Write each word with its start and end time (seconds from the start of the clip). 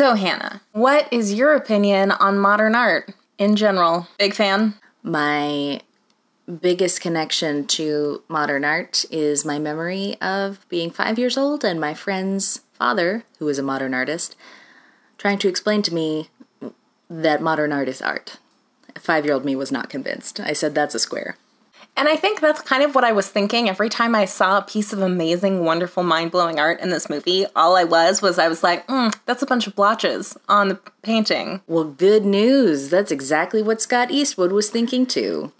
So, 0.00 0.14
Hannah, 0.14 0.62
what 0.72 1.12
is 1.12 1.34
your 1.34 1.52
opinion 1.54 2.10
on 2.10 2.38
modern 2.38 2.74
art 2.74 3.12
in 3.36 3.54
general? 3.54 4.08
Big 4.18 4.32
fan? 4.32 4.72
My 5.02 5.82
biggest 6.62 7.02
connection 7.02 7.66
to 7.66 8.22
modern 8.26 8.64
art 8.64 9.04
is 9.10 9.44
my 9.44 9.58
memory 9.58 10.16
of 10.22 10.66
being 10.70 10.90
five 10.90 11.18
years 11.18 11.36
old 11.36 11.66
and 11.66 11.78
my 11.78 11.92
friend's 11.92 12.62
father, 12.72 13.24
who 13.40 13.48
is 13.50 13.58
a 13.58 13.62
modern 13.62 13.92
artist, 13.92 14.36
trying 15.18 15.36
to 15.36 15.48
explain 15.48 15.82
to 15.82 15.92
me 15.92 16.30
that 17.10 17.42
modern 17.42 17.70
art 17.70 17.86
is 17.86 18.00
art. 18.00 18.38
Five 18.98 19.26
year 19.26 19.34
old 19.34 19.44
me 19.44 19.54
was 19.54 19.70
not 19.70 19.90
convinced. 19.90 20.40
I 20.40 20.54
said, 20.54 20.74
that's 20.74 20.94
a 20.94 20.98
square. 20.98 21.36
And 21.96 22.08
I 22.08 22.16
think 22.16 22.40
that's 22.40 22.62
kind 22.62 22.82
of 22.82 22.94
what 22.94 23.04
I 23.04 23.12
was 23.12 23.28
thinking 23.28 23.68
every 23.68 23.88
time 23.88 24.14
I 24.14 24.24
saw 24.24 24.58
a 24.58 24.62
piece 24.62 24.92
of 24.92 25.02
amazing, 25.02 25.64
wonderful, 25.64 26.02
mind 26.02 26.30
blowing 26.30 26.58
art 26.58 26.80
in 26.80 26.88
this 26.88 27.10
movie. 27.10 27.44
All 27.54 27.76
I 27.76 27.84
was 27.84 28.22
was 28.22 28.38
I 28.38 28.48
was 28.48 28.62
like, 28.62 28.86
mm, 28.86 29.14
that's 29.26 29.42
a 29.42 29.46
bunch 29.46 29.66
of 29.66 29.76
blotches 29.76 30.36
on 30.48 30.68
the 30.68 30.80
painting. 31.02 31.60
Well, 31.66 31.84
good 31.84 32.24
news. 32.24 32.88
That's 32.88 33.12
exactly 33.12 33.62
what 33.62 33.82
Scott 33.82 34.10
Eastwood 34.10 34.52
was 34.52 34.70
thinking 34.70 35.04
too. 35.04 35.52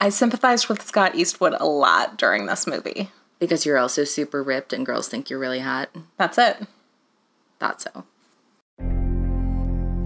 I 0.00 0.08
sympathized 0.08 0.68
with 0.68 0.82
Scott 0.86 1.14
Eastwood 1.14 1.54
a 1.60 1.66
lot 1.66 2.16
during 2.16 2.46
this 2.46 2.66
movie. 2.66 3.10
Because 3.38 3.66
you're 3.66 3.78
also 3.78 4.04
super 4.04 4.42
ripped 4.42 4.72
and 4.72 4.86
girls 4.86 5.08
think 5.08 5.28
you're 5.28 5.38
really 5.38 5.60
hot. 5.60 5.90
That's 6.16 6.38
it. 6.38 6.66
Thought 7.58 7.82
so. 7.82 8.04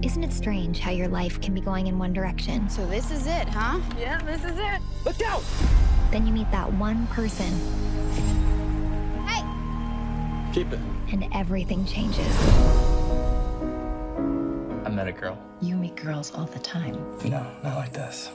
Isn't 0.05 0.23
it 0.23 0.31
strange 0.31 0.77
how 0.77 0.91
your 0.91 1.07
life 1.07 1.41
can 1.41 1.55
be 1.55 1.61
going 1.61 1.87
in 1.87 1.97
one 1.97 2.13
direction? 2.13 2.69
So 2.69 2.85
this 2.85 3.09
is 3.09 3.25
it, 3.25 3.49
huh? 3.49 3.79
Yeah, 3.97 4.21
this 4.21 4.43
is 4.43 4.55
it. 4.59 4.79
Look 5.03 5.19
out! 5.23 5.43
Then 6.11 6.27
you 6.27 6.31
meet 6.31 6.51
that 6.51 6.71
one 6.73 7.07
person. 7.07 7.51
Hey! 9.25 9.43
Keep 10.53 10.73
it. 10.73 10.79
And 11.11 11.27
everything 11.33 11.87
changes. 11.87 12.39
I 14.85 14.89
met 14.91 15.07
a 15.07 15.11
girl. 15.11 15.39
You 15.59 15.75
meet 15.75 15.95
girls 15.95 16.31
all 16.35 16.45
the 16.45 16.59
time. 16.59 16.93
No, 17.23 17.43
not 17.63 17.75
like 17.75 17.91
this. 17.91 18.29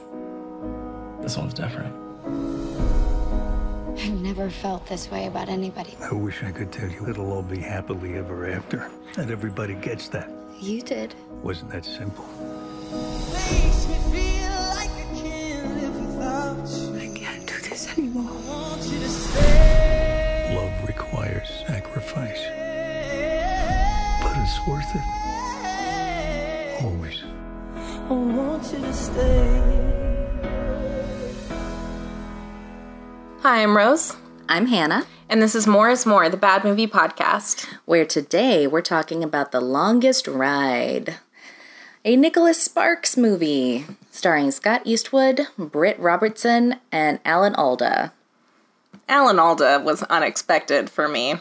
This 1.21 1.37
one's 1.37 1.53
different. 1.53 1.95
I've 3.97 4.21
never 4.21 4.49
felt 4.49 4.85
this 4.87 5.09
way 5.09 5.27
about 5.27 5.47
anybody. 5.47 5.95
I 6.01 6.13
wish 6.13 6.43
I 6.43 6.51
could 6.51 6.73
tell 6.73 6.89
you 6.89 7.07
it'll 7.07 7.31
all 7.31 7.43
be 7.43 7.59
happily 7.59 8.17
ever 8.17 8.51
after. 8.51 8.91
And 9.15 9.31
everybody 9.31 9.75
gets 9.75 10.09
that. 10.09 10.29
You 10.59 10.81
did. 10.81 11.15
Wasn't 11.43 11.71
that 11.71 11.85
simple? 11.85 12.25
I 16.95 17.07
can't 17.15 17.47
do 17.47 17.69
this 17.69 17.97
anymore. 17.97 18.31
Love 20.55 20.87
requires 20.87 21.49
sacrifice. 21.67 22.41
But 24.21 24.37
it's 24.37 24.67
worth 24.67 24.95
it. 24.95 25.05
Always. 26.83 27.23
Hi, 33.41 33.63
I'm 33.63 33.75
Rose, 33.75 34.15
I'm 34.47 34.67
Hannah, 34.67 35.05
and 35.29 35.41
this 35.41 35.55
is 35.55 35.65
More 35.65 35.89
is 35.89 36.05
More, 36.05 36.29
the 36.29 36.37
Bad 36.37 36.63
Movie 36.63 36.87
Podcast. 36.87 37.65
where 37.85 38.05
today 38.05 38.67
we're 38.67 38.81
talking 38.81 39.23
about 39.23 39.51
The 39.51 39.61
Longest 39.61 40.27
Ride, 40.27 41.15
a 42.03 42.15
Nicholas 42.15 42.61
Sparks 42.61 43.15
movie 43.15 43.85
starring 44.11 44.51
Scott 44.51 44.81
Eastwood, 44.85 45.47
Britt 45.57 45.99
Robertson, 45.99 46.75
and 46.91 47.19
Alan 47.23 47.55
Alda. 47.55 48.13
Alan 49.07 49.39
Alda 49.39 49.81
was 49.83 50.03
unexpected 50.03 50.89
for 50.89 51.07
me. 51.07 51.35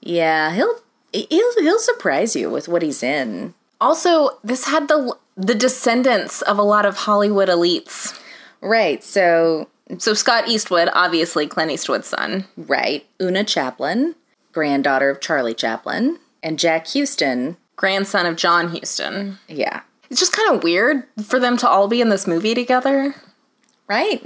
Yeah, 0.00 0.52
he'll 0.52 0.80
he'll 1.12 1.52
he'll 1.60 1.78
surprise 1.78 2.36
you 2.36 2.50
with 2.50 2.68
what 2.68 2.82
he's 2.82 3.02
in. 3.02 3.54
Also, 3.80 4.38
this 4.42 4.66
had 4.66 4.88
the 4.88 5.16
the 5.36 5.54
descendants 5.54 6.42
of 6.42 6.58
a 6.58 6.62
lot 6.62 6.86
of 6.86 6.96
Hollywood 6.96 7.48
elites. 7.48 8.18
Right, 8.60 9.02
so 9.04 9.68
So 9.98 10.14
Scott 10.14 10.48
Eastwood, 10.48 10.90
obviously 10.92 11.46
Clint 11.46 11.70
Eastwood's 11.70 12.08
son. 12.08 12.44
right, 12.56 13.06
Oona 13.20 13.44
Chaplin, 13.44 14.14
granddaughter 14.52 15.10
of 15.10 15.20
Charlie 15.20 15.54
Chaplin, 15.54 16.18
and 16.42 16.58
Jack 16.58 16.88
Huston. 16.88 17.56
Grandson 17.78 18.26
of 18.26 18.36
John 18.36 18.68
Huston. 18.68 19.38
Yeah, 19.48 19.80
It's 20.10 20.20
just 20.20 20.32
kind 20.36 20.54
of 20.54 20.62
weird 20.62 21.04
for 21.24 21.38
them 21.40 21.56
to 21.58 21.68
all 21.68 21.88
be 21.88 22.02
in 22.02 22.10
this 22.10 22.26
movie 22.26 22.54
together. 22.54 23.14
right. 23.86 24.22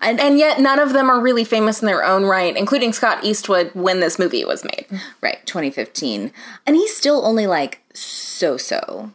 And, 0.00 0.18
and 0.18 0.38
yet 0.38 0.60
none 0.60 0.78
of 0.78 0.94
them 0.94 1.10
are 1.10 1.20
really 1.20 1.44
famous 1.44 1.82
in 1.82 1.86
their 1.86 2.04
own 2.04 2.24
right, 2.24 2.56
including 2.56 2.94
Scott 2.94 3.22
Eastwood 3.22 3.70
when 3.74 4.00
this 4.00 4.18
movie 4.18 4.42
was 4.44 4.64
made. 4.64 4.86
Right, 5.20 5.44
2015. 5.46 6.32
And 6.66 6.76
he's 6.76 6.96
still 6.96 7.26
only 7.26 7.46
like 7.46 7.82
so 7.92 8.56
so. 8.56 9.10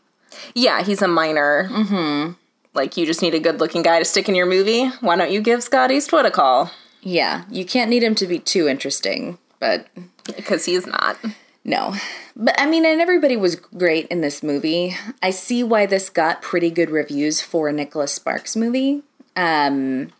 Yeah, 0.53 0.83
he's 0.83 1.01
a 1.01 1.07
minor. 1.07 1.67
Mm-hmm. 1.71 2.33
Like, 2.75 2.97
you 2.97 3.07
just 3.07 3.23
need 3.23 3.33
a 3.33 3.39
good 3.39 3.59
looking 3.59 3.81
guy 3.81 3.97
to 3.97 4.05
stick 4.05 4.29
in 4.29 4.35
your 4.35 4.45
movie. 4.45 4.89
Why 5.01 5.15
don't 5.15 5.31
you 5.31 5.41
give 5.41 5.63
Scott 5.63 5.89
Eastwood 5.89 6.25
a 6.27 6.31
call? 6.31 6.69
Yeah, 7.01 7.45
you 7.49 7.65
can't 7.65 7.89
need 7.89 8.03
him 8.03 8.13
to 8.15 8.27
be 8.27 8.37
too 8.37 8.67
interesting, 8.67 9.39
but 9.59 9.87
Because 10.35 10.65
he's 10.65 10.85
not. 10.85 11.17
No. 11.63 11.95
But 12.35 12.59
I 12.59 12.65
mean, 12.65 12.85
and 12.85 13.01
everybody 13.01 13.35
was 13.35 13.55
great 13.55 14.07
in 14.07 14.21
this 14.21 14.41
movie. 14.41 14.95
I 15.21 15.29
see 15.31 15.63
why 15.63 15.85
this 15.85 16.09
got 16.09 16.41
pretty 16.41 16.69
good 16.69 16.89
reviews 16.89 17.41
for 17.41 17.67
a 17.67 17.73
Nicholas 17.73 18.13
Sparks 18.13 18.55
movie. 18.55 19.03
Um, 19.35 20.11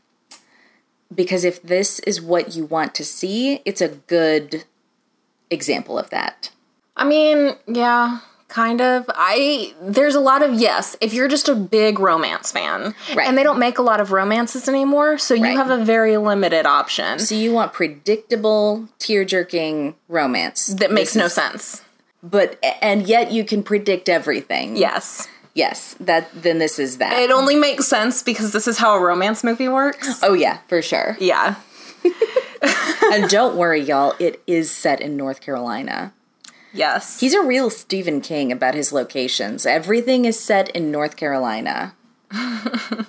because 1.14 1.44
if 1.44 1.62
this 1.62 2.00
is 2.00 2.22
what 2.22 2.56
you 2.56 2.66
want 2.66 2.94
to 2.96 3.06
see, 3.06 3.62
it's 3.66 3.82
a 3.82 3.88
good 3.90 4.66
example 5.50 5.98
of 5.98 6.10
that. 6.12 6.52
I 6.96 7.06
mean, 7.06 7.56
yeah, 7.68 8.20
kind 8.50 8.82
of. 8.82 9.06
I 9.10 9.74
there's 9.82 10.16
a 10.16 10.20
lot 10.20 10.42
of 10.42 10.54
yes. 10.56 10.98
If 11.00 11.14
you're 11.14 11.28
just 11.30 11.48
a 11.48 11.56
big 11.56 12.00
romance 12.00 12.52
fan, 12.52 12.94
Right. 13.16 13.28
and 13.28 13.38
they 13.38 13.44
don't 13.44 13.60
make 13.60 13.78
a 13.78 13.82
lot 13.82 14.02
of 14.02 14.12
romances 14.12 14.68
anymore, 14.68 15.18
so 15.18 15.34
you 15.34 15.44
Right. 15.44 15.56
have 15.58 15.70
a 15.70 15.78
very 15.84 16.18
limited 16.18 16.66
option 16.66 17.20
So 17.20 17.36
you 17.36 17.54
want 17.54 17.72
predictable, 17.74 18.88
tear 19.00 19.24
jerking 19.24 19.96
romance 20.10 20.68
that 20.68 20.92
makes 20.92 21.14
This 21.14 21.20
no 21.20 21.26
is- 21.26 21.34
sense. 21.34 21.82
But 22.22 22.58
and 22.82 23.08
yet 23.08 23.32
you 23.32 23.46
can 23.46 23.64
predict 23.64 24.10
everything. 24.10 24.76
Yes, 24.76 25.28
Yes. 25.54 25.96
That 26.02 26.28
then 26.34 26.60
this 26.60 26.78
is 26.80 26.98
that. 26.98 27.14
it 27.18 27.32
only 27.32 27.56
makes 27.56 27.88
sense 27.88 28.22
because 28.24 28.52
this 28.52 28.68
is 28.68 28.78
how 28.78 28.96
a 28.96 29.00
romance 29.02 29.44
movie 29.44 29.70
works. 29.70 30.20
oh 30.22 30.34
yeah, 30.34 30.58
for 30.68 30.82
sure. 30.82 31.16
Yeah, 31.20 31.56
and 33.14 33.30
don't 33.30 33.56
worry, 33.56 33.82
y'all. 33.82 34.16
It 34.20 34.42
is 34.48 34.72
set 34.72 35.02
in 35.02 35.16
North 35.18 35.42
Carolina. 35.42 36.14
Yes. 36.74 37.20
He's 37.20 37.34
a 37.34 37.44
real 37.44 37.70
Stephen 37.70 38.22
King 38.22 38.52
about 38.52 38.76
his 38.76 38.92
locations. 38.92 39.66
Everything 39.66 40.26
is 40.26 40.40
set 40.40 40.70
in 40.70 40.92
North 40.92 41.16
Carolina. 41.16 41.96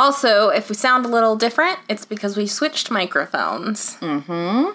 Also, 0.00 0.48
if 0.48 0.70
we 0.70 0.74
sound 0.74 1.04
a 1.04 1.10
little 1.10 1.36
different, 1.36 1.78
it's 1.86 2.06
because 2.06 2.34
we 2.34 2.46
switched 2.46 2.90
microphones. 2.90 3.96
Mm-hmm. 3.96 4.70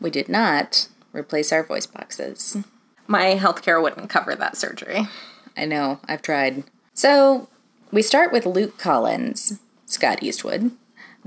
We 0.00 0.10
did 0.10 0.28
not 0.28 0.88
replace 1.12 1.52
our 1.52 1.62
voice 1.62 1.86
boxes. 1.86 2.56
My 3.06 3.36
healthcare 3.36 3.80
wouldn't 3.80 4.10
cover 4.10 4.34
that 4.34 4.56
surgery. 4.56 5.06
I 5.56 5.66
know, 5.66 6.00
I've 6.08 6.22
tried. 6.22 6.64
So, 6.94 7.48
we 7.92 8.02
start 8.02 8.32
with 8.32 8.44
Luke 8.44 8.76
Collins, 8.76 9.60
Scott 9.86 10.20
Eastwood, 10.20 10.72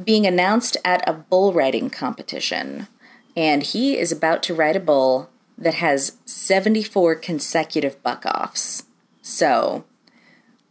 being 0.04 0.28
announced 0.28 0.76
at 0.84 1.08
a 1.08 1.14
bull 1.14 1.54
riding 1.54 1.90
competition. 1.90 2.90
And 3.38 3.64
he 3.64 3.98
is 3.98 4.12
about 4.12 4.44
to 4.44 4.54
ride 4.54 4.76
a 4.76 4.82
bull 4.82 5.30
that 5.58 5.76
has 5.76 6.18
74 6.26 7.16
consecutive 7.16 8.02
buck 8.04 8.26
offs. 8.26 8.84
So, 9.22 9.86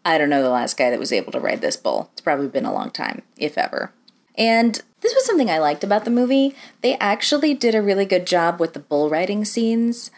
I 0.04 0.19
don't 0.19 0.31
know 0.31 0.43
the 0.43 0.50
last 0.50 0.76
guy 0.76 0.91
that 0.91 0.98
was 0.98 1.12
able 1.12 1.32
to 1.32 1.41
ride 1.41 1.60
this 1.60 1.76
bull. 1.76 2.10
It's 2.12 2.20
probably 2.20 2.48
been 2.48 2.65
a 2.65 2.72
long 2.72 2.91
time, 2.91 3.22
if 3.37 3.56
ever. 3.56 3.92
And 4.37 4.81
this 5.00 5.15
was 5.15 5.25
something 5.25 5.50
I 5.50 5.59
liked 5.59 5.84
about 5.84 6.04
the 6.04 6.10
movie. 6.10 6.54
They 6.81 6.97
actually 6.98 7.54
did 7.54 7.75
a 7.75 7.82
really 7.82 8.04
good 8.04 8.26
job 8.26 8.60
with 8.60 8.72
the 8.72 8.81
bull 8.81 9.10
riding 9.10 9.44
scenes 9.44 10.10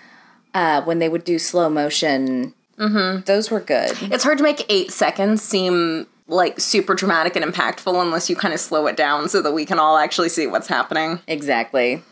uh, 0.53 0.83
when 0.83 0.99
they 0.99 1.09
would 1.09 1.25
do 1.25 1.39
slow 1.39 1.69
motion. 1.69 2.55
Mm-hmm. 2.79 3.23
Those 3.25 3.51
were 3.51 3.61
good. 3.61 3.97
It's 4.03 4.25
hard 4.25 4.39
to 4.39 4.45
make 4.45 4.65
eight 4.69 4.91
seconds 4.91 5.43
seem 5.43 6.07
like 6.27 6.59
super 6.59 6.95
dramatic 6.95 7.37
and 7.37 7.45
impactful 7.45 8.01
unless 8.01 8.31
you 8.31 8.37
kind 8.37 8.55
of 8.55 8.61
slow 8.61 8.87
it 8.87 8.97
down 8.97 9.29
so 9.29 9.43
that 9.43 9.53
we 9.53 9.67
can 9.67 9.79
all 9.79 9.99
actually 9.99 10.29
see 10.29 10.47
what's 10.47 10.69
happening. 10.69 11.21
Exactly. 11.27 12.03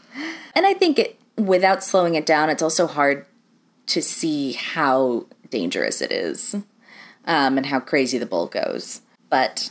And 0.55 0.67
I 0.67 0.75
think 0.75 0.99
it, 0.99 1.19
without 1.37 1.83
slowing 1.85 2.15
it 2.15 2.27
down, 2.27 2.51
it's 2.51 2.63
also 2.63 2.87
hard 2.87 3.27
to 3.87 4.03
see 4.03 4.53
how 4.53 5.27
dangerous 5.51 6.01
it 6.01 6.13
is 6.13 6.55
um, 7.27 7.57
and 7.57 7.67
how 7.67 7.81
crazy 7.81 8.19
the 8.19 8.27
bull 8.27 8.47
goes. 8.47 9.03
But 9.29 9.71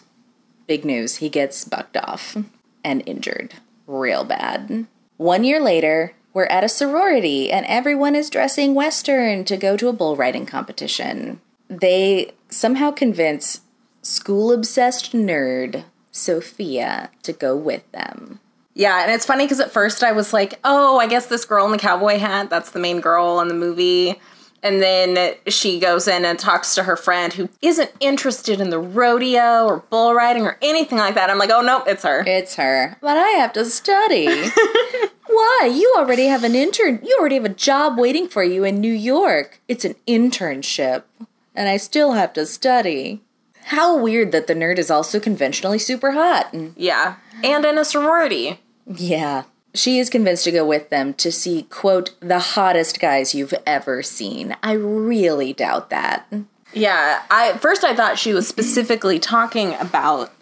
big 0.67 0.85
news 0.85 1.17
he 1.17 1.29
gets 1.29 1.65
bucked 1.65 1.97
off 1.97 2.37
and 2.83 3.03
injured 3.05 3.55
real 3.87 4.23
bad. 4.23 4.87
One 5.17 5.43
year 5.43 5.59
later, 5.59 6.13
we're 6.33 6.45
at 6.45 6.63
a 6.63 6.69
sorority 6.69 7.51
and 7.51 7.65
everyone 7.65 8.15
is 8.15 8.29
dressing 8.29 8.73
Western 8.73 9.43
to 9.45 9.57
go 9.57 9.75
to 9.77 9.89
a 9.89 9.93
bull 9.93 10.15
riding 10.15 10.45
competition. 10.45 11.41
They 11.69 12.31
somehow 12.49 12.91
convince 12.91 13.61
school 14.01 14.51
obsessed 14.51 15.13
nerd 15.13 15.83
Sophia 16.11 17.09
to 17.23 17.33
go 17.33 17.55
with 17.55 17.89
them. 17.91 18.39
Yeah, 18.73 19.03
and 19.03 19.11
it's 19.11 19.25
funny 19.25 19.45
because 19.45 19.59
at 19.59 19.71
first 19.71 20.03
I 20.03 20.11
was 20.11 20.33
like, 20.33 20.59
oh, 20.63 20.99
I 20.99 21.07
guess 21.07 21.27
this 21.27 21.45
girl 21.45 21.65
in 21.65 21.71
the 21.71 21.77
cowboy 21.77 22.17
hat, 22.17 22.49
that's 22.49 22.71
the 22.71 22.79
main 22.79 23.01
girl 23.01 23.39
in 23.41 23.47
the 23.47 23.53
movie. 23.53 24.19
And 24.63 24.81
then 24.81 25.35
she 25.47 25.79
goes 25.79 26.07
in 26.07 26.23
and 26.23 26.37
talks 26.37 26.75
to 26.75 26.83
her 26.83 26.95
friend 26.95 27.33
who 27.33 27.49
isn't 27.61 27.91
interested 27.99 28.61
in 28.61 28.69
the 28.69 28.79
rodeo 28.79 29.65
or 29.65 29.79
bull 29.89 30.13
riding 30.13 30.43
or 30.43 30.57
anything 30.61 30.99
like 30.99 31.15
that. 31.15 31.29
I'm 31.29 31.39
like, 31.39 31.49
oh, 31.49 31.61
no, 31.61 31.83
it's 31.83 32.03
her. 32.03 32.23
It's 32.27 32.55
her. 32.55 32.97
But 33.01 33.17
I 33.17 33.29
have 33.29 33.53
to 33.53 33.65
study. 33.65 34.27
Why? 35.27 35.71
You 35.73 35.93
already 35.97 36.27
have 36.27 36.43
an 36.43 36.55
intern. 36.55 36.99
You 37.03 37.17
already 37.19 37.35
have 37.35 37.45
a 37.45 37.49
job 37.49 37.97
waiting 37.97 38.27
for 38.27 38.43
you 38.43 38.63
in 38.63 38.79
New 38.79 38.93
York. 38.93 39.61
It's 39.67 39.85
an 39.85 39.95
internship. 40.07 41.03
And 41.55 41.67
I 41.67 41.77
still 41.77 42.11
have 42.13 42.33
to 42.33 42.45
study. 42.45 43.21
How 43.65 43.97
weird 43.97 44.31
that 44.31 44.47
the 44.47 44.53
nerd 44.55 44.77
is 44.77 44.91
also 44.91 45.19
conventionally 45.19 45.79
super 45.79 46.11
hot. 46.11 46.51
And 46.53 46.73
Yeah. 46.77 47.15
And 47.43 47.63
in 47.65 47.77
a 47.77 47.85
sorority. 47.85 48.59
yeah. 48.85 49.43
She 49.73 49.99
is 49.99 50.09
convinced 50.09 50.43
to 50.43 50.51
go 50.51 50.65
with 50.65 50.89
them 50.89 51.13
to 51.13 51.31
see, 51.31 51.63
quote, 51.63 52.11
the 52.19 52.39
hottest 52.39 52.99
guys 52.99 53.33
you've 53.33 53.53
ever 53.65 54.03
seen. 54.03 54.57
I 54.61 54.73
really 54.73 55.53
doubt 55.53 55.89
that. 55.91 56.27
Yeah. 56.73 57.21
I 57.31 57.53
first 57.57 57.83
I 57.85 57.95
thought 57.95 58.19
she 58.19 58.33
was 58.33 58.47
specifically 58.49 59.17
talking 59.17 59.73
about 59.75 60.33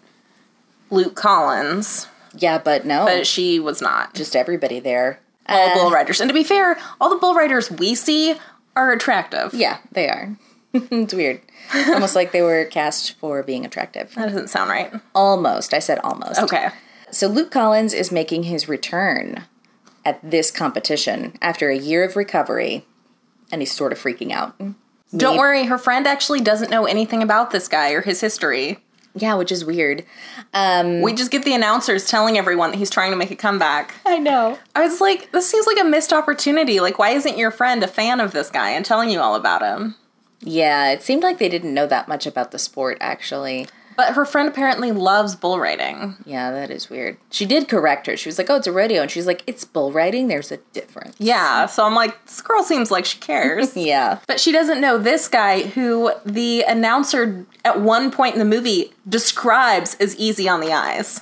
Luke 0.90 1.14
Collins, 1.14 2.08
Yeah, 2.36 2.58
but 2.58 2.84
no. 2.84 3.04
but 3.04 3.24
she 3.26 3.60
was 3.60 3.80
not. 3.80 4.14
just 4.14 4.34
everybody 4.34 4.80
there. 4.80 5.20
all 5.48 5.68
uh, 5.70 5.74
bull 5.74 5.90
riders. 5.92 6.20
And 6.20 6.28
to 6.28 6.34
be 6.34 6.42
fair, 6.44 6.76
all 7.00 7.08
the 7.10 7.16
bull 7.16 7.34
riders 7.34 7.70
we 7.70 7.94
see 7.94 8.34
are 8.74 8.90
attractive. 8.90 9.54
Yeah, 9.54 9.78
they 9.92 10.08
are. 10.08 10.36
it's 10.74 11.14
weird. 11.14 11.40
Almost 11.88 12.14
like 12.14 12.32
they 12.32 12.42
were 12.42 12.64
cast 12.64 13.12
for 13.14 13.42
being 13.42 13.64
attractive. 13.64 14.14
That 14.14 14.26
doesn't 14.26 14.48
sound 14.48 14.70
right. 14.70 14.92
Almost. 15.14 15.74
I 15.74 15.78
said 15.78 15.98
almost. 16.02 16.40
Okay. 16.40 16.68
So 17.10 17.26
Luke 17.26 17.50
Collins 17.50 17.92
is 17.92 18.10
making 18.12 18.44
his 18.44 18.68
return 18.68 19.44
at 20.04 20.18
this 20.28 20.50
competition 20.50 21.36
after 21.42 21.68
a 21.68 21.76
year 21.76 22.04
of 22.04 22.16
recovery, 22.16 22.84
and 23.52 23.62
he's 23.62 23.72
sort 23.72 23.92
of 23.92 23.98
freaking 23.98 24.30
out. 24.32 24.54
Don't 25.16 25.36
worry, 25.38 25.64
her 25.64 25.78
friend 25.78 26.06
actually 26.06 26.40
doesn't 26.40 26.70
know 26.70 26.86
anything 26.86 27.22
about 27.22 27.50
this 27.50 27.66
guy 27.66 27.92
or 27.92 28.00
his 28.00 28.20
history. 28.20 28.78
Yeah, 29.14 29.34
which 29.34 29.50
is 29.50 29.64
weird. 29.64 30.04
Um, 30.54 31.02
we 31.02 31.12
just 31.12 31.32
get 31.32 31.44
the 31.44 31.52
announcers 31.52 32.06
telling 32.06 32.38
everyone 32.38 32.70
that 32.70 32.76
he's 32.76 32.90
trying 32.90 33.10
to 33.10 33.16
make 33.16 33.32
a 33.32 33.36
comeback. 33.36 33.94
I 34.06 34.18
know. 34.18 34.56
I 34.76 34.86
was 34.86 35.00
like, 35.00 35.32
this 35.32 35.50
seems 35.50 35.66
like 35.66 35.80
a 35.80 35.84
missed 35.84 36.12
opportunity. 36.12 36.78
Like, 36.78 36.98
why 36.98 37.10
isn't 37.10 37.36
your 37.36 37.50
friend 37.50 37.82
a 37.82 37.88
fan 37.88 38.20
of 38.20 38.30
this 38.30 38.50
guy 38.50 38.70
and 38.70 38.84
telling 38.84 39.10
you 39.10 39.18
all 39.18 39.34
about 39.34 39.62
him? 39.62 39.96
Yeah, 40.40 40.90
it 40.90 41.02
seemed 41.02 41.22
like 41.22 41.38
they 41.38 41.48
didn't 41.48 41.74
know 41.74 41.86
that 41.86 42.08
much 42.08 42.26
about 42.26 42.50
the 42.50 42.58
sport, 42.58 42.98
actually. 43.00 43.66
But 43.96 44.14
her 44.14 44.24
friend 44.24 44.48
apparently 44.48 44.92
loves 44.92 45.36
bull 45.36 45.58
riding. 45.60 46.16
Yeah, 46.24 46.52
that 46.52 46.70
is 46.70 46.88
weird. 46.88 47.18
She 47.30 47.44
did 47.44 47.68
correct 47.68 48.06
her. 48.06 48.16
She 48.16 48.30
was 48.30 48.38
like, 48.38 48.48
oh, 48.48 48.56
it's 48.56 48.66
a 48.66 48.72
rodeo. 48.72 49.02
And 49.02 49.10
she's 49.10 49.26
like, 49.26 49.42
it's 49.46 49.64
bull 49.66 49.92
riding. 49.92 50.28
There's 50.28 50.50
a 50.50 50.56
difference. 50.72 51.16
Yeah, 51.18 51.66
so 51.66 51.84
I'm 51.84 51.94
like, 51.94 52.24
this 52.24 52.40
girl 52.40 52.62
seems 52.62 52.90
like 52.90 53.04
she 53.04 53.18
cares. 53.18 53.76
Yeah. 53.80 54.20
But 54.26 54.40
she 54.40 54.52
doesn't 54.52 54.80
know 54.80 54.96
this 54.98 55.28
guy 55.28 55.62
who 55.62 56.12
the 56.24 56.62
announcer 56.62 57.44
at 57.64 57.80
one 57.80 58.10
point 58.10 58.34
in 58.34 58.38
the 58.38 58.44
movie 58.44 58.92
describes 59.08 59.96
as 59.96 60.16
easy 60.16 60.48
on 60.48 60.60
the 60.60 60.72
eyes. 60.72 61.20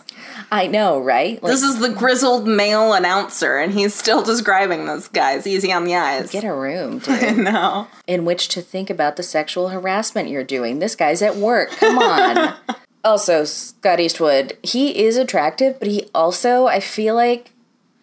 I 0.50 0.66
know, 0.66 0.98
right? 1.00 1.42
Like, 1.42 1.52
This 1.52 1.62
is 1.62 1.78
the 1.80 1.90
grizzled 1.90 2.46
male 2.46 2.92
announcer, 2.92 3.58
and 3.58 3.72
he's 3.72 3.94
still 3.94 4.22
describing 4.22 4.86
this 4.86 5.08
guy 5.08 5.32
as 5.34 5.46
easy 5.46 5.72
on 5.72 5.84
the 5.84 5.94
eyes. 5.94 6.30
get 6.30 6.44
a 6.44 6.54
room, 6.54 6.98
dude. 7.00 7.36
no. 7.38 7.86
in 8.06 8.24
which 8.24 8.48
to 8.48 8.62
think 8.62 8.88
about 8.90 9.16
the 9.16 9.22
sexual 9.22 9.68
harassment 9.68 10.28
you're 10.28 10.44
doing. 10.44 10.78
This 10.78 10.96
guy's 10.96 11.20
at 11.22 11.36
work. 11.36 11.70
Come 11.72 11.98
on. 11.98 12.54
also, 13.04 13.44
Scott 13.44 14.00
Eastwood, 14.00 14.56
he 14.62 15.04
is 15.04 15.16
attractive, 15.16 15.78
but 15.78 15.88
he 15.88 16.08
also, 16.14 16.66
I 16.66 16.80
feel 16.80 17.14
like 17.14 17.50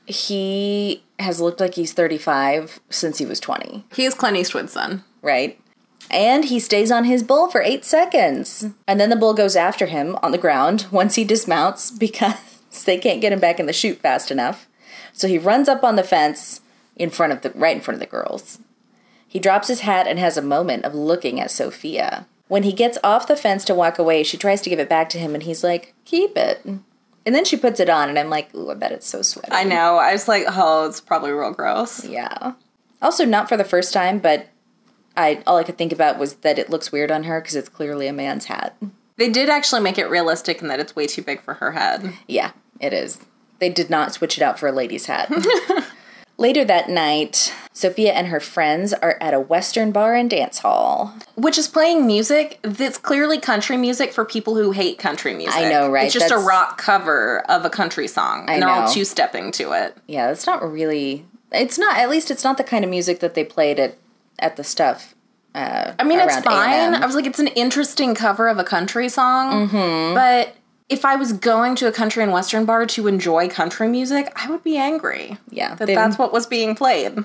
he 0.06 1.04
has 1.20 1.40
looked 1.42 1.60
like 1.60 1.76
he's 1.76 1.94
35 1.94 2.80
since 2.90 3.18
he 3.18 3.26
was 3.26 3.40
20, 3.40 3.86
He 3.96 4.06
is 4.06 4.14
Clint 4.14 4.38
Eastwood's 4.38 4.74
son. 4.74 5.04
right? 5.22 5.60
And 6.10 6.46
he 6.46 6.60
stays 6.60 6.92
on 6.92 7.06
his 7.06 7.24
bull 7.24 7.50
for 7.50 7.62
eight 7.62 7.86
seconds. 7.86 8.68
And 8.88 9.00
then 9.00 9.10
the 9.10 9.16
bull 9.16 9.34
goes 9.34 9.56
after 9.56 9.88
him 9.88 10.18
on 10.22 10.32
the 10.32 10.38
ground 10.38 10.88
once 10.92 11.16
he 11.16 11.24
dismounts 11.24 11.92
because 11.98 12.84
they 12.86 12.98
can't 12.98 13.22
get 13.22 13.34
him 13.34 13.40
back 13.40 13.60
in 13.60 13.66
the 13.66 13.74
chute 13.74 14.00
fast 14.00 14.32
enough. 14.32 14.68
So 15.14 15.28
he 15.28 15.38
runs 15.38 15.70
up 15.70 15.84
on 15.84 15.96
the 15.96 16.04
fence 16.04 16.62
in 16.96 17.10
front 17.10 17.34
of 17.34 17.42
the 17.42 17.52
right 17.52 17.76
in 17.76 17.82
front 17.82 17.96
of 17.96 18.00
the 18.00 18.06
girls. 18.06 18.60
He 19.28 19.40
drops 19.40 19.68
his 19.68 19.82
hat 19.82 20.08
and 20.08 20.20
has 20.20 20.38
a 20.38 20.42
moment 20.42 20.86
of 20.86 20.94
looking 20.94 21.40
at 21.40 21.52
Sophia. 21.52 22.26
When 22.48 22.64
he 22.64 22.72
gets 22.72 22.98
off 23.04 23.28
the 23.28 23.36
fence 23.36 23.66
to 23.66 23.76
walk 23.76 23.98
away, 23.98 24.24
she 24.24 24.38
tries 24.38 24.62
to 24.62 24.70
give 24.70 24.80
it 24.80 24.90
back 24.90 25.10
to 25.10 25.20
him 25.20 25.34
and 25.34 25.44
he's 25.44 25.64
like, 25.64 25.94
"Keep 26.06 26.38
it." 26.38 26.64
And 26.66 27.34
then 27.36 27.44
she 27.44 27.58
puts 27.58 27.80
it 27.80 27.90
on 27.90 28.08
and 28.08 28.20
I'm 28.20 28.30
like, 28.30 28.54
"Ooh, 28.54 28.70
I 28.70 28.76
bet 28.76 28.92
it's 28.92 29.08
so 29.08 29.22
sweaty." 29.22 29.52
I 29.52 29.64
know. 29.64 29.98
I 29.98 30.14
was 30.14 30.28
like, 30.28 30.46
oh, 30.48 30.86
it's 30.86 31.02
probably 31.02 31.32
real 31.32 31.52
gross. 31.52 32.06
Yeah. 32.06 32.54
Also, 33.02 33.26
not 33.26 33.50
for 33.50 33.58
the 33.58 33.64
first 33.64 33.94
time, 33.94 34.20
but 34.20 34.48
I 35.18 35.44
all 35.48 35.58
I 35.58 35.64
could 35.64 35.78
think 35.78 35.92
about 35.92 36.18
was 36.18 36.36
that 36.36 36.60
it 36.60 36.70
looks 36.70 36.92
weird 36.92 37.12
on 37.12 37.24
her 37.24 37.42
because 37.42 37.56
it's 37.56 37.70
clearly 37.70 38.08
a 38.08 38.14
man's 38.14 38.46
hat. 38.46 38.76
They 39.18 39.30
did 39.30 39.50
actually 39.50 39.82
make 39.82 39.98
it 39.98 40.10
realistic 40.10 40.62
in 40.62 40.68
that 40.68 40.80
it's 40.80 40.96
way 40.96 41.08
too 41.08 41.22
big 41.22 41.42
for 41.42 41.56
her 41.56 41.72
head. 41.72 42.14
Yeah, 42.28 42.52
it 42.80 42.94
is. 42.94 43.20
They 43.60 43.70
did 43.70 43.90
not 43.90 44.14
switch 44.14 44.38
it 44.38 44.44
out 44.44 44.60
for 44.60 44.68
a 44.68 44.72
lady's 44.72 45.06
hat. 45.06 45.32
Later 46.38 46.66
that 46.66 46.90
night, 46.90 47.54
Sophia 47.72 48.12
and 48.12 48.28
her 48.28 48.42
friends 48.42 48.92
are 48.92 49.18
at 49.22 49.34
a 49.34 49.40
Western 49.40 49.94
bar 49.94 50.16
and 50.16 50.30
dance 50.30 50.60
hall. 50.60 51.14
Which 51.36 51.58
is 51.58 51.70
playing 51.70 52.06
music 52.06 52.60
that's 52.62 52.98
clearly 52.98 53.40
country 53.40 53.78
music 53.78 54.12
for 54.12 54.26
people 54.26 54.56
who 54.56 54.72
hate 54.72 55.00
country 55.00 55.34
music. 55.34 55.56
I 55.56 55.70
know, 55.70 55.90
right? 55.90 56.06
It's 56.06 56.14
just 56.14 56.32
a 56.32 56.38
rock 56.38 56.78
cover 56.78 57.40
of 57.50 57.64
a 57.64 57.70
country 57.70 58.10
song. 58.10 58.50
And 58.50 58.62
they're 58.62 58.70
all 58.70 58.92
two 58.92 59.06
stepping 59.06 59.54
to 59.54 59.72
it. 59.72 59.96
Yeah, 60.08 60.30
it's 60.30 60.46
not 60.46 60.62
really. 60.70 61.26
It's 61.54 61.78
not. 61.78 61.96
At 61.96 62.10
least 62.10 62.30
it's 62.30 62.44
not 62.44 62.58
the 62.58 62.66
kind 62.66 62.84
of 62.84 62.90
music 62.90 63.22
that 63.22 63.34
they 63.34 63.46
played 63.46 63.80
at 63.80 63.98
at 64.40 64.56
the 64.58 64.64
stuff. 64.64 65.16
Uh, 65.54 65.94
I 65.98 66.04
mean, 66.04 66.20
it's 66.20 66.38
fine. 66.40 66.94
I 66.96 67.06
was 67.06 67.16
like, 67.16 67.26
it's 67.26 67.40
an 67.40 67.48
interesting 67.48 68.14
cover 68.14 68.48
of 68.50 68.58
a 68.58 68.64
country 68.64 69.08
song. 69.08 69.70
Mm-hmm. 69.70 70.14
But 70.14 70.56
if 70.90 71.06
I 71.06 71.16
was 71.16 71.32
going 71.34 71.76
to 71.78 71.88
a 71.88 71.92
country 71.92 72.22
and 72.24 72.32
western 72.32 72.66
bar 72.66 72.86
to 72.88 73.08
enjoy 73.08 73.48
country 73.48 73.88
music, 73.88 74.32
I 74.36 74.50
would 74.50 74.64
be 74.64 74.78
angry. 74.78 75.38
Yeah, 75.50 75.76
That 75.76 75.88
that's 75.88 76.18
what 76.18 76.34
was 76.34 76.46
being 76.46 76.76
played. 76.76 77.18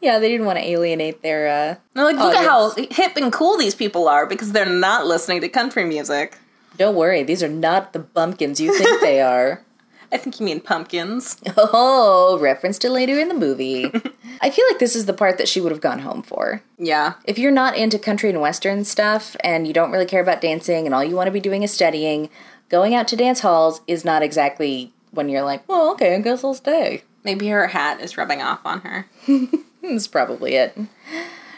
Yeah, 0.00 0.18
they 0.20 0.28
didn't 0.28 0.46
want 0.46 0.58
to 0.60 0.64
alienate 0.64 1.22
their. 1.22 1.48
uh 1.48 1.74
They're 1.94 2.04
like, 2.04 2.16
look 2.16 2.34
at 2.34 2.44
how 2.44 2.70
hip 2.70 3.16
and 3.16 3.32
cool 3.32 3.58
these 3.58 3.74
people 3.74 4.08
are 4.08 4.26
because 4.26 4.52
they're 4.52 4.64
not 4.64 5.06
listening 5.06 5.40
to 5.40 5.48
country 5.48 5.84
music. 5.84 6.38
Don't 6.78 6.94
worry, 6.94 7.22
these 7.22 7.42
are 7.42 7.48
not 7.48 7.92
the 7.92 7.98
bumpkins 7.98 8.60
you 8.60 8.72
think 8.78 9.00
they 9.02 9.20
are. 9.20 9.62
I 10.12 10.18
think 10.18 10.38
you 10.38 10.46
mean 10.46 10.60
pumpkins. 10.60 11.38
Oh, 11.56 12.38
reference 12.40 12.78
to 12.78 12.90
later 12.90 13.18
in 13.18 13.28
the 13.28 13.34
movie. 13.34 13.84
I 14.40 14.50
feel 14.50 14.66
like 14.68 14.78
this 14.78 14.94
is 14.94 15.06
the 15.06 15.12
part 15.12 15.38
that 15.38 15.48
she 15.48 15.60
would 15.60 15.72
have 15.72 15.80
gone 15.80 16.00
home 16.00 16.22
for. 16.22 16.62
Yeah. 16.78 17.14
If 17.24 17.38
you're 17.38 17.50
not 17.50 17.76
into 17.76 17.98
country 17.98 18.30
and 18.30 18.40
western 18.40 18.84
stuff 18.84 19.36
and 19.42 19.66
you 19.66 19.72
don't 19.72 19.90
really 19.90 20.06
care 20.06 20.20
about 20.20 20.40
dancing 20.40 20.86
and 20.86 20.94
all 20.94 21.04
you 21.04 21.16
want 21.16 21.28
to 21.28 21.32
be 21.32 21.40
doing 21.40 21.62
is 21.62 21.72
studying, 21.72 22.28
going 22.68 22.94
out 22.94 23.08
to 23.08 23.16
dance 23.16 23.40
halls 23.40 23.80
is 23.86 24.04
not 24.04 24.22
exactly 24.22 24.92
when 25.10 25.28
you're 25.28 25.42
like, 25.42 25.66
well, 25.68 25.92
okay, 25.92 26.14
I 26.14 26.20
guess 26.20 26.42
I'll 26.44 26.54
stay. 26.54 27.02
Maybe 27.24 27.48
her 27.48 27.68
hat 27.68 28.00
is 28.00 28.16
rubbing 28.16 28.42
off 28.42 28.60
on 28.64 28.80
her. 28.80 29.06
That's 29.82 30.08
probably 30.08 30.54
it. 30.54 30.76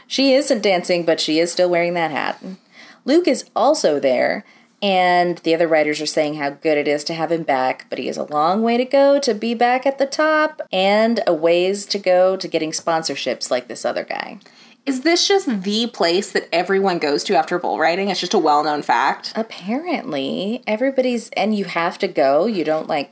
She 0.07 0.35
isn't 0.35 0.63
dancing, 0.63 1.05
but 1.05 1.21
she 1.21 1.39
is 1.39 1.51
still 1.51 1.71
wearing 1.71 1.95
that 1.95 2.11
hat. 2.11 2.43
Luke 3.05 3.29
is 3.29 3.49
also 3.57 3.99
there, 3.99 4.45
and 4.85 5.39
the 5.39 5.55
other 5.55 5.67
writers 5.67 5.99
are 6.03 6.07
saying 6.07 6.35
how 6.35 6.51
good 6.51 6.77
it 6.77 6.87
is 6.87 7.05
to 7.05 7.15
have 7.15 7.33
him 7.33 7.43
back, 7.43 7.87
but 7.89 7.99
he 7.99 8.07
has 8.07 8.19
a 8.19 8.25
long 8.25 8.63
way 8.63 8.77
to 8.77 8.85
go 8.85 9.19
to 9.19 9.33
be 9.33 9.55
back 9.55 9.87
at 9.87 9.97
the 9.97 10.05
top, 10.05 10.61
and 10.71 11.21
a 11.27 11.33
ways 11.33 11.87
to 11.87 11.99
go 11.99 12.37
to 12.37 12.47
getting 12.47 12.71
sponsorships 12.71 13.51
like 13.51 13.67
this 13.67 13.87
other 13.87 14.05
guy. 14.05 14.39
Is 14.85 15.01
this 15.01 15.27
just 15.27 15.63
the 15.63 15.87
place 15.87 16.31
that 16.33 16.51
everyone 16.53 16.99
goes 16.99 17.25
to 17.25 17.35
after 17.35 17.59
bull 17.59 17.79
riding? 17.79 18.11
It's 18.11 18.21
just 18.21 18.35
a 18.35 18.39
well 18.39 18.63
known 18.63 18.83
fact. 18.83 19.33
Apparently, 19.35 20.63
everybody's, 20.67 21.31
and 21.31 21.57
you 21.57 21.65
have 21.65 21.97
to 22.01 22.07
go. 22.07 22.45
You 22.45 22.63
don't 22.63 22.87
like 22.87 23.11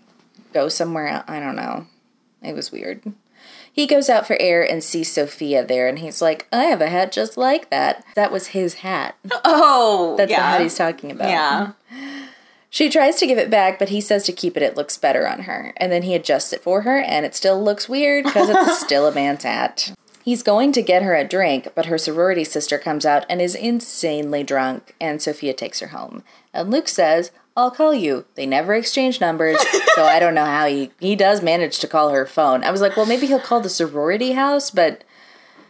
go 0.52 0.68
somewhere 0.68 1.08
else. 1.08 1.24
I 1.26 1.40
don't 1.40 1.56
know. 1.56 1.86
It 2.42 2.54
was 2.54 2.70
weird. 2.70 3.00
He 3.72 3.86
goes 3.86 4.10
out 4.10 4.26
for 4.26 4.36
air 4.38 4.62
and 4.62 4.84
sees 4.84 5.10
Sophia 5.10 5.64
there, 5.64 5.88
and 5.88 5.98
he's 5.98 6.20
like, 6.20 6.46
I 6.52 6.64
have 6.64 6.82
a 6.82 6.88
hat 6.90 7.10
just 7.10 7.36
like 7.38 7.70
that. 7.70 8.04
That 8.14 8.30
was 8.30 8.48
his 8.48 8.74
hat. 8.74 9.16
Oh, 9.44 10.14
That's 10.18 10.30
the 10.30 10.36
hat 10.36 10.60
he's 10.60 10.76
talking 10.76 11.10
about. 11.10 11.28
Yeah. 11.30 11.72
She 12.68 12.88
tries 12.88 13.16
to 13.16 13.26
give 13.26 13.38
it 13.38 13.50
back, 13.50 13.78
but 13.78 13.88
he 13.90 14.00
says 14.00 14.24
to 14.24 14.32
keep 14.32 14.56
it. 14.56 14.62
It 14.62 14.76
looks 14.76 14.96
better 14.96 15.26
on 15.28 15.40
her. 15.40 15.72
And 15.76 15.90
then 15.92 16.02
he 16.02 16.14
adjusts 16.14 16.52
it 16.52 16.62
for 16.62 16.82
her, 16.82 16.98
and 16.98 17.24
it 17.26 17.34
still 17.34 17.62
looks 17.62 17.88
weird 17.88 18.24
because 18.24 18.48
it's 18.50 18.80
still 18.84 19.06
a 19.06 19.12
man's 19.12 19.44
hat. 19.44 19.92
He's 20.24 20.42
going 20.42 20.72
to 20.72 20.82
get 20.82 21.02
her 21.02 21.14
a 21.14 21.24
drink, 21.24 21.68
but 21.74 21.86
her 21.86 21.98
sorority 21.98 22.44
sister 22.44 22.78
comes 22.78 23.04
out 23.04 23.26
and 23.28 23.42
is 23.42 23.54
insanely 23.54 24.42
drunk, 24.44 24.94
and 25.00 25.20
Sophia 25.20 25.52
takes 25.52 25.80
her 25.80 25.88
home. 25.88 26.22
And 26.54 26.70
Luke 26.70 26.88
says, 26.88 27.30
I'll 27.56 27.70
call 27.70 27.94
you. 27.94 28.24
They 28.34 28.46
never 28.46 28.74
exchange 28.74 29.20
numbers, 29.20 29.58
so 29.94 30.04
I 30.04 30.18
don't 30.18 30.34
know 30.34 30.44
how 30.44 30.66
he 30.66 30.90
he 31.00 31.14
does 31.16 31.42
manage 31.42 31.78
to 31.80 31.86
call 31.88 32.10
her 32.10 32.26
phone. 32.26 32.64
I 32.64 32.70
was 32.70 32.80
like, 32.80 32.96
well, 32.96 33.06
maybe 33.06 33.26
he'll 33.26 33.38
call 33.40 33.60
the 33.60 33.68
sorority 33.68 34.32
house, 34.32 34.70
but 34.70 35.04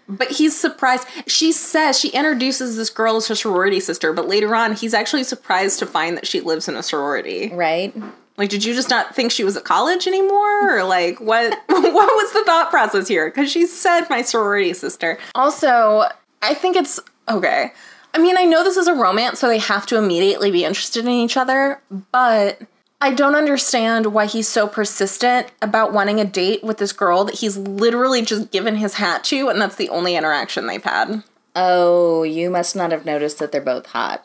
But 0.08 0.32
he's 0.32 0.58
surprised. 0.58 1.06
She 1.26 1.52
says 1.52 1.98
she 1.98 2.08
introduces 2.10 2.76
this 2.76 2.90
girl 2.90 3.16
as 3.16 3.28
her 3.28 3.34
sorority 3.34 3.80
sister, 3.80 4.12
but 4.12 4.28
later 4.28 4.54
on, 4.54 4.74
he's 4.74 4.94
actually 4.94 5.24
surprised 5.24 5.78
to 5.78 5.86
find 5.86 6.16
that 6.16 6.26
she 6.26 6.40
lives 6.40 6.68
in 6.68 6.76
a 6.76 6.82
sorority. 6.82 7.50
right? 7.52 7.94
Like, 8.38 8.48
did 8.48 8.64
you 8.64 8.74
just 8.74 8.88
not 8.88 9.14
think 9.14 9.30
she 9.30 9.44
was 9.44 9.56
at 9.56 9.64
college 9.64 10.06
anymore, 10.06 10.78
or 10.78 10.84
like 10.84 11.20
what? 11.20 11.52
what 11.66 11.92
was 11.92 12.32
the 12.32 12.44
thought 12.44 12.70
process 12.70 13.06
here? 13.08 13.28
Because 13.28 13.50
she 13.50 13.66
said 13.66 14.06
my 14.08 14.22
sorority 14.22 14.72
sister. 14.72 15.18
Also, 15.34 16.04
I 16.40 16.54
think 16.54 16.76
it's 16.76 16.98
okay. 17.28 17.72
I 18.14 18.19
mean, 18.19 18.37
I 18.37 18.45
know 18.45 18.62
this 18.62 18.76
is 18.76 18.88
a 18.88 18.95
romance, 18.95 19.40
so 19.40 19.49
they 19.49 19.59
have 19.59 19.87
to 19.87 19.97
immediately 19.99 20.50
be 20.50 20.64
interested 20.64 21.04
in 21.04 21.11
each 21.11 21.37
other, 21.37 21.81
but 22.11 22.61
I 23.00 23.12
don't 23.12 23.35
understand 23.35 24.07
why 24.12 24.26
he's 24.26 24.49
so 24.49 24.69
persistent 24.69 25.50
about 25.62 25.92
wanting 25.92 26.21
a 26.21 26.25
date 26.25 26.62
with 26.62 26.78
this 26.78 26.92
girl 26.92 27.25
that 27.25 27.37
he's 27.37 27.57
literally 27.57 28.23
just 28.23 28.50
given 28.50 28.76
his 28.76 28.95
hat 28.95 29.25
to, 29.25 29.49
and 29.49 29.61
that's 29.61 29.76
the 29.76 29.88
only 29.88 30.14
interaction 30.14 30.66
they've 30.66 30.85
had. 30.85 31.23
Oh, 31.57 32.23
you 32.23 32.50
must 32.50 32.76
not 32.76 32.92
have 32.92 33.04
noticed 33.04 33.38
that 33.38 33.50
they're 33.50 33.61
both 33.61 33.87
hot. 33.87 34.25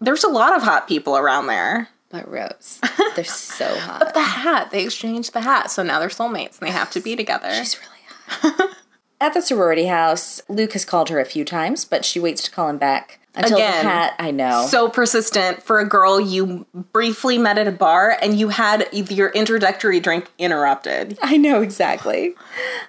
There's 0.00 0.24
a 0.24 0.28
lot 0.28 0.56
of 0.56 0.62
hot 0.62 0.86
people 0.86 1.16
around 1.16 1.46
there. 1.46 1.88
But 2.10 2.30
Rose, 2.30 2.78
they're 3.16 3.24
so 3.24 3.74
hot. 3.78 4.00
but 4.00 4.14
The 4.14 4.20
hat, 4.20 4.70
they 4.70 4.84
exchanged 4.84 5.32
the 5.32 5.40
hat, 5.40 5.70
so 5.70 5.82
now 5.82 5.98
they're 5.98 6.08
soulmates 6.08 6.58
and 6.60 6.68
they 6.68 6.72
have 6.72 6.90
to 6.90 7.00
be 7.00 7.16
together. 7.16 7.50
She's 7.52 7.78
really 7.78 8.54
hot. 8.58 8.76
At 9.20 9.34
the 9.34 9.40
sorority 9.40 9.86
house, 9.86 10.42
Luke 10.48 10.72
has 10.74 10.84
called 10.84 11.08
her 11.08 11.20
a 11.20 11.24
few 11.24 11.44
times, 11.44 11.84
but 11.84 12.04
she 12.04 12.20
waits 12.20 12.42
to 12.42 12.50
call 12.50 12.68
him 12.68 12.76
back 12.76 13.20
until 13.34 13.56
Again. 13.56 14.12
I 14.18 14.30
know. 14.30 14.66
so 14.68 14.88
persistent 14.88 15.62
for 15.62 15.78
a 15.78 15.88
girl 15.88 16.20
you 16.20 16.66
briefly 16.92 17.38
met 17.38 17.58
at 17.58 17.66
a 17.66 17.72
bar 17.72 18.16
and 18.20 18.38
you 18.38 18.50
had 18.50 18.88
your 18.92 19.30
introductory 19.30 20.00
drink 20.00 20.30
interrupted. 20.38 21.18
I 21.22 21.36
know 21.36 21.62
exactly. 21.62 22.34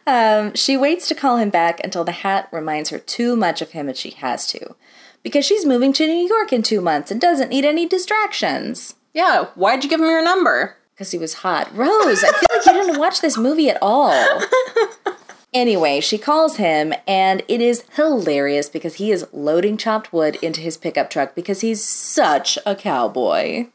Um, 0.06 0.54
she 0.56 0.76
waits 0.76 1.08
to 1.08 1.16
call 1.16 1.38
him 1.38 1.50
back 1.50 1.82
until 1.84 2.04
the 2.04 2.12
hat 2.12 2.50
reminds 2.52 2.90
her 2.90 3.00
too 3.00 3.36
much 3.36 3.62
of 3.62 3.72
him 3.72 3.88
and 3.88 3.98
she 3.98 4.12
has 4.12 4.46
to. 4.48 4.76
Because 5.24 5.46
she's 5.46 5.66
moving 5.66 5.94
to 5.94 6.06
New 6.06 6.28
York 6.28 6.52
in 6.52 6.62
two 6.62 6.82
months 6.82 7.10
and 7.10 7.22
doesn't 7.22 7.50
need 7.50 7.64
any 7.64 7.88
distractions. 7.88 8.96
Yeah, 9.14 9.46
why'd 9.56 9.84
you 9.84 9.90
give 9.90 10.02
him 10.02 10.08
your 10.08 10.24
number? 10.24 10.76
Because 10.94 11.12
he 11.12 11.18
was 11.18 11.36
hot. 11.36 11.74
Rose, 11.76 12.24
I 12.24 12.32
feel 12.32 12.58
like 12.58 12.66
you 12.66 12.74
didn't 12.74 13.00
watch 13.00 13.22
this 13.22 13.38
movie 13.38 13.70
at 13.70 13.78
all. 13.82 14.12
Anyway, 15.53 16.00
she 16.00 16.17
calls 16.17 16.57
him, 16.57 16.93
and 17.07 17.43
it 17.48 17.62
is 17.62 17.86
hilarious 17.95 18.69
because 18.69 18.95
he 18.95 19.12
is 19.12 19.27
loading 19.31 19.77
chopped 19.77 20.12
wood 20.12 20.38
into 20.41 20.62
his 20.62 20.77
pickup 20.77 21.10
truck 21.10 21.36
because 21.36 21.62
he's 21.62 21.83
such 21.83 22.57
a 22.65 22.75
cowboy. 22.75 23.67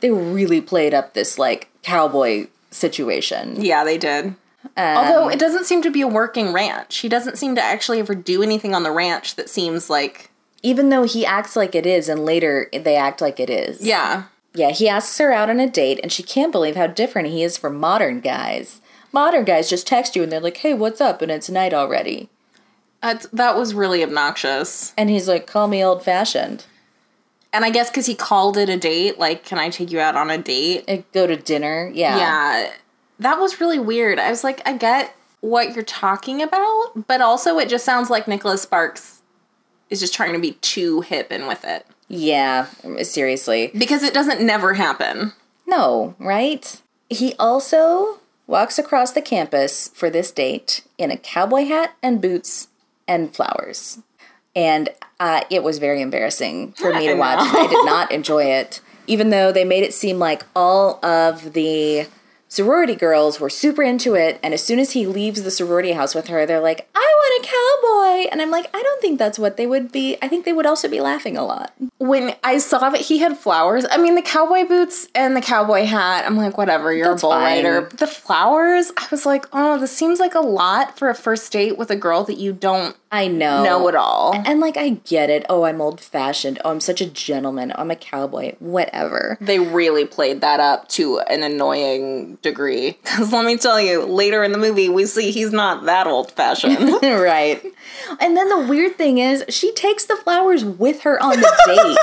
They 0.00 0.10
really 0.10 0.60
played 0.60 0.94
up 0.94 1.14
this, 1.14 1.38
like, 1.38 1.68
cowboy 1.82 2.46
situation. 2.70 3.60
Yeah, 3.60 3.82
they 3.82 3.98
did. 3.98 4.34
Although 4.76 5.26
um, 5.26 5.32
it 5.32 5.38
doesn't 5.38 5.64
seem 5.64 5.82
to 5.82 5.90
be 5.90 6.00
a 6.00 6.08
working 6.08 6.52
ranch. 6.52 6.98
He 6.98 7.08
doesn't 7.08 7.38
seem 7.38 7.54
to 7.54 7.62
actually 7.62 7.98
ever 7.98 8.14
do 8.14 8.42
anything 8.42 8.74
on 8.74 8.82
the 8.82 8.90
ranch 8.90 9.36
that 9.36 9.48
seems 9.48 9.88
like. 9.90 10.30
Even 10.62 10.88
though 10.88 11.04
he 11.04 11.24
acts 11.24 11.56
like 11.56 11.74
it 11.74 11.86
is, 11.86 12.08
and 12.08 12.24
later 12.24 12.68
they 12.72 12.96
act 12.96 13.20
like 13.20 13.38
it 13.38 13.50
is. 13.50 13.84
Yeah. 13.84 14.24
Yeah, 14.54 14.70
he 14.70 14.88
asks 14.88 15.18
her 15.18 15.32
out 15.32 15.50
on 15.50 15.60
a 15.60 15.68
date, 15.68 16.00
and 16.02 16.10
she 16.10 16.22
can't 16.22 16.52
believe 16.52 16.76
how 16.76 16.86
different 16.86 17.28
he 17.28 17.42
is 17.42 17.56
from 17.56 17.76
modern 17.76 18.20
guys. 18.20 18.80
Modern 19.12 19.44
guys 19.44 19.70
just 19.70 19.86
text 19.86 20.16
you 20.16 20.22
and 20.22 20.30
they're 20.30 20.40
like, 20.40 20.58
hey, 20.58 20.74
what's 20.74 21.00
up? 21.00 21.22
And 21.22 21.30
it's 21.30 21.48
night 21.48 21.72
already. 21.72 22.28
That's, 23.02 23.26
that 23.28 23.56
was 23.56 23.74
really 23.74 24.02
obnoxious. 24.02 24.92
And 24.96 25.10
he's 25.10 25.28
like, 25.28 25.46
call 25.46 25.68
me 25.68 25.84
old 25.84 26.02
fashioned. 26.02 26.64
And 27.52 27.64
I 27.64 27.70
guess 27.70 27.88
because 27.88 28.06
he 28.06 28.14
called 28.14 28.56
it 28.56 28.68
a 28.68 28.76
date, 28.76 29.18
like, 29.18 29.44
can 29.44 29.58
I 29.58 29.70
take 29.70 29.90
you 29.90 30.00
out 30.00 30.16
on 30.16 30.30
a 30.30 30.38
date? 30.38 31.06
Go 31.12 31.26
to 31.26 31.36
dinner. 31.36 31.90
Yeah. 31.94 32.18
Yeah. 32.18 32.70
That 33.18 33.38
was 33.38 33.60
really 33.60 33.78
weird. 33.78 34.18
I 34.18 34.28
was 34.28 34.44
like, 34.44 34.60
I 34.66 34.76
get 34.76 35.14
what 35.40 35.74
you're 35.74 35.84
talking 35.84 36.42
about, 36.42 37.06
but 37.06 37.20
also 37.20 37.58
it 37.58 37.68
just 37.68 37.84
sounds 37.84 38.10
like 38.10 38.28
Nicholas 38.28 38.62
Sparks 38.62 39.22
is 39.88 40.00
just 40.00 40.12
trying 40.12 40.32
to 40.32 40.38
be 40.38 40.52
too 40.52 41.00
hip 41.02 41.28
and 41.30 41.46
with 41.46 41.64
it. 41.64 41.86
Yeah, 42.08 42.66
seriously. 43.02 43.70
Because 43.76 44.02
it 44.02 44.12
doesn't 44.12 44.44
never 44.44 44.74
happen. 44.74 45.32
No, 45.66 46.14
right? 46.18 46.80
He 47.08 47.34
also 47.38 48.20
walks 48.46 48.78
across 48.78 49.12
the 49.12 49.22
campus 49.22 49.88
for 49.88 50.10
this 50.10 50.30
date 50.30 50.82
in 50.98 51.10
a 51.10 51.16
cowboy 51.16 51.64
hat 51.64 51.96
and 52.02 52.20
boots 52.20 52.68
and 53.08 53.34
flowers. 53.34 53.98
And 54.54 54.88
uh, 55.20 55.42
it 55.50 55.62
was 55.62 55.78
very 55.78 56.00
embarrassing 56.00 56.72
for 56.72 56.92
me 56.92 57.06
to 57.08 57.14
watch. 57.18 57.38
I 57.40 57.66
did 57.66 57.84
not 57.84 58.10
enjoy 58.12 58.44
it, 58.44 58.80
even 59.06 59.30
though 59.30 59.52
they 59.52 59.64
made 59.64 59.82
it 59.82 59.94
seem 59.94 60.18
like 60.18 60.44
all 60.54 61.04
of 61.04 61.52
the 61.52 62.06
sorority 62.48 62.94
girls 62.94 63.40
were 63.40 63.50
super 63.50 63.82
into 63.82 64.14
it. 64.14 64.38
And 64.42 64.54
as 64.54 64.62
soon 64.62 64.78
as 64.78 64.92
he 64.92 65.06
leaves 65.06 65.42
the 65.42 65.50
sorority 65.50 65.92
house 65.92 66.14
with 66.14 66.28
her, 66.28 66.46
they're 66.46 66.60
like, 66.60 66.88
I 66.94 66.98
want 67.00 67.44
a 67.44 67.48
cowboy. 67.48 68.30
And 68.32 68.40
I'm 68.42 68.50
like, 68.50 68.68
I 68.74 68.82
don't 68.82 69.00
think 69.00 69.18
that's 69.18 69.38
what 69.38 69.56
they 69.56 69.66
would 69.66 69.90
be. 69.92 70.16
I 70.22 70.28
think 70.28 70.44
they 70.44 70.52
would 70.52 70.66
also 70.66 70.88
be 70.88 71.00
laughing 71.00 71.36
a 71.36 71.44
lot. 71.44 71.72
When 71.98 72.34
I 72.44 72.58
saw 72.58 72.88
that 72.90 73.00
he 73.00 73.18
had 73.18 73.36
flowers, 73.38 73.84
I 73.90 73.96
mean, 73.98 74.14
the 74.14 74.22
cowboy 74.22 74.66
boots 74.66 75.08
and 75.14 75.36
the 75.36 75.40
cowboy 75.40 75.84
hat, 75.84 76.24
I'm 76.24 76.36
like, 76.36 76.56
whatever, 76.56 76.92
you're 76.92 77.08
That's 77.08 77.22
a 77.22 77.26
bull 77.26 77.32
fine. 77.32 77.64
rider. 77.64 77.88
The 77.96 78.06
flowers, 78.06 78.92
I 78.96 79.06
was 79.10 79.26
like, 79.26 79.46
oh, 79.52 79.78
this 79.78 79.96
seems 79.96 80.20
like 80.20 80.34
a 80.34 80.40
lot 80.40 80.98
for 80.98 81.08
a 81.08 81.14
first 81.14 81.50
date 81.52 81.76
with 81.76 81.90
a 81.90 81.96
girl 81.96 82.24
that 82.24 82.38
you 82.38 82.52
don't 82.52 82.96
I 83.12 83.28
know. 83.28 83.62
know 83.62 83.88
it 83.88 83.94
all. 83.94 84.34
And 84.34 84.60
like, 84.60 84.76
I 84.76 84.90
get 85.04 85.30
it. 85.30 85.46
Oh, 85.48 85.64
I'm 85.64 85.80
old 85.80 86.00
fashioned. 86.00 86.58
Oh, 86.64 86.70
I'm 86.70 86.80
such 86.80 87.00
a 87.00 87.06
gentleman. 87.06 87.72
Oh, 87.72 87.80
I'm 87.80 87.90
a 87.90 87.96
cowboy. 87.96 88.54
Whatever. 88.58 89.38
they 89.40 89.58
really 89.58 90.04
played 90.04 90.40
that 90.40 90.58
up 90.60 90.88
to 90.90 91.20
an 91.20 91.42
annoying 91.42 92.36
degree. 92.42 92.98
Because 93.02 93.32
let 93.32 93.44
me 93.46 93.56
tell 93.56 93.80
you, 93.80 94.04
later 94.04 94.42
in 94.42 94.52
the 94.52 94.58
movie, 94.58 94.88
we 94.88 95.06
see 95.06 95.30
he's 95.30 95.52
not 95.52 95.84
that 95.84 96.06
old 96.06 96.32
fashioned. 96.32 96.76
right. 97.02 97.62
And 98.20 98.36
then 98.36 98.48
the 98.48 98.66
weird 98.68 98.96
thing 98.96 99.18
is, 99.18 99.44
she 99.48 99.72
takes 99.74 100.04
the 100.04 100.16
flowers 100.16 100.64
with 100.64 101.02
her 101.02 101.22
on 101.22 101.40
the 101.40 101.56
date. 101.66 101.98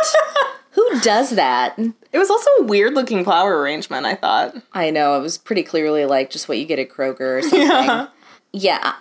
Who 0.72 1.00
does 1.02 1.32
that? 1.32 1.78
it 1.78 2.18
was 2.18 2.30
also 2.32 2.50
a 2.60 2.64
weird 2.64 2.96
looking 2.96 3.24
flower 3.24 3.60
arrangement, 3.60 4.06
I 4.08 4.16
thought. 4.16 4.56
I 4.74 4.90
know, 4.90 5.18
it 5.18 5.22
was 5.22 5.38
pretty 5.38 5.62
clearly 5.64 6.06
like 6.06 6.32
just 6.32 6.50
what 6.50 6.58
you 6.58 6.66
get 6.66 6.80
at 6.80 6.90
Kroger 6.90 7.38
or 7.38 7.42
something. 7.44 7.62
Yeah, 7.62 8.08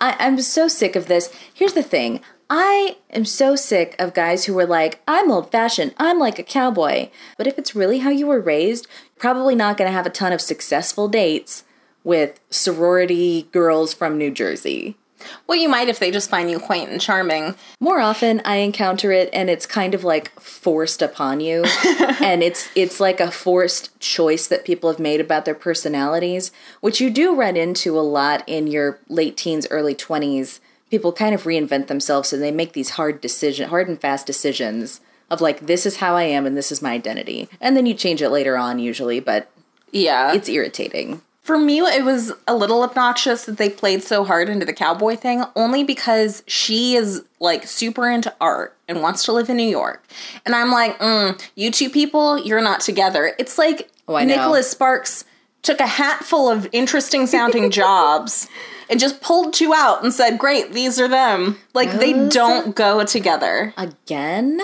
I, 0.01 0.15
I'm 0.19 0.41
so 0.41 0.67
sick 0.67 0.95
of 0.95 1.07
this. 1.07 1.31
Here's 1.53 1.73
the 1.73 1.83
thing 1.83 2.21
I 2.49 2.97
am 3.11 3.25
so 3.25 3.55
sick 3.55 3.95
of 3.99 4.13
guys 4.13 4.45
who 4.45 4.57
are 4.59 4.65
like, 4.65 5.01
I'm 5.07 5.31
old 5.31 5.51
fashioned, 5.51 5.93
I'm 5.97 6.19
like 6.19 6.39
a 6.39 6.43
cowboy. 6.43 7.09
But 7.37 7.47
if 7.47 7.57
it's 7.57 7.75
really 7.75 7.99
how 7.99 8.09
you 8.09 8.27
were 8.27 8.39
raised, 8.39 8.87
probably 9.17 9.55
not 9.55 9.77
going 9.77 9.89
to 9.89 9.95
have 9.95 10.05
a 10.05 10.11
ton 10.11 10.33
of 10.33 10.41
successful 10.41 11.07
dates 11.07 11.63
with 12.03 12.39
sorority 12.49 13.43
girls 13.51 13.93
from 13.93 14.17
New 14.17 14.29
Jersey. 14.29 14.97
Well, 15.47 15.57
you 15.57 15.69
might 15.69 15.89
if 15.89 15.99
they 15.99 16.11
just 16.11 16.29
find 16.29 16.49
you 16.49 16.59
quaint 16.59 16.89
and 16.89 16.99
charming. 17.01 17.55
More 17.79 17.99
often 17.99 18.41
I 18.45 18.57
encounter 18.57 19.11
it 19.11 19.29
and 19.33 19.49
it's 19.49 19.65
kind 19.65 19.93
of 19.93 20.03
like 20.03 20.37
forced 20.39 21.01
upon 21.01 21.39
you 21.39 21.63
and 22.21 22.41
it's 22.43 22.69
it's 22.75 22.99
like 22.99 23.19
a 23.19 23.31
forced 23.31 23.99
choice 23.99 24.47
that 24.47 24.65
people 24.65 24.89
have 24.89 24.99
made 24.99 25.21
about 25.21 25.45
their 25.45 25.55
personalities, 25.55 26.51
which 26.81 26.99
you 27.01 27.09
do 27.09 27.35
run 27.35 27.55
into 27.57 27.97
a 27.97 28.01
lot 28.01 28.43
in 28.47 28.67
your 28.67 28.99
late 29.09 29.37
teens, 29.37 29.67
early 29.69 29.95
20s. 29.95 30.59
People 30.89 31.11
kind 31.11 31.33
of 31.33 31.43
reinvent 31.43 31.87
themselves 31.87 32.31
and 32.33 32.41
they 32.43 32.51
make 32.51 32.73
these 32.73 32.91
hard 32.91 33.19
decision 33.21 33.69
hard 33.69 33.87
and 33.87 33.99
fast 33.99 34.25
decisions 34.27 35.01
of 35.31 35.41
like 35.41 35.61
this 35.61 35.85
is 35.85 35.97
how 35.97 36.15
I 36.15 36.23
am 36.23 36.45
and 36.45 36.55
this 36.55 36.71
is 36.71 36.81
my 36.81 36.91
identity. 36.93 37.49
And 37.59 37.75
then 37.75 37.85
you 37.87 37.93
change 37.95 38.21
it 38.21 38.29
later 38.29 38.57
on 38.57 38.77
usually, 38.79 39.19
but 39.19 39.49
Yeah. 39.91 40.33
it's 40.33 40.49
irritating. 40.49 41.21
For 41.43 41.57
me, 41.57 41.79
it 41.79 42.05
was 42.05 42.31
a 42.47 42.55
little 42.55 42.83
obnoxious 42.83 43.45
that 43.45 43.57
they 43.57 43.69
played 43.69 44.01
so 44.01 44.23
hard 44.23 44.47
into 44.47 44.65
the 44.65 44.71
cowboy 44.71 45.17
thing, 45.17 45.43
only 45.57 45.83
because 45.83 46.41
she 46.47 46.95
is 46.95 47.23
like 47.41 47.67
super 47.67 48.09
into 48.09 48.33
art 48.39 48.77
and 48.87 49.01
wants 49.01 49.25
to 49.25 49.33
live 49.33 49.49
in 49.49 49.57
New 49.57 49.69
York. 49.69 50.05
And 50.45 50.55
I'm 50.55 50.71
like, 50.71 50.97
mm, 50.99 51.39
you 51.55 51.69
two 51.69 51.89
people, 51.89 52.39
you're 52.39 52.61
not 52.61 52.79
together. 52.79 53.33
It's 53.37 53.57
like 53.57 53.89
Oh, 54.07 54.17
Nicholas 54.23 54.69
Sparks 54.71 55.25
took 55.61 55.79
a 55.79 55.87
hatful 55.87 56.49
of 56.49 56.67
interesting 56.71 57.27
sounding 57.27 57.69
jobs 57.81 58.47
and 58.89 58.99
just 58.99 59.21
pulled 59.21 59.53
two 59.53 59.73
out 59.73 60.03
and 60.03 60.13
said, 60.13 60.37
great, 60.37 60.73
these 60.73 60.99
are 60.99 61.07
them. 61.07 61.57
Like, 61.73 61.91
they 61.91 62.27
don't 62.29 62.75
go 62.75 63.03
together. 63.05 63.73
Again, 63.77 64.59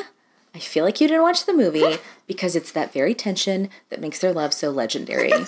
I 0.54 0.60
feel 0.60 0.84
like 0.84 1.00
you 1.00 1.08
didn't 1.08 1.24
watch 1.24 1.46
the 1.46 1.54
movie 1.54 1.98
because 2.28 2.56
it's 2.56 2.72
that 2.74 2.92
very 2.92 3.14
tension 3.14 3.70
that 3.90 4.02
makes 4.02 4.20
their 4.20 4.34
love 4.34 4.54
so 4.54 4.72
legendary. 4.72 5.32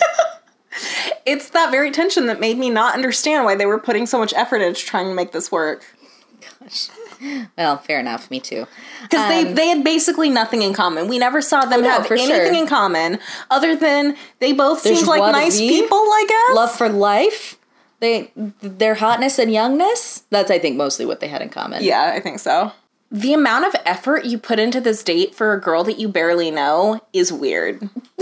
It's 1.26 1.50
that 1.52 1.72
very 1.72 1.92
tension 1.92 2.28
that 2.28 2.40
made 2.40 2.58
me 2.58 2.70
not 2.70 2.94
understand 2.94 3.46
why 3.46 3.56
they 3.56 3.66
were 3.66 3.80
putting 3.80 4.06
so 4.06 4.18
much 4.18 4.34
effort 4.34 4.62
into 4.62 4.82
trying 4.82 5.08
to 5.08 5.14
make 5.14 5.32
this 5.32 5.52
work. 5.52 5.84
Gosh. 6.60 6.90
Well, 7.58 7.78
fair 7.78 8.00
enough. 8.00 8.32
Me 8.32 8.40
too. 8.40 8.66
Because 9.04 9.28
they, 9.30 9.54
they 9.54 9.68
had 9.68 9.84
basically 9.84 10.30
nothing 10.30 10.64
in 10.64 10.74
common. 10.74 11.08
We 11.08 11.20
never 11.20 11.40
saw 11.42 11.62
them 11.66 11.82
Um, 11.82 11.86
Oh, 11.86 11.88
no, 11.88 11.92
have 12.02 12.12
anything 12.12 12.28
sure. 12.28 12.54
in 12.54 12.68
common 12.68 13.20
other 13.52 13.76
than 13.76 14.16
they 14.40 14.54
both 14.54 14.82
There's 14.84 14.98
seemed 15.00 15.08
like 15.08 15.32
nice 15.32 15.60
people, 15.60 15.98
I 15.98 16.26
guess. 16.28 16.56
Love 16.56 16.72
for 16.72 16.90
life. 16.90 17.58
They 18.00 18.32
their 18.62 18.96
hotness 18.96 19.38
and 19.38 19.54
youngness. 19.54 20.24
That's 20.32 20.50
I 20.50 20.58
think 20.58 20.78
mostly 20.78 21.06
what 21.06 21.20
they 21.20 21.28
had 21.28 21.44
in 21.44 21.50
common. 21.50 21.84
Yeah, 21.84 22.12
I 22.16 22.20
think 22.20 22.40
so. 22.40 22.72
The 23.12 23.34
amount 23.34 23.66
of 23.66 23.76
effort 23.86 24.26
you 24.26 24.40
put 24.40 24.58
into 24.58 24.82
this 24.82 25.04
date 25.04 25.36
for 25.36 25.54
a 25.54 25.62
girl 25.62 25.84
that 25.84 26.00
you 26.00 26.08
barely 26.08 26.50
know 26.50 27.02
is 27.14 27.32
weird. 27.32 27.88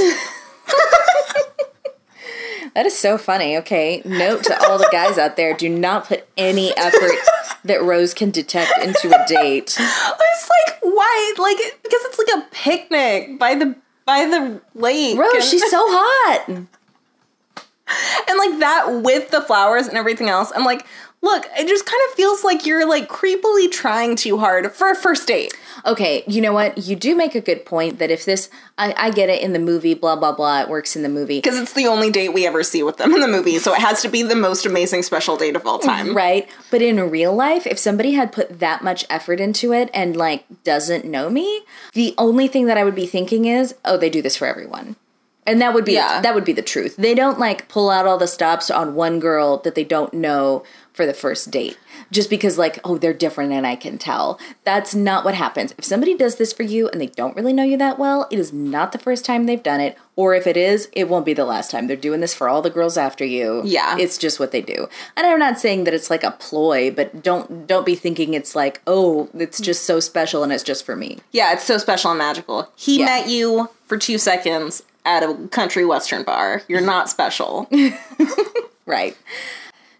That 2.75 2.85
is 2.85 2.97
so 2.97 3.17
funny. 3.17 3.57
Okay, 3.57 4.01
note 4.05 4.43
to 4.45 4.63
all 4.67 4.77
the 4.77 4.89
guys 4.91 5.17
out 5.17 5.35
there: 5.35 5.53
do 5.55 5.69
not 5.69 6.05
put 6.05 6.27
any 6.37 6.75
effort 6.77 7.15
that 7.63 7.81
Rose 7.81 8.13
can 8.13 8.31
detect 8.31 8.71
into 8.81 9.07
a 9.09 9.25
date. 9.27 9.77
It's 9.79 10.49
like 10.49 10.79
why? 10.81 11.33
Like 11.37 11.57
because 11.83 12.01
it's 12.05 12.17
like 12.19 12.43
a 12.43 12.47
picnic 12.51 13.39
by 13.39 13.55
the 13.55 13.75
by 14.05 14.25
the 14.25 14.61
lake. 14.73 15.17
Rose, 15.17 15.33
and, 15.33 15.43
she's 15.43 15.69
so 15.69 15.79
hot. 15.79 16.45
and 16.47 18.37
like 18.37 18.59
that 18.59 19.01
with 19.03 19.31
the 19.31 19.41
flowers 19.41 19.87
and 19.87 19.97
everything 19.97 20.29
else. 20.29 20.51
I'm 20.55 20.65
like, 20.65 20.85
Look, 21.21 21.45
it 21.57 21.67
just 21.67 21.85
kind 21.85 22.01
of 22.07 22.15
feels 22.15 22.45
like 22.45 22.65
you're 22.65 22.87
like 22.87 23.09
creepily 23.09 23.69
trying 23.69 24.15
too 24.15 24.37
hard 24.37 24.71
for 24.71 24.89
a 24.89 24.95
first 24.95 25.27
date. 25.27 25.53
Okay, 25.85 26.23
you 26.27 26.39
know 26.39 26.53
what? 26.53 26.77
You 26.77 26.95
do 26.95 27.13
make 27.13 27.35
a 27.35 27.41
good 27.41 27.65
point 27.65 27.99
that 27.99 28.09
if 28.09 28.23
this, 28.23 28.49
I, 28.77 28.93
I 28.97 29.11
get 29.11 29.29
it 29.29 29.41
in 29.41 29.51
the 29.51 29.59
movie, 29.59 29.93
blah, 29.93 30.15
blah, 30.15 30.31
blah, 30.31 30.61
it 30.61 30.69
works 30.69 30.95
in 30.95 31.03
the 31.03 31.09
movie. 31.09 31.39
Because 31.39 31.59
it's 31.59 31.73
the 31.73 31.87
only 31.87 32.09
date 32.09 32.33
we 32.33 32.47
ever 32.47 32.63
see 32.63 32.83
with 32.83 32.97
them 32.97 33.13
in 33.13 33.19
the 33.19 33.27
movie, 33.27 33.59
so 33.59 33.73
it 33.73 33.79
has 33.81 34.01
to 34.01 34.07
be 34.07 34.23
the 34.23 34.35
most 34.35 34.65
amazing 34.65 35.03
special 35.03 35.35
date 35.35 35.55
of 35.57 35.65
all 35.67 35.79
time. 35.79 36.07
Mm, 36.07 36.15
right? 36.15 36.49
But 36.71 36.81
in 36.81 36.97
real 37.09 37.33
life, 37.35 37.67
if 37.67 37.77
somebody 37.79 38.13
had 38.13 38.31
put 38.31 38.59
that 38.59 38.81
much 38.81 39.05
effort 39.09 39.41
into 39.41 39.73
it 39.73 39.89
and 39.93 40.15
like 40.15 40.45
doesn't 40.63 41.03
know 41.03 41.29
me, 41.29 41.63
the 41.93 42.13
only 42.17 42.47
thing 42.47 42.65
that 42.67 42.77
I 42.77 42.83
would 42.85 42.95
be 42.95 43.05
thinking 43.05 43.43
is, 43.45 43.75
oh, 43.83 43.97
they 43.97 44.09
do 44.09 44.21
this 44.21 44.37
for 44.37 44.47
everyone. 44.47 44.95
And 45.47 45.59
that 45.61 45.73
would 45.73 45.85
be 45.85 45.93
Yeah. 45.93 46.21
that 46.21 46.35
would 46.35 46.45
be 46.45 46.53
the 46.53 46.61
truth. 46.61 46.95
They 46.97 47.15
don't 47.15 47.39
like 47.39 47.67
pull 47.69 47.89
out 47.89 48.05
all 48.05 48.19
the 48.19 48.27
stops 48.27 48.69
on 48.69 48.93
one 48.93 49.19
girl 49.19 49.57
that 49.59 49.73
they 49.73 49.83
don't 49.83 50.13
know 50.13 50.63
for 50.99 51.05
the 51.05 51.13
first 51.13 51.49
date. 51.49 51.77
Just 52.11 52.29
because 52.29 52.57
like, 52.57 52.77
oh, 52.83 52.97
they're 52.97 53.13
different 53.13 53.53
and 53.53 53.65
I 53.65 53.77
can 53.77 53.97
tell. 53.97 54.37
That's 54.65 54.93
not 54.93 55.23
what 55.23 55.33
happens. 55.33 55.73
If 55.77 55.85
somebody 55.85 56.13
does 56.17 56.35
this 56.35 56.51
for 56.51 56.63
you 56.63 56.89
and 56.89 56.99
they 56.99 57.07
don't 57.07 57.37
really 57.37 57.53
know 57.53 57.63
you 57.63 57.77
that 57.77 57.97
well, 57.97 58.27
it 58.29 58.37
is 58.37 58.51
not 58.51 58.91
the 58.91 58.97
first 58.99 59.23
time 59.23 59.45
they've 59.45 59.63
done 59.63 59.79
it. 59.79 59.97
Or 60.17 60.35
if 60.35 60.45
it 60.45 60.57
is, 60.57 60.89
it 60.91 61.07
won't 61.07 61.25
be 61.25 61.33
the 61.33 61.45
last 61.45 61.71
time. 61.71 61.87
They're 61.87 61.95
doing 61.95 62.19
this 62.19 62.33
for 62.33 62.49
all 62.49 62.61
the 62.61 62.69
girls 62.69 62.97
after 62.97 63.23
you. 63.23 63.61
Yeah. 63.63 63.95
It's 63.97 64.17
just 64.17 64.41
what 64.41 64.51
they 64.51 64.61
do. 64.61 64.89
And 65.15 65.25
I'm 65.25 65.39
not 65.39 65.57
saying 65.57 65.85
that 65.85 65.93
it's 65.93 66.09
like 66.09 66.23
a 66.25 66.31
ploy, 66.31 66.91
but 66.91 67.23
don't 67.23 67.65
don't 67.65 67.85
be 67.85 67.95
thinking 67.95 68.33
it's 68.33 68.57
like, 68.57 68.81
oh, 68.85 69.29
it's 69.33 69.61
just 69.61 69.85
so 69.85 70.01
special 70.01 70.43
and 70.43 70.51
it's 70.51 70.63
just 70.63 70.85
for 70.85 70.97
me. 70.97 71.19
Yeah, 71.31 71.53
it's 71.53 71.63
so 71.63 71.77
special 71.77 72.11
and 72.11 72.17
magical. 72.17 72.69
He 72.75 72.99
Yeah. 72.99 73.05
met 73.05 73.29
you 73.29 73.69
for 73.85 73.97
two 73.97 74.17
seconds 74.17 74.83
at 75.05 75.23
a 75.23 75.47
country 75.47 75.85
western 75.85 76.23
bar. 76.23 76.63
You're 76.67 76.81
not 76.81 77.09
special. 77.09 77.69
Right. 78.85 79.15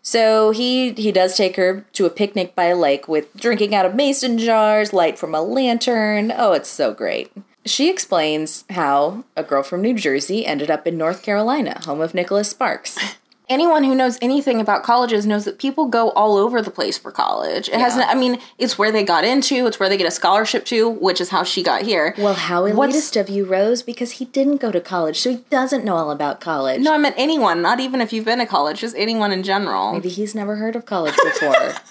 So 0.10 0.50
he 0.50 0.94
he 0.94 1.12
does 1.12 1.38
take 1.38 1.56
her 1.58 1.86
to 1.94 2.08
a 2.08 2.10
picnic 2.10 2.56
by 2.56 2.63
a 2.63 2.75
lake 2.75 3.08
with 3.08 3.32
drinking 3.38 3.75
out 3.75 3.86
of 3.86 3.94
mason 3.94 4.39
jars, 4.39 4.92
light 4.92 5.20
from 5.20 5.36
a 5.36 5.42
lantern. 5.44 6.34
Oh, 6.36 6.54
it's 6.54 6.68
so 6.68 6.96
great. 6.96 7.32
She 7.63 7.92
explains 7.92 8.66
how 8.72 9.24
a 9.38 9.44
girl 9.44 9.62
from 9.62 9.84
New 9.84 9.94
Jersey 9.94 10.48
ended 10.48 10.72
up 10.72 10.88
in 10.88 10.98
North 10.98 11.22
Carolina, 11.22 11.80
home 11.86 12.01
of 12.01 12.16
Nicholas 12.16 12.50
Sparks. 12.50 12.98
Anyone 13.50 13.84
who 13.84 13.96
knows 13.96 14.20
anything 14.22 14.62
about 14.62 14.84
colleges 14.84 15.25
knows 15.25 15.44
that 15.46 15.58
people 15.58 15.88
go 15.88 16.12
all 16.12 16.38
over 16.38 16.62
the 16.62 16.70
place 16.70 17.00
for 17.00 17.12
college. 17.12 17.68
It 17.68 17.79
hasn't. 17.79 18.08
I 18.08 18.13
mean, 18.13 18.39
it's 18.60 18.77
where 18.77 18.91
they 18.91 19.03
got 19.03 19.24
into. 19.24 19.65
It's 19.65 19.79
where 19.79 19.89
they 19.89 19.98
get 19.98 20.08
a 20.08 20.12
scholarship 20.12 20.65
to, 20.65 20.88
which 20.88 21.20
is 21.20 21.29
how 21.29 21.41
she 21.44 21.63
got 21.63 21.82
here. 21.82 22.13
Well, 22.20 22.36
how 22.36 22.65
elitist 22.65 22.75
What's- 22.75 23.15
of 23.15 23.27
you, 23.27 23.46
Rose, 23.46 23.82
because 23.82 24.12
he 24.12 24.25
didn't 24.25 24.58
go 24.58 24.72
to 24.72 24.79
college, 24.79 25.20
so 25.20 25.32
he 25.32 25.38
doesn't 25.50 25.84
know 25.84 25.96
all 25.96 26.12
about 26.12 26.39
college. 26.39 26.82
No, 26.82 26.94
I 26.94 27.00
meant 27.00 27.15
anyone. 27.18 27.63
Not 27.63 27.79
even 27.79 28.01
if 28.01 28.13
you've 28.13 28.25
been 28.25 28.38
to 28.38 28.46
college. 28.46 28.82
Just 28.82 28.96
anyone 28.96 29.32
in 29.32 29.41
general. 29.41 29.94
Maybe 29.94 30.10
he's 30.10 30.36
never 30.36 30.58
heard 30.58 30.75
of 30.75 30.86
college 30.86 31.15
before. 31.24 31.74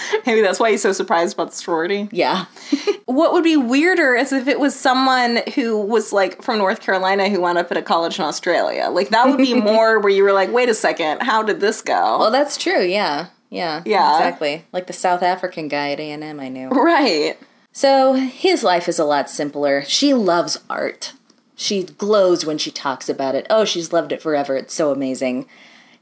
Maybe 0.26 0.40
that's 0.40 0.58
why 0.60 0.70
he's 0.70 0.82
so 0.82 0.92
surprised 0.92 1.34
about 1.34 1.50
the 1.50 1.56
sorority. 1.56 2.08
yeah. 2.12 2.46
What 3.06 3.32
would 3.32 3.44
be 3.44 3.56
weirder 3.56 4.16
is 4.16 4.32
if 4.32 4.48
it 4.48 4.58
was 4.58 4.74
someone 4.74 5.38
who 5.54 5.80
was 5.80 6.12
like 6.12 6.42
from 6.42 6.58
North 6.58 6.80
Carolina 6.80 7.28
who 7.28 7.40
wound 7.40 7.56
up 7.56 7.70
at 7.70 7.76
a 7.76 7.82
college 7.82 8.18
in 8.18 8.24
Australia. 8.24 8.88
Like 8.90 9.10
that 9.10 9.28
would 9.28 9.38
be 9.38 9.54
more 9.72 10.00
where 10.00 10.12
you 10.12 10.24
were 10.24 10.32
like, 10.32 10.50
wait 10.52 10.68
a 10.68 10.74
second, 10.74 11.22
how 11.22 11.42
did 11.44 11.60
this 11.60 11.82
go? 11.82 12.18
Well, 12.18 12.32
that's 12.32 12.56
true. 12.56 12.82
Yeah. 12.82 13.28
Yeah. 13.48 13.82
Yeah. 13.86 14.16
Exactly. 14.16 14.64
Like 14.72 14.88
the 14.88 14.92
South 14.92 15.22
African 15.22 15.68
guy 15.68 15.92
at 15.92 16.00
A&M 16.00 16.40
I 16.40 16.48
knew. 16.48 16.68
right. 16.68 17.38
So 17.72 18.14
his 18.14 18.64
life 18.64 18.88
is 18.88 18.98
a 18.98 19.04
lot 19.04 19.30
simpler. 19.30 19.84
She 19.86 20.12
loves 20.12 20.58
art. 20.68 21.12
She 21.54 21.84
glows 21.84 22.44
when 22.44 22.58
she 22.58 22.72
talks 22.72 23.08
about 23.08 23.36
it. 23.36 23.46
Oh, 23.48 23.64
she's 23.64 23.92
loved 23.92 24.10
it 24.12 24.20
forever. 24.20 24.56
It's 24.56 24.74
so 24.74 24.90
amazing. 24.90 25.46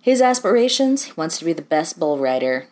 His 0.01 0.23
aspirations, 0.23 1.05
he 1.05 1.13
wants 1.17 1.39
to 1.39 1.45
be 1.45 1.53
the 1.53 1.63
best 1.63 1.99
bull 1.99 2.19
rider. 2.19 2.67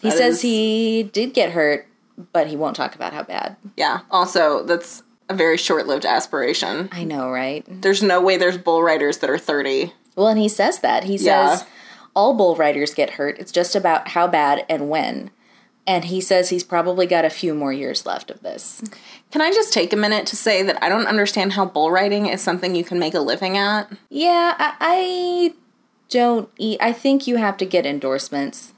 He 0.00 0.08
That 0.10 0.16
says 0.18 0.34
is- 0.36 0.40
he 0.42 1.02
did 1.02 1.34
get 1.34 1.52
hurt, 1.52 1.86
but 2.32 2.46
he 2.48 2.56
won't 2.56 2.76
talk 2.76 2.94
about 2.94 3.12
how 3.12 3.22
bad. 3.22 3.56
Yeah. 3.76 4.00
Also, 4.10 4.64
that's 4.64 5.02
a 5.28 5.34
very 5.34 5.56
short-lived 5.56 6.04
aspiration. 6.04 6.88
I 6.92 7.04
know, 7.04 7.30
right? 7.30 7.64
There's 7.68 8.02
no 8.02 8.20
way 8.20 8.36
there's 8.36 8.58
bull 8.58 8.82
riders 8.82 9.18
that 9.18 9.30
are 9.30 9.38
30. 9.38 9.92
Well, 10.16 10.28
and 10.28 10.38
he 10.38 10.48
says 10.48 10.80
that. 10.80 11.04
He 11.04 11.16
Yeah. 11.16 11.54
says 11.56 11.64
all 12.16 12.34
bull 12.34 12.56
riders 12.56 12.94
get 12.94 13.10
hurt. 13.10 13.38
It's 13.38 13.52
just 13.52 13.76
about 13.76 14.08
how 14.08 14.26
bad 14.26 14.64
and 14.68 14.90
when. 14.90 15.30
And 15.86 16.04
he 16.06 16.20
says 16.20 16.48
he's 16.50 16.64
probably 16.64 17.06
got 17.06 17.24
a 17.24 17.30
few 17.30 17.54
more 17.54 17.72
years 17.72 18.04
left 18.04 18.30
of 18.30 18.42
this. 18.42 18.82
Can 19.30 19.40
I 19.40 19.50
just 19.50 19.72
take 19.72 19.92
a 19.92 19.96
minute 19.96 20.26
to 20.26 20.36
say 20.36 20.62
that 20.62 20.78
I 20.82 20.88
don't 20.88 21.06
understand 21.06 21.52
how 21.54 21.64
bull 21.64 21.90
riding 21.90 22.26
is 22.26 22.40
something 22.40 22.74
you 22.74 22.84
can 22.84 22.98
make 22.98 23.14
a 23.14 23.20
living 23.20 23.56
at? 23.56 23.90
Yeah, 24.08 24.54
I, 24.58 24.74
I 24.80 25.54
don't 26.10 26.48
eat. 26.58 26.78
I 26.82 26.92
think 26.92 27.26
you 27.26 27.36
have 27.36 27.56
to 27.58 27.64
get 27.64 27.86
endorsements, 27.86 28.72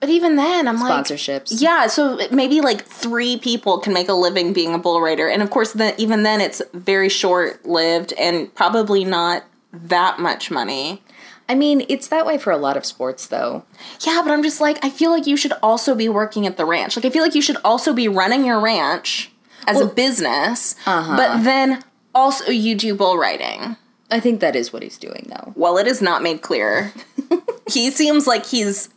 But 0.00 0.08
even 0.08 0.36
then, 0.36 0.66
I'm 0.66 0.80
like 0.80 1.04
sponsorships. 1.04 1.60
Yeah, 1.60 1.86
so 1.86 2.18
maybe 2.30 2.62
like 2.62 2.86
three 2.86 3.36
people 3.36 3.78
can 3.78 3.92
make 3.92 4.08
a 4.08 4.14
living 4.14 4.54
being 4.54 4.72
a 4.72 4.78
bull 4.78 5.00
rider, 5.00 5.28
and 5.28 5.42
of 5.42 5.50
course, 5.50 5.72
then 5.72 5.94
even 5.98 6.22
then, 6.22 6.40
it's 6.40 6.62
very 6.72 7.10
short 7.10 7.66
lived 7.66 8.14
and 8.18 8.52
probably 8.54 9.04
not 9.04 9.44
that 9.72 10.18
much 10.18 10.50
money. 10.50 11.02
I 11.50 11.54
mean, 11.54 11.84
it's 11.88 12.08
that 12.08 12.24
way 12.24 12.38
for 12.38 12.50
a 12.50 12.56
lot 12.56 12.76
of 12.76 12.86
sports, 12.86 13.26
though. 13.26 13.64
Yeah, 14.06 14.22
but 14.24 14.30
I'm 14.30 14.42
just 14.42 14.60
like, 14.60 14.82
I 14.84 14.88
feel 14.88 15.10
like 15.10 15.26
you 15.26 15.36
should 15.36 15.52
also 15.62 15.94
be 15.94 16.08
working 16.08 16.46
at 16.46 16.56
the 16.56 16.64
ranch. 16.64 16.96
Like, 16.96 17.04
I 17.04 17.10
feel 17.10 17.22
like 17.22 17.34
you 17.34 17.42
should 17.42 17.58
also 17.64 17.92
be 17.92 18.08
running 18.08 18.44
your 18.44 18.60
ranch 18.60 19.32
as 19.66 19.80
a 19.80 19.86
business, 19.86 20.76
uh-huh. 20.86 21.16
but 21.16 21.42
then 21.42 21.82
also 22.14 22.50
you 22.50 22.74
do 22.74 22.94
bull 22.94 23.18
riding. 23.18 23.76
I 24.10 24.20
think 24.20 24.40
that 24.40 24.56
is 24.56 24.72
what 24.72 24.82
he's 24.82 24.96
doing, 24.96 25.26
though. 25.28 25.52
Well, 25.56 25.76
it 25.76 25.86
is 25.86 26.00
not 26.00 26.22
made 26.22 26.40
clear. 26.40 26.92
he 27.70 27.90
seems 27.90 28.26
like 28.26 28.46
he's 28.46 28.88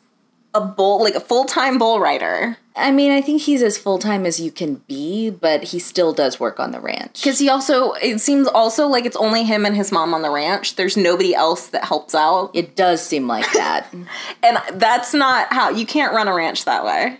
a 0.53 0.61
bull, 0.61 1.01
like 1.01 1.15
a 1.15 1.19
full 1.19 1.45
time 1.45 1.77
bull 1.77 1.99
rider. 1.99 2.57
I 2.75 2.91
mean, 2.91 3.11
I 3.11 3.21
think 3.21 3.41
he's 3.41 3.61
as 3.61 3.77
full 3.77 3.99
time 3.99 4.25
as 4.25 4.39
you 4.39 4.51
can 4.51 4.75
be, 4.87 5.29
but 5.29 5.65
he 5.65 5.77
still 5.79 6.11
does 6.11 6.39
work 6.39 6.59
on 6.59 6.71
the 6.71 6.79
ranch. 6.79 7.21
Because 7.21 7.37
he 7.37 7.47
also, 7.47 7.91
it 7.93 8.19
seems 8.19 8.47
also 8.47 8.87
like 8.87 9.05
it's 9.05 9.15
only 9.17 9.43
him 9.43 9.63
and 9.65 9.75
his 9.75 9.91
mom 9.91 10.13
on 10.13 10.23
the 10.23 10.31
ranch. 10.31 10.75
There's 10.75 10.97
nobody 10.97 11.35
else 11.35 11.67
that 11.67 11.85
helps 11.85 12.15
out. 12.15 12.49
It 12.55 12.75
does 12.75 13.05
seem 13.05 13.27
like 13.27 13.51
that. 13.53 13.93
And 14.43 14.57
that's 14.73 15.13
not 15.13 15.53
how, 15.53 15.69
you 15.69 15.85
can't 15.85 16.13
run 16.13 16.27
a 16.27 16.33
ranch 16.33 16.65
that 16.65 16.83
way. 16.83 17.19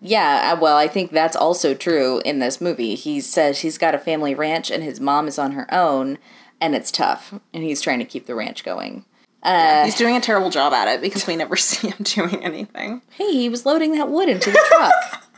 yeah, 0.00 0.52
uh, 0.52 0.60
well, 0.60 0.76
I 0.76 0.88
think 0.88 1.10
that's 1.10 1.36
also 1.36 1.74
true 1.74 2.20
in 2.24 2.38
this 2.38 2.60
movie. 2.60 2.94
He 2.94 3.20
says 3.20 3.60
he's 3.60 3.78
got 3.78 3.94
a 3.94 3.98
family 3.98 4.34
ranch 4.34 4.70
and 4.70 4.82
his 4.84 5.00
mom 5.00 5.26
is 5.26 5.38
on 5.38 5.52
her 5.52 5.72
own, 5.74 6.18
and 6.60 6.74
it's 6.74 6.92
tough, 6.92 7.34
and 7.52 7.64
he's 7.64 7.80
trying 7.80 7.98
to 7.98 8.04
keep 8.04 8.26
the 8.26 8.34
ranch 8.34 8.62
going. 8.62 9.04
He's 9.44 9.96
doing 9.96 10.16
a 10.16 10.20
terrible 10.20 10.50
job 10.50 10.72
at 10.72 10.88
it 10.88 11.00
because 11.00 11.26
we 11.26 11.36
never 11.36 11.56
see 11.56 11.88
him 11.88 12.02
doing 12.02 12.44
anything. 12.44 13.02
Hey, 13.10 13.32
he 13.32 13.48
was 13.48 13.66
loading 13.66 13.92
that 13.92 14.08
wood 14.08 14.28
into 14.28 14.50
the 14.50 14.64
truck. 14.68 15.22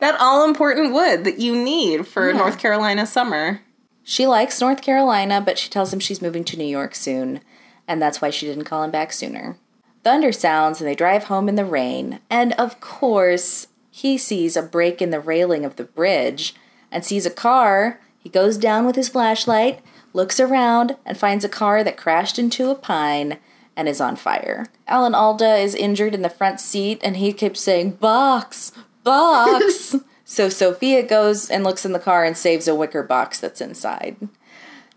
That 0.00 0.18
all 0.18 0.48
important 0.48 0.94
wood 0.94 1.24
that 1.24 1.40
you 1.40 1.54
need 1.54 2.06
for 2.06 2.32
North 2.32 2.58
Carolina 2.58 3.04
summer. 3.04 3.60
She 4.02 4.26
likes 4.26 4.58
North 4.58 4.80
Carolina, 4.80 5.42
but 5.44 5.58
she 5.58 5.68
tells 5.68 5.92
him 5.92 6.00
she's 6.00 6.22
moving 6.22 6.42
to 6.44 6.56
New 6.56 6.64
York 6.64 6.94
soon, 6.94 7.40
and 7.86 8.00
that's 8.00 8.22
why 8.22 8.30
she 8.30 8.46
didn't 8.46 8.64
call 8.64 8.82
him 8.82 8.90
back 8.90 9.12
sooner. 9.12 9.58
Thunder 10.02 10.32
sounds, 10.32 10.80
and 10.80 10.88
they 10.88 10.94
drive 10.94 11.24
home 11.24 11.50
in 11.50 11.56
the 11.56 11.66
rain, 11.66 12.20
and 12.30 12.54
of 12.54 12.80
course, 12.80 13.66
he 13.90 14.16
sees 14.16 14.56
a 14.56 14.62
break 14.62 15.02
in 15.02 15.10
the 15.10 15.20
railing 15.20 15.66
of 15.66 15.76
the 15.76 15.84
bridge 15.84 16.54
and 16.90 17.04
sees 17.04 17.26
a 17.26 17.30
car. 17.30 18.00
He 18.18 18.30
goes 18.30 18.56
down 18.56 18.86
with 18.86 18.96
his 18.96 19.10
flashlight, 19.10 19.80
looks 20.12 20.40
around, 20.40 20.96
and 21.04 21.16
finds 21.16 21.44
a 21.44 21.48
car 21.48 21.84
that 21.84 21.96
crashed 21.96 22.38
into 22.38 22.70
a 22.70 22.74
pine 22.74 23.38
and 23.76 23.88
is 23.88 24.00
on 24.00 24.16
fire. 24.16 24.66
Alan 24.86 25.14
Alda 25.14 25.56
is 25.56 25.74
injured 25.74 26.14
in 26.14 26.22
the 26.22 26.28
front 26.28 26.60
seat, 26.60 27.00
and 27.02 27.16
he 27.16 27.32
keeps 27.32 27.60
saying, 27.60 27.92
Box! 27.92 28.72
Box! 29.04 29.96
so 30.24 30.48
Sophia 30.48 31.02
goes 31.02 31.48
and 31.48 31.64
looks 31.64 31.84
in 31.84 31.92
the 31.92 31.98
car 31.98 32.24
and 32.24 32.36
saves 32.36 32.68
a 32.68 32.74
wicker 32.74 33.02
box 33.02 33.40
that's 33.40 33.60
inside. 33.60 34.16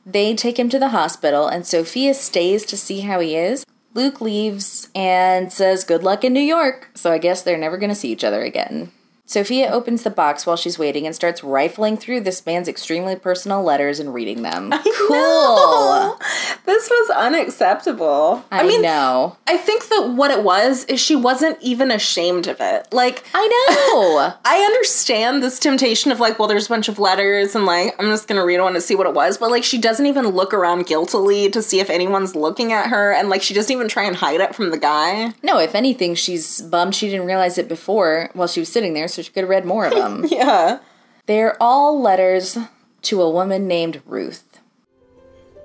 They 0.06 0.36
take 0.36 0.60
him 0.60 0.69
to 0.69 0.80
the 0.80 0.89
hospital, 0.89 1.47
and 1.47 1.65
Sophia 1.65 2.13
stays 2.13 2.65
to 2.65 2.78
see 2.78 3.02
how 3.02 3.19
he 3.19 3.36
is. 3.36 3.65
Luke 3.93 4.19
leaves 4.19 4.89
and 4.95 5.54
says, 5.54 5.84
Good 5.84 6.04
luck 6.04 6.23
in 6.23 6.34
New 6.34 6.41
York. 6.41 6.89
So 6.95 7.12
I 7.12 7.19
guess 7.19 7.41
they're 7.41 7.58
never 7.58 7.78
going 7.78 7.89
to 7.89 7.95
see 7.95 8.12
each 8.12 8.23
other 8.23 8.41
again. 8.41 8.91
Sophia 9.25 9.69
opens 9.71 10.03
the 10.03 10.09
box 10.09 10.45
while 10.45 10.57
she's 10.57 10.77
waiting 10.77 11.05
and 11.05 11.15
starts 11.15 11.43
rifling 11.43 11.95
through 11.95 12.19
this 12.21 12.45
man's 12.45 12.67
extremely 12.67 13.15
personal 13.15 13.63
letters 13.63 13.99
and 13.99 14.13
reading 14.13 14.41
them. 14.41 14.69
I 14.73 14.83
cool. 15.07 16.19
This 16.65 16.89
was 16.89 17.09
unacceptable. 17.12 18.43
I, 18.51 18.63
mean, 18.63 18.81
know. 18.81 19.38
I 19.47 19.57
think 19.57 19.88
that 19.88 20.13
what 20.15 20.31
it 20.31 20.43
was 20.43 20.83
is 20.86 20.99
she 20.99 21.15
wasn't 21.15 21.57
even 21.62 21.89
ashamed 21.89 22.47
of 22.47 22.57
it. 22.59 22.88
Like, 22.91 23.23
I 23.33 23.47
know. 23.47 24.33
I 24.45 24.59
understand 24.59 25.41
this 25.41 25.57
temptation 25.57 26.12
of 26.12 26.19
like, 26.19 26.38
well, 26.38 26.47
there's 26.47 26.65
a 26.65 26.69
bunch 26.69 26.89
of 26.89 26.99
letters 26.99 27.55
and 27.55 27.65
like, 27.65 27.95
I'm 27.99 28.07
just 28.07 28.27
gonna 28.27 28.45
read 28.45 28.59
one 28.59 28.73
to 28.73 28.81
see 28.81 28.95
what 28.95 29.07
it 29.07 29.13
was, 29.13 29.38
but 29.38 29.51
like, 29.51 29.63
she 29.63 29.77
doesn't 29.77 30.05
even 30.05 30.27
look 30.27 30.53
around 30.53 30.86
guiltily 30.86 31.49
to 31.49 31.62
see 31.62 31.79
if 31.79 31.89
anyone's 31.89 32.36
looking 32.36 32.73
at 32.73 32.88
her, 32.88 33.13
and 33.13 33.29
like, 33.29 33.41
she 33.41 33.53
doesn't 33.53 33.73
even 33.73 33.88
try 33.88 34.03
and 34.03 34.17
hide 34.17 34.41
it 34.41 34.53
from 34.53 34.71
the 34.71 34.77
guy. 34.77 35.33
no, 35.43 35.59
if 35.59 35.75
anything, 35.75 36.15
she's 36.15 36.62
bummed 36.62 36.93
she 36.93 37.09
didn't 37.09 37.25
realize 37.25 37.57
it 37.57 37.67
before 37.67 38.29
while 38.33 38.47
she 38.47 38.59
was 38.59 38.71
sitting 38.71 38.93
there, 38.93 39.07
so 39.13 39.21
she 39.21 39.32
could 39.32 39.41
have 39.43 39.49
read 39.49 39.65
more 39.65 39.86
of 39.86 39.93
them. 39.93 40.26
Yeah. 40.30 40.80
They're 41.26 41.56
all 41.62 42.02
letters 42.02 42.58
to 43.04 43.21
a 43.21 43.30
woman 43.30 43.65
named 43.67 44.02
Ruth. 44.06 44.60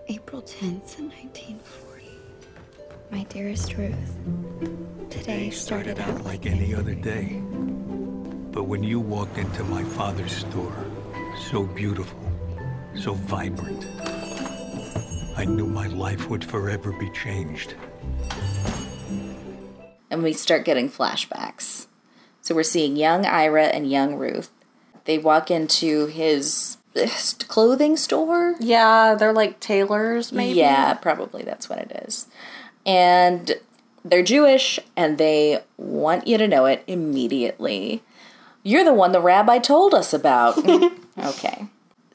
April 0.09 0.41
10th, 0.43 1.01
1940. 1.01 2.07
My 3.11 3.25
dearest 3.25 3.75
Ruth, 3.77 4.17
Today 5.11 5.49
day 5.49 5.51
started 5.51 5.99
out 5.99 6.25
like 6.25 6.47
any 6.47 6.75
other 6.75 6.95
day. 6.95 7.43
But 8.53 8.65
when 8.65 8.83
you 8.85 9.01
walked 9.01 9.37
into 9.37 9.65
my 9.65 9.83
father's 9.83 10.33
store, 10.33 10.85
so 11.51 11.65
beautiful, 11.65 12.21
so 12.95 13.15
vibrant, 13.15 13.85
I 15.37 15.45
knew 15.45 15.67
my 15.67 15.89
life 15.89 16.29
would 16.31 16.45
forever 16.45 16.93
be 16.93 17.11
changed. 17.11 17.75
and 20.11 20.23
we 20.23 20.33
start 20.33 20.65
getting 20.65 20.89
flashbacks. 20.89 21.88
So 22.49 22.55
we're 22.55 22.63
seeing 22.63 22.97
young 22.97 23.27
Ira 23.27 23.65
and 23.65 23.91
young 23.91 24.15
Ruth. 24.15 24.51
They 25.05 25.19
walk 25.19 25.51
into 25.51 26.07
his 26.07 26.79
clothing 27.47 27.99
store. 27.99 28.55
Yeah, 28.59 29.17
they're 29.17 29.35
like 29.35 29.61
tailors, 29.61 30.33
maybe. 30.33 30.59
Yeah, 30.59 30.95
probably 30.95 31.43
that's 31.43 31.69
what 31.69 31.79
it 31.79 32.05
is. 32.07 32.27
And 32.87 33.53
they're 34.03 34.23
Jewish 34.23 34.81
and 34.97 35.19
they 35.19 35.63
want 35.77 36.27
you 36.27 36.39
to 36.39 36.49
know 36.49 36.65
it 36.65 36.83
immediately. 36.87 38.03
You're 38.63 38.83
the 38.83 38.95
one 38.95 39.13
the 39.13 39.21
rabbi 39.21 39.59
told 39.59 39.93
us 39.93 40.15
about. 40.15 40.57
okay. 41.19 41.67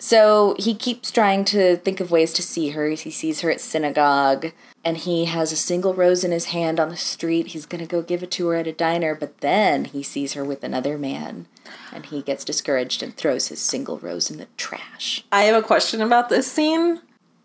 So 0.04 0.54
he 0.60 0.76
keeps 0.76 1.12
trying 1.12 1.46
to 1.46 1.78
think 1.78 2.02
of 2.02 2.12
ways 2.12 2.34
to 2.34 2.42
see 2.42 2.72
her. 2.72 2.90
He 2.90 3.10
sees 3.10 3.40
her 3.40 3.50
at 3.50 3.62
synagogue 3.62 4.52
and 4.84 4.98
he 4.98 5.24
has 5.24 5.54
a 5.54 5.56
single 5.56 5.94
rose 5.94 6.26
in 6.26 6.32
his 6.32 6.48
hand 6.48 6.78
on 6.78 6.90
the 6.90 6.98
street. 6.98 7.48
He's 7.48 7.66
going 7.66 7.80
to 7.80 7.88
go 7.88 8.02
give 8.02 8.22
it 8.22 8.30
to 8.32 8.50
her 8.50 8.56
at 8.56 8.68
a 8.68 8.74
diner, 8.74 9.16
but 9.16 9.38
then 9.40 9.86
he 9.86 10.04
sees 10.04 10.34
her 10.34 10.44
with 10.44 10.62
another 10.62 10.98
man 10.98 11.46
and 11.94 12.06
he 12.06 12.22
gets 12.22 12.44
discouraged 12.44 13.02
and 13.02 13.16
throws 13.16 13.48
his 13.48 13.62
single 13.62 13.98
rose 13.98 14.30
in 14.30 14.40
the 14.40 14.48
trash. 14.58 15.24
I 15.32 15.44
have 15.44 15.56
a 15.56 15.66
question 15.66 16.02
about 16.02 16.28
this 16.28 16.52
scene. 16.52 17.00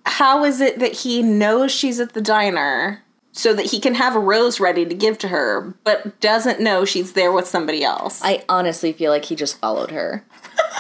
How 0.05 0.43
is 0.43 0.61
it 0.61 0.81
that 0.81 0.95
he 0.95 1.23
knows 1.23 1.71
she's 1.71 2.01
at 2.01 2.13
the 2.13 2.21
diner 2.21 3.05
so 3.31 3.55
that 3.55 3.67
he 3.67 3.79
can 3.79 3.95
have 3.95 4.17
a 4.17 4.21
rose 4.21 4.59
ready 4.59 4.85
to 4.85 4.97
give 4.97 5.17
to 5.19 5.29
her, 5.29 5.77
but 5.85 6.19
doesn't 6.19 6.59
know 6.59 6.85
she's 6.85 7.13
there 7.13 7.31
with 7.31 7.47
somebody 7.47 7.85
else? 7.85 8.21
I 8.21 8.43
honestly 8.49 8.93
feel 8.93 9.13
like 9.13 9.27
he 9.27 9.37
just 9.37 9.61
followed 9.61 9.93
her, 9.93 10.25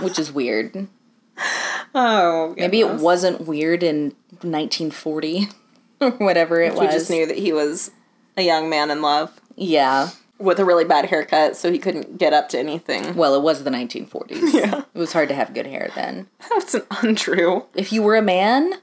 which 0.01 0.19
is 0.19 0.33
weird. 0.33 0.88
oh, 1.94 2.55
Maybe 2.57 2.81
it 2.81 2.94
wasn't 2.94 3.42
weird 3.42 3.83
in 3.83 4.14
1940 4.42 5.48
or 6.01 6.11
whatever 6.12 6.61
it 6.61 6.74
We 6.74 6.87
was. 6.87 6.94
just 6.94 7.11
knew 7.11 7.27
that 7.27 7.38
he 7.38 7.53
was 7.53 7.90
a 8.37 8.42
young 8.42 8.68
man 8.70 8.90
in 8.90 9.03
love 9.03 9.40
Yeah. 9.57 10.11
with 10.38 10.59
a 10.61 10.64
really 10.64 10.85
bad 10.85 11.07
haircut, 11.07 11.57
so 11.57 11.72
he 11.72 11.79
couldn't 11.79 12.18
get 12.18 12.33
up 12.33 12.48
to 12.51 12.59
anything. 12.59 13.14
Well, 13.16 13.35
it 13.35 13.42
was 13.42 13.64
the 13.64 13.70
1940s. 13.70 14.53
Yeah. 14.55 14.83
It 14.94 14.98
was 14.98 15.12
hard 15.12 15.29
to 15.29 15.35
have 15.35 15.55
good 15.55 15.66
hair 15.66 15.90
then. 15.94 16.29
That's 16.51 16.77
untrue. 17.03 17.64
If 17.74 17.92
you 17.92 18.03
were 18.03 18.16
a 18.16 18.22
man, 18.22 18.74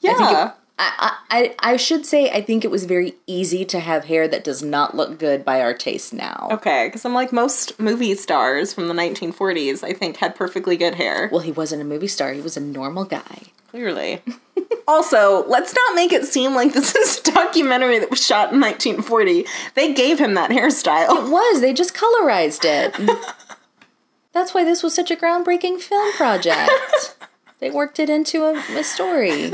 Yeah. 0.00 0.14
think 0.16 0.30
it- 0.30 0.54
I, 0.80 1.16
I, 1.30 1.54
I 1.58 1.76
should 1.76 2.06
say 2.06 2.30
I 2.30 2.40
think 2.40 2.64
it 2.64 2.70
was 2.70 2.84
very 2.84 3.14
easy 3.26 3.64
to 3.64 3.80
have 3.80 4.04
hair 4.04 4.28
that 4.28 4.44
does 4.44 4.62
not 4.62 4.94
look 4.94 5.18
good 5.18 5.44
by 5.44 5.60
our 5.60 5.74
taste 5.74 6.12
now. 6.12 6.48
okay, 6.52 6.86
because 6.86 7.04
I'm 7.04 7.14
like 7.14 7.32
most 7.32 7.78
movie 7.80 8.14
stars 8.14 8.72
from 8.72 8.88
the 8.88 8.94
1940s, 8.94 9.82
I 9.82 9.92
think 9.92 10.18
had 10.18 10.36
perfectly 10.36 10.76
good 10.76 10.94
hair. 10.94 11.28
Well, 11.32 11.40
he 11.40 11.52
wasn't 11.52 11.82
a 11.82 11.84
movie 11.84 12.06
star. 12.06 12.32
He 12.32 12.40
was 12.40 12.56
a 12.56 12.60
normal 12.60 13.04
guy. 13.04 13.48
Clearly. 13.70 14.22
also, 14.88 15.46
let's 15.46 15.74
not 15.74 15.94
make 15.94 16.12
it 16.12 16.24
seem 16.24 16.54
like 16.54 16.72
this 16.72 16.94
is 16.94 17.18
a 17.18 17.32
documentary 17.32 17.98
that 17.98 18.10
was 18.10 18.24
shot 18.24 18.52
in 18.52 18.60
1940. 18.60 19.44
They 19.74 19.92
gave 19.92 20.18
him 20.18 20.34
that 20.34 20.50
hairstyle. 20.50 21.26
It 21.26 21.30
was. 21.30 21.60
They 21.60 21.74
just 21.74 21.94
colorized 21.94 22.64
it. 22.64 22.94
That's 24.32 24.54
why 24.54 24.64
this 24.64 24.82
was 24.82 24.94
such 24.94 25.10
a 25.10 25.16
groundbreaking 25.16 25.80
film 25.80 26.12
project. 26.12 27.16
they 27.58 27.70
worked 27.70 27.98
it 27.98 28.08
into 28.08 28.44
a, 28.44 28.62
a 28.76 28.84
story. 28.84 29.52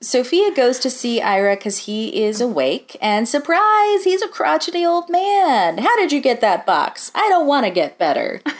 Sophia 0.00 0.54
goes 0.54 0.78
to 0.80 0.90
see 0.90 1.20
Ira 1.20 1.56
because 1.56 1.86
he 1.86 2.22
is 2.22 2.40
awake, 2.40 2.96
and 3.00 3.28
surprise, 3.28 4.04
he's 4.04 4.22
a 4.22 4.28
crotchety 4.28 4.84
old 4.84 5.08
man. 5.08 5.78
How 5.78 5.96
did 5.96 6.12
you 6.12 6.20
get 6.20 6.40
that 6.42 6.66
box? 6.66 7.10
I 7.14 7.28
don't 7.28 7.46
want 7.46 7.64
to 7.66 7.70
get 7.70 7.98
better. 7.98 8.40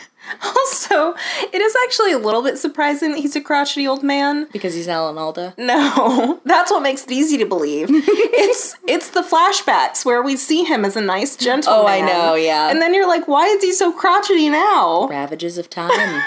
Also, 0.43 1.15
it 1.53 1.61
is 1.61 1.73
actually 1.85 2.11
a 2.11 2.17
little 2.17 2.43
bit 2.43 2.57
surprising 2.57 3.11
that 3.11 3.19
he's 3.19 3.35
a 3.37 3.41
crotchety 3.41 3.87
old 3.87 4.03
man. 4.03 4.47
Because 4.51 4.73
he's 4.73 4.87
Alan 4.87 5.17
Alda. 5.17 5.53
No, 5.57 6.41
that's 6.45 6.69
what 6.69 6.81
makes 6.81 7.05
it 7.05 7.11
easy 7.11 7.37
to 7.37 7.45
believe. 7.45 7.87
it's 7.91 8.75
it's 8.87 9.11
the 9.11 9.21
flashbacks 9.21 10.03
where 10.03 10.21
we 10.21 10.35
see 10.35 10.63
him 10.63 10.83
as 10.83 10.97
a 10.97 11.01
nice 11.01 11.37
gentleman. 11.37 11.81
Oh, 11.81 11.87
I 11.87 12.01
know, 12.01 12.35
yeah. 12.35 12.69
And 12.69 12.81
then 12.81 12.93
you're 12.93 13.07
like, 13.07 13.27
why 13.27 13.45
is 13.47 13.63
he 13.63 13.71
so 13.71 13.91
crotchety 13.93 14.49
now? 14.49 15.07
Ravages 15.07 15.57
of 15.57 15.69
time. 15.69 16.21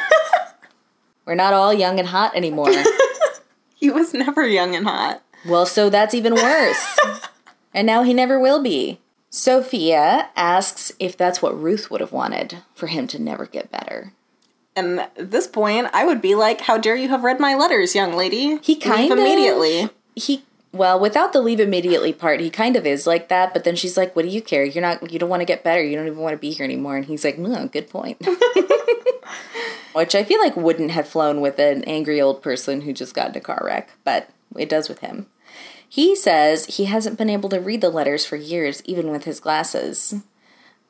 We're 1.27 1.35
not 1.35 1.53
all 1.53 1.75
young 1.75 1.99
and 1.99 2.09
hot 2.09 2.35
anymore. 2.35 2.73
He 3.81 3.91
was 3.91 4.13
never 4.13 4.47
young 4.47 4.77
and 4.77 4.87
hot. 4.87 5.23
Well, 5.47 5.65
so 5.65 5.89
that's 5.89 6.15
even 6.15 6.35
worse. 6.35 6.99
and 7.75 7.87
now 7.87 8.03
he 8.03 8.13
never 8.13 8.39
will 8.39 8.63
be. 8.63 9.01
Sophia 9.31 10.29
asks 10.37 10.93
if 10.99 11.17
that's 11.17 11.41
what 11.41 11.59
Ruth 11.59 11.91
would 11.91 12.03
have 12.03 12.13
wanted 12.13 12.59
for 12.75 12.89
him 12.89 13.07
to 13.07 13.19
never 13.19 13.47
get 13.47 13.71
better. 13.71 14.13
And 14.77 15.01
at 15.01 15.31
this 15.31 15.47
point, 15.47 15.89
I 15.93 16.05
would 16.05 16.21
be 16.21 16.35
like, 16.35 16.63
"How 16.63 16.79
dare 16.79 16.95
you 16.97 17.09
have 17.09 17.25
read 17.25 17.41
my 17.41 17.55
letters, 17.55 17.95
young 17.95 18.13
lady?" 18.13 18.59
He 18.63 18.75
Leave 18.75 18.83
kind 18.83 19.13
of 19.13 19.19
immediately. 19.19 19.89
He 20.15 20.45
well, 20.73 21.01
without 21.01 21.33
the 21.33 21.41
leave 21.41 21.59
immediately 21.59 22.13
part, 22.13 22.41
he 22.41 22.49
kind 22.49 22.77
of 22.77 22.87
is 22.87 23.07
like 23.07 23.29
that. 23.29 23.53
But 23.53 23.65
then 23.65 23.75
she's 23.75 23.97
like, 23.97 24.15
"What 24.15 24.23
do 24.25 24.29
you 24.29 24.41
care? 24.41 24.65
You're 24.65 24.83
not. 24.83 25.11
You 25.11 25.19
don't 25.19 25.29
want 25.29 25.41
to 25.41 25.47
get 25.47 25.65
better. 25.65 25.83
You 25.83 25.97
don't 25.97 26.07
even 26.07 26.19
want 26.19 26.35
to 26.35 26.39
be 26.39 26.53
here 26.53 26.65
anymore." 26.65 26.97
And 26.97 27.07
he's 27.07 27.25
like, 27.25 27.39
"No, 27.39 27.67
good 27.69 27.89
point." 27.91 28.25
Which 29.93 30.15
I 30.15 30.23
feel 30.23 30.41
like 30.41 30.57
wouldn't 30.57 30.93
have 30.93 31.09
flown 31.09 31.41
with 31.41 31.59
an 31.59 31.83
angry 31.85 32.21
old 32.21 32.43
person 32.43 32.83
who 32.83 32.93
just 32.93 33.15
got 33.15 33.31
in 33.31 33.37
a 33.37 33.41
car 33.41 33.61
wreck, 33.65 33.91
but 34.05 34.31
it 34.57 34.69
does 34.69 34.89
with 34.89 35.01
him. 35.01 35.27
He 35.89 36.15
says 36.15 36.67
he 36.67 36.85
hasn't 36.85 37.19
been 37.19 37.29
able 37.29 37.49
to 37.49 37.59
read 37.59 37.81
the 37.81 37.91
letters 37.91 38.25
for 38.25 38.37
years, 38.37 38.81
even 38.85 39.11
with 39.11 39.25
his 39.25 39.41
glasses. 39.41 40.23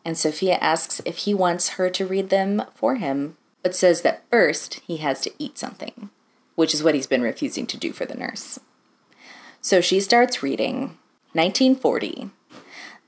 And 0.05 0.19
Sophia 0.19 0.59
asks 0.61 1.01
if 1.07 1.19
he 1.19 1.33
wants 1.33 1.71
her 1.71 1.88
to 1.88 2.07
read 2.07 2.29
them 2.29 2.62
for 2.75 2.97
him, 2.97 3.38
but 3.62 3.75
says 3.75 4.03
that 4.03 4.25
first 4.31 4.81
he 4.87 4.99
has 4.99 5.23
to 5.23 5.33
eat 5.38 5.57
something, 5.57 6.11
which 6.55 6.75
is 6.75 6.83
what 6.83 6.95
he's 6.95 7.07
been 7.07 7.23
refusing 7.23 7.66
to 7.69 7.79
do 7.79 7.93
for 7.93 8.05
the 8.05 8.14
nurse. 8.14 8.59
So 9.61 9.81
she 9.81 10.01
starts 10.01 10.42
reading 10.42 10.96
1940. 11.33 12.31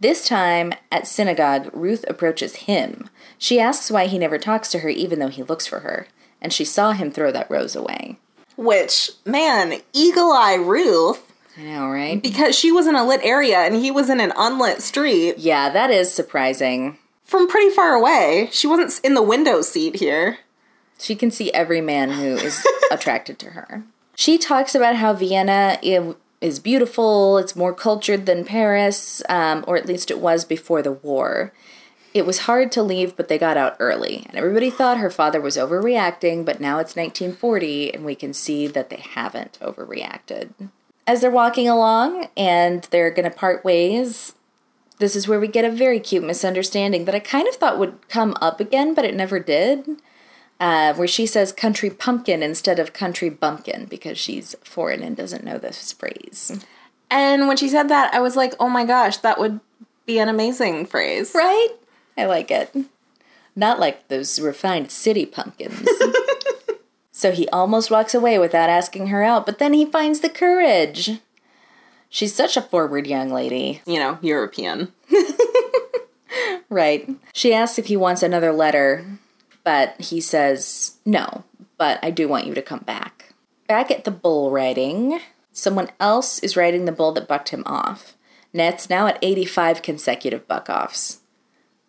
This 0.01 0.27
time 0.27 0.73
at 0.91 1.07
synagogue, 1.07 1.71
Ruth 1.73 2.05
approaches 2.09 2.57
him. 2.57 3.09
She 3.39 3.61
asks 3.61 3.91
why 3.91 4.07
he 4.07 4.19
never 4.19 4.39
talks 4.39 4.71
to 4.73 4.81
her, 4.81 4.89
even 4.89 5.19
though 5.19 5.29
he 5.29 5.43
looks 5.43 5.67
for 5.67 5.81
her, 5.81 6.09
and 6.41 6.53
she 6.53 6.65
saw 6.65 6.93
him 6.93 7.11
throw 7.11 7.31
that 7.31 7.51
rose 7.51 7.77
away. 7.77 8.19
Which, 8.57 9.11
man, 9.25 9.81
Eagle 9.93 10.33
Eye 10.33 10.55
Ruth, 10.55 11.23
I 11.57 11.63
know, 11.63 11.89
right? 11.89 12.21
because 12.23 12.59
she 12.59 12.73
was 12.73 12.87
in 12.87 12.97
a 12.97 13.07
lit 13.07 13.21
area 13.23 13.59
and 13.59 13.77
he 13.77 13.91
was 13.91 14.11
in 14.11 14.21
an 14.21 14.33
unlit 14.37 14.83
street 14.83 15.39
Yeah, 15.39 15.71
that 15.71 15.91
is 15.91 16.13
surprising. 16.13 16.99
from 17.25 17.47
pretty 17.49 17.71
far 17.71 17.95
away. 17.95 18.49
She 18.53 18.67
wasn't 18.67 19.01
in 19.05 19.15
the 19.15 19.23
window 19.23 19.63
seat 19.63 19.97
here. 19.97 20.39
She 20.99 21.15
can 21.15 21.31
see 21.31 21.53
every 21.53 21.81
man 21.81 22.11
who 22.11 22.35
is 22.37 22.65
attracted 22.91 23.39
to 23.41 23.51
her. 23.51 23.85
She 24.15 24.37
talks 24.39 24.75
about 24.75 24.97
how 24.97 25.13
Vienna 25.15 25.79
is 26.43 26.59
beautiful, 26.59 27.39
it's 27.39 27.57
more 27.57 27.73
cultured 27.73 28.27
than 28.27 28.45
Paris, 28.45 29.23
um, 29.29 29.65
or 29.67 29.77
at 29.77 29.87
least 29.87 30.11
it 30.11 30.19
was 30.19 30.45
before 30.45 30.83
the 30.83 30.93
war. 30.93 31.53
It 32.13 32.27
was 32.27 32.41
hard 32.41 32.71
to 32.73 32.83
leave, 32.83 33.17
but 33.17 33.29
they 33.29 33.39
got 33.39 33.57
out 33.57 33.77
early, 33.79 34.27
and 34.29 34.37
everybody 34.37 34.69
thought 34.69 34.99
her 34.99 35.11
father 35.11 35.41
was 35.41 35.57
overreacting, 35.57 36.45
but 36.45 36.61
now 36.61 36.79
it's 36.79 36.97
1940, 36.97 37.95
and 37.95 38.05
we 38.05 38.15
can 38.15 38.35
see 38.35 38.67
that 38.67 38.91
they 38.91 38.97
haven't 38.97 39.59
overreacted. 39.63 40.51
As 41.07 41.21
they're 41.21 41.31
walking 41.31 41.69
along 41.69 42.29
and 42.37 42.83
they're 42.91 43.11
going 43.11 43.29
to 43.29 43.37
part 43.37 43.65
ways, 43.65 44.35
this 44.99 45.17
is 45.17 45.27
where 45.27 45.41
we 45.41 45.49
get 45.49 45.65
a 45.65 45.71
very 45.71 45.99
cute 45.99 46.23
misunderstanding 46.23 47.07
that 47.07 47.15
I 47.15 47.19
kind 47.19 47.49
of 47.49 47.55
thought 47.55 47.79
would 47.79 48.09
come 48.09 48.37
up 48.41 48.61
again, 48.61 48.95
but 48.95 49.05
it 49.05 49.15
never 49.15 49.41
did 49.41 49.87
uh, 50.63 50.95
where 50.95 51.09
she 51.09 51.27
says 51.27 51.51
country 51.51 51.91
pumpkin 51.91 52.41
instead 52.41 52.79
of 52.79 52.93
country 52.93 53.29
bumpkin 53.29 53.85
because 53.87 54.17
she's 54.17 54.55
foreign 54.63 55.03
and 55.03 55.17
doesn't 55.17 55.43
know 55.43 55.59
this 55.59 55.91
phrase. 55.91 56.65
And 57.11 57.49
when 57.49 57.57
she 57.57 57.69
said 57.69 57.89
that, 57.89 58.15
I 58.15 58.21
was 58.21 58.37
like, 58.37 58.55
oh 58.61 58.69
my 58.69 58.85
gosh, 58.85 59.17
that 59.19 59.41
would 59.41 59.59
be 60.07 60.21
an 60.21 60.29
amazing 60.29 60.87
phrase. 60.87 61.33
Right? 61.35 61.71
I 62.17 62.27
like 62.27 62.53
it. 62.53 62.73
Not 63.57 63.81
like 63.81 64.07
those 64.07 64.39
refined 64.39 64.93
city 64.93 65.27
pumpkins. 65.27 65.89
so 67.11 67.33
he 67.33 67.49
almost 67.49 67.91
walks 67.91 68.15
away 68.15 68.39
without 68.39 68.71
asking 68.71 69.09
her 69.09 69.25
out, 69.25 69.45
but 69.45 69.59
then 69.59 69.73
he 69.73 69.85
finds 69.85 70.21
the 70.21 70.31
courage. 70.31 71.19
She's 72.09 72.37
such 72.37 72.57
a 72.57 72.63
forward 72.63 73.09
young 73.09 73.31
lady. 73.31 73.83
You 73.85 73.99
know, 73.99 74.19
European. 74.23 74.93
Right. 76.73 77.07
She 77.35 77.53
asks 77.53 77.79
if 77.79 77.87
he 77.87 77.99
wants 77.99 78.23
another 78.23 78.51
letter, 78.51 79.05
but 79.65 80.01
he 80.01 80.21
says, 80.21 80.97
no, 81.05 81.45
but 81.79 81.99
I 82.03 82.11
do 82.11 82.29
want 82.29 82.47
you 82.47 82.55
to 82.55 82.63
come 82.63 82.81
back. 82.81 83.35
Back 83.67 83.91
at 83.91 84.05
the 84.05 84.11
bull 84.11 84.51
riding, 84.51 85.21
someone 85.53 85.91
else 86.01 86.39
is 86.41 86.57
riding 86.57 86.85
the 86.85 86.93
bull 86.93 87.13
that 87.13 87.29
bucked 87.29 87.51
him 87.51 87.63
off. 87.67 88.17
Net's 88.53 88.91
now 88.91 89.07
at 89.07 89.19
85 89.23 89.83
consecutive 89.83 90.47
buck 90.47 90.69
offs. 90.69 91.21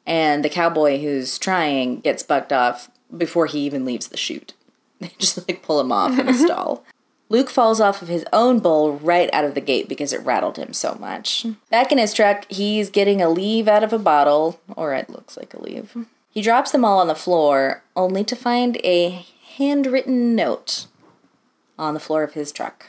And 0.05 0.43
the 0.43 0.49
cowboy 0.49 0.99
who's 0.99 1.37
trying 1.37 1.99
gets 1.99 2.23
bucked 2.23 2.53
off 2.53 2.89
before 3.15 3.45
he 3.47 3.59
even 3.59 3.85
leaves 3.85 4.07
the 4.07 4.17
chute. 4.17 4.53
They 4.99 5.11
just 5.17 5.45
like 5.49 5.61
pull 5.63 5.81
him 5.81 5.91
off 5.91 6.17
in 6.17 6.29
a 6.29 6.33
stall. 6.45 6.85
Luke 7.27 7.49
falls 7.49 7.81
off 7.81 8.01
of 8.01 8.07
his 8.07 8.23
own 8.31 8.59
bull 8.59 8.93
right 8.99 9.29
out 9.33 9.43
of 9.43 9.53
the 9.53 9.59
gate 9.59 9.89
because 9.89 10.13
it 10.13 10.21
rattled 10.21 10.55
him 10.55 10.71
so 10.71 10.95
much. 10.95 11.45
Back 11.69 11.91
in 11.91 11.97
his 11.97 12.13
truck, 12.13 12.49
he's 12.49 12.89
getting 12.89 13.21
a 13.21 13.29
leave 13.29 13.67
out 13.67 13.83
of 13.83 13.91
a 13.91 13.99
bottle, 13.99 14.61
or 14.77 14.93
it 14.93 15.09
looks 15.09 15.35
like 15.35 15.53
a 15.53 15.61
leave. 15.61 15.93
He 16.33 16.41
drops 16.41 16.71
them 16.71 16.83
all 16.83 16.97
on 16.97 17.07
the 17.07 17.13
floor, 17.13 17.83
only 17.95 18.23
to 18.23 18.35
find 18.35 18.77
a 18.83 19.23
handwritten 19.57 20.33
note 20.33 20.87
on 21.77 21.93
the 21.93 21.99
floor 21.99 22.23
of 22.23 22.33
his 22.33 22.51
truck. 22.51 22.87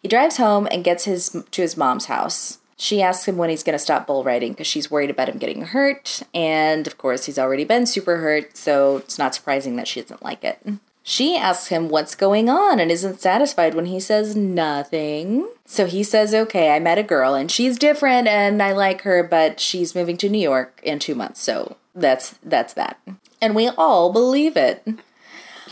He 0.00 0.06
drives 0.06 0.36
home 0.36 0.68
and 0.70 0.84
gets 0.84 1.04
his 1.04 1.36
to 1.50 1.62
his 1.62 1.76
mom's 1.76 2.04
house. 2.04 2.58
She 2.76 3.02
asks 3.02 3.26
him 3.26 3.38
when 3.38 3.50
he's 3.50 3.64
going 3.64 3.76
to 3.76 3.84
stop 3.84 4.06
bull 4.06 4.22
riding 4.22 4.52
because 4.52 4.68
she's 4.68 4.88
worried 4.88 5.10
about 5.10 5.28
him 5.28 5.38
getting 5.38 5.62
hurt, 5.62 6.22
and 6.32 6.86
of 6.86 6.96
course, 6.96 7.26
he's 7.26 7.40
already 7.40 7.64
been 7.64 7.86
super 7.86 8.18
hurt, 8.18 8.56
so 8.56 8.98
it's 8.98 9.18
not 9.18 9.34
surprising 9.34 9.74
that 9.74 9.88
she 9.88 10.00
doesn't 10.00 10.22
like 10.22 10.44
it. 10.44 10.60
She 11.02 11.36
asks 11.36 11.66
him 11.68 11.88
what's 11.88 12.14
going 12.14 12.48
on 12.48 12.78
and 12.78 12.88
isn't 12.88 13.20
satisfied 13.20 13.74
when 13.74 13.86
he 13.86 13.98
says 13.98 14.36
nothing. 14.36 15.48
So 15.66 15.86
he 15.86 16.04
says, 16.04 16.32
Okay, 16.32 16.70
I 16.70 16.78
met 16.78 16.98
a 16.98 17.02
girl 17.02 17.34
and 17.34 17.50
she's 17.50 17.78
different 17.78 18.28
and 18.28 18.62
I 18.62 18.72
like 18.72 19.02
her, 19.02 19.22
but 19.24 19.60
she's 19.60 19.94
moving 19.94 20.16
to 20.18 20.30
New 20.30 20.38
York 20.38 20.80
in 20.82 20.98
two 20.98 21.14
months. 21.14 21.42
So 21.42 21.76
that's 21.94 22.34
that's 22.42 22.74
that. 22.74 22.98
And 23.40 23.54
we 23.54 23.68
all 23.68 24.12
believe 24.12 24.56
it. 24.56 24.86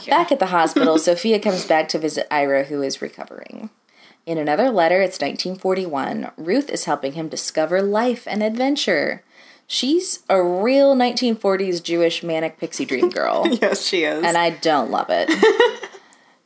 Back 0.06 0.32
at 0.32 0.38
the 0.38 0.46
hospital, 0.46 0.98
Sophia 0.98 1.38
comes 1.38 1.64
back 1.64 1.88
to 1.90 1.98
visit 1.98 2.26
Ira, 2.30 2.64
who 2.64 2.82
is 2.82 3.00
recovering. 3.02 3.70
In 4.26 4.38
another 4.38 4.70
letter, 4.70 5.00
it's 5.00 5.20
1941. 5.20 6.30
Ruth 6.36 6.70
is 6.70 6.84
helping 6.84 7.12
him 7.14 7.28
discover 7.28 7.82
life 7.82 8.26
and 8.28 8.42
adventure. 8.42 9.22
She's 9.66 10.20
a 10.28 10.42
real 10.42 10.94
1940s 10.94 11.82
Jewish 11.82 12.22
manic 12.22 12.58
pixie 12.58 12.84
dream 12.84 13.08
girl, 13.10 13.46
Yes, 13.60 13.84
she 13.86 14.04
is. 14.04 14.22
and 14.22 14.36
I 14.36 14.50
don't 14.50 14.90
love 14.90 15.06
it. 15.08 15.28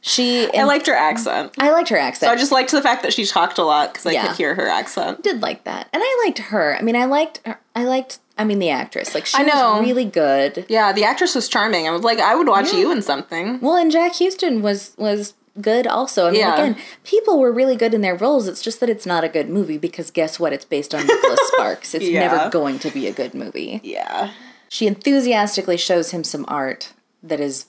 She, 0.08 0.48
I 0.54 0.62
liked 0.62 0.86
her 0.86 0.94
accent. 0.94 1.52
I 1.58 1.72
liked 1.72 1.88
her 1.88 1.96
accent. 1.96 2.28
So 2.28 2.32
I 2.32 2.36
just 2.36 2.52
liked 2.52 2.70
the 2.70 2.80
fact 2.80 3.02
that 3.02 3.12
she 3.12 3.26
talked 3.26 3.58
a 3.58 3.64
lot 3.64 3.92
because 3.92 4.06
I 4.06 4.12
Yeah. 4.12 4.28
could 4.28 4.36
hear 4.36 4.54
her 4.54 4.68
accent. 4.68 5.22
did 5.24 5.42
like 5.42 5.64
that, 5.64 5.88
and 5.92 6.00
I 6.04 6.22
liked 6.24 6.38
her. 6.38 6.76
I 6.78 6.82
mean, 6.82 6.94
I 6.94 7.06
liked, 7.06 7.40
her, 7.44 7.58
I 7.74 7.82
liked, 7.84 8.20
I 8.38 8.44
mean, 8.44 8.60
the 8.60 8.70
actress. 8.70 9.16
Like 9.16 9.26
she 9.26 9.36
I 9.38 9.42
know. 9.42 9.78
was 9.78 9.80
really 9.88 10.04
good. 10.04 10.64
Yeah, 10.68 10.92
the 10.92 11.02
actress 11.02 11.34
was 11.34 11.48
charming. 11.48 11.88
I 11.88 11.90
was 11.90 12.02
like, 12.02 12.20
I 12.20 12.36
would 12.36 12.46
watch 12.46 12.72
you 12.72 12.92
in 12.92 13.02
something. 13.02 13.58
Well, 13.60 13.74
and 13.76 13.90
Jack 13.90 14.14
Huston 14.14 14.62
was 14.62 14.94
was 14.96 15.34
good 15.60 15.86
also. 15.88 16.28
I 16.28 16.30
mean, 16.30 16.40
Yeah. 16.40 16.54
again, 16.54 16.76
people 17.02 17.40
were 17.40 17.50
really 17.50 17.74
good 17.74 17.92
in 17.94 18.02
their 18.02 18.14
roles. 18.14 18.46
It's 18.46 18.62
just 18.62 18.78
that 18.80 18.88
it's 18.90 19.06
not 19.06 19.24
a 19.24 19.28
good 19.28 19.48
movie 19.48 19.78
because 19.78 20.10
guess 20.12 20.38
what? 20.38 20.52
It's 20.52 20.66
based 20.66 20.94
on 20.94 21.04
Nicholas 21.06 21.40
Sparks. 21.54 21.94
It's 21.94 22.04
Yeah. 22.04 22.20
never 22.28 22.48
going 22.50 22.78
to 22.80 22.90
be 22.90 23.08
a 23.08 23.12
good 23.12 23.34
movie. 23.34 23.80
Yeah. 23.82 24.30
She 24.68 24.86
enthusiastically 24.86 25.78
shows 25.78 26.10
him 26.12 26.22
some 26.24 26.44
art 26.46 26.92
that 27.22 27.40
is 27.40 27.66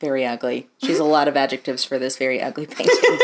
very 0.00 0.24
ugly. 0.26 0.68
She 0.78 0.88
has 0.88 0.98
a 0.98 1.04
lot 1.04 1.28
of 1.28 1.36
adjectives 1.36 1.84
for 1.84 1.98
this 1.98 2.16
very 2.16 2.40
ugly 2.40 2.66
painting. 2.70 3.18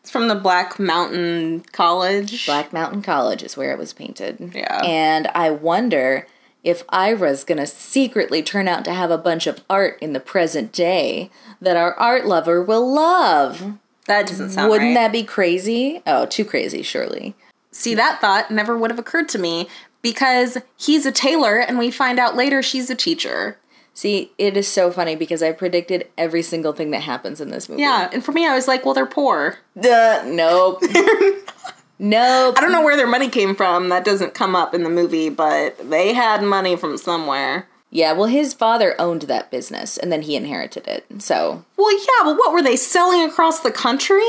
It's 0.00 0.10
from 0.10 0.28
the 0.28 0.34
Black 0.34 0.78
Mountain 0.78 1.64
College. 1.72 2.46
Black 2.46 2.72
Mountain 2.72 3.02
College 3.02 3.42
is 3.42 3.56
where 3.56 3.72
it 3.72 3.78
was 3.78 3.92
painted. 3.92 4.52
Yeah. 4.54 4.80
And 4.84 5.28
I 5.28 5.50
wonder 5.50 6.26
if 6.64 6.82
Ira's 6.88 7.44
gonna 7.44 7.66
secretly 7.66 8.42
turn 8.42 8.68
out 8.68 8.84
to 8.84 8.94
have 8.94 9.10
a 9.10 9.18
bunch 9.18 9.46
of 9.46 9.62
art 9.70 9.98
in 10.00 10.12
the 10.12 10.20
present 10.20 10.72
day 10.72 11.30
that 11.60 11.76
our 11.76 11.94
art 11.94 12.26
lover 12.26 12.62
will 12.62 12.92
love. 12.92 13.58
Mm-hmm. 13.58 13.72
That 14.06 14.26
doesn't 14.26 14.50
sound 14.50 14.70
Wouldn't 14.70 14.96
right. 14.96 15.02
that 15.02 15.12
be 15.12 15.22
crazy? 15.22 16.02
Oh, 16.06 16.26
too 16.26 16.44
crazy, 16.44 16.82
surely. 16.82 17.36
See, 17.70 17.94
that 17.94 18.20
thought 18.20 18.50
never 18.50 18.76
would 18.76 18.90
have 18.90 18.98
occurred 18.98 19.28
to 19.30 19.38
me 19.38 19.68
because 20.02 20.58
he's 20.76 21.06
a 21.06 21.12
tailor 21.12 21.58
and 21.60 21.78
we 21.78 21.90
find 21.90 22.18
out 22.18 22.34
later 22.36 22.62
she's 22.62 22.90
a 22.90 22.96
teacher. 22.96 23.56
See, 23.94 24.32
it 24.38 24.56
is 24.56 24.66
so 24.66 24.90
funny 24.90 25.16
because 25.16 25.42
I 25.42 25.52
predicted 25.52 26.08
every 26.16 26.42
single 26.42 26.72
thing 26.72 26.90
that 26.92 27.00
happens 27.02 27.40
in 27.40 27.50
this 27.50 27.68
movie. 27.68 27.82
Yeah, 27.82 28.08
and 28.12 28.24
for 28.24 28.32
me, 28.32 28.46
I 28.46 28.54
was 28.54 28.66
like, 28.66 28.84
well, 28.84 28.94
they're 28.94 29.04
poor. 29.06 29.58
Duh, 29.78 30.22
nope. 30.24 30.82
nope. 31.98 32.56
I 32.56 32.60
don't 32.60 32.72
know 32.72 32.82
where 32.82 32.96
their 32.96 33.06
money 33.06 33.28
came 33.28 33.54
from. 33.54 33.90
That 33.90 34.04
doesn't 34.04 34.34
come 34.34 34.56
up 34.56 34.74
in 34.74 34.82
the 34.82 34.90
movie, 34.90 35.28
but 35.28 35.90
they 35.90 36.14
had 36.14 36.42
money 36.42 36.76
from 36.76 36.96
somewhere. 36.96 37.68
Yeah, 37.90 38.12
well, 38.12 38.28
his 38.28 38.54
father 38.54 38.98
owned 38.98 39.22
that 39.22 39.50
business 39.50 39.98
and 39.98 40.10
then 40.10 40.22
he 40.22 40.34
inherited 40.34 40.88
it. 40.88 41.04
So, 41.18 41.62
Well, 41.76 41.92
yeah, 41.92 42.24
but 42.24 42.36
what 42.38 42.54
were 42.54 42.62
they 42.62 42.76
selling 42.76 43.22
across 43.28 43.60
the 43.60 43.70
country? 43.70 44.26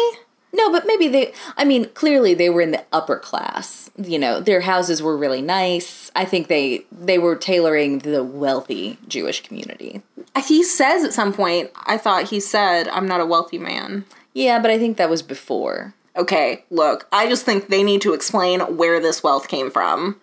No, 0.53 0.71
but 0.71 0.85
maybe 0.85 1.07
they, 1.07 1.33
I 1.57 1.65
mean, 1.65 1.89
clearly 1.89 2.35
they 2.35 2.49
were 2.49 2.61
in 2.61 2.71
the 2.71 2.85
upper 2.91 3.17
class. 3.17 3.89
You 3.97 4.19
know, 4.19 4.39
their 4.39 4.61
houses 4.61 5.01
were 5.01 5.17
really 5.17 5.41
nice. 5.41 6.11
I 6.15 6.25
think 6.25 6.47
they 6.47 6.85
they 6.91 7.17
were 7.17 7.35
tailoring 7.35 7.99
the 7.99 8.23
wealthy 8.23 8.99
Jewish 9.07 9.41
community. 9.41 10.01
He 10.45 10.63
says 10.63 11.03
at 11.03 11.13
some 11.13 11.33
point, 11.33 11.71
I 11.85 11.97
thought 11.97 12.29
he 12.29 12.39
said, 12.39 12.87
I'm 12.89 13.07
not 13.07 13.21
a 13.21 13.25
wealthy 13.25 13.57
man. 13.57 14.05
Yeah, 14.33 14.59
but 14.59 14.71
I 14.71 14.79
think 14.79 14.97
that 14.97 15.09
was 15.09 15.21
before. 15.21 15.93
Okay, 16.15 16.63
look, 16.69 17.07
I 17.11 17.27
just 17.27 17.43
think 17.43 17.67
they 17.67 17.83
need 17.83 18.01
to 18.01 18.13
explain 18.13 18.59
where 18.77 18.99
this 18.99 19.23
wealth 19.23 19.47
came 19.47 19.71
from. 19.71 20.19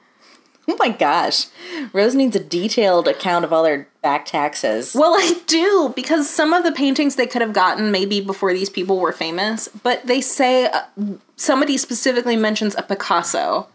Oh 0.71 0.77
my 0.79 0.91
gosh. 0.91 1.47
Rose 1.93 2.15
needs 2.15 2.37
a 2.37 2.41
detailed 2.41 3.09
account 3.09 3.45
of 3.45 3.53
all 3.53 3.65
their 3.65 3.89
back 4.03 4.25
taxes. 4.25 4.95
Well, 4.95 5.15
I 5.15 5.41
do, 5.47 5.93
because 5.97 6.31
some 6.31 6.55
of 6.55 6.63
the 6.63 6.71
paintings 6.71 7.17
they 7.17 7.27
could 7.27 7.43
have 7.43 7.53
gotten 7.53 7.91
maybe 7.91 8.21
before 8.21 8.53
these 8.53 8.71
people 8.71 9.01
were 9.01 9.11
famous, 9.13 9.69
but 9.83 10.07
they 10.07 10.21
say 10.21 10.67
uh, 10.67 10.83
somebody 11.35 11.77
specifically 11.77 12.37
mentions 12.37 12.77
a 12.77 12.83
Picasso. 12.83 13.67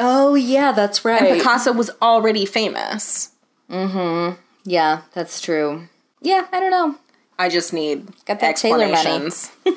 Oh, 0.00 0.34
yeah, 0.34 0.72
that's 0.72 1.04
right. 1.04 1.22
And 1.22 1.38
Picasso 1.38 1.72
was 1.72 1.90
already 2.02 2.44
famous. 2.44 3.30
Mm 3.70 3.90
hmm. 3.90 4.40
Yeah, 4.64 5.02
that's 5.12 5.40
true. 5.40 5.88
Yeah, 6.20 6.46
I 6.50 6.58
don't 6.58 6.70
know. 6.70 6.96
I 7.38 7.48
just 7.48 7.72
need 7.72 8.08
Got 8.26 8.40
that 8.40 8.56
tailor 8.56 8.88
money. 8.88 9.30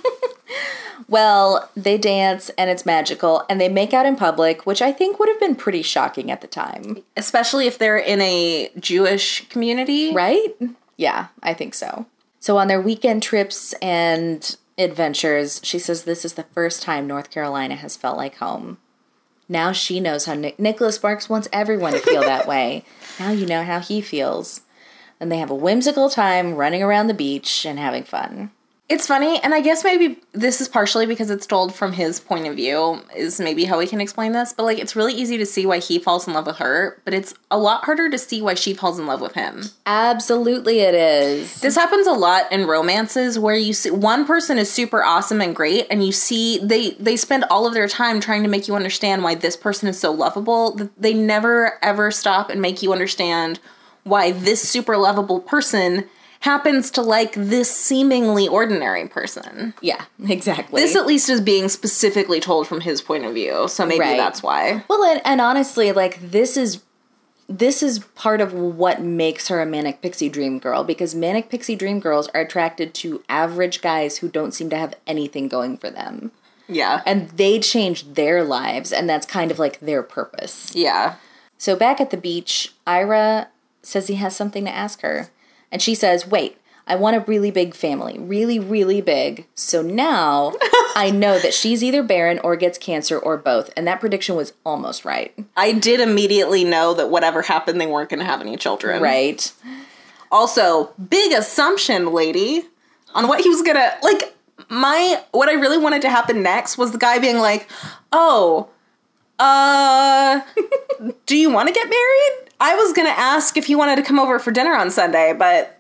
Well, 1.08 1.70
they 1.76 1.98
dance 1.98 2.50
and 2.58 2.70
it's 2.70 2.86
magical 2.86 3.44
and 3.50 3.60
they 3.60 3.70
make 3.70 3.94
out 3.94 4.06
in 4.06 4.16
public, 4.16 4.66
which 4.66 4.82
I 4.82 4.92
think 4.92 5.20
would 5.20 5.30
have 5.30 5.40
been 5.40 5.56
pretty 5.56 5.82
shocking 5.82 6.32
at 6.32 6.42
the 6.42 6.48
time. 6.48 7.04
Especially 7.18 7.68
if 7.68 7.78
they're 7.78 7.98
in 7.98 8.22
a 8.22 8.70
Jewish 8.80 9.48
community. 9.50 10.14
Right? 10.14 10.54
Yeah, 10.98 11.28
I 11.44 11.54
think 11.54 11.74
so. 11.74 12.06
So 12.40 12.58
on 12.58 12.68
their 12.68 12.82
weekend 12.82 13.24
trips 13.24 13.74
and 13.82 14.56
adventures, 14.78 15.60
she 15.64 15.80
says 15.80 16.04
this 16.04 16.24
is 16.26 16.34
the 16.34 16.46
first 16.54 16.82
time 16.82 17.08
North 17.08 17.30
Carolina 17.30 17.76
has 17.76 17.98
felt 17.98 18.18
like 18.18 18.38
home. 18.38 18.78
Now 19.50 19.74
she 19.74 20.00
knows 20.00 20.26
how 20.26 20.34
Nic- 20.34 20.58
Nicholas 20.60 20.96
Sparks 20.96 21.28
wants 21.28 21.50
everyone 21.52 21.94
to 21.94 22.00
feel 22.00 22.22
that 22.22 22.48
way. 22.48 22.86
Now 23.20 23.32
you 23.32 23.46
know 23.46 23.64
how 23.64 23.80
he 23.82 24.02
feels. 24.02 24.62
And 25.20 25.32
they 25.32 25.38
have 25.38 25.52
a 25.52 25.56
whimsical 25.56 26.10
time 26.10 26.56
running 26.56 26.82
around 26.82 27.06
the 27.06 27.14
beach 27.14 27.66
and 27.66 27.78
having 27.78 28.04
fun. 28.04 28.50
It's 28.92 29.08
funny, 29.08 29.40
and 29.42 29.54
I 29.56 29.62
guess 29.62 29.86
maybe 29.86 30.20
this 30.34 30.60
is 30.60 30.68
partially 30.68 31.06
because 31.06 31.30
it's 31.30 31.48
told 31.48 31.74
from 31.74 31.94
his 31.94 32.20
point 32.20 32.46
of 32.46 32.58
view, 32.58 33.00
is 33.16 33.40
maybe 33.40 33.64
how 33.64 33.78
we 33.78 33.88
can 33.88 34.02
explain 34.02 34.34
this. 34.34 34.52
But 34.52 34.64
like, 34.64 34.80
it's 34.80 34.98
really 34.98 35.14
easy 35.14 35.38
to 35.38 35.46
see 35.46 35.66
why 35.66 35.78
he 35.78 35.98
falls 35.98 36.28
in 36.28 36.34
love 36.34 36.46
with 36.46 36.58
her, 36.58 37.00
but 37.06 37.14
it's 37.14 37.34
a 37.50 37.58
lot 37.58 37.86
harder 37.86 38.10
to 38.10 38.18
see 38.18 38.42
why 38.42 38.54
she 38.54 38.74
falls 38.74 39.00
in 39.00 39.08
love 39.08 39.22
with 39.22 39.34
him. 39.34 39.64
Absolutely, 39.86 40.82
it 40.82 40.94
is. 40.94 41.62
This 41.62 41.78
happens 41.78 42.06
a 42.06 42.12
lot 42.12 42.52
in 42.52 42.68
romances 42.68 43.40
where 43.40 43.56
you 43.56 43.72
see 43.72 43.92
one 43.92 44.26
person 44.26 44.58
is 44.58 44.70
super 44.70 45.02
awesome 45.02 45.40
and 45.40 45.56
great, 45.56 45.88
and 45.90 46.06
you 46.06 46.12
see 46.12 46.60
they 46.62 46.90
they 46.92 47.16
spend 47.16 47.46
all 47.46 47.66
of 47.66 47.74
their 47.74 47.88
time 47.88 48.20
trying 48.20 48.44
to 48.44 48.50
make 48.50 48.68
you 48.68 48.76
understand 48.76 49.24
why 49.24 49.36
this 49.36 49.56
person 49.56 49.88
is 49.88 49.98
so 49.98 50.12
lovable. 50.12 50.76
that 50.76 51.02
They 51.02 51.14
never 51.14 51.80
ever 51.82 52.12
stop 52.12 52.50
and 52.50 52.62
make 52.62 52.84
you 52.84 52.92
understand 52.92 53.62
why 54.04 54.32
this 54.32 54.68
super 54.68 54.98
lovable 54.98 55.40
person 55.40 56.10
happens 56.42 56.92
to 56.92 57.02
like 57.02 57.34
this 57.34 57.72
seemingly 57.76 58.48
ordinary 58.48 59.08
person. 59.08 59.74
Yeah, 59.82 60.06
exactly. 60.28 60.82
This 60.82 60.96
at 60.96 61.06
least 61.08 61.30
is 61.30 61.40
being 61.42 61.70
specifically 61.70 62.40
told 62.40 62.68
from 62.68 62.82
his 62.82 63.02
point 63.02 63.26
of 63.26 63.34
view, 63.34 63.68
so 63.68 63.86
maybe 63.86 64.02
Right. 64.02 64.18
that's 64.18 64.44
why. 64.44 64.84
Well, 64.88 65.04
and, 65.04 65.22
and 65.24 65.40
honestly, 65.42 65.92
like 65.92 66.20
this 66.22 66.58
is 66.58 66.82
this 67.50 67.84
is 67.84 68.00
part 68.16 68.40
of 68.40 68.54
what 68.54 69.02
makes 69.02 69.50
her 69.50 69.62
a 69.62 69.66
manic 69.66 70.02
pixie 70.02 70.30
dream 70.30 70.58
girl 70.58 70.84
because 70.86 71.14
manic 71.14 71.50
pixie 71.50 71.76
dream 71.76 72.00
girls 72.00 72.30
are 72.34 72.42
attracted 72.42 72.94
to 72.94 73.22
average 73.28 73.82
guys 73.82 74.18
who 74.20 74.30
don't 74.30 74.54
seem 74.54 74.70
to 74.70 74.78
have 74.78 74.94
anything 75.06 75.50
going 75.50 75.76
for 75.78 75.90
them. 75.90 76.32
Yeah. 76.70 77.02
And 77.06 77.28
they 77.32 77.60
change 77.60 78.14
their 78.14 78.46
lives 78.46 78.94
and 78.94 79.10
that's 79.10 79.26
kind 79.26 79.52
of 79.52 79.60
like 79.60 79.82
their 79.82 80.02
purpose. 80.02 80.72
yeah. 80.74 81.16
So 81.58 81.76
back 81.76 82.00
at 82.02 82.10
the 82.10 82.18
beach, 82.18 82.74
Ira 82.88 83.50
says 83.84 84.08
he 84.08 84.16
has 84.16 84.34
something 84.36 84.64
to 84.66 84.72
ask 84.74 85.02
her. 85.02 85.30
And 85.72 85.82
she 85.82 85.96
says, 85.96 86.28
"Wait, 86.28 86.58
I 86.88 86.96
want 86.96 87.16
a 87.16 87.22
really 87.22 87.52
big 87.52 87.74
family, 87.74 88.18
really, 88.20 88.60
really 88.60 89.02
big. 89.02 89.48
So 89.56 89.82
now 89.82 90.54
I 90.96 91.10
know 91.10 91.40
that 91.40 91.54
she's 91.54 91.84
either 91.84 92.04
barren 92.04 92.40
or 92.44 92.56
gets 92.56 92.78
cancer 92.78 93.18
or 93.18 93.38
both. 93.38 93.72
And 93.78 93.88
that 93.88 94.00
prediction 94.00 94.36
was 94.36 94.54
almost 94.66 95.06
right. 95.06 95.34
I 95.56 95.72
did 95.72 96.00
immediately 96.00 96.64
know 96.64 96.94
that 96.96 97.10
whatever 97.10 97.44
happened, 97.44 97.80
they 97.80 97.88
weren't 97.88 98.10
going 98.10 98.20
to 98.20 98.26
have 98.26 98.42
any 98.42 98.58
children. 98.58 99.02
Right. 99.02 99.52
Also, 100.32 100.94
big 101.10 101.32
assumption, 101.34 102.14
lady, 102.14 102.64
on 103.14 103.28
what 103.28 103.42
he 103.42 103.50
was 103.50 103.62
gonna 103.62 103.92
like. 104.02 104.36
My 104.70 105.22
what 105.32 105.50
I 105.50 105.54
really 105.54 105.78
wanted 105.78 106.02
to 106.04 106.10
happen 106.10 106.42
next 106.42 106.78
was 106.78 106.94
the 106.94 106.98
guy 106.98 107.20
being 107.20 107.40
like, 107.40 107.70
"Oh, 108.14 108.70
uh, 109.42 110.42
do 111.26 111.36
you 111.36 111.50
want 111.50 111.68
to 111.68 111.74
get 111.74 111.90
married?" 111.90 112.50
I 112.60 112.76
was 112.76 112.94
gonna 112.94 113.10
ask 113.10 113.58
if 113.58 113.66
he 113.66 113.76
wanted 113.76 113.96
to 113.98 114.04
come 114.04 114.20
over 114.20 114.38
for 114.40 114.52
dinner 114.52 114.76
on 114.76 114.92
Sunday, 114.92 115.34
but 115.34 115.80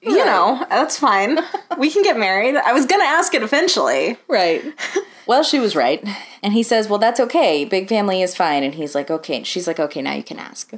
you 0.00 0.24
know, 0.24 0.64
that's 0.68 0.98
fine. 0.98 1.38
we 1.78 1.90
can 1.90 2.02
get 2.02 2.18
married. 2.18 2.56
I 2.56 2.72
was 2.72 2.86
gonna 2.86 3.04
ask 3.04 3.34
it 3.34 3.42
eventually. 3.42 4.16
Right. 4.28 4.64
Well, 5.24 5.44
she 5.44 5.60
was 5.60 5.76
right. 5.76 6.04
And 6.42 6.52
he 6.52 6.64
says, 6.64 6.88
Well, 6.88 6.98
that's 6.98 7.20
okay. 7.20 7.64
Big 7.64 7.88
family 7.88 8.22
is 8.22 8.34
fine. 8.34 8.64
And 8.64 8.74
he's 8.74 8.94
like, 8.94 9.10
Okay. 9.10 9.36
And 9.36 9.46
she's 9.46 9.66
like, 9.68 9.78
Okay, 9.78 10.02
now 10.02 10.14
you 10.14 10.24
can 10.24 10.38
ask. 10.38 10.72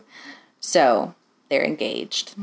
So 0.61 1.15
they're 1.49 1.65
engaged. 1.65 2.35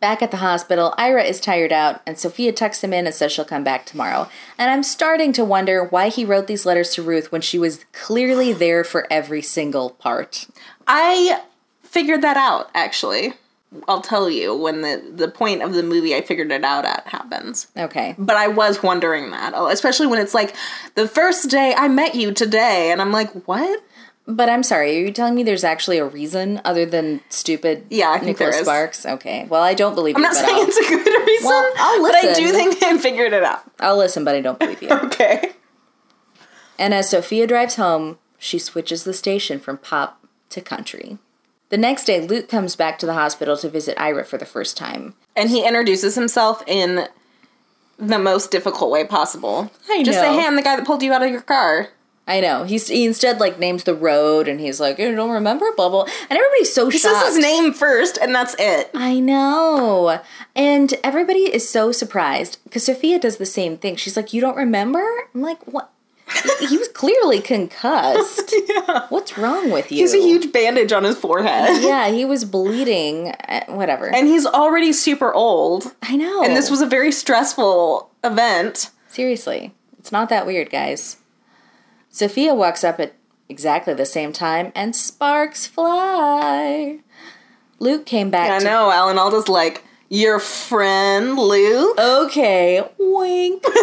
Back 0.00 0.22
at 0.22 0.30
the 0.30 0.36
hospital, 0.36 0.94
Ira 0.96 1.24
is 1.24 1.40
tired 1.40 1.72
out, 1.72 2.02
and 2.06 2.16
Sophia 2.16 2.52
tucks 2.52 2.84
him 2.84 2.92
in 2.92 3.06
and 3.06 3.14
says 3.14 3.32
she'll 3.32 3.44
come 3.44 3.64
back 3.64 3.84
tomorrow. 3.84 4.28
And 4.56 4.70
I'm 4.70 4.84
starting 4.84 5.32
to 5.32 5.44
wonder 5.44 5.84
why 5.84 6.08
he 6.08 6.24
wrote 6.24 6.46
these 6.46 6.64
letters 6.64 6.90
to 6.94 7.02
Ruth 7.02 7.32
when 7.32 7.40
she 7.40 7.58
was 7.58 7.84
clearly 7.92 8.52
there 8.52 8.84
for 8.84 9.08
every 9.10 9.42
single 9.42 9.90
part. 9.90 10.46
I 10.86 11.42
figured 11.82 12.22
that 12.22 12.36
out 12.36 12.70
actually. 12.74 13.34
I'll 13.86 14.00
tell 14.00 14.30
you 14.30 14.56
when 14.56 14.80
the 14.80 15.02
the 15.12 15.28
point 15.28 15.62
of 15.62 15.74
the 15.74 15.82
movie 15.82 16.14
I 16.14 16.22
figured 16.22 16.50
it 16.50 16.64
out 16.64 16.86
at 16.86 17.06
happens. 17.06 17.66
Okay. 17.76 18.14
But 18.16 18.36
I 18.36 18.48
was 18.48 18.82
wondering 18.82 19.30
that, 19.32 19.52
especially 19.54 20.06
when 20.06 20.20
it's 20.20 20.32
like 20.32 20.54
the 20.94 21.06
first 21.06 21.50
day 21.50 21.74
I 21.76 21.88
met 21.88 22.14
you 22.14 22.32
today, 22.32 22.90
and 22.90 23.02
I'm 23.02 23.12
like, 23.12 23.30
what? 23.46 23.82
But 24.30 24.50
I'm 24.50 24.62
sorry, 24.62 24.94
are 24.98 25.00
you 25.06 25.10
telling 25.10 25.34
me 25.34 25.42
there's 25.42 25.64
actually 25.64 25.96
a 25.96 26.04
reason 26.04 26.60
other 26.62 26.84
than 26.84 27.22
stupid 27.30 27.86
Yeah, 27.88 28.10
I 28.10 28.18
think 28.18 28.38
Nicholas. 28.38 28.60
Sparks? 28.60 29.06
Okay. 29.06 29.46
Well, 29.48 29.62
I 29.62 29.72
don't 29.72 29.94
believe 29.94 30.16
I'm 30.16 30.22
you, 30.22 30.28
not 30.28 30.34
but 30.34 30.44
saying 30.44 30.54
I'll, 30.60 30.68
it's 30.68 30.76
a 30.76 30.88
good 30.88 31.26
reason, 31.26 31.46
Well, 31.46 31.72
I'll 31.78 32.02
but 32.02 32.14
I 32.14 32.34
do 32.34 32.48
think 32.52 32.82
I 32.82 32.98
figured 32.98 33.32
it 33.32 33.42
out. 33.42 33.62
I'll 33.80 33.96
listen, 33.96 34.24
but 34.24 34.34
I 34.34 34.42
don't 34.42 34.58
believe 34.58 34.82
you. 34.82 34.90
Okay. 34.92 35.52
And 36.78 36.92
as 36.94 37.08
Sophia 37.10 37.46
drives 37.46 37.76
home, 37.76 38.18
she 38.38 38.58
switches 38.58 39.02
the 39.04 39.14
station 39.14 39.58
from 39.58 39.78
pop 39.78 40.24
to 40.50 40.60
country. 40.60 41.18
The 41.70 41.78
next 41.78 42.04
day, 42.04 42.20
Luke 42.20 42.48
comes 42.48 42.76
back 42.76 42.98
to 42.98 43.06
the 43.06 43.14
hospital 43.14 43.56
to 43.56 43.68
visit 43.68 43.98
Ira 44.00 44.24
for 44.24 44.38
the 44.38 44.46
first 44.46 44.76
time. 44.76 45.14
And 45.34 45.50
he 45.50 45.66
introduces 45.66 46.14
himself 46.14 46.62
in 46.66 47.08
the 47.98 48.18
most 48.18 48.50
difficult 48.50 48.90
way 48.90 49.04
possible. 49.04 49.72
I 49.90 50.02
Just 50.04 50.18
know. 50.18 50.22
say, 50.22 50.40
hey, 50.40 50.46
I'm 50.46 50.54
the 50.56 50.62
guy 50.62 50.76
that 50.76 50.86
pulled 50.86 51.02
you 51.02 51.12
out 51.12 51.22
of 51.22 51.30
your 51.30 51.40
car. 51.40 51.88
I 52.28 52.40
know. 52.40 52.64
He's, 52.64 52.86
he 52.88 53.06
instead 53.06 53.40
like 53.40 53.58
names 53.58 53.84
the 53.84 53.94
road 53.94 54.46
and 54.48 54.60
he's 54.60 54.78
like, 54.78 54.98
You 54.98 55.14
don't 55.16 55.30
remember? 55.30 55.64
Blah 55.74 55.88
blah. 55.88 56.02
And 56.28 56.38
everybody's 56.38 56.72
so 56.72 56.90
He 56.90 56.98
shocked. 56.98 57.16
says 57.24 57.34
his 57.36 57.42
name 57.42 57.72
first, 57.72 58.18
and 58.18 58.34
that's 58.34 58.54
it. 58.58 58.90
I 58.94 59.18
know. 59.18 60.20
And 60.54 60.94
everybody 61.02 61.52
is 61.52 61.68
so 61.68 61.90
surprised 61.90 62.58
because 62.64 62.84
Sophia 62.84 63.18
does 63.18 63.38
the 63.38 63.46
same 63.46 63.78
thing. 63.78 63.96
She's 63.96 64.16
like, 64.16 64.32
You 64.34 64.40
don't 64.42 64.56
remember? 64.56 65.02
I'm 65.34 65.40
like, 65.42 65.62
What? 65.66 65.90
He- 66.60 66.66
he 66.66 66.76
was 66.76 66.88
clearly 66.88 67.40
concussed. 67.40 68.52
yeah. 68.68 69.06
What's 69.08 69.38
wrong 69.38 69.70
with 69.70 69.90
you? 69.90 69.98
He's 70.00 70.12
a 70.12 70.18
huge 70.20 70.52
bandage 70.52 70.92
on 70.92 71.04
his 71.04 71.16
forehead. 71.16 71.82
Yeah, 71.88 72.08
he 72.10 72.26
was 72.26 72.44
bleeding. 72.44 73.28
Uh, 73.48 73.64
whatever. 73.68 74.14
And 74.14 74.26
he's 74.28 74.44
already 74.44 74.92
super 74.92 75.32
old. 75.32 75.94
I 76.02 76.16
know. 76.16 76.42
And 76.42 76.54
this 76.54 76.70
was 76.70 76.82
a 76.82 76.86
very 76.86 77.12
stressful 77.12 78.10
event. 78.22 78.90
Seriously, 79.08 79.72
it's 79.98 80.12
not 80.12 80.28
that 80.28 80.46
weird, 80.46 80.68
guys. 80.68 81.16
Sophia 82.18 82.52
walks 82.52 82.82
up 82.82 82.98
at 82.98 83.14
exactly 83.48 83.94
the 83.94 84.04
same 84.04 84.32
time, 84.32 84.72
and 84.74 84.96
sparks 84.96 85.68
fly. 85.68 86.98
Luke 87.78 88.06
came 88.06 88.28
back. 88.28 88.50
I 88.50 88.58
to- 88.58 88.64
know, 88.64 88.90
Alan 88.90 89.18
Alda's 89.18 89.48
like, 89.48 89.84
your 90.08 90.40
friend 90.40 91.38
Luke? 91.38 91.96
Okay, 91.98 92.82
wink. 92.98 93.64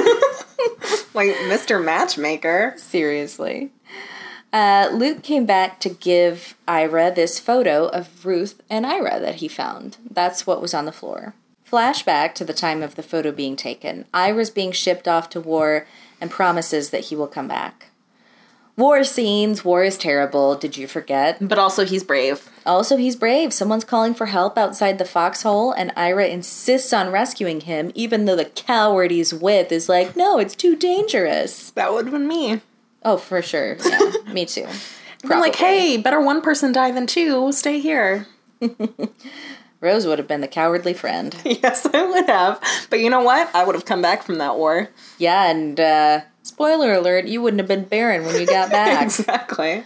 Like 1.14 1.30
Mr. 1.48 1.82
Matchmaker. 1.82 2.74
Seriously. 2.76 3.72
Uh, 4.52 4.90
Luke 4.92 5.24
came 5.24 5.46
back 5.46 5.80
to 5.80 5.90
give 5.90 6.56
Ira 6.68 7.14
this 7.16 7.40
photo 7.40 7.88
of 7.88 8.26
Ruth 8.26 8.62
and 8.70 8.86
Ira 8.86 9.22
that 9.22 9.36
he 9.36 9.48
found. 9.48 9.96
That's 10.12 10.46
what 10.46 10.62
was 10.62 10.74
on 10.74 10.84
the 10.84 10.92
floor. 10.92 11.34
Flashback 11.70 12.34
to 12.36 12.44
the 12.44 12.54
time 12.54 12.84
of 12.84 12.96
the 12.96 13.04
photo 13.04 13.32
being 13.32 13.56
taken. 13.56 14.06
Ira's 14.14 14.50
being 14.50 14.74
shipped 14.74 15.08
off 15.08 15.30
to 15.30 15.40
war 15.40 15.88
and 16.20 16.30
promises 16.30 16.90
that 16.90 17.06
he 17.06 17.16
will 17.16 17.28
come 17.28 17.48
back. 17.48 17.88
War 18.78 19.06
scenes, 19.06 19.64
war 19.64 19.84
is 19.86 19.98
terrible. 19.98 20.56
Did 20.56 20.76
you 20.76 20.86
forget? 20.86 21.38
But 21.40 21.58
also, 21.58 21.86
he's 21.86 22.04
brave. 22.04 22.50
Also, 22.66 22.98
he's 22.98 23.16
brave. 23.16 23.54
Someone's 23.54 23.86
calling 23.86 24.14
for 24.14 24.26
help 24.26 24.58
outside 24.58 24.98
the 24.98 25.06
foxhole, 25.06 25.72
and 25.72 25.94
Ira 25.96 26.28
insists 26.28 26.92
on 26.92 27.12
rescuing 27.12 27.62
him, 27.62 27.92
even 27.96 28.26
though 28.26 28.36
the 28.36 28.46
coward 28.46 29.12
he's 29.12 29.34
with 29.34 29.72
is 29.72 29.88
like, 29.88 30.18
no, 30.18 30.40
it's 30.40 30.56
too 30.56 30.76
dangerous. 30.76 31.72
That 31.72 31.94
would 31.94 32.06
have 32.06 32.14
been 32.14 32.28
me. 32.28 32.62
Oh, 33.04 33.16
for 33.18 33.42
sure. 33.42 33.78
Yeah, 33.86 34.12
me 34.34 34.46
too. 34.46 34.68
I'm 35.24 35.40
like, 35.40 35.56
hey, 35.56 35.96
better 35.98 36.20
one 36.20 36.42
person 36.42 36.72
die 36.72 36.92
than 36.92 37.08
two. 37.08 37.52
Stay 37.54 37.80
here. 37.80 38.28
Rose 39.80 40.06
would 40.06 40.20
have 40.20 40.28
been 40.28 40.42
the 40.42 40.48
cowardly 40.48 40.94
friend. 40.94 41.36
yes, 41.46 41.86
I 41.86 42.06
would 42.06 42.28
have. 42.28 42.60
But 42.90 43.00
you 43.00 43.10
know 43.10 43.22
what? 43.22 43.54
I 43.56 43.64
would 43.64 43.76
have 43.76 43.86
come 43.86 44.02
back 44.02 44.24
from 44.24 44.40
that 44.40 44.58
war. 44.58 44.90
Yeah, 45.18 45.50
and 45.50 45.80
uh, 45.80 46.22
spoiler 46.46 46.94
alert, 46.94 47.26
you 47.26 47.42
wouldn't 47.42 47.60
have 47.60 47.68
been 47.68 47.84
barren 47.84 48.26
when 48.26 48.40
you 48.40 48.46
got 48.46 48.70
back. 48.70 49.04
exactly. 49.04 49.84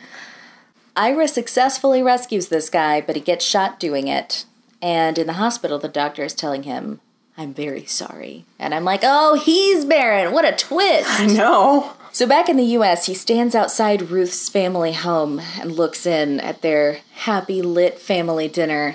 Ira 0.96 1.28
successfully 1.28 2.04
rescues 2.04 2.50
this 2.50 2.70
guy, 2.70 3.02
but 3.02 3.16
he 3.16 3.22
gets 3.22 3.46
shot 3.46 3.80
doing 3.80 4.08
it. 4.08 4.46
And 4.82 5.18
in 5.18 5.28
the 5.28 5.34
hospital, 5.34 5.80
the 5.80 5.88
doctor 5.88 6.24
is 6.24 6.34
telling 6.34 6.64
him, 6.64 7.00
I'm 7.38 7.54
very 7.54 7.86
sorry. 7.86 8.46
And 8.58 8.74
I'm 8.74 8.84
like, 8.84 9.02
oh, 9.04 9.36
he's 9.36 9.86
barren. 9.86 10.34
What 10.34 10.46
a 10.46 10.56
twist. 10.56 11.36
No. 11.36 11.94
So 12.12 12.28
back 12.28 12.50
in 12.50 12.58
the 12.58 12.64
US, 12.64 13.06
he 13.06 13.14
stands 13.14 13.56
outside 13.56 14.10
Ruth's 14.10 14.50
family 14.50 14.94
home 14.94 15.40
and 15.60 15.72
looks 15.72 16.06
in 16.06 16.40
at 16.40 16.62
their 16.62 17.00
happy 17.14 17.62
lit 17.62 18.00
family 18.00 18.48
dinner, 18.48 18.88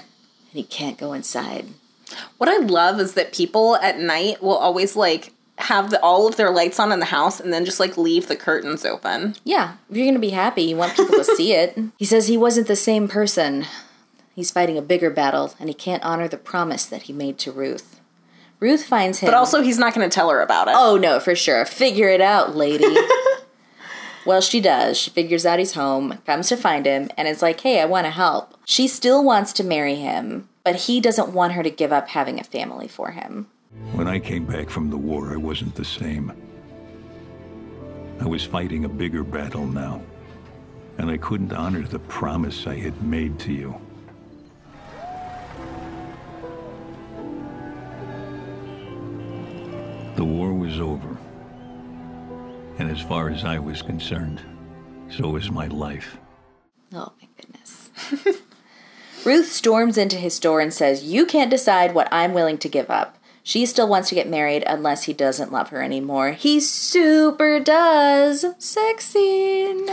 and 0.50 0.52
he 0.52 0.62
can't 0.62 0.98
go 0.98 1.12
inside. 1.12 1.66
What 2.36 2.50
I 2.50 2.58
love 2.58 3.00
is 3.00 3.14
that 3.14 3.32
people 3.32 3.76
at 3.76 3.98
night 3.98 4.42
will 4.42 4.56
always 4.56 4.94
like 4.94 5.32
have 5.58 5.90
the, 5.90 6.00
all 6.02 6.26
of 6.26 6.36
their 6.36 6.50
lights 6.50 6.80
on 6.80 6.90
in 6.92 6.98
the 6.98 7.06
house 7.06 7.40
and 7.40 7.52
then 7.52 7.64
just 7.64 7.80
like 7.80 7.96
leave 7.96 8.26
the 8.26 8.36
curtains 8.36 8.84
open. 8.84 9.36
Yeah, 9.44 9.74
if 9.88 9.96
you're 9.96 10.06
gonna 10.06 10.18
be 10.18 10.30
happy, 10.30 10.62
you 10.62 10.76
want 10.76 10.96
people 10.96 11.16
to 11.16 11.24
see 11.24 11.52
it. 11.52 11.78
He 11.98 12.04
says 12.04 12.26
he 12.26 12.36
wasn't 12.36 12.66
the 12.66 12.76
same 12.76 13.08
person. 13.08 13.66
He's 14.34 14.50
fighting 14.50 14.76
a 14.76 14.82
bigger 14.82 15.10
battle, 15.10 15.54
and 15.60 15.68
he 15.68 15.74
can't 15.74 16.02
honor 16.02 16.26
the 16.26 16.36
promise 16.36 16.86
that 16.86 17.02
he 17.02 17.12
made 17.12 17.38
to 17.38 17.52
Ruth. 17.52 18.00
Ruth 18.58 18.84
finds 18.84 19.20
him. 19.20 19.28
But 19.28 19.34
also, 19.34 19.62
he's 19.62 19.78
not 19.78 19.94
to 19.94 20.08
tell 20.08 20.30
her 20.30 20.40
about 20.40 20.68
it. 20.68 20.74
oh 20.76 20.96
no, 20.96 21.20
for 21.20 21.36
sure. 21.36 21.64
Figure 21.64 22.08
it 22.08 22.20
out, 22.20 22.56
lady. 22.56 22.96
well, 24.26 24.40
she 24.40 24.60
does. 24.60 24.96
She 24.98 25.10
figures 25.10 25.46
out 25.46 25.58
he's 25.58 25.74
home, 25.74 26.18
comes 26.26 26.48
to 26.48 26.56
find 26.56 26.84
him, 26.86 27.10
and 27.16 27.28
is 27.28 27.42
like, 27.42 27.60
hey, 27.60 27.80
I 27.80 27.84
want 27.84 28.06
to 28.06 28.10
help. 28.10 28.54
She 28.64 28.88
still 28.88 29.22
wants 29.22 29.52
to 29.54 29.64
marry 29.64 29.96
him, 29.96 30.48
but 30.64 30.76
he 30.76 31.00
doesn't 31.00 31.32
want 31.32 31.52
her 31.52 31.62
to 31.62 31.70
give 31.70 31.92
up 31.92 32.08
having 32.08 32.40
a 32.40 32.44
family 32.44 32.88
for 32.88 33.12
him. 33.12 33.46
When 33.92 34.08
I 34.08 34.18
came 34.18 34.44
back 34.44 34.70
from 34.70 34.90
the 34.90 34.96
war, 34.96 35.32
I 35.32 35.36
wasn't 35.36 35.74
the 35.74 35.84
same. 35.84 36.32
I 38.20 38.26
was 38.26 38.44
fighting 38.44 38.84
a 38.84 38.88
bigger 38.88 39.24
battle 39.24 39.66
now, 39.66 40.02
and 40.98 41.10
I 41.10 41.16
couldn't 41.16 41.52
honor 41.52 41.82
the 41.82 41.98
promise 41.98 42.66
I 42.66 42.76
had 42.76 43.02
made 43.02 43.38
to 43.40 43.52
you. 43.52 43.80
The 50.16 50.24
war 50.24 50.54
was 50.54 50.78
over, 50.78 51.16
and 52.78 52.90
as 52.90 53.00
far 53.00 53.30
as 53.30 53.44
I 53.44 53.58
was 53.58 53.82
concerned, 53.82 54.40
so 55.10 55.30
was 55.30 55.50
my 55.50 55.66
life. 55.66 56.16
Oh 56.92 57.12
my 57.20 57.28
goodness. 57.36 57.90
Ruth 59.24 59.50
storms 59.50 59.98
into 59.98 60.16
his 60.16 60.34
store 60.34 60.60
and 60.60 60.72
says, 60.72 61.02
You 61.04 61.26
can't 61.26 61.50
decide 61.50 61.94
what 61.94 62.08
I'm 62.12 62.32
willing 62.32 62.58
to 62.58 62.68
give 62.68 62.90
up. 62.90 63.18
She 63.46 63.66
still 63.66 63.86
wants 63.86 64.08
to 64.08 64.14
get 64.14 64.26
married 64.26 64.64
unless 64.66 65.04
he 65.04 65.12
doesn't 65.12 65.52
love 65.52 65.68
her 65.68 65.82
anymore. 65.82 66.32
He 66.32 66.60
super 66.60 67.60
does. 67.60 68.46
Sex 68.58 69.04
scene. 69.04 69.86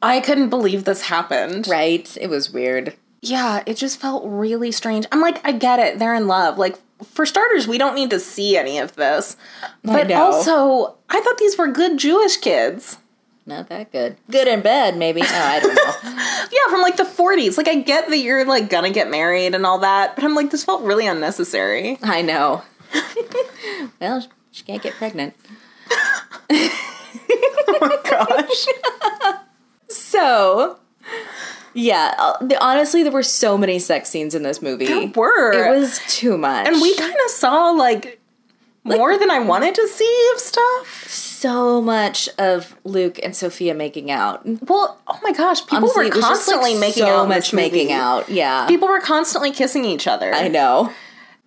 I 0.00 0.20
couldn't 0.20 0.48
believe 0.48 0.84
this 0.84 1.02
happened. 1.02 1.66
Right? 1.66 2.16
It 2.20 2.30
was 2.30 2.52
weird. 2.52 2.94
Yeah, 3.20 3.64
it 3.66 3.76
just 3.76 4.00
felt 4.00 4.22
really 4.24 4.70
strange. 4.70 5.06
I'm 5.10 5.20
like, 5.20 5.44
I 5.44 5.50
get 5.50 5.80
it. 5.80 5.98
They're 5.98 6.14
in 6.14 6.28
love. 6.28 6.56
Like, 6.56 6.78
for 7.04 7.26
starters, 7.26 7.66
we 7.66 7.78
don't 7.78 7.96
need 7.96 8.10
to 8.10 8.20
see 8.20 8.56
any 8.56 8.78
of 8.78 8.94
this. 8.94 9.36
But 9.82 10.06
know. 10.08 10.22
also, 10.22 10.94
I 11.10 11.20
thought 11.20 11.38
these 11.38 11.58
were 11.58 11.66
good 11.66 11.98
Jewish 11.98 12.36
kids. 12.36 12.98
Not 13.46 13.68
that 13.68 13.90
good. 13.90 14.16
Good 14.30 14.48
and 14.48 14.62
bad, 14.62 14.96
maybe. 14.96 15.22
Oh, 15.22 15.26
I 15.26 15.60
don't 15.60 15.74
know. 15.74 16.26
Yeah, 16.52 16.68
from 16.68 16.82
like 16.82 16.96
the 16.96 17.04
40s. 17.04 17.56
Like, 17.56 17.68
I 17.68 17.76
get 17.76 18.08
that 18.08 18.18
you're 18.18 18.44
like 18.44 18.70
gonna 18.70 18.90
get 18.90 19.08
married 19.08 19.54
and 19.54 19.64
all 19.64 19.78
that, 19.78 20.16
but 20.16 20.24
I'm 20.24 20.34
like, 20.34 20.50
this 20.50 20.64
felt 20.64 20.82
really 20.82 21.06
unnecessary. 21.06 21.96
I 22.02 22.22
know. 22.22 22.62
well, 24.00 24.26
she 24.50 24.64
can't 24.64 24.82
get 24.82 24.94
pregnant. 24.94 25.34
Oh 26.50 27.78
my 27.80 27.98
gosh. 28.10 28.66
So, 29.90 30.78
yeah, 31.74 32.14
uh, 32.16 32.44
the, 32.44 32.62
honestly, 32.64 33.02
there 33.02 33.10
were 33.12 33.22
so 33.22 33.58
many 33.58 33.78
sex 33.78 34.08
scenes 34.08 34.34
in 34.34 34.42
this 34.44 34.62
movie. 34.62 34.86
There 34.86 35.10
were. 35.14 35.52
It 35.52 35.78
was 35.78 36.00
too 36.08 36.38
much. 36.38 36.66
And 36.68 36.80
we 36.80 36.94
kind 36.96 37.16
of 37.24 37.30
saw 37.30 37.70
like 37.70 38.20
more 38.84 39.18
than 39.18 39.30
I 39.30 39.40
wanted 39.40 39.74
to 39.74 39.88
see 39.88 40.30
of 40.34 40.40
stuff. 40.40 40.86
So 41.40 41.80
much 41.80 42.28
of 42.38 42.76
Luke 42.84 43.18
and 43.22 43.34
Sophia 43.34 43.74
making 43.74 44.10
out. 44.10 44.42
Well, 44.68 45.00
oh 45.06 45.18
my 45.22 45.32
gosh, 45.32 45.62
people 45.62 45.78
Honestly, 45.78 46.04
were 46.06 46.10
just, 46.10 46.20
like, 46.20 46.28
constantly 46.28 46.74
making 46.74 47.02
so 47.04 47.08
out. 47.08 47.22
in 47.24 47.28
much 47.28 47.52
making 47.52 47.92
out. 47.92 48.28
Yeah, 48.28 48.66
People 48.66 48.88
were 48.88 49.00
constantly 49.00 49.50
kissing 49.52 49.84
each 49.84 50.06
other. 50.06 50.32
I 50.34 50.48
know. 50.48 50.92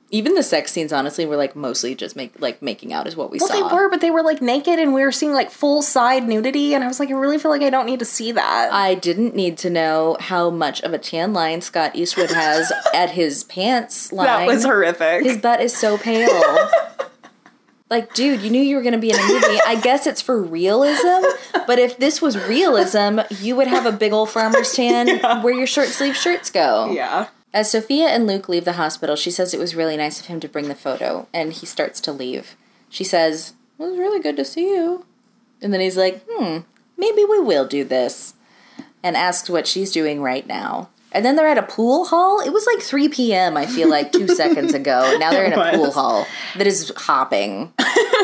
Even 0.10 0.36
the 0.36 0.44
sex 0.44 0.72
scenes, 0.72 0.94
honestly, 0.94 1.26
were 1.26 1.38
like 1.38 1.56
mostly 1.56 1.96
just 1.96 2.16
make 2.16 2.40
like 2.40 2.62
making 2.62 2.94
out 2.94 3.08
is 3.08 3.16
what 3.16 3.32
we 3.32 3.40
Well, 3.40 3.48
saw. 3.48 3.56
they 3.68 3.76
were, 3.76 3.90
but 3.90 4.00
they 4.00 4.12
were 4.12 4.22
like 4.22 4.44
naked, 4.44 4.78
and 4.78 4.94
we 4.94 5.02
were 5.02 5.12
seeing 5.12 5.34
like 5.34 5.50
full 5.50 5.82
side 5.82 6.28
nudity, 6.28 6.76
and 6.76 6.84
I 6.84 6.88
was 6.88 7.00
like, 7.00 7.10
I 7.10 7.14
really 7.14 7.40
feel 7.40 7.50
like 7.50 7.64
I 7.64 7.72
don't 7.72 7.88
need 7.88 7.98
to 7.98 8.06
see 8.06 8.32
that. 8.32 8.70
I 8.72 8.94
didn't 8.94 9.34
need 9.36 9.58
to 9.60 9.72
know 9.72 10.16
how 10.20 10.52
much 10.52 10.82
of 10.84 10.94
a 10.94 11.00
tan 11.00 11.34
line 11.34 11.62
Scott 11.62 11.96
Eastwood 11.96 12.30
has 12.30 12.72
at 12.94 13.10
his 13.10 13.44
pants 13.46 14.12
line. 14.14 14.28
that 14.28 14.46
was 14.48 14.64
horrific. 14.64 15.24
His 15.24 15.38
butt 15.38 15.62
is 15.62 15.76
so 15.76 15.98
pale. 15.98 16.30
like, 17.90 18.14
dude, 18.14 18.42
you 18.42 18.50
knew 18.50 18.62
you 18.62 18.76
were 18.76 18.82
going 18.82 18.94
to 18.94 19.00
be 19.00 19.10
in 19.12 19.20
a 19.20 19.28
movie. 19.28 19.60
I 19.68 19.80
guess 19.82 20.08
it's 20.08 20.22
for 20.22 20.42
realism, 20.42 21.26
but 21.68 21.80
if 21.80 21.98
this 21.98 22.22
was 22.22 22.38
realism, 22.48 23.20
you 23.30 23.56
would 23.56 23.68
have 23.68 23.86
a 23.86 23.92
big 23.92 24.14
old 24.14 24.30
farmer's 24.30 24.74
tan 24.74 25.20
where 25.44 25.54
your 25.54 25.68
short 25.68 25.90
sleeve 25.90 26.16
shirts 26.16 26.50
go. 26.50 26.92
yeah. 26.92 27.28
As 27.54 27.70
Sophia 27.70 28.08
and 28.08 28.26
Luke 28.26 28.50
leave 28.50 28.66
the 28.66 28.74
hospital, 28.74 29.16
she 29.16 29.30
says 29.30 29.54
it 29.54 29.60
was 29.60 29.76
really 29.76 29.96
nice 29.96 30.20
of 30.20 30.26
him 30.26 30.40
to 30.40 30.48
bring 30.50 30.70
the 30.70 30.76
photo, 30.76 31.28
and 31.32 31.54
he 31.54 31.68
starts 31.68 32.02
to 32.02 32.12
leave. 32.12 32.56
She 32.90 33.04
says, 33.04 33.54
It 33.78 33.84
was 33.84 33.96
really 33.98 34.20
good 34.20 34.38
to 34.38 34.46
see 34.46 34.70
you. 34.70 35.06
And 35.62 35.72
then 35.72 35.80
he's 35.80 35.96
like, 35.98 36.24
Hmm, 36.28 36.60
maybe 36.98 37.24
we 37.24 37.40
will 37.40 37.68
do 37.68 37.84
this. 37.84 38.34
And 39.04 39.16
asks 39.16 39.52
what 39.52 39.68
she's 39.68 39.92
doing 39.92 40.20
right 40.22 40.48
now. 40.48 40.90
And 41.14 41.24
then 41.24 41.36
they're 41.36 41.48
at 41.48 41.58
a 41.58 41.64
pool 41.64 42.06
hall. 42.06 42.40
It 42.42 42.52
was 42.52 42.66
like 42.66 42.82
3 42.82 43.08
p.m., 43.10 43.56
I 43.56 43.66
feel 43.66 43.90
like, 43.90 44.12
two 44.12 44.28
seconds 44.28 44.74
ago. 44.82 45.16
Now 45.20 45.32
they're 45.32 45.46
in 45.46 45.54
a 45.54 45.72
pool 45.78 45.92
hall 45.92 46.26
that 46.58 46.68
is 46.68 46.92
hopping. 46.96 47.72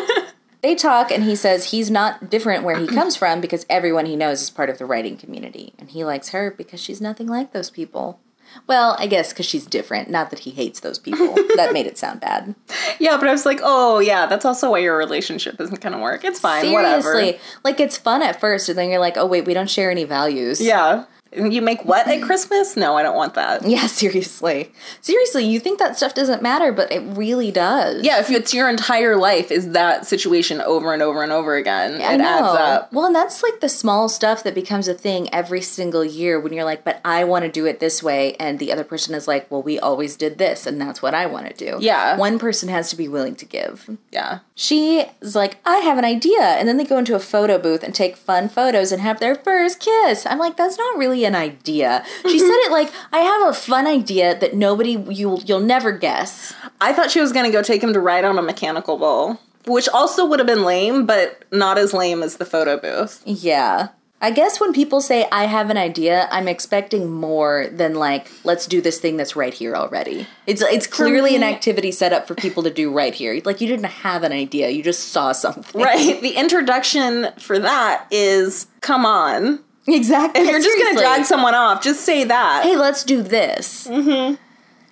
they 0.61 0.75
talk, 0.75 1.11
and 1.11 1.23
he 1.23 1.35
says 1.35 1.71
he's 1.71 1.89
not 1.91 2.29
different 2.29 2.63
where 2.63 2.77
he 2.77 2.87
comes 2.87 3.15
from 3.15 3.39
because 3.41 3.65
everyone 3.69 4.05
he 4.05 4.15
knows 4.15 4.41
is 4.41 4.49
part 4.49 4.69
of 4.69 4.77
the 4.77 4.85
riding 4.85 5.17
community. 5.17 5.73
And 5.77 5.89
he 5.89 6.03
likes 6.03 6.29
her 6.29 6.51
because 6.51 6.81
she's 6.81 6.99
nothing 6.99 7.27
like 7.27 7.53
those 7.53 7.69
people. 7.69 8.19
Well, 8.65 8.95
I 8.97 9.05
guess 9.07 9.31
because 9.31 9.45
she's 9.45 9.65
different. 9.67 10.09
Not 10.09 10.31
that 10.31 10.39
he 10.39 10.49
hates 10.49 10.79
those 10.79 10.97
people. 10.97 11.35
that 11.55 11.69
made 11.71 11.85
it 11.85 11.97
sound 11.97 12.19
bad. 12.19 12.55
Yeah, 13.01 13.15
but 13.15 13.29
I 13.29 13.31
was 13.31 13.45
like, 13.45 13.61
oh, 13.63 13.99
yeah, 13.99 14.25
that's 14.25 14.43
also 14.43 14.71
why 14.71 14.79
your 14.79 14.97
relationship 14.97 15.61
isn't 15.61 15.79
going 15.79 15.93
to 15.93 15.99
work. 15.99 16.25
It's 16.25 16.37
fine, 16.37 16.63
Seriously. 16.63 17.09
whatever. 17.13 17.39
Like, 17.63 17.79
it's 17.79 17.97
fun 17.97 18.21
at 18.21 18.41
first, 18.41 18.67
and 18.67 18.77
then 18.77 18.89
you're 18.89 18.99
like, 18.99 19.15
oh, 19.15 19.25
wait, 19.25 19.45
we 19.45 19.53
don't 19.53 19.69
share 19.69 19.89
any 19.89 20.03
values. 20.03 20.59
Yeah. 20.59 21.05
You 21.31 21.61
make 21.61 21.85
what 21.85 22.07
at 22.07 22.21
Christmas? 22.21 22.75
No, 22.75 22.97
I 22.97 23.03
don't 23.03 23.15
want 23.15 23.35
that. 23.35 23.63
Yeah, 23.69 23.85
seriously. 23.85 24.71
Seriously, 24.99 25.45
you 25.45 25.59
think 25.59 25.77
that 25.77 25.95
stuff 25.95 26.15
doesn't 26.15 26.41
matter, 26.41 26.71
but 26.71 26.91
it 26.91 27.01
really 27.01 27.51
does. 27.51 28.03
Yeah, 28.03 28.19
if 28.19 28.31
it's 28.31 28.51
your 28.51 28.67
entire 28.67 29.15
life 29.15 29.51
is 29.51 29.71
that 29.71 30.07
situation 30.07 30.59
over 30.59 30.91
and 30.91 31.03
over 31.03 31.21
and 31.21 31.31
over 31.31 31.55
again, 31.55 32.01
I 32.01 32.15
it 32.15 32.21
adds 32.21 32.47
up. 32.47 32.91
Well, 32.91 33.05
and 33.05 33.15
that's 33.15 33.43
like 33.43 33.59
the 33.59 33.69
small 33.69 34.09
stuff 34.09 34.43
that 34.43 34.55
becomes 34.55 34.87
a 34.87 34.95
thing 34.95 35.31
every 35.31 35.61
single 35.61 36.03
year 36.03 36.39
when 36.39 36.51
you're 36.51 36.63
like, 36.65 36.83
but 36.83 36.99
I 37.05 37.25
want 37.25 37.45
to 37.45 37.51
do 37.51 37.67
it 37.67 37.79
this 37.79 38.01
way. 38.01 38.35
And 38.39 38.57
the 38.57 38.71
other 38.71 38.83
person 38.83 39.13
is 39.13 39.27
like, 39.27 39.51
well, 39.51 39.61
we 39.61 39.77
always 39.77 40.15
did 40.15 40.39
this, 40.39 40.65
and 40.65 40.81
that's 40.81 41.01
what 41.01 41.13
I 41.13 41.27
want 41.27 41.47
to 41.47 41.53
do. 41.53 41.77
Yeah. 41.79 42.17
One 42.17 42.39
person 42.39 42.69
has 42.69 42.89
to 42.89 42.95
be 42.95 43.07
willing 43.07 43.35
to 43.35 43.45
give. 43.45 43.87
Yeah. 44.11 44.39
She 44.55 45.05
is 45.21 45.35
like, 45.35 45.57
I 45.63 45.77
have 45.77 45.97
an 45.99 46.05
idea. 46.05 46.41
And 46.41 46.67
then 46.67 46.77
they 46.77 46.85
go 46.85 46.97
into 46.97 47.15
a 47.15 47.19
photo 47.19 47.59
booth 47.59 47.83
and 47.83 47.93
take 47.93 48.17
fun 48.17 48.49
photos 48.49 48.91
and 48.91 49.01
have 49.01 49.19
their 49.19 49.35
first 49.35 49.79
kiss. 49.79 50.25
I'm 50.25 50.39
like, 50.39 50.57
that's 50.57 50.77
not 50.77 50.97
really 50.97 51.18
an 51.25 51.35
idea. 51.35 52.05
She 52.23 52.39
said 52.39 52.47
it 52.47 52.71
like, 52.71 52.91
I 53.11 53.19
have 53.19 53.49
a 53.49 53.53
fun 53.53 53.87
idea 53.87 54.37
that 54.39 54.55
nobody, 54.55 54.91
you'll, 55.09 55.41
you'll 55.41 55.59
never 55.59 55.91
guess. 55.91 56.53
I 56.81 56.93
thought 56.93 57.11
she 57.11 57.21
was 57.21 57.31
to 57.31 57.51
go 57.51 57.61
take 57.63 57.83
him 57.83 57.93
to 57.93 57.99
ride 57.99 58.25
on 58.25 58.37
a 58.37 58.41
mechanical 58.41 58.97
bull, 58.97 59.39
which 59.65 59.89
also 59.89 60.25
would 60.25 60.39
have 60.39 60.47
been 60.47 60.63
lame, 60.63 61.05
but 61.05 61.43
not 61.51 61.77
as 61.77 61.93
lame 61.93 62.23
as 62.23 62.37
the 62.37 62.45
photo 62.45 62.77
booth. 62.77 63.21
Yeah. 63.25 63.89
I 64.21 64.31
guess 64.31 64.59
when 64.59 64.73
people 64.73 64.99
say, 64.99 65.27
I 65.31 65.45
have 65.45 65.69
an 65.69 65.77
idea, 65.77 66.27
I'm 66.29 66.49
expecting 66.49 67.09
more 67.09 67.67
than 67.71 67.95
like, 67.95 68.29
let's 68.43 68.67
do 68.67 68.81
this 68.81 68.99
thing 68.99 69.15
that's 69.15 69.37
right 69.37 69.53
here 69.53 69.77
already. 69.77 70.27
It's, 70.45 70.61
it's 70.61 70.87
clearly 70.87 71.37
an 71.37 71.43
activity 71.43 71.91
set 71.93 72.11
up 72.11 72.27
for 72.27 72.35
people 72.35 72.63
to 72.63 72.69
do 72.69 72.91
right 72.91 73.13
here. 73.13 73.41
Like, 73.45 73.61
you 73.61 73.67
didn't 73.67 73.85
have 73.85 74.23
an 74.23 74.33
idea, 74.33 74.69
you 74.71 74.83
just 74.83 75.09
saw 75.13 75.31
something. 75.31 75.81
Right. 75.81 76.21
The 76.21 76.31
introduction 76.31 77.29
for 77.37 77.59
that 77.59 78.07
is 78.11 78.67
come 78.81 79.05
on. 79.05 79.63
Exactly. 79.93 80.41
If 80.41 80.49
you're 80.49 80.59
just 80.61 80.77
going 80.77 80.95
to 80.95 81.01
drag 81.01 81.25
someone 81.25 81.55
off, 81.55 81.81
just 81.81 82.01
say 82.01 82.23
that. 82.23 82.63
hey, 82.63 82.75
let's 82.75 83.03
do 83.03 83.21
this. 83.21 83.87
Mm-hmm. 83.87 84.35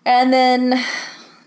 And 0.05 0.33
then 0.33 0.83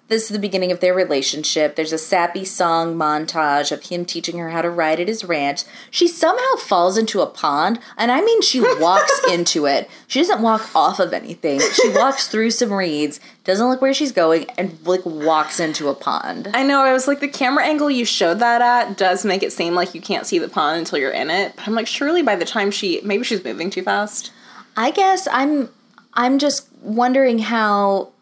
this 0.08 0.24
is 0.24 0.28
the 0.30 0.40
beginning 0.40 0.72
of 0.72 0.80
their 0.80 0.92
relationship. 0.92 1.76
There's 1.76 1.92
a 1.92 1.98
sappy 1.98 2.44
song 2.44 2.96
montage 2.96 3.70
of 3.70 3.84
him 3.84 4.04
teaching 4.04 4.38
her 4.38 4.50
how 4.50 4.60
to 4.60 4.68
ride 4.68 4.98
at 4.98 5.06
his 5.06 5.24
ranch. 5.24 5.62
She 5.90 6.08
somehow 6.08 6.56
falls 6.56 6.98
into 6.98 7.20
a 7.20 7.26
pond, 7.26 7.78
and 7.96 8.10
I 8.10 8.20
mean, 8.20 8.42
she 8.42 8.60
walks 8.60 9.20
into 9.30 9.66
it. 9.66 9.88
She 10.08 10.18
doesn't 10.18 10.42
walk 10.42 10.74
off 10.74 10.98
of 10.98 11.12
anything. 11.12 11.60
She 11.60 11.90
walks 11.90 12.26
through 12.26 12.50
some 12.50 12.72
reeds, 12.72 13.20
doesn't 13.50 13.68
look 13.68 13.82
where 13.82 13.92
she's 13.92 14.12
going, 14.12 14.46
and 14.56 14.78
like 14.86 15.04
walks 15.04 15.60
into 15.60 15.88
a 15.88 15.94
pond. 15.94 16.48
I 16.54 16.62
know, 16.62 16.80
I 16.80 16.92
was 16.92 17.06
like, 17.06 17.20
the 17.20 17.28
camera 17.28 17.64
angle 17.64 17.90
you 17.90 18.04
showed 18.04 18.38
that 18.38 18.62
at 18.62 18.96
does 18.96 19.24
make 19.24 19.42
it 19.42 19.52
seem 19.52 19.74
like 19.74 19.94
you 19.94 20.00
can't 20.00 20.26
see 20.26 20.38
the 20.38 20.48
pond 20.48 20.78
until 20.78 20.98
you're 20.98 21.10
in 21.10 21.30
it. 21.30 21.54
But 21.56 21.66
I'm 21.68 21.74
like, 21.74 21.86
surely 21.86 22.22
by 22.22 22.36
the 22.36 22.44
time 22.44 22.70
she, 22.70 23.00
maybe 23.02 23.24
she's 23.24 23.44
moving 23.44 23.70
too 23.70 23.82
fast. 23.82 24.32
I 24.76 24.90
guess 24.90 25.28
I'm 25.30 25.68
I'm 26.14 26.38
just 26.38 26.68
wondering 26.82 27.38
how 27.40 28.12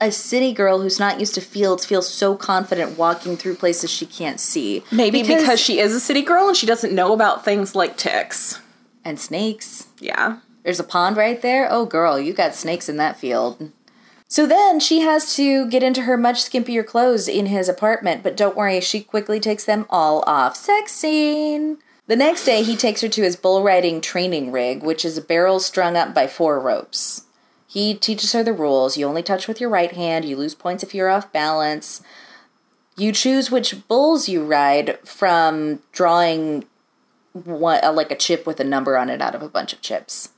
a 0.00 0.10
city 0.10 0.52
girl 0.52 0.80
who's 0.80 0.98
not 1.00 1.20
used 1.20 1.34
to 1.34 1.40
fields 1.40 1.86
feels 1.86 2.08
so 2.08 2.36
confident 2.36 2.98
walking 2.98 3.36
through 3.36 3.54
places 3.56 3.90
she 3.90 4.06
can't 4.06 4.40
see. 4.40 4.82
Maybe 4.90 5.22
because, 5.22 5.60
she 5.60 5.78
is 5.78 5.94
a 5.94 6.00
city 6.00 6.22
girl 6.22 6.48
and 6.48 6.56
she 6.56 6.66
doesn't 6.66 6.94
know 6.94 7.12
about 7.12 7.44
things 7.44 7.74
like 7.74 7.96
ticks. 7.96 8.60
and 9.04 9.18
snakes. 9.20 9.86
Yeah. 9.98 10.38
There's 10.62 10.80
a 10.80 10.84
pond 10.84 11.16
right 11.16 11.40
there. 11.40 11.68
Oh 11.70 11.86
girl, 11.86 12.18
you 12.18 12.32
got 12.32 12.54
snakes 12.54 12.88
in 12.88 12.96
that 12.96 13.18
field. 13.18 13.70
So 14.34 14.46
then 14.46 14.80
she 14.80 15.02
has 15.02 15.36
to 15.36 15.64
get 15.68 15.84
into 15.84 16.02
her 16.02 16.16
much 16.16 16.38
skimpier 16.38 16.84
clothes 16.84 17.28
in 17.28 17.46
his 17.46 17.68
apartment, 17.68 18.24
but 18.24 18.36
don't 18.36 18.56
worry, 18.56 18.80
she 18.80 19.00
quickly 19.00 19.38
takes 19.38 19.64
them 19.64 19.86
all 19.88 20.24
off. 20.26 20.56
Sex 20.56 20.90
scene. 20.90 21.78
The 22.08 22.16
next 22.16 22.44
day, 22.44 22.64
he 22.64 22.74
takes 22.74 23.00
her 23.02 23.08
to 23.10 23.22
his 23.22 23.36
bull 23.36 23.62
riding 23.62 24.00
training 24.00 24.50
rig, 24.50 24.82
which 24.82 25.04
is 25.04 25.16
a 25.16 25.22
barrel 25.22 25.60
strung 25.60 25.96
up 25.96 26.12
by 26.12 26.26
four 26.26 26.58
ropes. 26.58 27.26
He 27.68 27.94
teaches 27.94 28.32
her 28.32 28.42
the 28.42 28.52
rules. 28.52 28.96
You 28.96 29.06
only 29.06 29.22
touch 29.22 29.46
with 29.46 29.60
your 29.60 29.70
right 29.70 29.92
hand, 29.92 30.24
you 30.24 30.36
lose 30.36 30.56
points 30.56 30.82
if 30.82 30.96
you're 30.96 31.10
off 31.10 31.32
balance. 31.32 32.02
You 32.96 33.12
choose 33.12 33.52
which 33.52 33.86
bulls 33.86 34.28
you 34.28 34.44
ride 34.44 34.98
from 35.06 35.78
drawing 35.92 36.64
one, 37.34 37.84
uh, 37.84 37.92
like 37.92 38.10
a 38.10 38.16
chip 38.16 38.48
with 38.48 38.58
a 38.58 38.64
number 38.64 38.98
on 38.98 39.10
it 39.10 39.22
out 39.22 39.36
of 39.36 39.42
a 39.42 39.48
bunch 39.48 39.72
of 39.72 39.80
chips. 39.80 40.30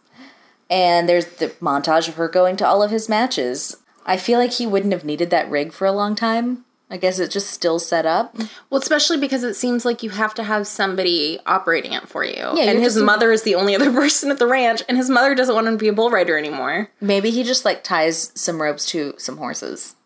And 0.68 1.08
there's 1.08 1.36
the 1.36 1.48
montage 1.62 2.08
of 2.08 2.16
her 2.16 2.28
going 2.28 2.56
to 2.56 2.66
all 2.66 2.82
of 2.82 2.90
his 2.90 3.08
matches. 3.08 3.78
I 4.06 4.16
feel 4.16 4.38
like 4.38 4.52
he 4.52 4.66
wouldn't 4.66 4.92
have 4.92 5.04
needed 5.04 5.30
that 5.30 5.50
rig 5.50 5.72
for 5.72 5.84
a 5.86 5.92
long 5.92 6.14
time. 6.14 6.64
I 6.88 6.96
guess 6.96 7.18
it's 7.18 7.32
just 7.34 7.50
still 7.50 7.80
set 7.80 8.06
up. 8.06 8.36
Well, 8.70 8.80
especially 8.80 9.16
because 9.16 9.42
it 9.42 9.54
seems 9.54 9.84
like 9.84 10.04
you 10.04 10.10
have 10.10 10.34
to 10.34 10.44
have 10.44 10.68
somebody 10.68 11.40
operating 11.44 11.92
it 11.92 12.08
for 12.08 12.24
you. 12.24 12.36
you're 12.36 12.60
and 12.60 12.78
his 12.78 12.94
just- 12.94 13.04
mother 13.04 13.32
is 13.32 13.42
the 13.42 13.56
only 13.56 13.74
other 13.76 13.90
person 13.92 14.30
at 14.30 14.38
the 14.38 14.46
ranch, 14.46 14.82
and 14.88 14.96
his 14.96 15.10
mother 15.10 15.34
doesn't 15.34 15.54
want 15.54 15.66
him 15.66 15.74
to 15.74 15.82
be 15.82 15.88
a 15.88 15.92
bull 15.92 16.10
rider 16.10 16.38
anymore. 16.38 16.88
Maybe 17.00 17.30
he 17.30 17.42
just 17.42 17.64
like 17.64 17.82
ties 17.82 18.30
some 18.36 18.62
ropes 18.62 18.86
to 18.86 19.14
some 19.18 19.36
horses. 19.38 19.96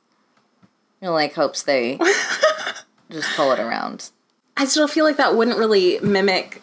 You 1.03 1.09
know, 1.09 1.12
like 1.12 1.34
hopes 1.34 1.62
they 1.62 1.98
just 3.11 3.28
pull 3.36 3.53
it 3.53 3.61
around. 3.61 4.11
I 4.57 4.64
still 4.64 4.88
feel 4.88 5.05
like 5.05 5.18
that 5.18 5.34
wouldn't 5.36 5.59
really 5.59 5.98
mimic. 6.01 6.62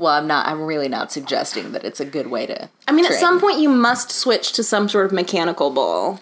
Well, 0.00 0.14
I'm 0.14 0.26
not. 0.26 0.46
I'm 0.46 0.62
really 0.62 0.88
not 0.88 1.12
suggesting 1.12 1.72
that 1.72 1.84
it's 1.84 2.00
a 2.00 2.06
good 2.06 2.28
way 2.28 2.46
to. 2.46 2.70
I 2.88 2.92
mean, 2.92 3.04
at 3.04 3.12
some 3.12 3.38
point, 3.38 3.60
you 3.60 3.68
must 3.68 4.10
switch 4.10 4.52
to 4.52 4.62
some 4.62 4.88
sort 4.88 5.04
of 5.04 5.12
mechanical 5.12 5.68
bull. 5.68 6.20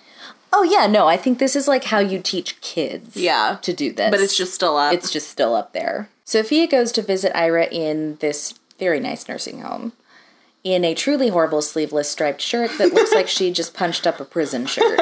Oh 0.52 0.64
yeah, 0.64 0.88
no. 0.88 1.06
I 1.06 1.16
think 1.16 1.38
this 1.38 1.54
is 1.54 1.68
like 1.68 1.84
how 1.84 2.00
you 2.00 2.18
teach 2.18 2.60
kids. 2.60 3.16
Yeah. 3.16 3.58
To 3.62 3.72
do 3.72 3.92
this, 3.92 4.10
But 4.10 4.18
it's 4.18 4.36
just 4.36 4.52
still 4.52 4.76
up. 4.76 4.92
It's 4.92 5.12
just 5.12 5.28
still 5.30 5.54
up 5.54 5.74
there. 5.74 6.08
Sophia 6.24 6.66
goes 6.66 6.90
to 6.90 7.02
visit 7.02 7.30
Ira 7.38 7.66
in 7.66 8.16
this 8.16 8.58
very 8.80 8.98
nice 8.98 9.28
nursing 9.28 9.60
home 9.60 9.92
in 10.64 10.84
a 10.84 10.92
truly 10.92 11.28
horrible 11.28 11.62
sleeveless 11.62 12.10
striped 12.10 12.40
shirt 12.40 12.72
that 12.78 12.92
looks 12.92 13.14
like 13.14 13.28
she 13.28 13.52
just 13.52 13.74
punched 13.74 14.08
up 14.08 14.18
a 14.18 14.24
prison 14.24 14.66
shirt. 14.66 14.98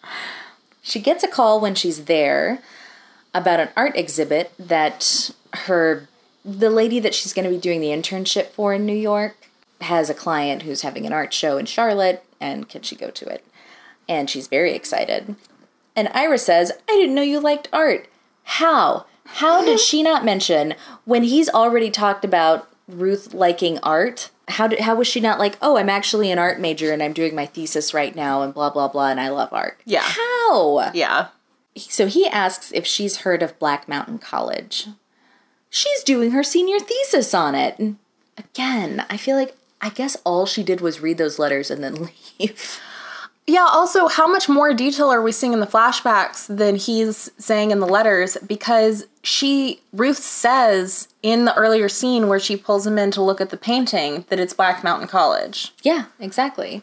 she 0.82 1.00
gets 1.00 1.24
a 1.24 1.28
call 1.28 1.60
when 1.60 1.74
she's 1.74 2.04
there 2.04 2.60
about 3.34 3.58
an 3.58 3.68
art 3.76 3.96
exhibit 3.96 4.52
that 4.60 5.32
her 5.54 6.08
the 6.44 6.70
lady 6.70 7.00
that 7.00 7.14
she's 7.14 7.32
going 7.32 7.44
to 7.44 7.50
be 7.50 7.58
doing 7.60 7.80
the 7.80 7.88
internship 7.88 8.48
for 8.48 8.72
in 8.72 8.86
New 8.86 8.94
York 8.94 9.36
has 9.80 10.10
a 10.10 10.14
client 10.14 10.62
who's 10.62 10.82
having 10.82 11.06
an 11.06 11.12
art 11.12 11.32
show 11.32 11.56
in 11.56 11.66
Charlotte 11.66 12.24
and 12.40 12.68
can 12.68 12.82
she 12.82 12.96
go 12.96 13.10
to 13.10 13.26
it? 13.26 13.44
And 14.08 14.28
she's 14.28 14.48
very 14.48 14.74
excited. 14.74 15.36
And 15.94 16.08
Ira 16.14 16.38
says, 16.38 16.72
I 16.88 16.92
didn't 16.92 17.14
know 17.14 17.22
you 17.22 17.40
liked 17.40 17.68
art. 17.72 18.08
How? 18.44 19.06
How 19.24 19.64
did 19.64 19.78
she 19.78 20.02
not 20.02 20.24
mention 20.24 20.74
when 21.04 21.22
he's 21.22 21.48
already 21.48 21.90
talked 21.90 22.24
about 22.24 22.68
Ruth 22.88 23.32
liking 23.32 23.78
art? 23.82 24.30
How 24.48 24.66
did 24.66 24.80
how 24.80 24.96
was 24.96 25.06
she 25.06 25.20
not 25.20 25.38
like, 25.38 25.56
"Oh, 25.62 25.76
I'm 25.76 25.88
actually 25.88 26.32
an 26.32 26.38
art 26.40 26.58
major 26.58 26.92
and 26.92 27.00
I'm 27.00 27.12
doing 27.12 27.36
my 27.36 27.46
thesis 27.46 27.94
right 27.94 28.14
now 28.16 28.42
and 28.42 28.52
blah 28.52 28.70
blah 28.70 28.88
blah 28.88 29.08
and 29.08 29.20
I 29.20 29.28
love 29.28 29.52
art." 29.52 29.80
Yeah. 29.84 30.02
How? 30.02 30.90
yeah. 30.92 31.28
So 31.76 32.08
he 32.08 32.26
asks 32.26 32.72
if 32.72 32.84
she's 32.84 33.18
heard 33.18 33.42
of 33.42 33.58
Black 33.60 33.88
Mountain 33.88 34.18
College. 34.18 34.88
She's 35.70 36.02
doing 36.02 36.32
her 36.32 36.42
senior 36.42 36.78
thesis 36.80 37.32
on 37.32 37.54
it. 37.54 37.78
And 37.78 37.96
again, 38.36 39.06
I 39.08 39.16
feel 39.16 39.36
like 39.36 39.56
I 39.80 39.88
guess 39.88 40.16
all 40.24 40.44
she 40.46 40.62
did 40.62 40.80
was 40.80 41.00
read 41.00 41.16
those 41.18 41.38
letters 41.38 41.70
and 41.70 41.82
then 41.82 41.94
leave. 42.40 42.80
Yeah, 43.46 43.66
also, 43.68 44.06
how 44.06 44.28
much 44.28 44.48
more 44.48 44.72
detail 44.74 45.08
are 45.10 45.22
we 45.22 45.32
seeing 45.32 45.52
in 45.52 45.58
the 45.60 45.66
flashbacks 45.66 46.46
than 46.54 46.76
he's 46.76 47.30
saying 47.38 47.72
in 47.72 47.80
the 47.80 47.86
letters? 47.86 48.36
Because 48.46 49.06
she, 49.24 49.80
Ruth 49.92 50.18
says 50.18 51.08
in 51.22 51.46
the 51.46 51.54
earlier 51.56 51.88
scene 51.88 52.28
where 52.28 52.38
she 52.38 52.56
pulls 52.56 52.86
him 52.86 52.96
in 52.98 53.10
to 53.12 53.22
look 53.22 53.40
at 53.40 53.50
the 53.50 53.56
painting 53.56 54.24
that 54.28 54.38
it's 54.38 54.52
Black 54.52 54.84
Mountain 54.84 55.08
College. 55.08 55.72
Yeah, 55.82 56.04
exactly. 56.20 56.82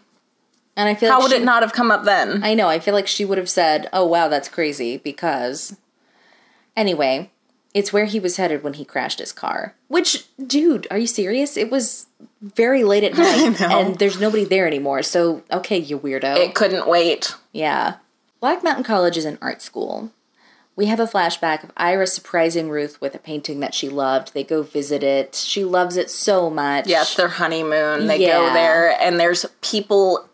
And 0.76 0.90
I 0.90 0.96
feel 0.96 1.10
How 1.10 1.20
like 1.20 1.24
would 1.30 1.36
she- 1.38 1.42
it 1.42 1.46
not 1.46 1.62
have 1.64 1.72
come 1.74 1.90
up 1.92 2.04
then? 2.04 2.44
I 2.44 2.54
know. 2.54 2.68
I 2.68 2.80
feel 2.80 2.94
like 2.94 3.08
she 3.08 3.24
would 3.24 3.38
have 3.38 3.50
said, 3.50 3.88
"Oh 3.94 4.06
wow, 4.06 4.28
that's 4.28 4.50
crazy," 4.50 4.98
because 4.98 5.78
anyway, 6.76 7.32
it's 7.74 7.92
where 7.94 8.06
he 8.06 8.20
was 8.20 8.38
headed 8.38 8.64
when 8.64 8.74
he 8.74 8.86
crashed 8.86 9.20
his 9.20 9.32
car. 9.32 9.76
Which, 9.88 10.26
dude, 10.46 10.88
are 10.90 10.98
you 10.98 11.08
serious? 11.08 11.58
It 11.58 11.70
was 11.70 12.08
very 12.42 12.84
late 12.84 13.04
at 13.04 13.14
night, 13.18 13.62
and 13.62 13.98
there's 14.00 14.20
nobody 14.20 14.44
there 14.46 14.68
anymore. 14.68 15.04
So, 15.04 15.44
okay, 15.52 15.78
you 15.78 16.00
weirdo. 16.00 16.38
it 16.38 16.56
couldn't 16.56 16.88
wait. 16.88 17.34
yeah, 17.54 17.96
Black 18.40 18.64
Mountain 18.64 18.84
College 18.84 19.18
is 19.18 19.26
an 19.26 19.38
art 19.42 19.62
school. 19.62 20.12
We 20.76 20.86
have 20.86 21.00
a 21.00 21.08
flashback 21.08 21.64
of 21.64 21.72
Ira 21.76 22.06
surprising 22.06 22.70
Ruth 22.70 23.02
with 23.02 23.16
a 23.16 23.18
painting 23.18 23.62
that 23.62 23.74
she 23.74 23.90
loved. 23.90 24.36
They 24.36 24.44
go 24.44 24.62
visit 24.62 25.02
it. 25.02 25.34
She 25.34 25.64
loves 25.64 25.98
it 25.98 26.12
so 26.12 26.52
much. 26.52 26.86
Yeah, 26.86 27.02
it's 27.02 27.16
their 27.16 27.30
honeymoon. 27.30 28.06
They 28.06 28.20
Yeah. 28.20 28.38
go 28.48 28.54
there, 28.54 28.96
and 29.02 29.20
there's 29.20 29.44
people 29.62 30.30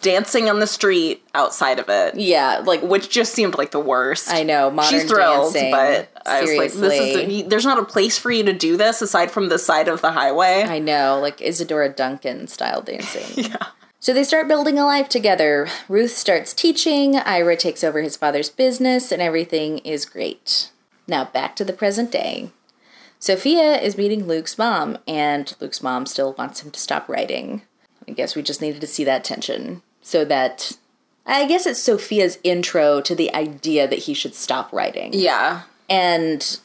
dancing 0.00 0.48
on 0.48 0.60
the 0.60 0.66
street 0.66 1.22
outside 1.34 1.78
of 1.78 1.88
it. 1.88 2.16
yeah, 2.16 2.62
like 2.64 2.82
Which 2.82 3.10
just 3.10 3.34
seemed 3.34 3.56
like 3.58 3.70
the 3.70 3.80
worst. 3.80 4.30
I 4.30 4.42
know 4.42 4.70
modern 4.70 5.00
She's 5.00 5.08
thrilled, 5.10 5.54
dancing. 5.54 5.70
but 5.70 6.10
I 6.26 6.40
was 6.42 6.50
like, 6.54 6.72
"This 6.72 6.92
is 6.94 7.12
Seriously. 7.12 7.42
the, 7.42 7.48
there's 7.48 7.64
not 7.64 7.78
a 7.78 7.84
place 7.84 8.18
for 8.18 8.30
you 8.30 8.44
to 8.44 8.52
do 8.52 8.76
this 8.76 9.02
aside 9.02 9.30
from 9.30 9.48
the 9.48 9.58
side 9.58 9.88
of 9.88 10.00
the 10.00 10.12
highway." 10.12 10.64
I 10.66 10.78
know, 10.78 11.18
like 11.20 11.40
Isadora 11.40 11.88
Duncan 11.88 12.46
style 12.46 12.82
dancing. 12.82 13.44
yeah. 13.50 13.66
So 14.00 14.12
they 14.14 14.22
start 14.24 14.46
building 14.46 14.78
a 14.78 14.86
life 14.86 15.08
together. 15.08 15.68
Ruth 15.88 16.12
starts 16.12 16.54
teaching, 16.54 17.16
Ira 17.16 17.56
takes 17.56 17.82
over 17.82 18.00
his 18.00 18.16
father's 18.16 18.48
business, 18.48 19.10
and 19.10 19.20
everything 19.20 19.78
is 19.78 20.04
great. 20.04 20.70
Now 21.08 21.24
back 21.24 21.56
to 21.56 21.64
the 21.64 21.72
present 21.72 22.12
day. 22.12 22.50
Sophia 23.18 23.76
is 23.80 23.98
meeting 23.98 24.26
Luke's 24.28 24.56
mom, 24.56 24.98
and 25.08 25.52
Luke's 25.60 25.82
mom 25.82 26.06
still 26.06 26.34
wants 26.38 26.62
him 26.62 26.70
to 26.70 26.78
stop 26.78 27.08
riding. 27.08 27.62
I 28.06 28.12
guess 28.12 28.36
we 28.36 28.42
just 28.42 28.62
needed 28.62 28.80
to 28.80 28.86
see 28.86 29.02
that 29.04 29.24
tension 29.24 29.82
so 30.08 30.24
that. 30.24 30.72
I 31.30 31.46
guess 31.46 31.66
it's 31.66 31.78
Sophia's 31.78 32.38
intro 32.42 33.02
to 33.02 33.14
the 33.14 33.34
idea 33.34 33.86
that 33.86 33.98
he 33.98 34.14
should 34.14 34.34
stop 34.34 34.72
riding 34.72 35.10
yeah, 35.12 35.64
and 35.86 36.58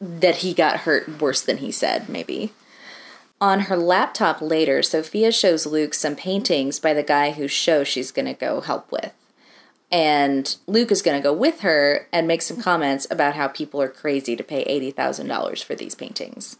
that 0.00 0.36
he 0.36 0.52
got 0.52 0.80
hurt 0.80 1.20
worse 1.20 1.40
than 1.40 1.58
he 1.58 1.70
said, 1.70 2.08
maybe. 2.08 2.52
On 3.40 3.60
her 3.60 3.76
laptop 3.76 4.40
later, 4.40 4.82
Sophia 4.82 5.30
shows 5.30 5.66
Luke 5.66 5.94
some 5.94 6.16
paintings 6.16 6.80
by 6.80 6.94
the 6.94 7.02
guy 7.02 7.30
whose 7.32 7.52
show 7.52 7.84
she's 7.84 8.10
going 8.10 8.26
to 8.26 8.34
go 8.34 8.60
help 8.60 8.90
with. 8.90 9.12
And 9.92 10.56
Luke 10.66 10.90
is 10.90 11.02
going 11.02 11.16
to 11.16 11.22
go 11.22 11.32
with 11.32 11.60
her 11.60 12.08
and 12.12 12.26
make 12.26 12.42
some 12.42 12.60
comments 12.60 13.06
about 13.10 13.36
how 13.36 13.46
people 13.48 13.80
are 13.80 13.88
crazy 13.88 14.34
to 14.34 14.42
pay 14.42 14.64
$80,000 14.64 15.62
for 15.62 15.74
these 15.74 15.94
paintings 15.94 16.56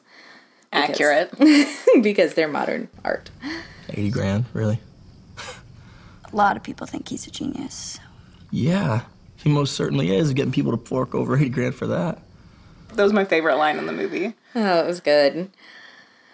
accurate. 0.72 1.32
because 2.02 2.34
they're 2.34 2.46
modern 2.46 2.88
art. 3.04 3.30
80 3.88 4.10
grand, 4.10 4.44
really? 4.52 4.78
A 6.32 6.36
lot 6.36 6.56
of 6.56 6.62
people 6.62 6.86
think 6.86 7.08
he's 7.08 7.26
a 7.26 7.30
genius. 7.30 7.98
Yeah, 8.50 9.02
he 9.36 9.48
most 9.48 9.74
certainly 9.74 10.14
is 10.14 10.32
getting 10.32 10.52
people 10.52 10.76
to 10.76 10.84
fork 10.84 11.14
over 11.14 11.36
80 11.36 11.48
grand 11.50 11.74
for 11.74 11.86
that. 11.86 12.20
that 12.94 13.02
was 13.02 13.12
my 13.12 13.24
favorite 13.24 13.56
line 13.56 13.78
in 13.78 13.86
the 13.86 13.92
movie. 13.92 14.34
Oh, 14.54 14.80
it 14.80 14.86
was 14.86 15.00
good. 15.00 15.50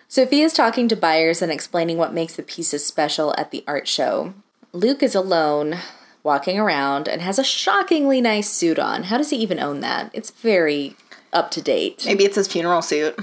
Sophia's 0.09 0.53
talking 0.53 0.89
to 0.89 0.97
buyers 0.97 1.41
and 1.41 1.51
explaining 1.51 1.97
what 1.97 2.13
makes 2.13 2.37
the 2.37 2.43
pieces 2.43 2.85
special 2.87 3.35
at 3.39 3.51
the 3.51 3.65
art 3.67 3.89
show. 3.89 4.35
Luke 4.73 5.03
is 5.03 5.15
alone, 5.15 5.79
walking 6.23 6.59
around, 6.59 7.09
and 7.09 7.23
has 7.23 7.39
a 7.39 7.45
shockingly 7.45 8.21
nice 8.21 8.51
suit 8.51 8.79
on. 8.79 9.05
How 9.05 9.17
does 9.19 9.31
he 9.31 9.37
even 9.37 9.59
own 9.59 9.81
that? 9.81 10.11
It's 10.13 10.31
very 10.31 10.97
up 11.33 11.51
to 11.53 11.63
date. 11.63 12.03
Maybe 12.07 12.25
it's 12.25 12.37
his 12.37 12.49
funeral 12.49 12.83
suit. 12.83 13.19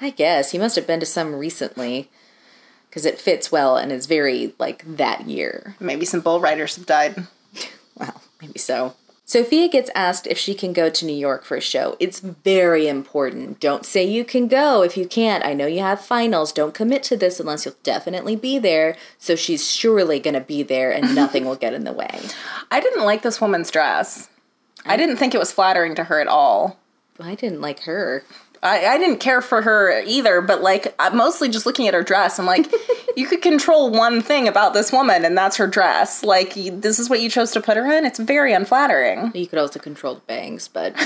I 0.00 0.10
guess 0.10 0.50
he 0.52 0.58
must 0.58 0.76
have 0.76 0.86
been 0.86 1.00
to 1.00 1.06
some 1.06 1.34
recently 1.34 2.08
because 2.92 3.06
it 3.06 3.18
fits 3.18 3.50
well 3.50 3.78
and 3.78 3.90
is 3.90 4.04
very 4.04 4.52
like 4.58 4.84
that 4.98 5.26
year. 5.26 5.74
Maybe 5.80 6.04
some 6.04 6.20
bull 6.20 6.40
riders 6.40 6.76
have 6.76 6.86
died. 6.86 7.26
Well, 7.94 8.22
maybe 8.40 8.58
so. 8.58 8.94
Sophia 9.26 9.68
gets 9.68 9.90
asked 9.94 10.26
if 10.26 10.38
she 10.38 10.54
can 10.54 10.72
go 10.72 10.88
to 10.88 11.04
New 11.04 11.14
York 11.14 11.44
for 11.44 11.58
a 11.58 11.60
show. 11.60 11.94
It's 12.00 12.20
very 12.20 12.88
important. 12.88 13.60
Don't 13.60 13.84
say 13.84 14.02
you 14.02 14.24
can 14.24 14.48
go 14.48 14.82
if 14.82 14.96
you 14.96 15.06
can't. 15.06 15.44
I 15.44 15.52
know 15.52 15.66
you 15.66 15.80
have 15.80 16.00
finals. 16.00 16.52
Don't 16.52 16.72
commit 16.72 17.02
to 17.04 17.18
this 17.18 17.38
unless 17.38 17.66
you'll 17.66 17.74
definitely 17.82 18.34
be 18.34 18.58
there. 18.58 18.96
So 19.18 19.36
she's 19.36 19.70
surely 19.70 20.20
going 20.20 20.34
to 20.34 20.40
be 20.40 20.62
there 20.62 20.90
and 20.90 21.14
nothing 21.14 21.44
will 21.44 21.54
get 21.54 21.74
in 21.74 21.84
the 21.84 21.92
way. 21.92 22.18
I 22.70 22.80
didn't 22.80 23.04
like 23.04 23.20
this 23.20 23.42
woman's 23.42 23.70
dress. 23.70 24.30
I 24.86 24.96
didn't 24.96 25.18
think 25.18 25.34
it 25.34 25.38
was 25.38 25.52
flattering 25.52 25.94
to 25.96 26.04
her 26.04 26.18
at 26.18 26.28
all. 26.28 26.78
I 27.20 27.34
didn't 27.34 27.60
like 27.60 27.80
her. 27.80 28.24
I, 28.62 28.86
I 28.86 28.98
didn't 28.98 29.18
care 29.18 29.40
for 29.42 29.62
her 29.62 30.02
either, 30.06 30.40
but 30.40 30.62
like 30.62 30.94
I- 30.98 31.10
mostly 31.10 31.48
just 31.48 31.66
looking 31.66 31.88
at 31.88 31.94
her 31.94 32.02
dress, 32.02 32.38
I'm 32.38 32.46
like, 32.46 32.72
you 33.16 33.26
could 33.26 33.42
control 33.42 33.90
one 33.90 34.20
thing 34.22 34.46
about 34.46 34.72
this 34.72 34.92
woman, 34.92 35.24
and 35.24 35.36
that's 35.36 35.56
her 35.56 35.66
dress. 35.66 36.22
Like 36.22 36.54
this 36.54 36.98
is 36.98 37.10
what 37.10 37.20
you 37.20 37.28
chose 37.28 37.50
to 37.52 37.60
put 37.60 37.76
her 37.76 37.90
in. 37.92 38.04
It's 38.04 38.18
very 38.20 38.52
unflattering. 38.52 39.32
You 39.34 39.46
could 39.46 39.58
also 39.58 39.80
control 39.80 40.14
the 40.16 40.20
bangs, 40.22 40.68
but 40.68 40.92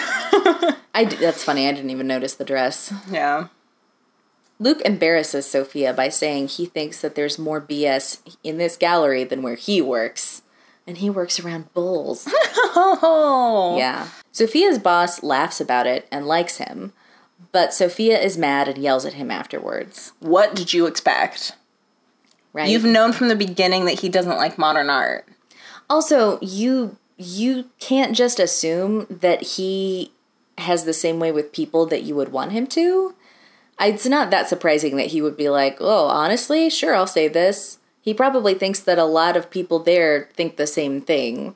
I 0.95 1.07
d- 1.09 1.17
that's 1.17 1.43
funny. 1.45 1.67
I 1.69 1.73
didn't 1.73 1.91
even 1.91 2.07
notice 2.07 2.35
the 2.35 2.45
dress. 2.45 2.93
Yeah. 3.11 3.49
Luke 4.59 4.81
embarrasses 4.87 5.45
Sophia 5.47 5.93
by 5.93 6.09
saying 6.09 6.49
he 6.49 6.65
thinks 6.67 7.01
that 7.03 7.15
there's 7.15 7.39
more 7.39 7.61
BS 7.61 8.37
in 8.43 8.57
this 8.57 8.77
gallery 8.77 9.23
than 9.25 9.43
where 9.43 9.55
he 9.57 9.83
works. 9.83 10.43
And 10.87 10.99
he 10.99 11.11
works 11.11 11.41
around 11.41 11.73
bulls. 11.75 12.29
Oh. 12.79 13.77
Yeah. 13.79 14.09
Sophia's 14.33 14.79
boss 14.79 15.23
laughs 15.23 15.61
about 15.61 15.87
it 15.87 16.07
and 16.13 16.27
likes 16.27 16.59
him, 16.59 16.93
but 17.57 17.73
Sophia 17.73 18.21
is 18.21 18.37
mad 18.37 18.69
and 18.69 18.77
yells 18.77 19.07
at 19.07 19.15
him 19.15 19.31
afterwards. 19.31 20.13
What 20.21 20.55
did 20.55 20.75
you 20.75 20.85
expect? 20.85 21.53
Right? 22.53 22.69
You've 22.69 22.85
known 22.85 23.15
from 23.15 23.29
the 23.29 23.35
beginning 23.35 23.87
that 23.87 24.01
he 24.01 24.11
doesn't 24.11 24.37
like 24.37 24.59
modern 24.59 24.91
art. 24.91 25.27
also, 25.89 26.39
you 26.43 26.99
you 27.17 27.71
can't 27.79 28.15
just 28.15 28.39
assume 28.39 29.07
that 29.09 29.41
he 29.41 30.13
has 30.59 30.85
the 30.85 30.93
same 30.93 31.19
way 31.19 31.33
with 31.33 31.51
people 31.51 31.87
that 31.87 32.03
you 32.03 32.15
would 32.15 32.31
want 32.31 32.53
him 32.53 32.67
to. 32.67 33.15
It's 33.81 34.05
not 34.05 34.29
that 34.29 34.51
surprising 34.51 34.99
that 34.99 35.07
he 35.07 35.23
would 35.23 35.39
be 35.39 35.49
like, 35.49 35.79
"Oh, 35.81 36.09
honestly, 36.09 36.69
sure, 36.69 36.95
I'll 36.95 37.07
say 37.07 37.27
this." 37.27 37.79
He 38.03 38.13
probably 38.13 38.53
thinks 38.53 38.81
that 38.81 38.99
a 38.99 39.05
lot 39.07 39.35
of 39.35 39.49
people 39.49 39.79
there 39.79 40.29
think 40.35 40.59
the 40.59 40.67
same 40.67 41.01
thing. 41.01 41.55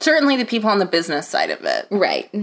Certainly, 0.00 0.38
the 0.38 0.44
people 0.44 0.70
on 0.70 0.80
the 0.80 0.86
business 0.86 1.28
side 1.28 1.50
of 1.50 1.64
it. 1.64 1.86
Right. 1.88 2.34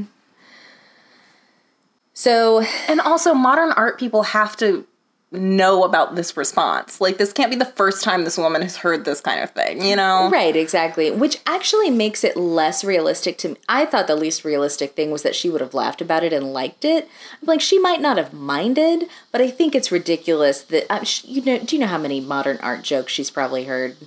So, 2.14 2.64
And 2.88 3.02
also, 3.02 3.34
modern 3.34 3.72
art 3.72 4.00
people 4.00 4.24
have 4.24 4.56
to 4.58 4.86
know 5.32 5.84
about 5.84 6.16
this 6.16 6.38
response. 6.38 7.02
Like, 7.02 7.18
this 7.18 7.34
can't 7.34 7.50
be 7.50 7.58
the 7.58 7.66
first 7.66 8.04
time 8.04 8.24
this 8.24 8.38
woman 8.38 8.62
has 8.62 8.78
heard 8.78 9.04
this 9.04 9.20
kind 9.20 9.42
of 9.42 9.50
thing, 9.50 9.84
you 9.84 9.96
know? 9.96 10.30
Right, 10.32 10.56
exactly. 10.56 11.10
Which 11.10 11.40
actually 11.48 11.90
makes 11.90 12.24
it 12.24 12.38
less 12.38 12.84
realistic 12.84 13.40
to 13.40 13.50
me. 13.50 13.56
I 13.68 13.86
thought 13.86 14.06
the 14.06 14.16
least 14.16 14.46
realistic 14.46 14.96
thing 14.96 15.10
was 15.10 15.24
that 15.24 15.36
she 15.36 15.50
would 15.50 15.60
have 15.62 15.74
laughed 15.74 16.02
about 16.02 16.24
it 16.24 16.34
and 16.34 16.54
liked 16.54 16.86
it. 16.86 17.10
Like 17.42 17.62
she 17.62 17.80
might 17.80 18.00
not 18.00 18.18
have 18.18 18.32
minded, 18.32 19.10
but 19.32 19.42
I 19.42 19.50
think 19.50 19.74
it's 19.74 19.92
ridiculous 19.92 20.62
that 20.62 20.86
uh, 20.92 21.04
sh- 21.04 21.26
you 21.26 21.44
know. 21.44 21.58
Do 21.58 21.76
you 21.76 21.80
know 21.80 21.88
how 21.88 21.98
many 21.98 22.22
modern 22.22 22.58
art 22.62 22.84
jokes 22.84 23.12
she's 23.12 23.32
probably 23.32 23.64
heard? 23.66 23.98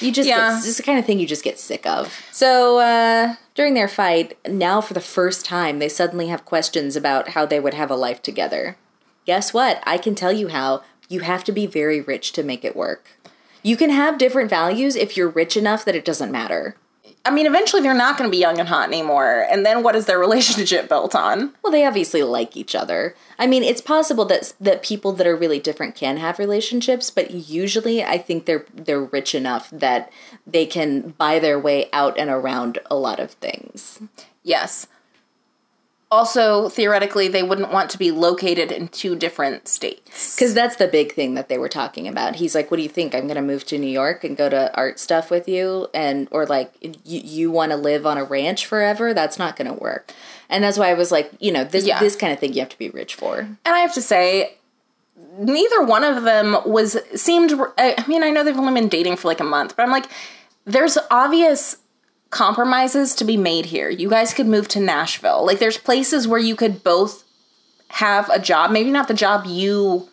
You 0.00 0.12
just 0.12 0.28
Yeah. 0.28 0.50
get, 0.50 0.66
it's 0.66 0.76
the 0.76 0.82
kind 0.82 0.98
of 0.98 1.04
thing 1.04 1.18
you 1.18 1.26
just 1.26 1.44
get 1.44 1.58
sick 1.58 1.86
of. 1.86 2.12
So 2.32 2.78
uh, 2.78 3.34
during 3.54 3.74
their 3.74 3.88
fight, 3.88 4.36
now 4.46 4.80
for 4.80 4.94
the 4.94 5.00
first 5.00 5.44
time, 5.44 5.78
they 5.78 5.88
suddenly 5.88 6.28
have 6.28 6.44
questions 6.44 6.96
about 6.96 7.28
how 7.30 7.46
they 7.46 7.60
would 7.60 7.74
have 7.74 7.90
a 7.90 7.96
life 7.96 8.20
together. 8.22 8.76
Guess 9.26 9.52
what? 9.54 9.82
I 9.86 9.98
can 9.98 10.14
tell 10.14 10.32
you 10.32 10.48
how. 10.48 10.82
You 11.08 11.20
have 11.20 11.44
to 11.44 11.52
be 11.52 11.66
very 11.66 12.00
rich 12.00 12.32
to 12.32 12.42
make 12.42 12.64
it 12.64 12.74
work. 12.74 13.10
You 13.62 13.76
can 13.76 13.90
have 13.90 14.18
different 14.18 14.50
values 14.50 14.96
if 14.96 15.16
you're 15.16 15.28
rich 15.28 15.56
enough 15.56 15.84
that 15.84 15.94
it 15.94 16.04
doesn't 16.04 16.32
matter. 16.32 16.76
I 17.26 17.30
mean, 17.30 17.46
eventually 17.46 17.82
they're 17.82 17.94
not 17.94 18.16
going 18.16 18.30
to 18.30 18.34
be 18.34 18.40
young 18.40 18.60
and 18.60 18.68
hot 18.68 18.88
anymore. 18.88 19.46
And 19.50 19.66
then 19.66 19.82
what 19.82 19.96
is 19.96 20.06
their 20.06 20.18
relationship 20.26 20.88
built 20.88 21.14
on? 21.14 21.52
Well, 21.62 21.72
they 21.72 21.84
obviously 21.84 22.22
like 22.22 22.56
each 22.56 22.74
other. 22.74 23.14
I 23.38 23.46
mean, 23.46 23.62
it's 23.62 23.80
possible 23.80 24.24
that 24.26 24.54
that 24.60 24.82
people 24.82 25.12
that 25.12 25.26
are 25.26 25.36
really 25.36 25.58
different 25.58 25.94
can 25.94 26.16
have 26.18 26.38
relationships, 26.38 27.10
but 27.10 27.30
usually 27.32 28.04
I 28.04 28.18
think 28.18 28.46
they're 28.46 28.64
they're 28.72 29.02
rich 29.02 29.34
enough 29.34 29.68
that 29.70 30.10
they 30.46 30.66
can 30.66 31.10
buy 31.18 31.38
their 31.38 31.58
way 31.58 31.88
out 31.92 32.16
and 32.18 32.30
around 32.30 32.78
a 32.90 32.96
lot 32.96 33.20
of 33.20 33.32
things. 33.32 34.00
Yes. 34.42 34.86
Also, 36.08 36.68
theoretically, 36.68 37.26
they 37.26 37.42
wouldn't 37.42 37.72
want 37.72 37.90
to 37.90 37.98
be 37.98 38.12
located 38.12 38.70
in 38.70 38.86
two 38.86 39.16
different 39.16 39.66
states. 39.66 40.36
Because 40.36 40.54
that's 40.54 40.76
the 40.76 40.86
big 40.86 41.12
thing 41.12 41.34
that 41.34 41.48
they 41.48 41.58
were 41.58 41.68
talking 41.68 42.06
about. 42.06 42.36
He's 42.36 42.54
like, 42.54 42.70
"What 42.70 42.76
do 42.76 42.84
you 42.84 42.88
think? 42.88 43.12
I'm 43.12 43.24
going 43.24 43.34
to 43.34 43.42
move 43.42 43.64
to 43.66 43.78
New 43.78 43.88
York 43.88 44.22
and 44.22 44.36
go 44.36 44.48
to 44.48 44.72
art 44.76 45.00
stuff 45.00 45.32
with 45.32 45.48
you, 45.48 45.88
and 45.92 46.28
or 46.30 46.46
like 46.46 46.72
you 46.80 47.20
you 47.24 47.50
want 47.50 47.72
to 47.72 47.76
live 47.76 48.06
on 48.06 48.18
a 48.18 48.24
ranch 48.24 48.66
forever? 48.66 49.12
That's 49.12 49.36
not 49.38 49.56
going 49.56 49.66
to 49.66 49.74
work." 49.74 50.12
And 50.48 50.62
that's 50.62 50.78
why 50.78 50.90
I 50.90 50.94
was 50.94 51.10
like, 51.10 51.32
you 51.40 51.50
know, 51.50 51.64
this 51.64 51.84
Yeah. 51.84 51.98
this 51.98 52.14
kind 52.14 52.32
of 52.32 52.38
thing 52.38 52.52
you 52.52 52.60
have 52.60 52.68
to 52.68 52.78
be 52.78 52.88
rich 52.88 53.16
for. 53.16 53.40
And 53.40 53.58
I 53.64 53.80
have 53.80 53.94
to 53.94 54.02
say, 54.02 54.54
neither 55.38 55.82
one 55.82 56.04
of 56.04 56.22
them 56.22 56.56
was 56.64 56.96
seemed. 57.16 57.52
I 57.78 58.04
mean, 58.06 58.22
I 58.22 58.30
know 58.30 58.44
they've 58.44 58.56
only 58.56 58.80
been 58.80 58.88
dating 58.88 59.16
for 59.16 59.26
like 59.26 59.40
a 59.40 59.44
month, 59.44 59.74
but 59.74 59.82
I'm 59.82 59.90
like, 59.90 60.06
there's 60.64 60.96
obvious 61.10 61.78
compromises 62.36 63.14
to 63.14 63.24
be 63.24 63.38
made 63.38 63.64
here. 63.64 63.88
You 63.88 64.10
guys 64.10 64.34
could 64.34 64.46
move 64.46 64.68
to 64.68 64.78
Nashville. 64.78 65.46
Like 65.46 65.58
there's 65.58 65.78
places 65.78 66.28
where 66.28 66.38
you 66.38 66.54
could 66.54 66.84
both 66.84 67.24
have 67.88 68.28
a 68.28 68.38
job, 68.38 68.70
maybe 68.70 68.90
not 68.90 69.08
the 69.08 69.14
job 69.14 69.46
you 69.46 70.06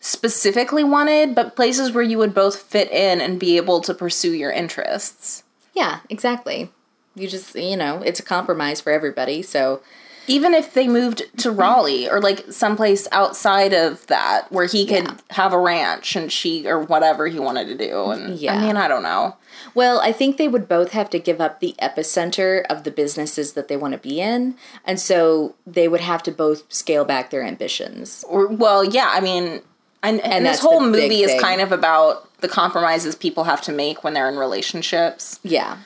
specifically 0.00 0.82
wanted, 0.82 1.34
but 1.34 1.54
places 1.54 1.92
where 1.92 2.02
you 2.02 2.16
would 2.16 2.32
both 2.32 2.62
fit 2.62 2.90
in 2.90 3.20
and 3.20 3.38
be 3.38 3.58
able 3.58 3.82
to 3.82 3.92
pursue 3.92 4.32
your 4.32 4.50
interests. 4.50 5.44
Yeah, 5.74 6.00
exactly. 6.08 6.70
You 7.14 7.28
just, 7.28 7.54
you 7.54 7.76
know, 7.76 8.00
it's 8.00 8.18
a 8.18 8.24
compromise 8.24 8.80
for 8.80 8.90
everybody. 8.90 9.42
So, 9.42 9.82
Even 10.28 10.54
if 10.54 10.74
they 10.74 10.86
moved 10.86 11.22
to 11.38 11.50
Raleigh 11.50 12.08
or 12.08 12.20
like 12.20 12.44
someplace 12.50 13.08
outside 13.12 13.72
of 13.72 14.06
that 14.06 14.50
where 14.52 14.66
he 14.66 14.86
could 14.86 15.04
Yeah. 15.04 15.14
have 15.30 15.52
a 15.52 15.58
ranch 15.58 16.14
and 16.16 16.30
she 16.30 16.66
or 16.68 16.80
whatever 16.80 17.26
he 17.26 17.38
wanted 17.38 17.66
to 17.66 17.88
do 17.88 18.10
and 18.10 18.38
Yeah. 18.38 18.54
I 18.54 18.60
mean, 18.60 18.76
I 18.76 18.88
don't 18.88 19.02
know. 19.02 19.36
well, 19.74 20.00
I 20.00 20.12
think 20.12 20.36
they 20.36 20.48
would 20.48 20.68
both 20.68 20.92
have 20.92 21.10
to 21.10 21.18
give 21.18 21.40
up 21.40 21.60
the 21.60 21.74
epicenter 21.80 22.64
of 22.70 22.84
the 22.84 22.90
businesses 22.90 23.52
that 23.54 23.68
they 23.68 23.76
want 23.76 23.92
to 23.92 23.98
be 23.98 24.20
in. 24.20 24.54
And 24.84 25.00
so 25.00 25.54
they 25.66 25.88
would 25.88 26.00
have 26.00 26.22
to 26.24 26.30
both 26.32 26.64
scale 26.72 27.04
back 27.04 27.30
their 27.30 27.42
ambitions. 27.42 28.24
Or 28.28 28.46
well, 28.46 28.84
yeah, 28.84 29.10
I 29.12 29.20
mean, 29.20 29.60
and, 30.02 30.20
and, 30.20 30.44
this 30.44 30.60
whole 30.60 30.80
movie 30.80 31.22
is 31.22 31.40
kind 31.40 31.60
of 31.60 31.70
about 31.70 32.28
the 32.40 32.48
compromises 32.48 33.14
people 33.14 33.44
have 33.44 33.60
to 33.62 33.72
make 33.72 34.02
when 34.02 34.14
they're 34.14 34.28
in 34.28 34.36
relationships. 34.36 35.38
Yeah. 35.44 35.76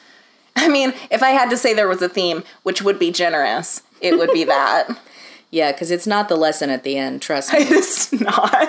I 0.56 0.68
mean, 0.68 0.94
if 1.10 1.22
I 1.22 1.30
had 1.30 1.50
to 1.50 1.56
say 1.58 1.74
there 1.74 1.86
was 1.86 2.00
a 2.00 2.08
theme, 2.08 2.42
which 2.62 2.80
would 2.80 2.98
be 2.98 3.10
generous, 3.10 3.82
it 4.00 4.16
would 4.18 4.30
be 4.32 4.44
that. 4.44 4.88
Yeah, 5.52 5.70
because 5.70 5.92
it's 5.92 6.08
not 6.08 6.28
the 6.28 6.36
lesson 6.36 6.70
at 6.70 6.82
the 6.82 6.98
end, 6.98 7.22
trust 7.22 7.52
me. 7.52 7.60
it's 7.60 8.12
not. 8.12 8.68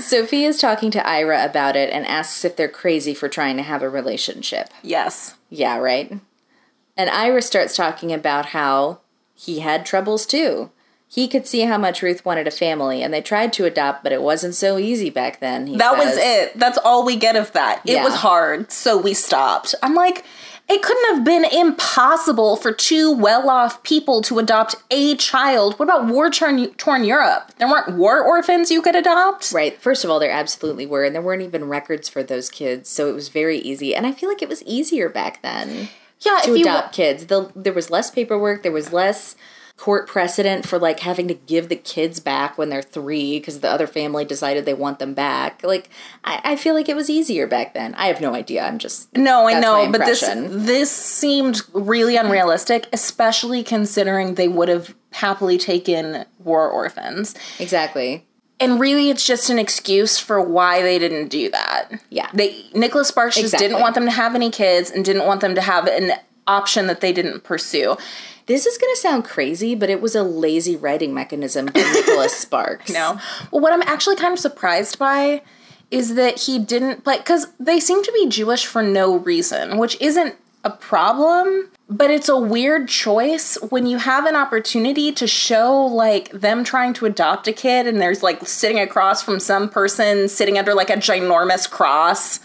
Sophie 0.00 0.44
is 0.44 0.58
talking 0.58 0.90
to 0.92 1.06
Ira 1.06 1.44
about 1.44 1.76
it 1.76 1.90
and 1.92 2.06
asks 2.06 2.44
if 2.44 2.56
they're 2.56 2.68
crazy 2.68 3.12
for 3.14 3.28
trying 3.28 3.56
to 3.58 3.62
have 3.62 3.82
a 3.82 3.88
relationship. 3.88 4.70
Yes. 4.82 5.36
Yeah, 5.50 5.76
right? 5.78 6.18
And 6.96 7.10
Ira 7.10 7.42
starts 7.42 7.76
talking 7.76 8.12
about 8.12 8.46
how 8.46 9.00
he 9.34 9.60
had 9.60 9.84
troubles 9.86 10.24
too. 10.26 10.70
He 11.06 11.28
could 11.28 11.46
see 11.46 11.60
how 11.60 11.78
much 11.78 12.02
Ruth 12.02 12.24
wanted 12.24 12.46
a 12.48 12.50
family, 12.50 13.02
and 13.02 13.14
they 13.14 13.22
tried 13.22 13.52
to 13.54 13.64
adopt, 13.64 14.02
but 14.02 14.12
it 14.12 14.20
wasn't 14.22 14.54
so 14.54 14.78
easy 14.78 15.10
back 15.10 15.38
then. 15.40 15.66
he 15.66 15.76
That 15.76 15.96
was 15.96 16.16
it. 16.16 16.58
That's 16.58 16.76
all 16.78 17.04
we 17.04 17.16
get 17.16 17.36
of 17.36 17.52
that. 17.52 17.80
It 17.86 17.92
Yeah. 17.92 18.04
was 18.04 18.14
hard, 18.14 18.70
so 18.72 18.98
we 18.98 19.14
stopped. 19.14 19.74
I'm 19.82 19.94
like, 19.94 20.24
it 20.68 20.82
couldn't 20.82 21.14
have 21.14 21.24
been 21.24 21.44
impossible 21.46 22.56
for 22.56 22.72
two 22.72 23.10
well 23.10 23.48
off 23.48 23.82
people 23.82 24.20
to 24.22 24.38
adopt 24.38 24.74
a 24.90 25.16
child. 25.16 25.78
What 25.78 25.86
about 25.86 26.06
war 26.06 26.30
torn, 26.30 27.04
Europe? 27.04 27.52
There 27.58 27.68
weren't 27.68 27.96
war 27.96 28.20
orphans 28.20 28.70
you 28.70 28.82
could 28.82 28.94
adopt? 28.94 29.50
Right. 29.52 29.80
First 29.80 30.04
of 30.04 30.10
all, 30.10 30.18
there 30.18 30.30
absolutely 30.30 30.84
were, 30.84 31.04
and 31.04 31.14
there 31.14 31.22
weren't 31.22 31.42
even 31.42 31.68
records 31.68 32.08
for 32.08 32.22
those 32.22 32.50
kids, 32.50 32.90
so 32.90 33.08
it 33.08 33.14
was 33.14 33.30
very 33.30 33.58
easy. 33.58 33.94
And 33.94 34.06
I 34.06 34.12
feel 34.12 34.28
like 34.28 34.42
it 34.42 34.48
was 34.48 34.62
easier 34.64 35.08
back 35.08 35.40
then 35.42 35.88
Yeah, 36.20 36.40
to 36.42 36.52
if 36.52 36.58
you 36.58 36.64
adopt 36.64 36.94
kids. 36.94 37.26
The, 37.26 37.50
there 37.56 37.72
was 37.72 37.90
less 37.90 38.10
paperwork, 38.10 38.62
there 38.62 38.72
was 38.72 38.92
less 38.92 39.36
court 39.78 40.08
precedent 40.08 40.66
for 40.66 40.76
like 40.76 41.00
having 41.00 41.28
to 41.28 41.34
give 41.34 41.68
the 41.68 41.76
kids 41.76 42.18
back 42.18 42.58
when 42.58 42.68
they're 42.68 42.82
three 42.82 43.38
because 43.38 43.60
the 43.60 43.70
other 43.70 43.86
family 43.86 44.24
decided 44.24 44.64
they 44.64 44.74
want 44.74 44.98
them 44.98 45.14
back. 45.14 45.62
Like, 45.62 45.88
I, 46.24 46.40
I 46.42 46.56
feel 46.56 46.74
like 46.74 46.88
it 46.88 46.96
was 46.96 47.08
easier 47.08 47.46
back 47.46 47.74
then. 47.74 47.94
I 47.94 48.08
have 48.08 48.20
no 48.20 48.34
idea. 48.34 48.64
I'm 48.64 48.78
just 48.78 49.16
No, 49.16 49.46
I 49.48 49.60
know, 49.60 49.90
but 49.90 50.04
this 50.04 50.20
this 50.20 50.90
seemed 50.90 51.62
really 51.72 52.16
unrealistic, 52.16 52.88
especially 52.92 53.62
considering 53.62 54.34
they 54.34 54.48
would 54.48 54.68
have 54.68 54.94
happily 55.12 55.56
taken 55.56 56.26
war 56.40 56.68
orphans. 56.68 57.34
exactly. 57.58 58.24
And 58.60 58.80
really, 58.80 59.08
it's 59.08 59.24
just 59.24 59.50
an 59.50 59.60
excuse 59.60 60.18
for 60.18 60.40
why 60.40 60.82
they 60.82 60.98
didn't 60.98 61.28
do 61.28 61.48
that. 61.50 62.02
Yeah. 62.10 62.28
they 62.34 62.64
Nicholas 62.74 63.06
Sparks 63.06 63.36
just 63.36 63.56
didn't 63.56 63.78
want 63.78 63.94
them 63.94 64.04
to 64.06 64.10
have 64.10 64.34
any 64.34 64.50
kids 64.50 64.90
and 64.90 65.04
didn't 65.04 65.24
want 65.26 65.40
them 65.40 65.54
to 65.54 65.60
have 65.60 65.86
an 65.86 66.14
option 66.48 66.88
that 66.88 67.00
they 67.00 67.12
didn't 67.12 67.44
pursue. 67.44 67.96
This 68.48 68.66
is 68.66 68.78
going 68.78 68.92
to 68.94 69.00
sound 69.00 69.24
crazy, 69.24 69.74
but 69.74 69.90
it 69.90 70.00
was 70.00 70.14
a 70.14 70.22
lazy 70.22 70.74
writing 70.74 71.14
mechanism 71.14 71.68
for 71.68 71.78
Nicholas 71.78 72.34
Sparks. 72.38 72.90
No, 72.90 73.20
well, 73.52 73.60
what 73.60 73.72
I'm 73.72 73.82
actually 73.82 74.16
kind 74.16 74.32
of 74.32 74.38
surprised 74.38 74.98
by 74.98 75.42
is 75.90 76.14
that 76.16 76.40
he 76.40 76.58
didn't 76.58 77.04
play 77.04 77.18
because 77.18 77.46
they 77.60 77.78
seem 77.78 78.02
to 78.02 78.12
be 78.12 78.26
Jewish 78.26 78.66
for 78.66 78.82
no 78.82 79.18
reason, 79.18 79.78
which 79.78 80.00
isn't 80.00 80.34
a 80.64 80.70
problem. 80.70 81.70
But 81.90 82.10
it's 82.10 82.28
a 82.28 82.38
weird 82.38 82.88
choice 82.88 83.56
when 83.70 83.86
you 83.86 83.96
have 83.96 84.26
an 84.26 84.36
opportunity 84.36 85.10
to 85.12 85.26
show 85.26 85.86
like 85.86 86.30
them 86.32 86.62
trying 86.62 86.92
to 86.94 87.06
adopt 87.06 87.48
a 87.48 87.52
kid 87.52 87.86
and 87.86 87.98
there's 87.98 88.22
like 88.22 88.46
sitting 88.46 88.78
across 88.78 89.22
from 89.22 89.40
some 89.40 89.70
person 89.70 90.28
sitting 90.28 90.58
under 90.58 90.74
like 90.74 90.90
a 90.90 90.96
ginormous 90.96 91.68
cross 91.70 92.40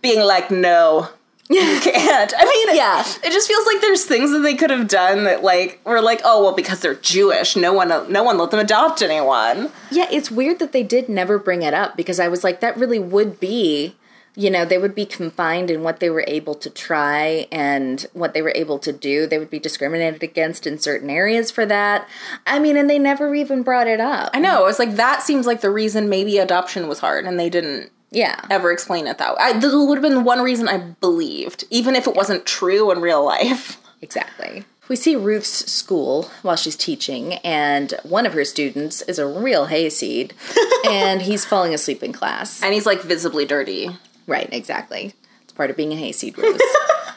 being 0.00 0.20
like, 0.20 0.50
no, 0.50 1.10
you 1.50 1.80
can't. 1.80 2.32
I 2.36 2.44
mean, 2.44 2.76
Yeah. 2.76 3.00
it 3.24 3.32
just 3.32 3.48
feels 3.48 3.66
like 3.66 3.80
there's 3.80 4.04
things 4.04 4.30
that 4.32 4.40
they 4.40 4.54
could 4.54 4.70
have 4.70 4.86
done 4.88 5.24
that 5.24 5.42
like 5.42 5.80
were 5.84 6.02
like, 6.02 6.20
oh 6.24 6.42
well, 6.42 6.54
because 6.54 6.80
they're 6.80 6.94
Jewish, 6.94 7.56
no 7.56 7.72
one, 7.72 7.88
no 8.10 8.22
one 8.22 8.36
let 8.38 8.50
them 8.50 8.60
adopt 8.60 9.00
anyone. 9.02 9.70
Yeah, 9.90 10.06
it's 10.10 10.30
weird 10.30 10.58
that 10.58 10.72
they 10.72 10.82
did 10.82 11.08
never 11.08 11.38
bring 11.38 11.62
it 11.62 11.72
up 11.74 11.96
because 11.96 12.20
I 12.20 12.28
was 12.28 12.44
like, 12.44 12.60
that 12.60 12.76
really 12.76 12.98
would 12.98 13.40
be, 13.40 13.96
you 14.36 14.50
know, 14.50 14.64
they 14.64 14.78
would 14.78 14.94
be 14.94 15.06
confined 15.06 15.70
in 15.70 15.82
what 15.82 15.98
they 16.00 16.10
were 16.10 16.24
able 16.28 16.54
to 16.54 16.70
try 16.70 17.46
and 17.50 18.06
what 18.12 18.34
they 18.34 18.42
were 18.42 18.52
able 18.54 18.78
to 18.80 18.92
do. 18.92 19.26
They 19.26 19.38
would 19.38 19.50
be 19.50 19.58
discriminated 19.58 20.22
against 20.22 20.66
in 20.66 20.78
certain 20.78 21.10
areas 21.10 21.50
for 21.50 21.64
that. 21.66 22.06
I 22.46 22.58
mean, 22.58 22.76
and 22.76 22.88
they 22.88 22.98
never 22.98 23.34
even 23.34 23.62
brought 23.62 23.88
it 23.88 24.00
up. 24.00 24.30
I 24.34 24.38
know. 24.38 24.66
It's 24.66 24.78
like 24.78 24.96
that 24.96 25.22
seems 25.22 25.46
like 25.46 25.60
the 25.62 25.70
reason 25.70 26.08
maybe 26.08 26.38
adoption 26.38 26.86
was 26.88 27.00
hard, 27.00 27.24
and 27.24 27.40
they 27.40 27.50
didn't 27.50 27.90
Yeah. 28.10 28.40
ever 28.50 28.72
explain 28.72 29.06
it 29.06 29.18
that 29.18 29.32
way. 29.32 29.38
I, 29.40 29.52
this 29.58 29.72
would 29.74 29.98
have 29.98 30.02
been 30.02 30.24
one 30.24 30.40
reason 30.42 30.68
I 30.68 30.78
believed, 30.78 31.64
even 31.70 31.94
if 31.94 32.06
it 32.06 32.14
wasn't 32.14 32.46
true 32.46 32.90
in 32.90 33.00
real 33.00 33.24
life. 33.24 33.76
Exactly. 34.00 34.62
We 34.88 34.94
see 34.94 35.16
Ruth's 35.16 35.68
school 35.70 36.30
while 36.42 36.54
she's 36.54 36.76
teaching, 36.76 37.34
and 37.44 37.92
one 38.04 38.26
of 38.26 38.32
her 38.32 38.44
students 38.44 39.02
is 39.02 39.18
a 39.18 39.26
real 39.26 39.66
hayseed, 39.66 40.34
and 40.86 41.20
he's 41.22 41.44
falling 41.44 41.74
asleep 41.74 42.04
in 42.04 42.12
class. 42.12 42.62
And 42.62 42.72
he's 42.72 42.86
like 42.86 43.02
visibly 43.02 43.44
dirty. 43.44 43.90
Right, 44.28 44.48
exactly. 44.52 45.14
It's 45.42 45.52
part 45.52 45.70
of 45.70 45.76
being 45.76 45.92
a 45.92 45.96
hayseed 45.96 46.38
Ruth. 46.38 46.60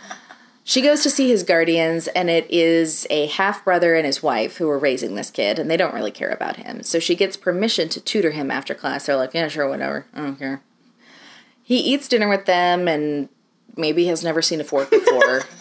she 0.63 0.81
goes 0.81 1.03
to 1.03 1.09
see 1.11 1.29
his 1.29 1.43
guardians, 1.43 2.07
and 2.07 2.31
it 2.31 2.49
is 2.49 3.05
a 3.11 3.27
half 3.27 3.63
brother 3.63 3.93
and 3.93 4.07
his 4.07 4.23
wife 4.23 4.57
who 4.57 4.67
are 4.67 4.79
raising 4.79 5.13
this 5.13 5.29
kid, 5.29 5.59
and 5.59 5.69
they 5.69 5.77
don't 5.77 5.93
really 5.93 6.09
care 6.09 6.31
about 6.31 6.55
him. 6.57 6.81
So 6.81 6.97
she 6.99 7.15
gets 7.15 7.37
permission 7.37 7.89
to 7.89 8.01
tutor 8.01 8.31
him 8.31 8.49
after 8.49 8.73
class. 8.73 9.05
They're 9.05 9.15
like, 9.15 9.35
yeah, 9.35 9.47
sure, 9.49 9.69
whatever. 9.69 10.07
I 10.15 10.21
don't 10.21 10.39
care. 10.39 10.61
He 11.71 11.77
eats 11.77 12.09
dinner 12.09 12.27
with 12.27 12.47
them, 12.47 12.89
and 12.89 13.29
maybe 13.77 14.07
has 14.07 14.25
never 14.25 14.41
seen 14.41 14.59
a 14.59 14.65
fork 14.65 14.89
before. 14.89 15.43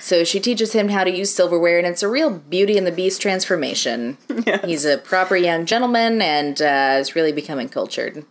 So 0.00 0.24
she 0.24 0.40
teaches 0.40 0.72
him 0.72 0.88
how 0.88 1.04
to 1.04 1.10
use 1.10 1.32
silverware, 1.32 1.76
and 1.78 1.86
it's 1.86 2.02
a 2.02 2.08
real 2.08 2.30
Beauty 2.30 2.78
and 2.78 2.86
the 2.86 2.90
Beast 2.90 3.20
transformation. 3.20 4.16
He's 4.64 4.86
a 4.86 4.96
proper 4.96 5.36
young 5.36 5.66
gentleman 5.66 6.22
and 6.22 6.60
uh, 6.60 6.96
is 6.98 7.14
really 7.14 7.32
becoming 7.32 7.68
cultured. 7.68 8.24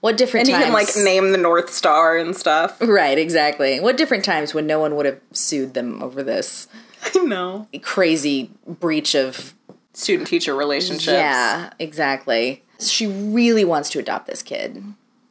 What 0.00 0.16
different 0.16 0.46
times 0.46 0.54
And 0.54 0.62
he 0.62 0.64
can 0.66 0.72
like 0.72 1.04
name 1.04 1.32
the 1.32 1.36
North 1.36 1.70
Star 1.70 2.16
and 2.16 2.34
stuff. 2.34 2.80
Right, 2.80 3.18
exactly. 3.18 3.80
What 3.80 3.96
different 3.96 4.24
times 4.24 4.54
when 4.54 4.66
no 4.68 4.78
one 4.78 4.94
would 4.96 5.04
have 5.04 5.20
sued 5.32 5.74
them 5.74 6.00
over 6.00 6.22
this 6.22 6.68
I 7.14 7.18
know. 7.18 7.66
crazy 7.82 8.50
breach 8.66 9.14
of. 9.14 9.52
Student 9.92 10.28
teacher 10.28 10.54
relationships. 10.54 11.08
Yeah, 11.08 11.72
exactly. 11.80 12.62
She 12.78 13.08
really 13.08 13.64
wants 13.64 13.90
to 13.90 13.98
adopt 13.98 14.28
this 14.28 14.42
kid. 14.42 14.82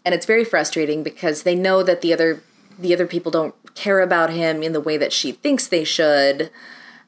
And 0.05 0.15
it's 0.15 0.25
very 0.25 0.45
frustrating 0.45 1.03
because 1.03 1.43
they 1.43 1.55
know 1.55 1.83
that 1.83 2.01
the 2.01 2.13
other 2.13 2.41
the 2.77 2.93
other 2.93 3.05
people 3.07 3.31
don't 3.31 3.55
care 3.75 3.99
about 3.99 4.29
him 4.29 4.63
in 4.63 4.71
the 4.73 4.81
way 4.81 4.97
that 4.97 5.11
she 5.11 5.31
thinks 5.31 5.67
they 5.67 5.83
should. 5.83 6.49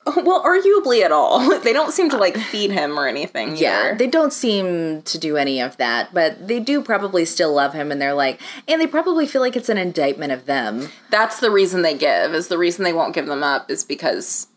Well, 0.05 0.43
arguably 0.43 1.03
at 1.03 1.11
all. 1.11 1.59
They 1.61 1.73
don't 1.73 1.93
seem 1.93 2.09
to 2.09 2.17
like 2.17 2.35
feed 2.35 2.71
him 2.71 2.97
or 2.97 3.07
anything. 3.07 3.55
Yeah, 3.55 3.79
either. 3.89 3.97
they 3.97 4.07
don't 4.07 4.33
seem 4.33 5.03
to 5.03 5.17
do 5.19 5.37
any 5.37 5.61
of 5.61 5.77
that, 5.77 6.11
but 6.13 6.47
they 6.47 6.59
do 6.59 6.81
probably 6.81 7.23
still 7.23 7.53
love 7.53 7.73
him 7.73 7.91
and 7.91 8.01
they're 8.01 8.15
like 8.15 8.41
and 8.67 8.81
they 8.81 8.87
probably 8.87 9.27
feel 9.27 9.41
like 9.41 9.55
it's 9.55 9.69
an 9.69 9.77
indictment 9.77 10.31
of 10.31 10.45
them. 10.45 10.89
that's 11.11 11.39
the 11.39 11.51
reason 11.51 11.83
they 11.83 11.95
give. 11.95 12.33
Is 12.33 12.47
the 12.47 12.57
reason 12.57 12.83
they 12.83 12.93
won't 12.93 13.13
give 13.13 13.27
them 13.27 13.43
up 13.43 13.69
is 13.69 13.83
because 13.83 14.47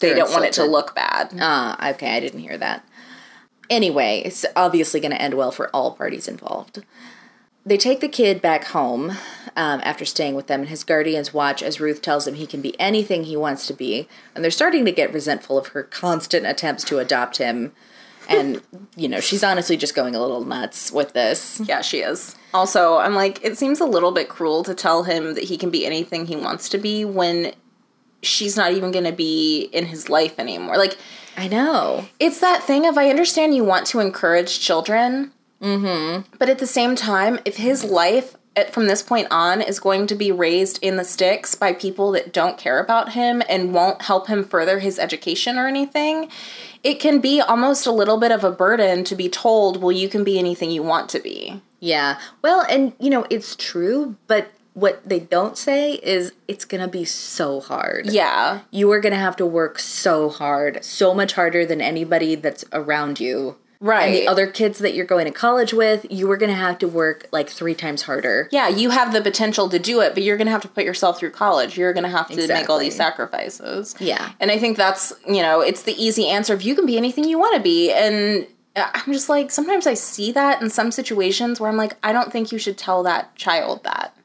they 0.00 0.08
They're 0.08 0.18
don't 0.18 0.32
want 0.32 0.46
it 0.46 0.52
to 0.54 0.64
look 0.64 0.94
bad. 0.94 1.32
Ah, 1.38 1.90
okay, 1.90 2.16
I 2.16 2.20
didn't 2.20 2.40
hear 2.40 2.56
that. 2.58 2.84
Anyway, 3.68 4.22
it's 4.24 4.46
obviously 4.56 5.00
going 5.00 5.10
to 5.10 5.20
end 5.20 5.34
well 5.34 5.52
for 5.52 5.68
all 5.74 5.92
parties 5.92 6.26
involved. 6.28 6.82
They 7.68 7.76
take 7.76 8.00
the 8.00 8.08
kid 8.08 8.40
back 8.40 8.64
home 8.64 9.10
um, 9.54 9.82
after 9.84 10.06
staying 10.06 10.34
with 10.34 10.46
them, 10.46 10.60
and 10.60 10.70
his 10.70 10.84
guardians 10.84 11.34
watch 11.34 11.62
as 11.62 11.80
Ruth 11.80 12.00
tells 12.00 12.26
him 12.26 12.34
he 12.34 12.46
can 12.46 12.62
be 12.62 12.78
anything 12.80 13.24
he 13.24 13.36
wants 13.36 13.66
to 13.66 13.74
be. 13.74 14.08
And 14.34 14.42
they're 14.42 14.50
starting 14.50 14.86
to 14.86 14.92
get 14.92 15.12
resentful 15.12 15.58
of 15.58 15.68
her 15.68 15.82
constant 15.82 16.46
attempts 16.46 16.82
to 16.84 16.98
adopt 16.98 17.36
him. 17.36 17.72
And, 18.26 18.62
you 18.96 19.06
know, 19.06 19.20
she's 19.20 19.44
honestly 19.44 19.76
just 19.76 19.94
going 19.94 20.14
a 20.14 20.20
little 20.20 20.44
nuts 20.44 20.90
with 20.90 21.12
this. 21.12 21.60
Yeah, 21.64 21.82
she 21.82 21.98
is. 21.98 22.36
Also, 22.54 22.96
I'm 22.96 23.14
like, 23.14 23.44
it 23.44 23.58
seems 23.58 23.80
a 23.80 23.86
little 23.86 24.12
bit 24.12 24.30
cruel 24.30 24.64
to 24.64 24.74
tell 24.74 25.02
him 25.02 25.34
that 25.34 25.44
he 25.44 25.58
can 25.58 25.68
be 25.68 25.84
anything 25.84 26.24
he 26.24 26.36
wants 26.36 26.70
to 26.70 26.78
be 26.78 27.04
when 27.04 27.52
she's 28.22 28.56
not 28.56 28.72
even 28.72 28.92
going 28.92 29.04
to 29.04 29.12
be 29.12 29.68
in 29.74 29.86
his 29.86 30.08
life 30.08 30.38
anymore. 30.38 30.78
Like, 30.78 30.96
I 31.36 31.48
know. 31.48 32.06
it's 32.18 32.40
that 32.40 32.62
thing 32.62 32.86
of 32.86 32.96
I 32.96 33.10
understand 33.10 33.54
you 33.54 33.64
want 33.64 33.86
to 33.88 34.00
encourage 34.00 34.58
children, 34.58 35.32
mm-hmm. 35.60 36.22
but 36.38 36.48
at 36.48 36.58
the 36.58 36.66
same 36.66 36.94
time, 36.96 37.38
if 37.44 37.56
his 37.56 37.84
life 37.84 38.36
at, 38.58 38.72
from 38.72 38.86
this 38.86 39.02
point 39.02 39.28
on 39.30 39.60
is 39.60 39.78
going 39.78 40.06
to 40.08 40.14
be 40.14 40.32
raised 40.32 40.78
in 40.82 40.96
the 40.96 41.04
sticks 41.04 41.54
by 41.54 41.72
people 41.72 42.10
that 42.12 42.32
don't 42.32 42.58
care 42.58 42.80
about 42.80 43.12
him 43.12 43.42
and 43.48 43.72
won't 43.72 44.02
help 44.02 44.26
him 44.26 44.44
further 44.44 44.80
his 44.80 44.98
education 44.98 45.56
or 45.56 45.66
anything, 45.66 46.28
it 46.82 46.94
can 46.94 47.20
be 47.20 47.40
almost 47.40 47.86
a 47.86 47.92
little 47.92 48.18
bit 48.18 48.32
of 48.32 48.44
a 48.44 48.50
burden 48.50 49.04
to 49.04 49.14
be 49.14 49.28
told, 49.28 49.80
well, 49.80 49.92
you 49.92 50.08
can 50.08 50.24
be 50.24 50.38
anything 50.38 50.70
you 50.70 50.82
want 50.82 51.08
to 51.10 51.20
be. 51.20 51.62
Yeah. 51.80 52.18
Well, 52.42 52.66
and 52.68 52.92
you 52.98 53.10
know, 53.10 53.26
it's 53.30 53.54
true, 53.54 54.16
but 54.26 54.50
what 54.74 55.08
they 55.08 55.20
don't 55.20 55.58
say 55.58 55.94
is 55.94 56.32
it's 56.46 56.64
going 56.64 56.80
to 56.80 56.88
be 56.88 57.04
so 57.04 57.60
hard. 57.60 58.06
Yeah. 58.06 58.60
You 58.70 58.90
are 58.92 59.00
going 59.00 59.12
to 59.12 59.18
have 59.18 59.36
to 59.36 59.46
work 59.46 59.78
so 59.78 60.28
hard, 60.28 60.84
so 60.84 61.14
much 61.14 61.32
harder 61.32 61.66
than 61.66 61.80
anybody 61.80 62.34
that's 62.36 62.64
around 62.72 63.18
you. 63.18 63.56
Right. 63.80 64.06
And 64.06 64.14
the 64.14 64.26
other 64.26 64.48
kids 64.48 64.80
that 64.80 64.94
you're 64.94 65.06
going 65.06 65.26
to 65.26 65.30
college 65.30 65.72
with, 65.72 66.04
you 66.10 66.28
are 66.30 66.36
going 66.36 66.50
to 66.50 66.56
have 66.56 66.78
to 66.78 66.88
work 66.88 67.28
like 67.30 67.48
three 67.48 67.74
times 67.74 68.02
harder. 68.02 68.48
Yeah, 68.50 68.68
you 68.68 68.90
have 68.90 69.12
the 69.12 69.20
potential 69.20 69.68
to 69.68 69.78
do 69.78 70.00
it, 70.00 70.14
but 70.14 70.24
you're 70.24 70.36
going 70.36 70.46
to 70.46 70.52
have 70.52 70.62
to 70.62 70.68
put 70.68 70.84
yourself 70.84 71.18
through 71.18 71.30
college. 71.30 71.78
You're 71.78 71.92
going 71.92 72.04
to 72.04 72.10
have 72.10 72.28
to 72.28 72.48
make 72.48 72.68
all 72.68 72.78
these 72.78 72.96
sacrifices. 72.96 73.94
Yeah. 74.00 74.32
And 74.40 74.50
I 74.50 74.58
think 74.58 74.76
that's, 74.76 75.12
you 75.26 75.42
know, 75.42 75.60
it's 75.60 75.82
the 75.82 75.92
easy 75.92 76.26
answer 76.26 76.54
of 76.54 76.62
you 76.62 76.74
can 76.74 76.86
be 76.86 76.96
anything 76.96 77.24
you 77.24 77.38
want 77.38 77.54
to 77.54 77.62
be. 77.62 77.92
And 77.92 78.48
uh, 78.74 78.90
I'm 78.94 79.12
just 79.12 79.28
like, 79.28 79.52
sometimes 79.52 79.86
I 79.86 79.94
see 79.94 80.32
that 80.32 80.60
in 80.60 80.70
some 80.70 80.90
situations 80.90 81.60
where 81.60 81.70
I'm 81.70 81.76
like, 81.76 81.96
I 82.02 82.12
don't 82.12 82.32
think 82.32 82.50
you 82.50 82.58
should 82.58 82.78
tell 82.78 83.04
that 83.04 83.36
child 83.36 83.84
that. 83.84 84.16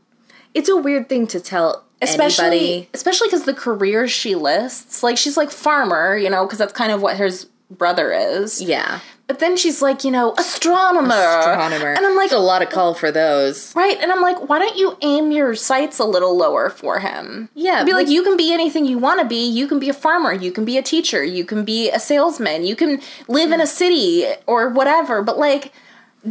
It's 0.56 0.70
a 0.70 0.78
weird 0.78 1.10
thing 1.10 1.28
to 1.28 1.39
tell 1.39 1.84
Especially, 2.01 2.45
anybody. 2.45 2.89
especially 2.93 3.28
because 3.28 3.43
the 3.43 3.54
careers 3.54 4.12
she 4.12 4.36
lists, 4.36 5.04
like 5.04 5.18
she's 5.18 5.38
like 5.38 5.51
farmer, 5.51 6.18
you 6.18 6.30
know, 6.30 6.45
because 6.45 6.60
that's 6.60 6.74
kind 6.74 6.91
of 6.91 7.01
what 7.01 7.18
his 7.18 7.47
brother 7.72 8.12
is. 8.12 8.62
Yeah. 8.62 8.99
But 9.28 9.39
then 9.39 9.55
she's 9.55 9.82
like, 9.82 10.03
you 10.03 10.11
know, 10.11 10.34
astronomer. 10.38 11.13
Astronomer. 11.15 11.93
And 11.93 12.05
I'm 12.05 12.15
like, 12.15 12.32
There's 12.32 12.41
a 12.41 12.45
lot 12.45 12.61
of 12.61 12.69
call 12.69 12.93
for 12.93 13.09
those. 13.09 13.74
Right, 13.74 13.97
and 14.01 14.11
I'm 14.11 14.21
like, 14.21 14.49
why 14.49 14.59
don't 14.59 14.78
you 14.78 14.97
aim 15.01 15.32
your 15.32 15.55
sights 15.55 15.97
a 15.99 16.03
little 16.03 16.36
lower 16.36 16.69
for 16.69 16.99
him? 16.99 17.47
Yeah, 17.55 17.86
be 17.86 17.93
like, 17.93 18.09
you 18.09 18.21
can 18.21 18.36
be 18.36 18.51
anything 18.53 18.86
you 18.86 18.97
want 18.97 19.21
to 19.21 19.26
be. 19.26 19.47
You 19.47 19.67
can 19.67 19.80
be 19.80 19.88
a 19.88 19.93
farmer. 19.93 20.34
You 20.34 20.51
can 20.51 20.65
be 20.65 20.78
a 20.78 20.82
teacher. 20.82 21.24
You 21.24 21.45
can 21.45 21.63
be 21.63 21.89
a 21.89 21.99
salesman. 21.99 22.65
You 22.65 22.76
can 22.76 22.99
live 23.30 23.51
in 23.53 23.61
a 23.61 23.67
city 23.67 24.26
or 24.45 24.69
whatever. 24.69 25.24
But 25.24 25.38
like, 25.38 25.71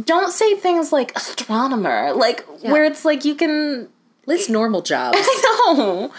don't 0.05 0.31
say 0.31 0.55
things 0.55 0.91
like 0.91 1.15
astronomer, 1.15 2.13
like 2.13 2.41
where 2.61 2.83
it's 2.85 3.05
like 3.05 3.25
you 3.25 3.35
can. 3.35 3.89
List 4.25 4.49
normal 4.49 4.81
jobs. 4.81 5.17
No, 5.75 6.09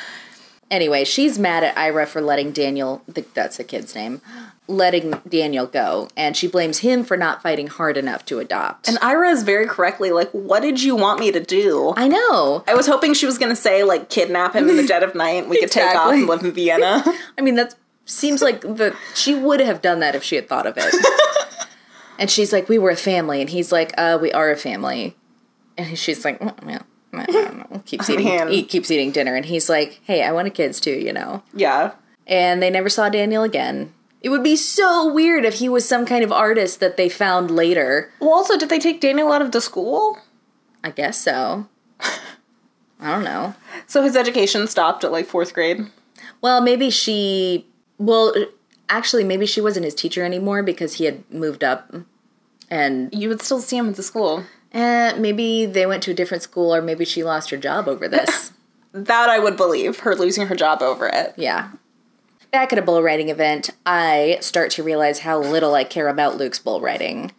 Anyway, 0.70 1.04
she's 1.04 1.38
mad 1.38 1.62
at 1.62 1.76
Ira 1.78 2.06
for 2.06 2.20
letting 2.20 2.50
Daniel, 2.52 3.02
I 3.08 3.12
think 3.12 3.32
that's 3.32 3.58
the 3.58 3.64
kid's 3.64 3.94
name, 3.94 4.20
letting 4.66 5.10
Daniel 5.28 5.66
go, 5.66 6.08
and 6.16 6.36
she 6.36 6.46
blames 6.46 6.78
him 6.78 7.04
for 7.04 7.16
not 7.16 7.42
fighting 7.42 7.66
hard 7.66 7.96
enough 7.96 8.24
to 8.26 8.38
adopt. 8.38 8.88
and 8.88 8.98
Ira 9.02 9.30
is 9.30 9.42
very 9.42 9.66
correctly 9.66 10.10
like, 10.10 10.30
"What 10.30 10.60
did 10.62 10.82
you 10.82 10.96
want 10.96 11.20
me 11.20 11.30
to 11.32 11.40
do?" 11.40 11.92
I 11.96 12.08
know. 12.08 12.64
I 12.66 12.74
was 12.74 12.86
hoping 12.86 13.14
she 13.14 13.26
was 13.26 13.38
going 13.38 13.50
to 13.50 13.56
say 13.56 13.84
like 13.84 14.08
kidnap 14.08 14.54
him 14.54 14.68
in 14.68 14.76
the 14.76 14.86
dead 14.86 15.02
of 15.02 15.14
night. 15.14 15.48
We 15.48 15.60
could 15.60 15.70
take 15.70 15.94
off 15.94 16.12
and 16.12 16.26
live 16.26 16.42
in 16.42 16.52
Vienna. 16.52 17.04
I 17.38 17.40
mean, 17.42 17.56
that 17.56 17.74
seems 18.06 18.42
like 18.42 18.62
the 18.62 18.96
she 19.14 19.34
would 19.34 19.60
have 19.60 19.82
done 19.82 20.00
that 20.00 20.14
if 20.14 20.22
she 20.22 20.36
had 20.36 20.48
thought 20.48 20.66
of 20.66 20.76
it. 20.78 20.94
and 22.18 22.30
she's 22.30 22.52
like, 22.52 22.68
"We 22.68 22.78
were 22.78 22.90
a 22.90 22.96
family," 22.96 23.40
and 23.40 23.50
he's 23.50 23.70
like, 23.72 23.92
"Uh, 23.98 24.18
we 24.20 24.32
are 24.32 24.50
a 24.50 24.56
family," 24.56 25.16
and 25.76 25.98
she's 25.98 26.24
like, 26.24 26.40
"Well, 26.40 26.56
yeah." 26.66 26.82
I 27.16 27.26
don't 27.26 27.70
know. 27.70 27.82
Keeps 27.86 28.10
eating, 28.10 28.26
eat, 28.48 28.68
keeps 28.68 28.90
eating 28.90 29.12
dinner, 29.12 29.36
and 29.36 29.44
he's 29.44 29.68
like, 29.68 30.00
"Hey, 30.04 30.22
I 30.22 30.32
wanted 30.32 30.54
kids 30.54 30.80
too, 30.80 30.92
you 30.92 31.12
know." 31.12 31.42
yeah. 31.52 31.92
And 32.26 32.62
they 32.62 32.70
never 32.70 32.88
saw 32.88 33.10
Daniel 33.10 33.42
again. 33.42 33.92
It 34.24 34.30
would 34.30 34.42
be 34.42 34.56
so 34.56 35.06
weird 35.12 35.44
if 35.44 35.54
he 35.54 35.68
was 35.68 35.86
some 35.86 36.06
kind 36.06 36.24
of 36.24 36.32
artist 36.32 36.80
that 36.80 36.96
they 36.96 37.10
found 37.10 37.50
later. 37.50 38.10
Well, 38.20 38.30
also, 38.32 38.56
did 38.56 38.70
they 38.70 38.78
take 38.78 39.00
Daniel 39.02 39.30
out 39.30 39.42
of 39.42 39.52
the 39.52 39.60
school? 39.60 40.18
I 40.82 40.90
guess 40.90 41.20
so. 41.20 41.68
I 42.00 43.10
don't 43.14 43.24
know. 43.24 43.54
So 43.86 44.02
his 44.02 44.16
education 44.16 44.66
stopped 44.66 45.04
at 45.04 45.12
like 45.12 45.26
fourth 45.26 45.52
grade. 45.52 45.86
Well, 46.40 46.60
maybe 46.62 46.88
she. 46.88 47.66
Well, 47.98 48.34
actually, 48.88 49.24
maybe 49.24 49.44
she 49.46 49.60
wasn't 49.60 49.84
his 49.84 49.94
teacher 49.94 50.24
anymore 50.24 50.62
because 50.62 50.94
he 50.94 51.04
had 51.04 51.22
moved 51.30 51.62
up, 51.62 51.94
and 52.70 53.12
You 53.14 53.28
would 53.28 53.42
still 53.42 53.60
see 53.60 53.76
him 53.76 53.90
at 53.90 53.96
the 53.96 54.02
school. 54.02 54.44
eh, 54.72 55.12
maybe 55.18 55.66
they 55.66 55.84
went 55.86 56.02
to 56.04 56.12
a 56.12 56.14
different 56.14 56.42
school, 56.42 56.74
or 56.74 56.80
maybe 56.80 57.04
she 57.04 57.22
lost 57.22 57.50
her 57.50 57.56
job 57.58 57.88
over 57.88 58.08
this. 58.08 58.52
That 58.96 59.28
I 59.28 59.40
would 59.40 59.56
believe, 59.56 59.98
her 60.00 60.14
losing 60.14 60.46
her 60.46 60.54
job 60.54 60.80
over 60.80 61.08
it. 61.08 61.34
yeah. 61.36 61.70
Back 62.54 62.72
at 62.72 62.78
a 62.78 62.82
bull 62.82 63.02
riding 63.02 63.30
event, 63.30 63.70
I 63.84 64.38
start 64.40 64.70
to 64.72 64.84
realize 64.84 65.18
how 65.18 65.40
little 65.40 65.74
I 65.74 65.82
care 65.82 66.06
about 66.06 66.36
Luke's 66.36 66.60
bull 66.60 66.80
riding. 66.80 67.32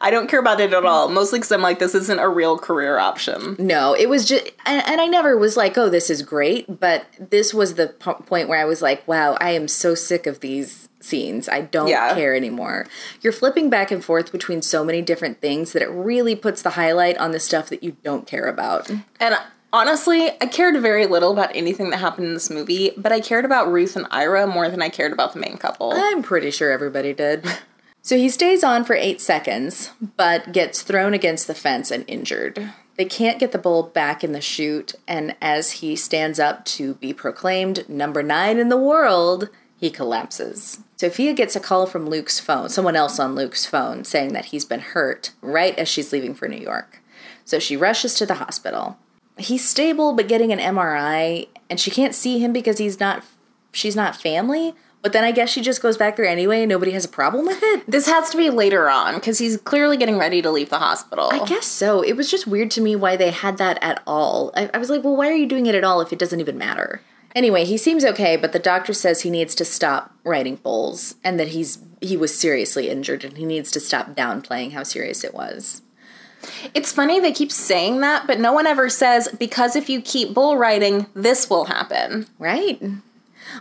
I 0.00 0.12
don't 0.12 0.28
care 0.30 0.38
about 0.38 0.60
it 0.60 0.72
at 0.72 0.84
all, 0.84 1.08
mostly 1.08 1.40
because 1.40 1.50
I'm 1.50 1.60
like, 1.60 1.80
this 1.80 1.92
isn't 1.96 2.20
a 2.20 2.28
real 2.28 2.56
career 2.56 2.98
option. 2.98 3.56
No, 3.58 3.94
it 3.94 4.08
was 4.08 4.24
just, 4.28 4.44
and, 4.64 4.80
and 4.86 5.00
I 5.00 5.06
never 5.06 5.36
was 5.36 5.56
like, 5.56 5.76
oh, 5.76 5.88
this 5.88 6.08
is 6.08 6.22
great, 6.22 6.78
but 6.78 7.04
this 7.18 7.52
was 7.52 7.74
the 7.74 7.88
po- 7.88 8.14
point 8.14 8.48
where 8.48 8.60
I 8.60 8.64
was 8.64 8.80
like, 8.80 9.06
wow, 9.08 9.36
I 9.40 9.50
am 9.50 9.66
so 9.66 9.96
sick 9.96 10.28
of 10.28 10.38
these 10.38 10.88
scenes. 11.00 11.48
I 11.48 11.62
don't 11.62 11.88
Yeah. 11.88 12.14
care 12.14 12.36
anymore. 12.36 12.86
You're 13.22 13.32
flipping 13.32 13.70
back 13.70 13.90
and 13.90 14.04
forth 14.04 14.30
between 14.30 14.62
so 14.62 14.84
many 14.84 15.02
different 15.02 15.40
things 15.40 15.72
that 15.72 15.82
it 15.82 15.90
really 15.90 16.36
puts 16.36 16.62
the 16.62 16.70
highlight 16.70 17.18
on 17.18 17.32
the 17.32 17.40
stuff 17.40 17.68
that 17.70 17.82
you 17.82 17.96
don't 18.04 18.24
care 18.24 18.46
about. 18.46 18.88
And 19.18 19.36
honestly, 19.72 20.30
I 20.40 20.46
cared 20.46 20.80
very 20.80 21.06
little 21.06 21.32
about 21.32 21.54
anything 21.54 21.90
that 21.90 21.98
happened 21.98 22.26
in 22.28 22.34
this 22.34 22.50
movie, 22.50 22.92
but 22.96 23.12
I 23.12 23.20
cared 23.20 23.44
about 23.44 23.70
Ruth 23.70 23.96
and 23.96 24.06
Ira 24.10 24.46
more 24.46 24.68
than 24.68 24.82
I 24.82 24.88
cared 24.88 25.12
about 25.12 25.32
the 25.32 25.40
main 25.40 25.56
couple. 25.56 25.92
I'm 25.94 26.22
pretty 26.22 26.50
sure 26.50 26.70
everybody 26.70 27.12
did. 27.12 27.44
So 28.04 28.16
he 28.16 28.30
stays 28.30 28.64
on 28.64 28.82
for 28.84 28.96
eight 28.96 29.20
seconds, 29.20 29.92
but 30.16 30.50
gets 30.50 30.82
thrown 30.82 31.14
against 31.14 31.46
the 31.46 31.54
fence 31.54 31.92
and 31.92 32.04
injured. 32.08 32.72
They 32.96 33.04
can't 33.04 33.38
get 33.38 33.52
the 33.52 33.58
bull 33.58 33.84
back 33.84 34.24
in 34.24 34.32
the 34.32 34.40
chute, 34.40 34.96
and 35.06 35.36
as 35.40 35.70
he 35.70 35.94
stands 35.94 36.40
up 36.40 36.64
to 36.64 36.94
be 36.94 37.12
proclaimed 37.12 37.88
number 37.88 38.22
nine 38.22 38.58
in 38.58 38.70
the 38.70 38.76
world, 38.76 39.50
he 39.76 39.88
collapses. 39.88 40.80
Sophia 40.96 41.32
gets 41.32 41.54
a 41.54 41.60
call 41.60 41.86
from 41.86 42.08
Luke's 42.08 42.40
phone, 42.40 42.68
someone 42.68 42.96
else 42.96 43.20
on 43.20 43.36
Luke's 43.36 43.66
phone, 43.66 44.04
saying 44.04 44.32
that 44.32 44.46
he's 44.46 44.64
been 44.64 44.80
hurt 44.80 45.30
right 45.40 45.78
as 45.78 45.88
she's 45.88 46.12
leaving 46.12 46.34
for 46.34 46.48
New 46.48 46.60
York. 46.60 47.00
So 47.44 47.58
she 47.60 47.76
rushes 47.76 48.14
to 48.14 48.26
the 48.26 48.34
hospital. 48.34 48.98
He's 49.38 49.66
stable 49.68 50.12
but 50.12 50.28
getting 50.28 50.52
an 50.52 50.58
MRI, 50.58 51.48
and 51.70 51.80
she 51.80 51.90
can't 51.90 52.14
see 52.14 52.38
him 52.38 52.52
because 52.52 52.78
he's 52.78 53.00
not 53.00 53.24
she's 53.72 53.96
not 53.96 54.16
family. 54.16 54.74
But 55.02 55.12
then 55.12 55.24
I 55.24 55.32
guess 55.32 55.50
she 55.50 55.60
just 55.60 55.82
goes 55.82 55.96
back 55.96 56.14
there 56.14 56.26
anyway 56.26 56.60
and 56.60 56.68
nobody 56.68 56.92
has 56.92 57.04
a 57.04 57.08
problem 57.08 57.44
with 57.44 57.60
it. 57.60 57.82
this 57.88 58.06
has 58.06 58.30
to 58.30 58.36
be 58.36 58.50
later 58.50 58.88
on, 58.88 59.16
because 59.16 59.38
he's 59.38 59.56
clearly 59.56 59.96
getting 59.96 60.16
ready 60.16 60.40
to 60.40 60.50
leave 60.50 60.70
the 60.70 60.78
hospital. 60.78 61.28
I 61.32 61.44
guess 61.44 61.66
so. 61.66 62.02
It 62.02 62.16
was 62.16 62.30
just 62.30 62.46
weird 62.46 62.70
to 62.72 62.80
me 62.80 62.94
why 62.94 63.16
they 63.16 63.32
had 63.32 63.58
that 63.58 63.82
at 63.82 64.00
all. 64.06 64.52
I, 64.54 64.70
I 64.72 64.78
was 64.78 64.90
like, 64.90 65.02
well, 65.02 65.16
why 65.16 65.28
are 65.28 65.34
you 65.34 65.46
doing 65.46 65.66
it 65.66 65.74
at 65.74 65.82
all 65.82 66.00
if 66.00 66.12
it 66.12 66.20
doesn't 66.20 66.38
even 66.38 66.56
matter? 66.56 67.00
Anyway, 67.34 67.64
he 67.64 67.76
seems 67.76 68.04
okay, 68.04 68.36
but 68.36 68.52
the 68.52 68.58
doctor 68.58 68.92
says 68.92 69.22
he 69.22 69.30
needs 69.30 69.54
to 69.56 69.64
stop 69.64 70.14
riding 70.22 70.56
bulls 70.56 71.16
and 71.24 71.40
that 71.40 71.48
he's 71.48 71.78
he 72.00 72.16
was 72.16 72.36
seriously 72.36 72.88
injured 72.88 73.24
and 73.24 73.38
he 73.38 73.44
needs 73.44 73.70
to 73.70 73.80
stop 73.80 74.10
downplaying 74.14 74.72
how 74.72 74.82
serious 74.82 75.24
it 75.24 75.32
was. 75.34 75.82
It's 76.74 76.92
funny 76.92 77.20
they 77.20 77.32
keep 77.32 77.52
saying 77.52 78.00
that, 78.00 78.26
but 78.26 78.40
no 78.40 78.52
one 78.52 78.66
ever 78.66 78.88
says, 78.88 79.28
because 79.38 79.76
if 79.76 79.88
you 79.88 80.00
keep 80.00 80.34
bull 80.34 80.56
riding, 80.56 81.06
this 81.14 81.48
will 81.48 81.66
happen. 81.66 82.26
Right? 82.38 82.80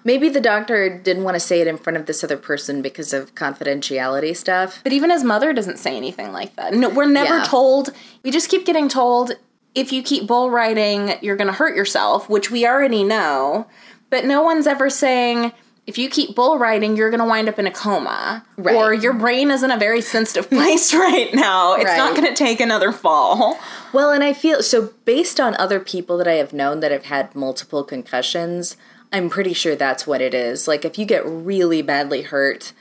Maybe 0.04 0.30
the 0.30 0.42
doctor 0.42 0.90
didn't 0.98 1.24
want 1.24 1.36
to 1.36 1.40
say 1.40 1.60
it 1.62 1.68
in 1.68 1.78
front 1.78 1.98
of 1.98 2.06
this 2.06 2.24
other 2.24 2.38
person 2.38 2.82
because 2.82 3.14
of 3.14 3.36
confidentiality 3.36 4.36
stuff. 4.36 4.80
But 4.84 4.94
even 4.94 5.10
his 5.10 5.24
mother 5.24 5.54
doesn't 5.54 5.80
say 5.80 5.98
anything 5.98 6.32
like 6.32 6.56
that. 6.56 6.74
No, 6.74 6.90
we're 6.90 7.06
never 7.06 7.38
Yeah. 7.38 7.44
told. 7.44 7.92
We 8.24 8.32
just 8.32 8.50
keep 8.50 8.66
getting 8.66 8.88
told 8.88 9.34
if 9.76 9.92
you 9.92 10.02
keep 10.04 10.28
bull 10.28 10.50
riding, 10.50 11.14
you're 11.22 11.36
going 11.36 11.48
to 11.48 11.54
hurt 11.54 11.76
yourself, 11.76 12.30
which 12.30 12.52
we 12.52 12.66
already 12.66 13.04
know. 13.04 13.68
But 14.10 14.26
no 14.26 14.42
one's 14.44 14.68
ever 14.68 14.90
saying 14.90 15.52
if 15.92 15.98
you 15.98 16.10
keep 16.10 16.36
bull 16.38 16.58
riding, 16.58 16.96
you're 16.96 17.10
going 17.10 17.20
to 17.20 17.26
wind 17.26 17.50
up 17.50 17.60
in 17.60 17.68
a 17.68 17.72
coma, 17.72 18.46
Right. 18.56 18.74
or 18.78 18.94
your 18.94 19.12
brain 19.12 19.52
is 19.52 19.62
in 19.62 19.72
a 19.72 19.78
very 19.78 20.00
sensitive 20.00 20.50
place 20.58 20.94
right 21.06 21.34
now. 21.34 21.74
It's 21.76 21.98
not 21.98 22.16
going 22.16 22.30
to 22.30 22.34
take 22.34 22.62
another 22.62 22.94
fall. 22.94 23.60
Well, 23.92 24.12
and 24.12 24.24
I 24.24 24.32
feel 24.32 24.64
so 24.64 24.94
based 25.04 25.38
on 25.42 25.54
other 25.58 25.82
people 25.82 26.18
that 26.20 26.30
I 26.30 26.36
have 26.36 26.54
known 26.54 26.80
that 26.80 26.92
have 26.94 27.06
had 27.06 27.36
multiple 27.36 27.84
concussions, 27.84 28.78
I'm 29.12 29.30
pretty 29.30 29.52
sure 29.52 29.76
that's 29.76 30.08
what 30.08 30.22
it 30.22 30.34
is. 30.34 30.66
Like 30.66 30.86
if 30.86 30.98
you 30.98 31.06
get 31.06 31.26
really 31.26 31.82
badly 31.82 32.22
hurt 32.22 32.72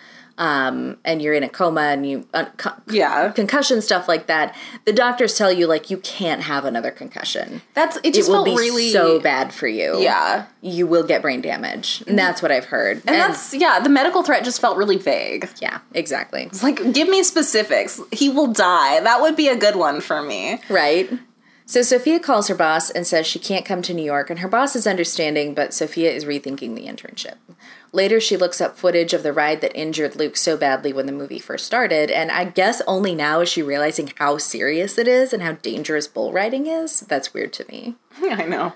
um, 0.40 0.96
and 1.04 1.20
you're 1.22 1.34
in 1.34 1.42
a 1.44 1.48
coma 1.48 1.82
and 1.82 2.04
you 2.08 2.26
uh, 2.34 2.46
Yeah. 2.88 3.30
concussion 3.30 3.80
stuff 3.82 4.08
like 4.08 4.26
that, 4.26 4.56
the 4.86 4.92
doctors 4.92 5.36
tell 5.36 5.52
you 5.52 5.66
like 5.68 5.90
you 5.90 5.98
can't 5.98 6.40
have 6.42 6.64
another 6.64 6.90
concussion. 6.90 7.60
That's 7.74 7.96
it. 7.98 8.06
It 8.06 8.14
Just 8.14 8.28
will 8.30 8.44
felt 8.44 8.46
be 8.46 8.56
really 8.56 8.90
so 8.90 9.20
bad 9.20 9.52
for 9.52 9.68
you. 9.68 10.00
Yeah. 10.00 10.46
you 10.62 10.86
will 10.86 11.04
get 11.04 11.20
brain 11.22 11.42
damage, 11.42 12.02
and 12.06 12.18
that's 12.18 12.40
what 12.42 12.50
I've 12.50 12.64
heard. 12.64 12.96
And, 13.06 13.08
that's 13.14 13.52
yeah. 13.54 13.80
The 13.80 13.90
medical 13.90 14.22
threat 14.22 14.42
just 14.42 14.60
felt 14.60 14.76
really 14.78 14.96
vague. 14.96 15.48
yeah, 15.60 15.80
exactly. 15.94 16.44
It's 16.44 16.62
like, 16.62 16.92
give 16.92 17.08
me 17.08 17.22
specifics. 17.22 18.00
He 18.10 18.28
will 18.30 18.48
die. 18.52 19.00
That 19.00 19.20
would 19.20 19.36
be 19.36 19.48
a 19.48 19.56
good 19.56 19.76
one 19.76 20.00
for 20.00 20.22
me. 20.22 20.58
Right. 20.70 21.10
So 21.66 21.82
Sophia 21.82 22.18
calls 22.18 22.48
her 22.48 22.54
boss 22.56 22.90
and 22.90 23.06
says 23.06 23.28
she 23.28 23.38
can't 23.38 23.64
come 23.64 23.80
to 23.82 23.94
New 23.94 24.02
York, 24.02 24.28
and 24.30 24.40
her 24.40 24.48
boss 24.48 24.74
is 24.74 24.86
understanding, 24.88 25.54
but 25.54 25.72
Sophia 25.72 26.10
is 26.10 26.24
rethinking 26.24 26.74
the 26.74 26.86
internship. 26.86 27.34
Later, 27.92 28.20
she 28.20 28.36
looks 28.36 28.60
up 28.60 28.76
footage 28.76 29.12
of 29.12 29.22
the 29.22 29.32
ride 29.32 29.60
that 29.62 29.76
injured 29.76 30.14
Luke 30.14 30.36
so 30.36 30.56
badly 30.56 30.92
when 30.92 31.06
the 31.06 31.12
movie 31.12 31.40
first 31.40 31.66
started, 31.66 32.10
and 32.10 32.30
I 32.30 32.44
guess 32.44 32.80
only 32.86 33.14
now 33.14 33.40
is 33.40 33.48
she 33.48 33.62
realizing 33.62 34.12
how 34.16 34.38
serious 34.38 34.96
it 34.96 35.08
is 35.08 35.32
and 35.32 35.42
how 35.42 35.52
dangerous 35.52 36.06
bull 36.06 36.32
riding 36.32 36.66
is. 36.66 37.00
That's 37.00 37.34
weird 37.34 37.52
to 37.54 37.66
me. 37.68 37.96
I 38.22 38.44
know. 38.44 38.74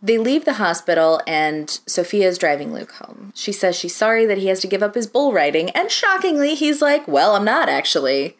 They 0.00 0.18
leave 0.18 0.44
the 0.44 0.54
hospital, 0.54 1.20
and 1.26 1.80
Sophia 1.86 2.28
is 2.28 2.38
driving 2.38 2.72
Luke 2.72 2.92
home. 2.92 3.32
She 3.34 3.52
says 3.52 3.76
she's 3.76 3.96
sorry 3.96 4.26
that 4.26 4.38
he 4.38 4.48
has 4.48 4.60
to 4.60 4.66
give 4.66 4.82
up 4.82 4.94
his 4.94 5.06
bull 5.06 5.32
riding, 5.32 5.70
and 5.70 5.90
shockingly, 5.90 6.54
he's 6.54 6.80
like, 6.80 7.06
Well, 7.06 7.34
I'm 7.34 7.44
not 7.44 7.68
actually. 7.68 8.36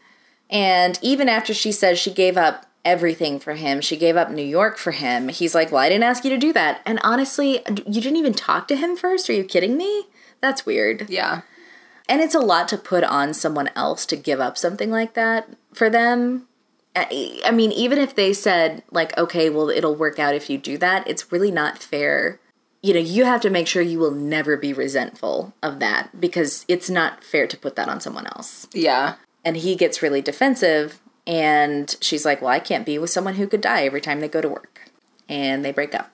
And 0.50 0.98
even 1.02 1.28
after 1.28 1.52
she 1.54 1.72
says 1.72 1.98
she 1.98 2.12
gave 2.12 2.36
up 2.36 2.66
everything 2.84 3.38
for 3.38 3.54
him, 3.54 3.80
she 3.80 3.96
gave 3.96 4.16
up 4.16 4.30
New 4.30 4.44
York 4.44 4.78
for 4.78 4.92
him, 4.92 5.28
he's 5.28 5.54
like, 5.54 5.72
Well, 5.72 5.82
I 5.82 5.88
didn't 5.88 6.04
ask 6.04 6.24
you 6.24 6.30
to 6.30 6.38
do 6.38 6.52
that. 6.52 6.80
And 6.84 7.00
honestly, 7.02 7.62
you 7.68 8.00
didn't 8.00 8.16
even 8.16 8.34
talk 8.34 8.68
to 8.68 8.76
him 8.76 8.96
first? 8.96 9.28
Are 9.30 9.34
you 9.34 9.44
kidding 9.44 9.76
me? 9.76 10.06
That's 10.40 10.66
weird. 10.66 11.08
Yeah. 11.08 11.42
And 12.08 12.20
it's 12.20 12.34
a 12.34 12.40
lot 12.40 12.68
to 12.68 12.76
put 12.76 13.02
on 13.02 13.32
someone 13.32 13.70
else 13.74 14.04
to 14.06 14.16
give 14.16 14.40
up 14.40 14.58
something 14.58 14.90
like 14.90 15.14
that 15.14 15.48
for 15.72 15.88
them. 15.88 16.46
I 16.94 17.40
I 17.44 17.50
mean, 17.50 17.72
even 17.72 17.98
if 17.98 18.14
they 18.14 18.32
said, 18.32 18.82
like, 18.90 19.16
okay, 19.16 19.50
well, 19.50 19.70
it'll 19.70 19.96
work 19.96 20.18
out 20.18 20.34
if 20.34 20.50
you 20.50 20.58
do 20.58 20.78
that, 20.78 21.08
it's 21.08 21.32
really 21.32 21.50
not 21.50 21.78
fair. 21.78 22.40
You 22.82 22.92
know, 22.92 23.00
you 23.00 23.24
have 23.24 23.40
to 23.40 23.50
make 23.50 23.66
sure 23.66 23.80
you 23.80 23.98
will 23.98 24.10
never 24.10 24.58
be 24.58 24.74
resentful 24.74 25.54
of 25.62 25.80
that 25.80 26.20
because 26.20 26.66
it's 26.68 26.90
not 26.90 27.24
fair 27.24 27.46
to 27.46 27.56
put 27.56 27.76
that 27.76 27.88
on 27.88 28.00
someone 28.00 28.26
else. 28.26 28.68
Yeah. 28.74 29.14
And 29.42 29.56
he 29.56 29.74
gets 29.74 30.02
really 30.02 30.20
defensive, 30.20 31.00
and 31.26 31.96
she's 32.00 32.24
like, 32.24 32.40
well, 32.40 32.50
I 32.50 32.60
can't 32.60 32.86
be 32.86 32.98
with 32.98 33.10
someone 33.10 33.34
who 33.34 33.46
could 33.46 33.60
die 33.60 33.84
every 33.84 34.00
time 34.00 34.20
they 34.20 34.28
go 34.28 34.40
to 34.40 34.48
work. 34.48 34.90
And 35.28 35.64
they 35.64 35.72
break 35.72 35.94
up. 35.94 36.10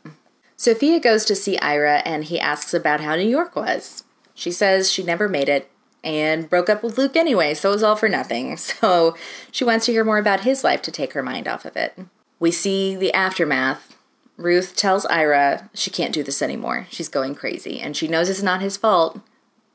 Sophia 0.57 1.01
goes 1.01 1.25
to 1.25 1.35
see 1.35 1.59
Ira, 1.59 2.03
and 2.05 2.25
he 2.25 2.39
asks 2.39 2.75
about 2.75 3.01
how 3.01 3.17
New 3.17 3.29
York 3.29 3.57
was. 3.57 4.05
She 4.35 4.53
says 4.53 4.93
she 4.93 5.03
never 5.03 5.29
made 5.29 5.49
it 5.49 5.71
and 6.05 6.49
broke 6.49 6.71
up 6.71 6.83
with 6.83 6.97
Luke 6.97 7.17
anyway, 7.17 7.55
so 7.55 7.71
it 7.71 7.75
was 7.75 7.83
all 7.83 7.97
for 7.97 8.09
nothing. 8.09 8.57
So 8.81 9.17
she 9.51 9.65
wants 9.65 9.87
to 9.87 9.93
hear 9.93 10.05
more 10.05 10.19
about 10.19 10.41
his 10.41 10.63
life 10.63 10.83
to 10.83 10.93
take 10.93 11.13
her 11.15 11.23
mind 11.23 11.49
off 11.49 11.65
of 11.65 11.77
it. 11.77 11.99
We 12.39 12.51
see 12.51 12.95
the 12.95 13.13
aftermath. 13.13 13.97
Ruth 14.37 14.77
tells 14.77 15.05
Ira 15.07 15.69
she 15.75 15.91
can't 15.91 16.15
do 16.15 16.23
this 16.23 16.41
anymore. 16.41 16.87
She's 16.91 17.09
going 17.09 17.35
crazy, 17.35 17.81
and 17.81 17.97
she 17.97 18.09
knows 18.09 18.29
it's 18.29 18.43
not 18.43 18.63
his 18.63 18.77
fault, 18.77 19.21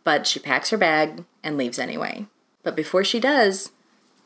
but 0.03 0.25
she 0.25 0.39
packs 0.39 0.69
her 0.69 0.77
bag 0.77 1.23
and 1.43 1.57
leaves 1.57 1.77
anyway. 1.77 2.25
But 2.63 2.75
before 2.75 3.03
she 3.03 3.19
does, 3.19 3.71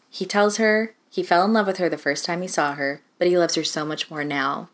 he 0.10 0.26
tells 0.26 0.58
her 0.58 0.94
he 1.10 1.24
fell 1.24 1.44
in 1.46 1.54
love 1.54 1.68
with 1.68 1.78
her 1.78 1.90
the 1.90 1.98
first 1.98 2.26
time 2.26 2.42
he 2.42 2.48
saw 2.48 2.74
her, 2.74 3.02
but 3.18 3.28
he 3.28 3.38
loves 3.38 3.56
her 3.56 3.64
so 3.64 3.86
much 3.86 4.10
more 4.10 4.24
now. 4.24 4.70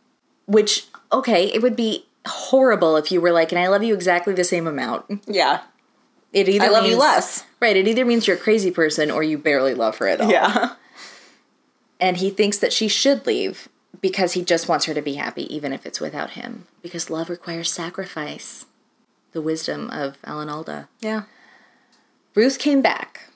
Which, 0.46 0.88
okay, 1.12 1.46
it 1.46 1.62
would 1.62 1.76
be 1.76 2.06
horrible 2.28 2.98
if 2.98 3.12
you 3.12 3.22
were 3.22 3.32
like, 3.32 3.52
and 3.52 3.60
I 3.60 3.68
love 3.68 3.84
you 3.84 3.94
exactly 3.94 4.34
the 4.34 4.44
same 4.44 4.68
amount. 4.68 5.24
Yeah. 5.28 5.62
It 6.34 6.50
either 6.50 6.66
I 6.66 6.70
love 6.70 6.86
you 6.86 6.98
less. 6.98 7.46
Right, 7.62 7.78
it 7.78 7.88
either 7.88 8.04
means 8.04 8.28
you're 8.28 8.36
a 8.36 8.40
crazy 8.40 8.70
person 8.70 9.10
or 9.10 9.24
you 9.24 9.38
barely 9.38 9.74
love 9.74 9.98
her 10.00 10.08
at 10.08 10.20
all. 10.20 10.30
Yeah. 10.30 10.74
And 12.00 12.18
he 12.18 12.30
thinks 12.30 12.58
that 12.58 12.74
she 12.74 12.88
should 12.88 13.26
leave 13.26 13.70
because 14.02 14.34
he 14.34 14.44
just 14.44 14.68
wants 14.68 14.86
her 14.86 14.94
to 14.94 15.02
be 15.02 15.14
happy, 15.14 15.54
even 15.56 15.72
if 15.72 15.86
it's 15.86 16.02
without 16.02 16.32
him. 16.32 16.66
Because 16.82 17.10
love 17.10 17.30
requires 17.30 17.72
sacrifice. 17.72 18.66
The 19.32 19.42
wisdom 19.42 19.90
of 19.90 20.18
Alan 20.24 20.50
Alda. 20.50 20.90
Yeah. 21.00 21.24
Ruth 22.36 22.60
came 22.60 22.82
back 22.82 23.30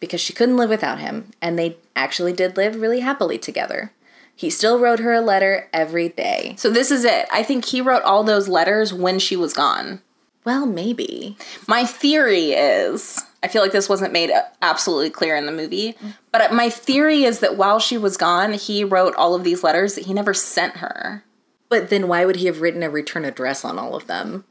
because 0.00 0.20
she 0.20 0.32
couldn't 0.32 0.56
live 0.56 0.70
without 0.70 1.00
him, 1.00 1.30
and 1.40 1.58
they 1.58 1.76
actually 1.96 2.32
did 2.32 2.56
live 2.56 2.80
really 2.80 3.00
happily 3.00 3.38
together. 3.38 3.92
He 4.34 4.50
still 4.50 4.78
wrote 4.78 5.00
her 5.00 5.12
a 5.12 5.20
letter 5.20 5.68
every 5.72 6.10
day. 6.10 6.54
So 6.58 6.70
this 6.70 6.90
is 6.90 7.04
it. 7.04 7.26
I 7.32 7.42
think 7.42 7.64
he 7.64 7.80
wrote 7.80 8.02
all 8.02 8.22
those 8.22 8.48
letters 8.48 8.94
when 8.94 9.18
she 9.18 9.34
was 9.34 9.52
gone. 9.52 10.00
Well, 10.44 10.64
maybe. 10.64 11.36
My 11.66 11.84
theory 11.84 12.52
is 12.52 13.20
I 13.42 13.48
feel 13.48 13.62
like 13.62 13.72
this 13.72 13.88
wasn't 13.88 14.12
made 14.12 14.30
uh, 14.30 14.42
absolutely 14.62 15.10
clear 15.10 15.36
in 15.36 15.46
the 15.46 15.52
movie, 15.52 15.96
but 16.32 16.52
my 16.52 16.70
theory 16.70 17.24
is 17.24 17.40
that 17.40 17.56
while 17.56 17.78
she 17.78 17.96
was 17.96 18.16
gone, 18.16 18.54
he 18.54 18.82
wrote 18.82 19.14
all 19.14 19.34
of 19.34 19.44
these 19.44 19.62
letters 19.62 19.94
that 19.94 20.06
he 20.06 20.14
never 20.14 20.34
sent 20.34 20.78
her. 20.78 21.24
But 21.68 21.90
then 21.90 22.08
why 22.08 22.24
would 22.24 22.36
he 22.36 22.46
have 22.46 22.60
written 22.60 22.82
a 22.82 22.90
return 22.90 23.24
address 23.24 23.64
on 23.64 23.78
all 23.78 23.94
of 23.94 24.06
them? 24.06 24.44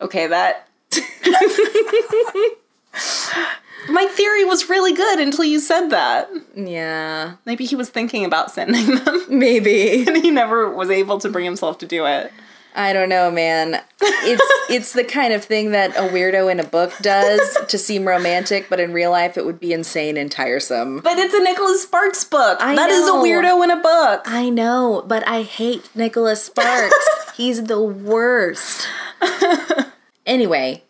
Okay, 0.00 0.26
that. 0.26 0.68
My 3.88 4.06
theory 4.06 4.44
was 4.44 4.68
really 4.68 4.92
good 4.92 5.18
until 5.20 5.44
you 5.44 5.60
said 5.60 5.88
that. 5.90 6.28
Yeah, 6.54 7.34
Maybe 7.46 7.64
he 7.64 7.74
was 7.76 7.88
thinking 7.90 8.24
about 8.24 8.50
sending 8.50 8.96
them 8.96 9.24
maybe. 9.28 10.04
and 10.06 10.16
he 10.16 10.30
never 10.30 10.68
was 10.70 10.90
able 10.90 11.18
to 11.20 11.28
bring 11.28 11.44
himself 11.44 11.78
to 11.78 11.86
do 11.86 12.04
it. 12.06 12.32
I 12.74 12.92
don't 12.92 13.08
know, 13.08 13.28
man. 13.30 13.80
It's 14.00 14.42
it's 14.70 14.92
the 14.92 15.02
kind 15.02 15.32
of 15.32 15.42
thing 15.42 15.72
that 15.72 15.96
a 15.96 16.02
weirdo 16.10 16.52
in 16.52 16.60
a 16.60 16.64
book 16.64 16.92
does 17.00 17.40
to 17.68 17.76
seem 17.78 18.06
romantic, 18.06 18.68
but 18.68 18.78
in 18.78 18.92
real 18.92 19.10
life 19.10 19.36
it 19.36 19.44
would 19.44 19.58
be 19.58 19.72
insane 19.72 20.16
and 20.16 20.30
tiresome. 20.30 21.00
But 21.00 21.18
it's 21.18 21.34
a 21.34 21.40
Nicholas 21.42 21.82
Sparks 21.82 22.22
book. 22.24 22.58
I 22.60 22.76
That 22.76 22.90
is 22.90 23.06
know. 23.06 23.20
a 23.20 23.24
weirdo 23.24 23.64
in 23.64 23.70
a 23.70 23.80
book. 23.82 24.22
I 24.26 24.48
know, 24.50 25.02
but 25.08 25.26
I 25.26 25.42
hate 25.42 25.88
Nicholas 25.96 26.44
Sparks. 26.44 27.08
He's 27.36 27.64
the 27.64 27.80
worst. 27.82 28.86
anyway, 30.26 30.84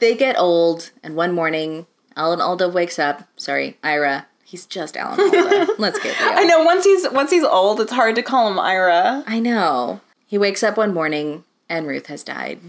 they 0.00 0.14
get 0.14 0.38
old, 0.38 0.90
and 1.02 1.14
one 1.16 1.32
morning, 1.32 1.86
Alan 2.16 2.40
Alda 2.40 2.68
wakes 2.68 2.98
up. 2.98 3.24
Sorry, 3.36 3.76
Ira. 3.82 4.26
He's 4.44 4.64
just 4.66 4.96
Alan 4.96 5.20
Alda. 5.20 5.74
Let's 5.78 5.98
get 5.98 6.18
real. 6.18 6.38
I 6.38 6.44
know 6.44 6.64
once 6.64 6.84
he's 6.84 7.08
once 7.10 7.30
he's 7.30 7.44
old, 7.44 7.80
it's 7.80 7.92
hard 7.92 8.14
to 8.16 8.22
call 8.22 8.50
him 8.50 8.58
Ira. 8.58 9.24
I 9.26 9.38
know. 9.38 10.00
He 10.26 10.38
wakes 10.38 10.62
up 10.62 10.76
one 10.76 10.94
morning, 10.94 11.44
and 11.68 11.86
Ruth 11.86 12.06
has 12.06 12.24
died. 12.24 12.60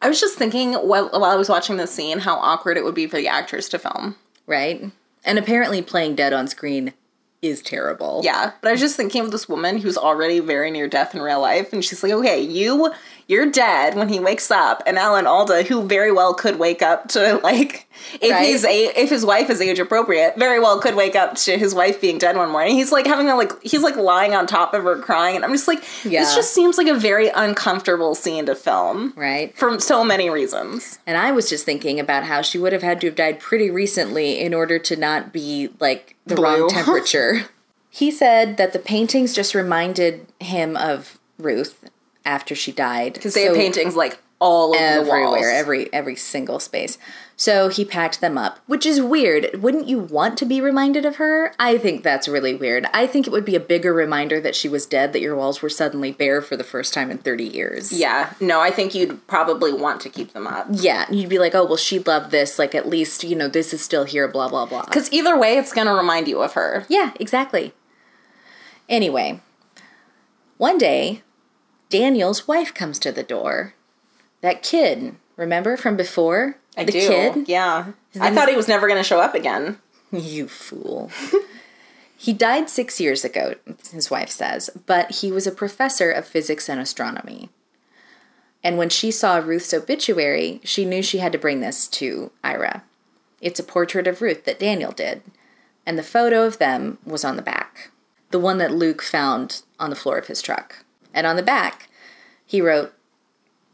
I 0.00 0.08
was 0.08 0.20
just 0.20 0.36
thinking 0.36 0.74
while, 0.74 1.08
while 1.10 1.24
I 1.24 1.36
was 1.36 1.48
watching 1.48 1.76
this 1.76 1.92
scene 1.92 2.20
how 2.20 2.36
awkward 2.36 2.76
it 2.76 2.84
would 2.84 2.94
be 2.94 3.06
for 3.06 3.16
the 3.16 3.28
actors 3.28 3.68
to 3.70 3.78
film. 3.78 4.16
Right? 4.46 4.90
And 5.24 5.38
apparently, 5.38 5.80
playing 5.82 6.16
dead 6.16 6.32
on 6.32 6.48
screen 6.48 6.92
is 7.40 7.62
terrible. 7.62 8.22
Yeah, 8.24 8.52
but 8.60 8.68
I 8.68 8.72
was 8.72 8.80
just 8.80 8.96
thinking 8.96 9.22
of 9.22 9.30
this 9.30 9.48
woman 9.48 9.78
who's 9.78 9.98
already 9.98 10.40
very 10.40 10.70
near 10.70 10.88
death 10.88 11.14
in 11.14 11.20
real 11.20 11.40
life, 11.40 11.72
and 11.72 11.84
she's 11.84 12.02
like, 12.02 12.12
"Okay, 12.12 12.40
you, 12.40 12.92
you're 13.26 13.50
dead 13.50 13.94
when 13.96 14.08
he 14.08 14.20
wakes 14.20 14.50
up." 14.50 14.82
And 14.86 14.98
Alan 14.98 15.26
Alda, 15.26 15.62
who 15.64 15.82
very 15.82 16.12
well 16.12 16.34
could 16.34 16.58
wake 16.58 16.82
up 16.82 17.08
to 17.10 17.38
like, 17.42 17.88
if 18.20 18.30
Right. 18.30 18.46
he's 18.46 18.64
a, 18.64 19.00
if 19.00 19.10
his 19.10 19.24
wife 19.24 19.48
is 19.50 19.60
age 19.60 19.78
appropriate, 19.78 20.36
very 20.36 20.60
well 20.60 20.78
could 20.80 20.94
wake 20.94 21.14
up 21.16 21.36
to 21.36 21.56
his 21.56 21.74
wife 21.74 22.00
being 22.00 22.18
dead 22.18 22.36
one 22.36 22.50
morning. 22.50 22.74
He's 22.74 22.92
like 22.92 23.06
having 23.06 23.28
a 23.30 23.36
like, 23.36 23.52
he's 23.62 23.82
like 23.82 23.96
lying 23.96 24.34
on 24.34 24.46
top 24.46 24.74
of 24.74 24.84
her 24.84 24.98
crying, 24.98 25.36
and 25.36 25.44
I'm 25.44 25.52
just 25.52 25.68
like, 25.68 25.82
Yeah. 26.04 26.20
this 26.20 26.34
just 26.34 26.52
seems 26.54 26.76
like 26.78 26.88
a 26.88 26.94
very 26.94 27.28
uncomfortable 27.28 28.14
scene 28.14 28.46
to 28.46 28.54
film, 28.54 29.12
Right? 29.16 29.56
for 29.56 29.78
so 29.80 30.04
many 30.04 30.28
reasons. 30.30 30.98
And 31.06 31.16
I 31.16 31.32
was 31.32 31.48
just 31.48 31.64
thinking 31.64 31.98
about 32.00 32.24
how 32.24 32.42
she 32.42 32.58
would 32.58 32.72
have 32.72 32.82
had 32.82 33.00
to 33.00 33.06
have 33.06 33.16
died 33.16 33.40
pretty 33.40 33.70
recently 33.70 34.40
in 34.40 34.52
order 34.54 34.78
to 34.80 34.96
not 34.96 35.32
be 35.32 35.70
like 35.80 36.16
the 36.26 36.34
Blue. 36.34 36.44
wrong 36.44 36.68
temperature. 36.70 37.42
he 37.90 38.10
said 38.10 38.56
that 38.56 38.72
the 38.72 38.78
paintings 38.78 39.32
just 39.34 39.54
reminded 39.54 40.26
him 40.40 40.76
of 40.76 41.18
Ruth 41.38 41.88
after 42.24 42.54
she 42.54 42.72
died. 42.72 43.14
Because 43.14 43.34
they 43.34 43.44
have 43.44 43.54
paintings 43.54 43.96
like 43.96 44.18
all 44.40 44.74
over 44.76 45.04
the 45.04 45.08
walls. 45.08 45.36
everywhere, 45.36 45.50
every 45.52 45.92
every 45.92 46.16
single 46.16 46.58
space. 46.58 46.98
So 47.36 47.68
he 47.68 47.84
packed 47.84 48.20
them 48.20 48.38
up, 48.38 48.60
which 48.66 48.86
is 48.86 49.00
weird. 49.00 49.60
Wouldn't 49.60 49.88
you 49.88 49.98
want 49.98 50.36
to 50.38 50.44
be 50.44 50.60
reminded 50.60 51.04
of 51.04 51.16
her? 51.16 51.52
I 51.58 51.78
think 51.78 52.02
that's 52.02 52.28
really 52.28 52.54
weird. 52.54 52.86
I 52.92 53.06
think 53.06 53.26
it 53.26 53.30
would 53.30 53.44
be 53.44 53.56
a 53.56 53.60
bigger 53.60 53.92
reminder 53.92 54.40
that 54.40 54.54
she 54.54 54.68
was 54.68 54.86
dead 54.86 55.12
that 55.12 55.20
your 55.20 55.34
walls 55.34 55.62
were 55.62 55.70
suddenly 55.70 56.12
bare 56.12 56.42
for 56.42 56.56
the 56.56 56.62
first 56.62 56.94
time 56.94 57.10
in 57.10 57.18
30 57.18 57.44
years. 57.44 57.92
Yeah, 57.92 58.34
no, 58.40 58.60
I 58.60 58.70
think 58.70 58.94
you'd 58.94 59.26
probably 59.26 59.72
want 59.72 60.00
to 60.02 60.10
keep 60.10 60.32
them 60.32 60.46
up. 60.46 60.66
Yeah, 60.70 61.06
you'd 61.10 61.30
be 61.30 61.38
like, 61.38 61.54
"Oh, 61.54 61.64
well 61.64 61.76
she 61.76 61.98
loved 61.98 62.30
this. 62.30 62.58
Like 62.58 62.74
at 62.74 62.88
least, 62.88 63.24
you 63.24 63.34
know, 63.34 63.48
this 63.48 63.72
is 63.72 63.82
still 63.82 64.04
here 64.04 64.28
blah 64.28 64.48
blah 64.48 64.66
blah." 64.66 64.84
Because 64.84 65.12
either 65.12 65.38
way, 65.38 65.56
it's 65.56 65.72
going 65.72 65.86
to 65.86 65.94
remind 65.94 66.28
you 66.28 66.42
of 66.42 66.52
her. 66.52 66.84
Yeah, 66.88 67.12
exactly. 67.18 67.72
Anyway, 68.88 69.40
one 70.58 70.76
day, 70.76 71.22
Daniel's 71.94 72.48
wife 72.48 72.74
comes 72.74 72.98
to 72.98 73.12
the 73.12 73.22
door. 73.22 73.74
That 74.40 74.64
kid, 74.64 75.14
remember 75.36 75.76
from 75.76 75.96
before? 75.96 76.56
I 76.76 76.82
the 76.82 76.90
do. 76.90 76.98
kid? 76.98 77.48
Yeah. 77.48 77.92
I 78.20 78.34
thought 78.34 78.48
he 78.48 78.56
was 78.56 78.66
never 78.66 78.88
going 78.88 78.98
to 78.98 79.04
show 79.04 79.20
up 79.20 79.34
again. 79.34 79.78
You 80.10 80.48
fool. 80.48 81.12
he 82.16 82.32
died 82.32 82.68
six 82.68 83.00
years 83.00 83.24
ago, 83.24 83.54
his 83.92 84.10
wife 84.10 84.30
says, 84.30 84.70
but 84.86 85.16
he 85.16 85.30
was 85.30 85.46
a 85.46 85.52
professor 85.52 86.10
of 86.10 86.26
physics 86.26 86.68
and 86.68 86.80
astronomy. 86.80 87.48
And 88.64 88.76
when 88.76 88.88
she 88.88 89.12
saw 89.12 89.36
Ruth's 89.36 89.72
obituary, 89.72 90.60
she 90.64 90.84
knew 90.84 91.00
she 91.00 91.18
had 91.18 91.30
to 91.30 91.38
bring 91.38 91.60
this 91.60 91.86
to 91.88 92.32
Ira. 92.42 92.82
It's 93.40 93.60
a 93.60 93.64
portrait 93.64 94.08
of 94.08 94.20
Ruth 94.20 94.44
that 94.46 94.58
Daniel 94.58 94.90
did, 94.90 95.22
and 95.86 95.96
the 95.96 96.02
photo 96.02 96.44
of 96.44 96.58
them 96.58 96.98
was 97.04 97.24
on 97.24 97.36
the 97.36 97.42
back. 97.42 97.90
The 98.32 98.40
one 98.40 98.58
that 98.58 98.72
Luke 98.72 99.02
found 99.02 99.62
on 99.78 99.90
the 99.90 99.96
floor 99.96 100.18
of 100.18 100.26
his 100.26 100.42
truck. 100.42 100.83
And 101.14 101.26
on 101.26 101.36
the 101.36 101.42
back, 101.42 101.88
he 102.44 102.60
wrote, 102.60 102.92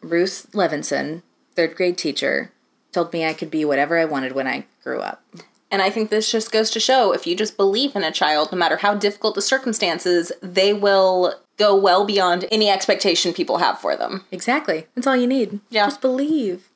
Ruth 0.00 0.46
Levinson, 0.52 1.22
third 1.56 1.74
grade 1.74 1.98
teacher, 1.98 2.52
told 2.92 3.12
me 3.12 3.24
I 3.24 3.32
could 3.32 3.50
be 3.50 3.64
whatever 3.64 3.98
I 3.98 4.04
wanted 4.04 4.32
when 4.32 4.46
I 4.46 4.66
grew 4.84 5.00
up. 5.00 5.24
And 5.70 5.82
I 5.82 5.90
think 5.90 6.10
this 6.10 6.30
just 6.30 6.50
goes 6.50 6.70
to 6.72 6.80
show 6.80 7.12
if 7.12 7.26
you 7.26 7.36
just 7.36 7.56
believe 7.56 7.94
in 7.94 8.02
a 8.02 8.10
child, 8.10 8.50
no 8.50 8.58
matter 8.58 8.78
how 8.78 8.94
difficult 8.94 9.34
the 9.34 9.42
circumstances, 9.42 10.32
they 10.42 10.72
will 10.72 11.34
go 11.58 11.76
well 11.76 12.04
beyond 12.04 12.46
any 12.50 12.68
expectation 12.68 13.32
people 13.32 13.58
have 13.58 13.78
for 13.78 13.96
them. 13.96 14.24
Exactly. 14.32 14.86
That's 14.94 15.06
all 15.06 15.16
you 15.16 15.26
need. 15.26 15.60
Yeah. 15.70 15.86
Just 15.86 16.00
believe. 16.00 16.68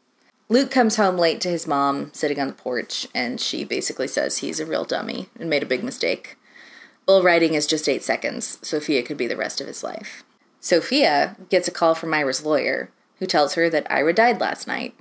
Luke 0.48 0.70
comes 0.70 0.96
home 0.96 1.16
late 1.16 1.40
to 1.40 1.48
his 1.48 1.66
mom 1.66 2.12
sitting 2.12 2.38
on 2.38 2.48
the 2.48 2.52
porch, 2.52 3.08
and 3.14 3.40
she 3.40 3.64
basically 3.64 4.06
says 4.06 4.38
he's 4.38 4.60
a 4.60 4.66
real 4.66 4.84
dummy 4.84 5.28
and 5.40 5.48
made 5.50 5.62
a 5.62 5.66
big 5.66 5.82
mistake. 5.82 6.36
Bull 7.06 7.22
riding 7.22 7.54
is 7.54 7.66
just 7.66 7.88
eight 7.88 8.04
seconds. 8.04 8.58
Sophia 8.62 9.02
could 9.02 9.16
be 9.16 9.26
the 9.26 9.36
rest 9.36 9.60
of 9.60 9.66
his 9.66 9.82
life. 9.82 10.22
Sophia 10.64 11.36
gets 11.50 11.68
a 11.68 11.70
call 11.70 11.94
from 11.94 12.14
Ira's 12.14 12.42
lawyer, 12.42 12.88
who 13.18 13.26
tells 13.26 13.52
her 13.52 13.68
that 13.68 13.86
Ira 13.92 14.14
died 14.14 14.40
last 14.40 14.66
night. 14.66 14.94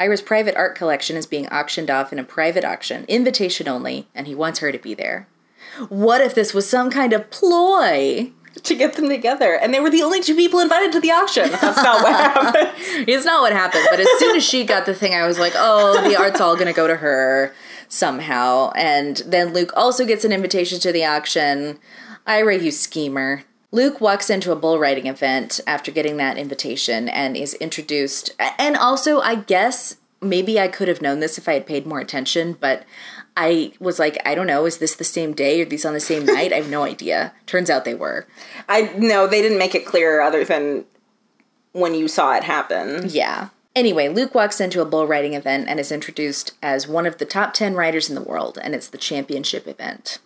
Ira's 0.00 0.20
private 0.20 0.56
art 0.56 0.74
collection 0.74 1.16
is 1.16 1.26
being 1.26 1.46
auctioned 1.46 1.92
off 1.92 2.12
in 2.12 2.18
a 2.18 2.24
private 2.24 2.64
auction, 2.64 3.04
invitation 3.06 3.68
only, 3.68 4.08
and 4.16 4.26
he 4.26 4.34
wants 4.34 4.58
her 4.58 4.72
to 4.72 4.78
be 4.78 4.94
there. 4.94 5.28
What 5.88 6.22
if 6.22 6.34
this 6.34 6.52
was 6.52 6.68
some 6.68 6.90
kind 6.90 7.12
of 7.12 7.30
ploy? 7.30 8.32
To 8.60 8.74
get 8.74 8.94
them 8.94 9.08
together. 9.08 9.54
And 9.54 9.72
they 9.72 9.78
were 9.78 9.90
the 9.90 10.02
only 10.02 10.20
two 10.20 10.34
people 10.34 10.58
invited 10.58 10.90
to 10.90 11.00
the 11.00 11.12
auction. 11.12 11.52
That's 11.52 11.76
not 11.76 12.02
what 12.02 12.12
happened. 12.34 13.06
It's 13.08 13.24
not 13.24 13.42
what 13.42 13.52
happened, 13.52 13.86
but 13.88 14.00
as 14.00 14.08
soon 14.18 14.34
as 14.34 14.42
she 14.42 14.64
got 14.64 14.86
the 14.86 14.94
thing, 14.94 15.14
I 15.14 15.24
was 15.24 15.38
like, 15.38 15.52
oh, 15.54 16.02
the 16.08 16.16
art's 16.16 16.40
all 16.40 16.56
gonna 16.56 16.72
go 16.72 16.88
to 16.88 16.96
her 16.96 17.54
somehow. 17.88 18.72
And 18.74 19.18
then 19.18 19.52
Luke 19.52 19.72
also 19.76 20.04
gets 20.04 20.24
an 20.24 20.32
invitation 20.32 20.80
to 20.80 20.90
the 20.90 21.04
auction. 21.04 21.78
Ira, 22.26 22.58
you 22.58 22.72
schemer. 22.72 23.44
Luke 23.72 24.00
walks 24.00 24.30
into 24.30 24.52
a 24.52 24.56
bull 24.56 24.78
riding 24.78 25.06
event 25.06 25.60
after 25.66 25.90
getting 25.90 26.16
that 26.16 26.38
invitation 26.38 27.08
and 27.08 27.36
is 27.36 27.54
introduced. 27.54 28.30
And 28.58 28.76
also, 28.76 29.20
I 29.20 29.34
guess 29.34 29.96
maybe 30.20 30.58
I 30.58 30.68
could 30.68 30.88
have 30.88 31.02
known 31.02 31.20
this 31.20 31.38
if 31.38 31.48
I 31.48 31.54
had 31.54 31.66
paid 31.66 31.86
more 31.86 32.00
attention, 32.00 32.56
but 32.58 32.84
I 33.36 33.72
was 33.78 33.98
like, 33.98 34.18
I 34.24 34.34
don't 34.34 34.46
know, 34.46 34.64
is 34.64 34.78
this 34.78 34.94
the 34.94 35.04
same 35.04 35.34
day? 35.34 35.60
Are 35.60 35.66
these 35.66 35.84
on 35.84 35.94
the 35.94 36.00
same 36.00 36.24
night? 36.26 36.52
I 36.52 36.56
have 36.56 36.70
no 36.70 36.82
idea. 36.84 37.32
Turns 37.46 37.70
out 37.70 37.84
they 37.84 37.94
were. 37.94 38.26
I 38.68 38.92
no, 38.96 39.26
they 39.26 39.42
didn't 39.42 39.58
make 39.58 39.74
it 39.74 39.86
clear 39.86 40.20
other 40.20 40.44
than 40.44 40.84
when 41.72 41.94
you 41.94 42.08
saw 42.08 42.34
it 42.34 42.44
happen. 42.44 43.04
Yeah. 43.08 43.50
Anyway, 43.74 44.08
Luke 44.08 44.34
walks 44.34 44.58
into 44.58 44.80
a 44.80 44.86
bull 44.86 45.06
riding 45.06 45.34
event 45.34 45.68
and 45.68 45.78
is 45.78 45.92
introduced 45.92 46.52
as 46.62 46.88
one 46.88 47.04
of 47.04 47.18
the 47.18 47.26
top 47.26 47.52
10 47.52 47.74
riders 47.74 48.08
in 48.08 48.14
the 48.14 48.22
world, 48.22 48.58
and 48.62 48.74
it's 48.74 48.88
the 48.88 48.96
championship 48.96 49.68
event. 49.68 50.18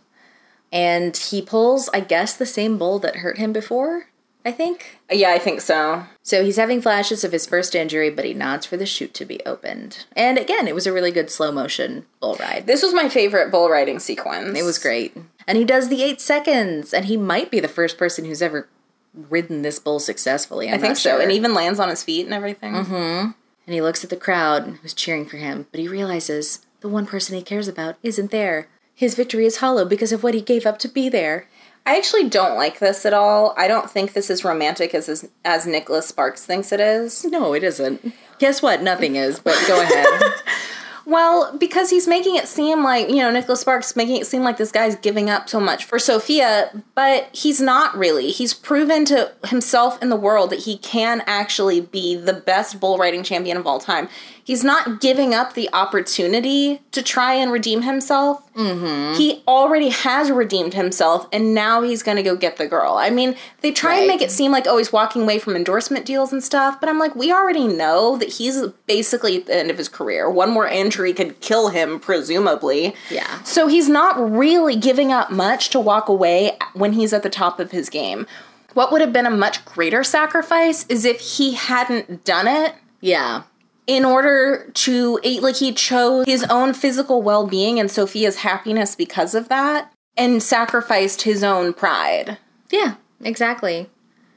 And 0.72 1.16
he 1.16 1.42
pulls, 1.42 1.88
I 1.92 2.00
guess, 2.00 2.36
the 2.36 2.46
same 2.46 2.78
bull 2.78 2.98
that 3.00 3.16
hurt 3.16 3.38
him 3.38 3.52
before, 3.52 4.06
I 4.44 4.52
think. 4.52 4.98
Yeah, 5.10 5.30
I 5.30 5.38
think 5.38 5.60
so. 5.60 6.04
So 6.22 6.44
he's 6.44 6.56
having 6.56 6.80
flashes 6.80 7.24
of 7.24 7.32
his 7.32 7.46
first 7.46 7.74
injury, 7.74 8.08
but 8.08 8.24
he 8.24 8.34
nods 8.34 8.66
for 8.66 8.76
the 8.76 8.86
chute 8.86 9.12
to 9.14 9.24
be 9.24 9.44
opened. 9.44 10.06
And 10.14 10.38
again, 10.38 10.68
it 10.68 10.74
was 10.74 10.86
a 10.86 10.92
really 10.92 11.10
good 11.10 11.30
slow 11.30 11.50
motion 11.50 12.06
bull 12.20 12.36
ride. 12.36 12.66
This 12.66 12.82
was 12.82 12.94
my 12.94 13.08
favorite 13.08 13.50
bull 13.50 13.68
riding 13.68 13.98
sequence. 13.98 14.56
It 14.56 14.62
was 14.62 14.78
great. 14.78 15.16
And 15.46 15.58
he 15.58 15.64
does 15.64 15.88
the 15.88 16.02
eight 16.04 16.20
seconds, 16.20 16.94
and 16.94 17.06
he 17.06 17.16
might 17.16 17.50
be 17.50 17.58
the 17.58 17.66
first 17.66 17.98
person 17.98 18.24
who's 18.24 18.42
ever 18.42 18.68
ridden 19.12 19.62
this 19.62 19.80
bull 19.80 19.98
successfully. 19.98 20.68
I'm 20.68 20.74
I 20.74 20.78
think 20.78 20.90
not 20.90 20.98
so. 20.98 21.20
And 21.20 21.32
even 21.32 21.52
lands 21.52 21.80
on 21.80 21.88
his 21.88 22.04
feet 22.04 22.24
and 22.24 22.34
everything. 22.34 22.74
Mm-hmm. 22.74 23.30
And 23.66 23.74
he 23.74 23.82
looks 23.82 24.04
at 24.04 24.10
the 24.10 24.16
crowd 24.16 24.78
who's 24.82 24.94
cheering 24.94 25.26
for 25.26 25.36
him, 25.36 25.66
but 25.70 25.80
he 25.80 25.88
realizes 25.88 26.64
the 26.80 26.88
one 26.88 27.06
person 27.06 27.36
he 27.36 27.42
cares 27.42 27.68
about 27.68 27.96
isn't 28.02 28.30
there. 28.30 28.68
His 29.00 29.14
victory 29.14 29.46
is 29.46 29.56
hollow 29.56 29.86
because 29.86 30.12
of 30.12 30.22
what 30.22 30.34
he 30.34 30.42
gave 30.42 30.66
up 30.66 30.78
to 30.80 30.86
be 30.86 31.08
there. 31.08 31.46
I 31.86 31.96
actually 31.96 32.28
don't 32.28 32.54
like 32.54 32.80
this 32.80 33.06
at 33.06 33.14
all. 33.14 33.54
I 33.56 33.66
don't 33.66 33.88
think 33.88 34.12
this 34.12 34.28
is 34.28 34.44
romantic 34.44 34.94
as 34.94 35.08
as, 35.08 35.26
as 35.42 35.66
Nicholas 35.66 36.06
Sparks 36.06 36.44
thinks 36.44 36.70
it 36.70 36.80
is. 36.80 37.24
No, 37.24 37.54
it 37.54 37.64
isn't. 37.64 38.12
Guess 38.38 38.60
what? 38.60 38.82
Nothing 38.82 39.16
is, 39.16 39.40
but 39.40 39.56
go 39.66 39.80
ahead. 39.80 40.34
Well, 41.06 41.56
because 41.56 41.88
he's 41.88 42.06
making 42.06 42.36
it 42.36 42.46
seem 42.46 42.84
like, 42.84 43.08
you 43.08 43.16
know, 43.16 43.30
Nicholas 43.30 43.62
Sparks 43.62 43.96
making 43.96 44.16
it 44.16 44.26
seem 44.26 44.42
like 44.42 44.58
this 44.58 44.70
guy's 44.70 44.96
giving 44.96 45.30
up 45.30 45.48
so 45.48 45.58
much 45.58 45.84
for 45.86 45.98
Sophia, 45.98 46.70
but 46.94 47.28
he's 47.32 47.60
not 47.60 47.96
really. 47.96 48.30
He's 48.30 48.52
proven 48.52 49.06
to 49.06 49.32
himself 49.46 50.00
and 50.02 50.12
the 50.12 50.16
world 50.16 50.50
that 50.50 50.60
he 50.60 50.76
can 50.76 51.22
actually 51.26 51.80
be 51.80 52.16
the 52.16 52.34
best 52.34 52.78
bull 52.78 52.98
riding 52.98 53.22
champion 53.22 53.56
of 53.56 53.66
all 53.66 53.80
time. 53.80 54.08
He's 54.50 54.64
not 54.64 55.00
giving 55.00 55.32
up 55.32 55.54
the 55.54 55.70
opportunity 55.72 56.82
to 56.90 57.02
try 57.02 57.34
and 57.34 57.52
redeem 57.52 57.82
himself. 57.82 58.52
Mm-hmm. 58.54 59.16
He 59.16 59.44
already 59.46 59.90
has 59.90 60.28
redeemed 60.28 60.74
himself, 60.74 61.28
and 61.32 61.54
now 61.54 61.82
he's 61.82 62.02
going 62.02 62.16
to 62.16 62.22
go 62.24 62.34
get 62.34 62.56
the 62.56 62.66
girl. 62.66 62.94
I 62.94 63.10
mean, 63.10 63.36
they 63.60 63.70
try 63.70 63.98
and 63.98 64.08
make 64.08 64.20
it 64.20 64.32
seem 64.32 64.50
like, 64.50 64.66
oh, 64.66 64.78
he's 64.78 64.92
walking 64.92 65.22
away 65.22 65.38
from 65.38 65.54
endorsement 65.54 66.04
deals 66.04 66.32
and 66.32 66.42
stuff, 66.42 66.80
but 66.80 66.88
I'm 66.88 66.98
like, 66.98 67.14
we 67.14 67.30
already 67.30 67.68
know 67.68 68.16
that 68.16 68.28
he's 68.28 68.66
basically 68.88 69.36
at 69.36 69.46
the 69.46 69.54
end 69.54 69.70
of 69.70 69.78
his 69.78 69.88
career. 69.88 70.28
One 70.28 70.50
more 70.50 70.66
injury 70.66 71.12
could 71.12 71.40
kill 71.40 71.68
him, 71.68 72.00
presumably. 72.00 72.92
Yeah. 73.08 73.44
So 73.44 73.68
he's 73.68 73.88
not 73.88 74.18
really 74.18 74.74
giving 74.74 75.12
up 75.12 75.30
much 75.30 75.70
to 75.70 75.78
walk 75.78 76.08
away 76.08 76.58
when 76.74 76.94
he's 76.94 77.12
at 77.12 77.22
the 77.22 77.30
top 77.30 77.60
of 77.60 77.70
his 77.70 77.88
game. 77.88 78.26
What 78.74 78.90
would 78.90 79.00
have 79.00 79.12
been 79.12 79.26
a 79.26 79.30
much 79.30 79.64
greater 79.64 80.02
sacrifice 80.02 80.86
is 80.88 81.04
if 81.04 81.20
he 81.20 81.52
hadn't 81.52 82.24
done 82.24 82.48
it 82.48 82.74
yeah. 83.00 83.42
In 83.90 84.04
order 84.04 84.70
to 84.72 85.18
eat 85.24 85.42
like 85.42 85.56
he 85.56 85.72
chose 85.72 86.24
his 86.24 86.44
own 86.44 86.72
physical 86.72 87.22
well-being 87.22 87.80
and 87.80 87.90
Sophia's 87.90 88.36
happiness 88.36 88.94
because 88.94 89.34
of 89.34 89.48
that 89.48 89.92
and 90.16 90.40
sacrificed 90.40 91.22
his 91.22 91.42
own 91.42 91.72
pride. 91.72 92.38
Yeah, 92.70 92.94
exactly. 93.20 93.90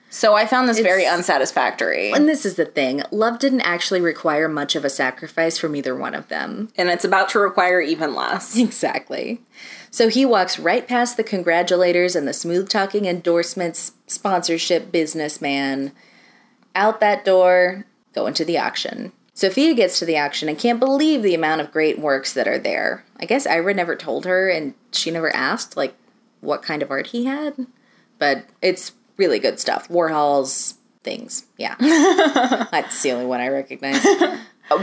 So 0.10 0.34
I 0.34 0.48
found 0.48 0.68
this 0.68 0.80
very 0.80 1.06
unsatisfactory. 1.06 2.12
And 2.12 2.28
this 2.28 2.48
is 2.48 2.56
the 2.56 2.66
thing 2.66 3.04
love 3.12 3.38
didn't 3.38 3.62
actually 3.62 4.02
require 4.02 4.50
much 4.50 4.76
of 4.76 4.84
a 4.84 4.90
sacrifice 4.90 5.60
from 5.60 5.76
either 5.76 5.96
one 5.96 6.16
of 6.16 6.30
them. 6.30 6.70
and 6.76 6.90
it's 6.90 7.06
about 7.06 7.30
to 7.30 7.40
require 7.40 7.80
even 7.80 8.16
less. 8.16 8.58
Exactly. 8.58 9.40
So 9.92 10.10
he 10.10 10.26
walks 10.26 10.58
right 10.58 10.88
past 10.88 11.16
the 11.16 11.24
congratulators 11.24 12.16
and 12.16 12.28
the 12.28 12.34
smooth 12.34 12.70
talking 12.70 13.06
endorsements, 13.06 13.92
sponsorship 14.08 14.92
businessman, 14.92 15.92
out 16.74 17.00
that 17.02 17.24
door, 17.24 17.86
going 18.16 18.34
to 18.34 18.46
the 18.46 18.58
auction. 18.58 19.12
Sophia 19.34 19.74
gets 19.74 19.98
to 20.00 20.06
the 20.06 20.18
auction 20.18 20.48
and 20.48 20.58
can't 20.60 20.80
believe 20.80 21.24
the 21.24 21.34
amount 21.34 21.62
of 21.62 21.72
great 21.72 21.98
works 22.00 22.34
that 22.34 22.48
are 22.48 22.60
there. 22.60 23.04
I 23.20 23.26
guess 23.26 23.48
Ira 23.48 23.74
never 23.74 23.96
told 23.96 24.26
her 24.26 24.48
and 24.50 24.74
she 24.92 25.10
never 25.12 25.36
asked, 25.36 25.76
like, 25.76 25.96
what 26.42 26.62
kind 26.62 26.84
of 26.84 26.92
art 26.92 27.08
he 27.08 27.26
had. 27.26 27.66
But 28.20 28.46
it's 28.62 28.92
really 29.18 29.40
good 29.40 29.60
stuff. 29.60 29.88
Warhol's 29.90 30.76
things. 31.04 31.46
Yeah. 31.58 31.76
That's 31.80 33.02
the 33.02 33.12
only 33.12 33.26
one 33.26 33.42
I 33.42 33.48
recognize. 33.48 34.02
oh, 34.06 34.40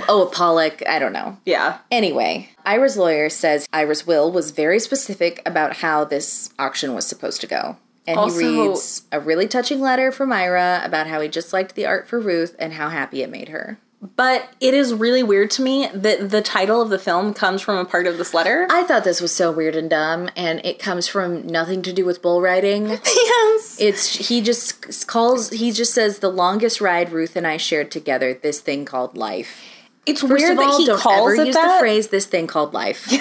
oh, 0.09 0.30
Pollock. 0.32 0.82
I 0.86 0.98
don't 0.98 1.12
know. 1.12 1.38
Yeah. 1.46 1.78
Anyway, 1.90 2.51
Ira's 2.64 2.96
lawyer 2.96 3.28
says 3.28 3.68
Ira's 3.72 4.07
will 4.07 4.32
was 4.32 4.51
very 4.51 4.80
specific 4.80 5.40
about 5.46 5.76
how 5.76 6.05
this 6.05 6.51
auction 6.59 6.94
was 6.94 7.07
supposed 7.07 7.40
to 7.42 7.46
go. 7.46 7.76
And 8.07 8.18
Also- 8.18 8.38
he 8.40 8.61
reads 8.68 9.03
a 9.12 9.20
really 9.20 9.46
touching 9.46 9.80
letter 9.80 10.11
from 10.11 10.32
Ira 10.32 10.80
about 10.84 11.07
how 11.07 11.20
he 11.20 11.28
just 11.28 11.53
liked 11.53 11.74
the 11.76 11.86
art 11.86 12.09
for 12.09 12.18
Ruth 12.18 12.57
and 12.59 12.72
how 12.74 12.88
happy 12.88 13.22
it 13.22 13.30
made 13.30 13.51
her. 13.51 13.78
But 14.16 14.48
it 14.61 14.72
is 14.72 14.94
really 14.94 15.22
weird 15.22 15.51
to 15.53 15.62
me 15.62 15.88
that 15.92 16.30
the 16.30 16.40
title 16.40 16.80
of 16.80 16.88
the 16.88 16.98
film 16.98 17.34
comes 17.34 17.61
from 17.61 17.76
a 17.76 17.84
part 17.84 18.07
of 18.07 18.16
this 18.16 18.32
letter. 18.32 18.66
I 18.70 18.82
thought 18.84 19.05
this 19.05 19.20
was 19.20 19.34
so 19.34 19.53
weird 19.53 19.76
and 19.76 19.90
dumb, 19.90 20.30
and 20.34 20.64
it 20.64 20.78
comes 20.78 21.07
from 21.07 21.46
nothing 21.46 21.82
to 21.82 21.92
do 21.92 22.07
with 22.07 22.22
bull 22.22 22.40
riding. 22.40 22.88
yes. 23.05 23.76
It's 23.78 24.28
he 24.28 24.40
just 24.40 25.07
calls 25.07 25.51
he 25.51 25.70
just 25.70 25.92
says 25.92 26.20
the 26.20 26.30
longest 26.30 26.80
ride 26.80 27.12
Ruth 27.12 27.36
and 27.36 27.46
I 27.46 27.59
shared 27.59 27.90
together, 27.90 28.32
this 28.32 28.61
thing 28.61 28.86
called 28.86 29.18
life. 29.18 29.62
It's 30.07 30.22
First 30.22 30.32
weird 30.32 30.59
all, 30.59 30.72
that 30.72 30.80
he 30.80 30.86
don't 30.86 30.98
calls 30.98 31.32
ever 31.32 31.42
it 31.42 31.46
use 31.48 31.55
that. 31.55 31.74
the 31.76 31.80
phrase 31.80 32.09
"this 32.09 32.24
thing 32.26 32.46
called 32.46 32.72
life." 32.72 33.07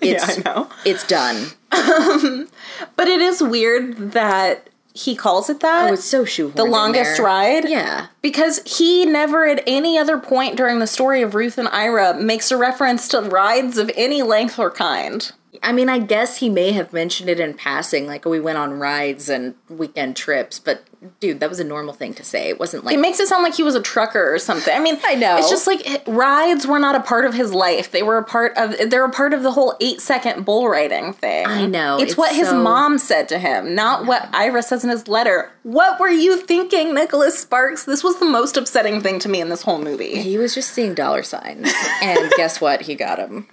It's, 0.00 0.36
yeah, 0.36 0.42
I 0.52 0.54
know. 0.54 0.68
It's 0.84 1.06
done. 1.06 1.46
Um, 1.72 2.48
but 2.94 3.08
it 3.08 3.20
is 3.20 3.42
weird 3.42 4.12
that 4.12 4.68
he 4.94 5.16
calls 5.16 5.50
it 5.50 5.58
that. 5.60 5.90
Oh, 5.90 5.94
it's 5.94 6.04
so 6.04 6.24
shoehorned. 6.24 6.54
the 6.54 6.64
longest 6.64 7.18
ride. 7.18 7.68
Yeah. 7.68 8.06
Because 8.22 8.60
he 8.64 9.04
never 9.04 9.44
at 9.44 9.62
any 9.66 9.98
other 9.98 10.18
point 10.18 10.56
during 10.56 10.78
the 10.78 10.86
story 10.86 11.20
of 11.20 11.34
Ruth 11.34 11.58
and 11.58 11.66
Ira 11.68 12.14
makes 12.14 12.52
a 12.52 12.56
reference 12.56 13.08
to 13.08 13.20
rides 13.20 13.76
of 13.76 13.90
any 13.96 14.22
length 14.22 14.56
or 14.56 14.70
kind. 14.70 15.32
I 15.62 15.72
mean, 15.72 15.88
I 15.88 15.98
guess 15.98 16.38
he 16.38 16.50
may 16.50 16.72
have 16.72 16.92
mentioned 16.92 17.28
it 17.28 17.38
in 17.40 17.54
passing, 17.54 18.06
like 18.06 18.24
we 18.24 18.40
went 18.40 18.58
on 18.58 18.78
rides 18.78 19.28
and 19.28 19.54
weekend 19.68 20.16
trips, 20.16 20.58
but 20.58 20.84
dude, 21.20 21.38
that 21.40 21.50
was 21.50 21.60
a 21.60 21.64
normal 21.64 21.92
thing 21.94 22.14
to 22.14 22.24
say. 22.24 22.48
It 22.48 22.58
wasn't 22.58 22.84
like 22.84 22.94
It 22.94 22.98
makes 23.00 23.20
it 23.20 23.28
sound 23.28 23.42
like 23.42 23.54
he 23.54 23.62
was 23.62 23.74
a 23.74 23.82
trucker 23.82 24.32
or 24.34 24.38
something. 24.38 24.74
I 24.74 24.78
mean, 24.80 24.98
I 25.04 25.14
know. 25.14 25.36
It's 25.36 25.50
just 25.50 25.66
like 25.66 25.88
h- 25.88 26.02
rides 26.06 26.66
were 26.66 26.78
not 26.78 26.94
a 26.96 27.00
part 27.00 27.24
of 27.24 27.34
his 27.34 27.52
life. 27.54 27.90
They 27.92 28.02
were 28.02 28.16
a 28.18 28.24
part 28.24 28.56
of. 28.56 28.90
They're 28.90 29.04
a 29.04 29.10
part 29.10 29.32
of 29.34 29.42
the 29.42 29.52
whole 29.52 29.76
eight 29.80 30.00
second 30.00 30.44
bull 30.44 30.68
riding 30.68 31.12
thing. 31.12 31.46
I 31.46 31.66
know, 31.66 31.96
It's, 31.96 32.12
it's 32.12 32.16
what 32.16 32.34
his 32.34 32.52
mom 32.52 32.98
said 32.98 33.28
to 33.28 33.38
him, 33.38 33.74
not 33.74 34.06
what 34.06 34.28
Ira 34.32 34.62
says 34.62 34.82
in 34.82 34.90
his 34.90 35.08
letter. 35.08 35.50
What 35.62 36.00
were 36.00 36.08
you 36.10 36.38
thinking, 36.40 36.94
Nicholas 36.94 37.38
Sparks? 37.38 37.84
This 37.84 38.02
was 38.02 38.18
the 38.18 38.26
most 38.26 38.56
upsetting 38.56 39.00
thing 39.02 39.18
to 39.20 39.28
me 39.28 39.40
in 39.40 39.50
this 39.50 39.62
whole 39.62 39.78
movie. 39.78 40.20
he 40.22 40.36
was 40.38 40.54
just 40.54 40.70
seeing 40.72 40.94
dollar 40.94 41.22
signs. 41.22 41.72
and 42.02 42.30
guess 42.36 42.60
what? 42.60 42.82
He 42.82 42.94
got 42.94 43.16
them. 43.18 43.46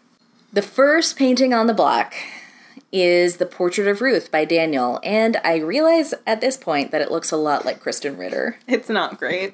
The 0.54 0.62
first 0.62 1.18
painting 1.18 1.54
on 1.54 1.68
the 1.68 1.74
block 1.74 2.14
is 2.92 3.38
The 3.38 3.46
Portrait 3.46 3.88
of 3.88 4.02
Ruth 4.02 4.30
by 4.32 4.44
Daniel, 4.44 5.00
and 5.02 5.38
I 5.46 5.58
realize 5.58 6.14
at 6.28 6.42
this 6.42 6.58
point 6.58 6.92
that 6.92 7.02
it 7.02 7.10
looks 7.10 7.32
a 7.32 7.38
lot 7.38 7.64
like 7.64 7.82
Krysten 7.82 8.20
Ritter. 8.20 8.58
It's 8.68 8.90
not 8.90 9.18
great. 9.18 9.54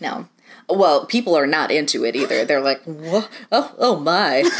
No. 0.00 0.28
Well, 0.68 1.06
people 1.06 1.36
are 1.36 1.46
not 1.46 1.72
into 1.72 2.04
it 2.04 2.14
either. 2.14 2.44
They're 2.44 2.60
like, 2.60 2.82
what? 2.84 3.28
Oh, 3.50 3.74
oh 3.78 3.98
my. 3.98 4.42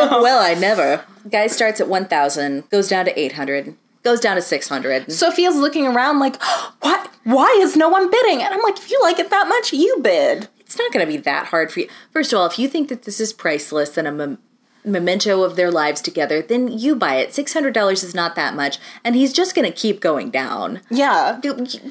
Oh, 0.00 0.22
well, 0.22 0.40
I 0.40 0.54
never. 0.54 1.04
Guy 1.28 1.48
starts 1.48 1.80
at 1.80 1.88
1,000, 1.88 2.70
goes 2.70 2.88
down 2.88 3.06
to 3.06 3.18
800, 3.18 3.76
Goes 4.04 4.20
down 4.20 4.36
to 4.36 4.42
600. 4.42 5.10
Sophia's 5.10 5.56
looking 5.56 5.86
around 5.86 6.20
like, 6.20 6.40
what? 6.80 7.10
Why 7.24 7.58
is 7.60 7.76
no 7.76 7.88
one 7.88 8.08
bidding? 8.08 8.40
And 8.40 8.54
I'm 8.54 8.62
like, 8.62 8.78
if 8.78 8.90
you 8.90 9.00
like 9.02 9.18
it 9.18 9.30
that 9.30 9.48
much, 9.48 9.72
you 9.72 9.98
bid. 10.00 10.48
It's 10.60 10.78
not 10.78 10.92
going 10.92 11.04
to 11.04 11.10
be 11.10 11.18
that 11.18 11.46
hard 11.46 11.72
for 11.72 11.80
you. 11.80 11.88
First 12.12 12.32
of 12.32 12.38
all, 12.38 12.46
if 12.46 12.58
you 12.58 12.68
think 12.68 12.88
that 12.88 13.02
this 13.02 13.20
is 13.20 13.32
priceless 13.32 13.98
and 13.98 14.06
I'm 14.06 14.20
a 14.20 14.38
memento 14.88 15.42
of 15.42 15.56
their 15.56 15.70
lives 15.70 16.00
together, 16.00 16.42
then 16.42 16.68
you 16.68 16.96
buy 16.96 17.16
it. 17.16 17.30
$600 17.30 17.92
is 17.92 18.14
not 18.14 18.34
that 18.36 18.54
much, 18.54 18.78
and 19.04 19.14
he's 19.14 19.32
just 19.32 19.54
going 19.54 19.70
to 19.70 19.76
keep 19.76 20.00
going 20.00 20.30
down. 20.30 20.80
Yeah. 20.90 21.40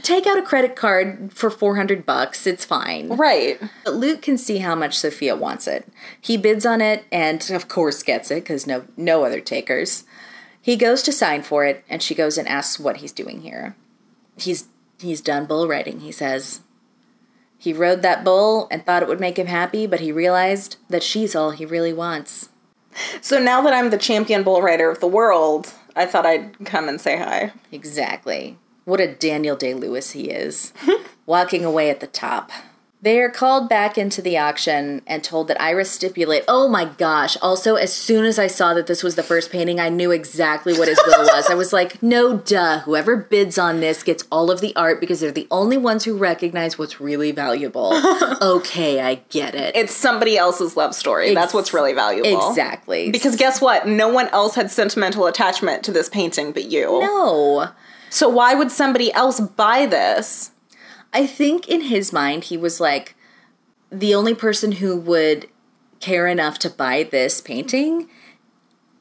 Take 0.03 0.27
out 0.27 0.37
a 0.37 0.41
credit 0.41 0.75
card 0.75 1.31
for 1.33 1.49
400 1.49 2.05
bucks. 2.05 2.47
It's 2.47 2.65
fine. 2.65 3.09
Right. 3.09 3.59
But 3.83 3.95
Luke 3.95 4.21
can 4.21 4.37
see 4.37 4.57
how 4.57 4.75
much 4.75 4.97
Sophia 4.97 5.35
wants 5.35 5.67
it. 5.67 5.87
He 6.19 6.37
bids 6.37 6.65
on 6.65 6.81
it 6.81 7.05
and 7.11 7.49
of 7.51 7.67
course 7.67 8.03
gets 8.03 8.31
it 8.31 8.45
cuz 8.45 8.67
no 8.67 8.85
no 8.95 9.23
other 9.23 9.39
takers. 9.39 10.03
He 10.61 10.75
goes 10.75 11.01
to 11.03 11.11
sign 11.11 11.43
for 11.43 11.65
it 11.65 11.83
and 11.89 12.01
she 12.01 12.15
goes 12.15 12.37
and 12.37 12.47
asks 12.47 12.79
what 12.79 12.97
he's 12.97 13.11
doing 13.11 13.41
here. 13.41 13.75
He's 14.37 14.65
he's 14.99 15.21
done 15.21 15.45
bull 15.45 15.67
riding, 15.67 16.01
he 16.01 16.11
says. 16.11 16.61
He 17.57 17.73
rode 17.73 18.01
that 18.03 18.23
bull 18.23 18.67
and 18.69 18.85
thought 18.85 19.01
it 19.01 19.07
would 19.07 19.19
make 19.19 19.39
him 19.39 19.47
happy, 19.47 19.87
but 19.87 19.99
he 19.99 20.11
realized 20.11 20.77
that 20.89 21.03
she's 21.03 21.35
all 21.35 21.51
he 21.51 21.65
really 21.65 21.93
wants. 21.93 22.49
So 23.21 23.39
now 23.39 23.61
that 23.61 23.73
I'm 23.73 23.89
the 23.89 23.97
champion 23.97 24.43
bull 24.43 24.61
rider 24.61 24.89
of 24.89 24.99
the 24.99 25.07
world, 25.07 25.73
I 25.95 26.05
thought 26.05 26.25
I'd 26.25 26.65
come 26.65 26.87
and 26.87 26.99
say 26.99 27.17
hi. 27.17 27.51
Exactly. 27.71 28.57
What 28.85 29.01
a 29.01 29.13
Daniel 29.13 29.55
Day 29.55 29.73
Lewis 29.73 30.11
he 30.11 30.29
is. 30.29 30.73
Walking 31.25 31.65
away 31.65 31.89
at 31.89 31.99
the 31.99 32.07
top. 32.07 32.51
They 32.99 33.19
are 33.21 33.29
called 33.29 33.69
back 33.69 33.95
into 33.95 34.23
the 34.23 34.39
auction 34.39 35.03
and 35.05 35.23
told 35.23 35.47
that 35.49 35.61
Ira's 35.61 35.89
stipulate. 35.89 36.43
Oh 36.47 36.67
my 36.67 36.85
gosh. 36.85 37.37
Also, 37.43 37.75
as 37.75 37.93
soon 37.93 38.25
as 38.25 38.39
I 38.39 38.47
saw 38.47 38.73
that 38.73 38.87
this 38.87 39.03
was 39.03 39.13
the 39.13 39.21
first 39.21 39.51
painting, 39.51 39.79
I 39.79 39.89
knew 39.89 40.09
exactly 40.09 40.77
what 40.77 40.87
his 40.87 40.99
will 41.05 41.25
was. 41.25 41.47
I 41.47 41.53
was 41.53 41.71
like, 41.71 42.01
no 42.01 42.37
duh. 42.37 42.79
Whoever 42.79 43.15
bids 43.15 43.59
on 43.59 43.81
this 43.81 44.01
gets 44.01 44.23
all 44.31 44.49
of 44.49 44.61
the 44.61 44.75
art 44.75 44.99
because 44.99 45.19
they're 45.19 45.31
the 45.31 45.47
only 45.51 45.77
ones 45.77 46.05
who 46.05 46.17
recognize 46.17 46.79
what's 46.79 46.99
really 46.99 47.31
valuable. 47.31 47.93
okay, 48.41 48.99
I 48.99 49.15
get 49.29 49.53
it. 49.53 49.75
It's 49.75 49.93
somebody 49.93 50.35
else's 50.35 50.75
love 50.75 50.95
story. 50.95 51.35
That's 51.35 51.53
what's 51.53 51.75
really 51.75 51.93
valuable. 51.93 52.49
exactly. 52.49 53.11
Because 53.11 53.35
guess 53.35 53.61
what? 53.61 53.87
No 53.87 54.09
one 54.09 54.27
else 54.29 54.55
had 54.55 54.71
sentimental 54.71 55.27
attachment 55.27 55.83
to 55.83 55.91
this 55.91 56.09
painting 56.09 56.51
but 56.51 56.65
you. 56.71 56.99
no. 57.01 57.69
So 58.09 58.29
why 58.29 58.55
would 58.55 58.71
somebody 58.71 59.11
else 59.13 59.39
buy 59.39 59.85
this? 59.85 60.51
I 61.18 61.26
think 61.26 61.68
in 61.68 61.82
his 61.82 62.13
mind, 62.13 62.43
he 62.45 62.57
was 62.57 62.80
like, 62.80 63.15
the 63.89 64.13
only 64.13 64.36
person 64.36 64.74
who 64.74 64.95
would 64.95 65.47
care 65.99 66.28
enough 66.28 66.59
to 66.59 66.70
buy 66.70 67.07
this 67.09 67.41
painting 67.41 68.07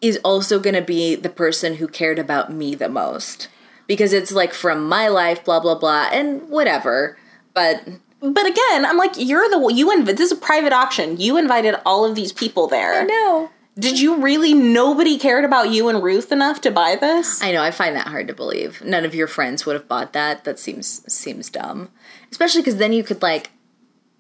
is 0.00 0.18
also 0.24 0.58
going 0.58 0.74
to 0.74 0.80
be 0.80 1.14
the 1.14 1.28
person 1.28 1.74
who 1.74 1.86
cared 1.86 2.18
about 2.18 2.50
me 2.50 2.74
the 2.74 2.88
most. 2.88 3.48
Because 3.86 4.14
it's 4.14 4.32
like 4.32 4.54
from 4.54 4.88
my 4.88 5.08
life, 5.08 5.44
blah, 5.44 5.60
blah, 5.60 5.78
blah, 5.78 6.08
and 6.10 6.48
whatever. 6.48 7.18
But 7.52 7.86
But 8.20 8.46
again, 8.46 8.86
I'm 8.86 8.96
like, 8.96 9.12
you're 9.18 9.50
the 9.50 9.70
you 9.74 9.88
inv- 9.88 10.06
this 10.06 10.32
is 10.32 10.32
a 10.32 10.36
private 10.36 10.72
auction. 10.72 11.20
You 11.20 11.36
invited 11.36 11.74
all 11.84 12.06
of 12.06 12.14
these 12.14 12.32
people 12.32 12.66
there. 12.66 13.04
no. 13.04 13.50
Did 13.78 14.00
you 14.00 14.16
really? 14.22 14.54
Nobody 14.54 15.18
cared 15.18 15.44
about 15.44 15.70
you 15.70 15.90
and 15.90 16.02
Ruth 16.02 16.32
enough 16.32 16.62
to 16.62 16.70
buy 16.70 16.96
this. 16.96 17.42
I 17.42 17.52
know, 17.52 17.62
I 17.62 17.70
find 17.70 17.94
that 17.94 18.06
hard 18.06 18.26
to 18.28 18.34
believe. 18.34 18.82
None 18.82 19.04
of 19.04 19.14
your 19.14 19.26
friends 19.26 19.66
would 19.66 19.74
have 19.74 19.86
bought 19.86 20.14
that. 20.14 20.44
That 20.44 20.58
seems 20.58 21.02
seems 21.12 21.50
dumb. 21.50 21.90
Especially 22.36 22.60
because 22.60 22.76
then 22.76 22.92
you 22.92 23.02
could 23.02 23.22
like 23.22 23.48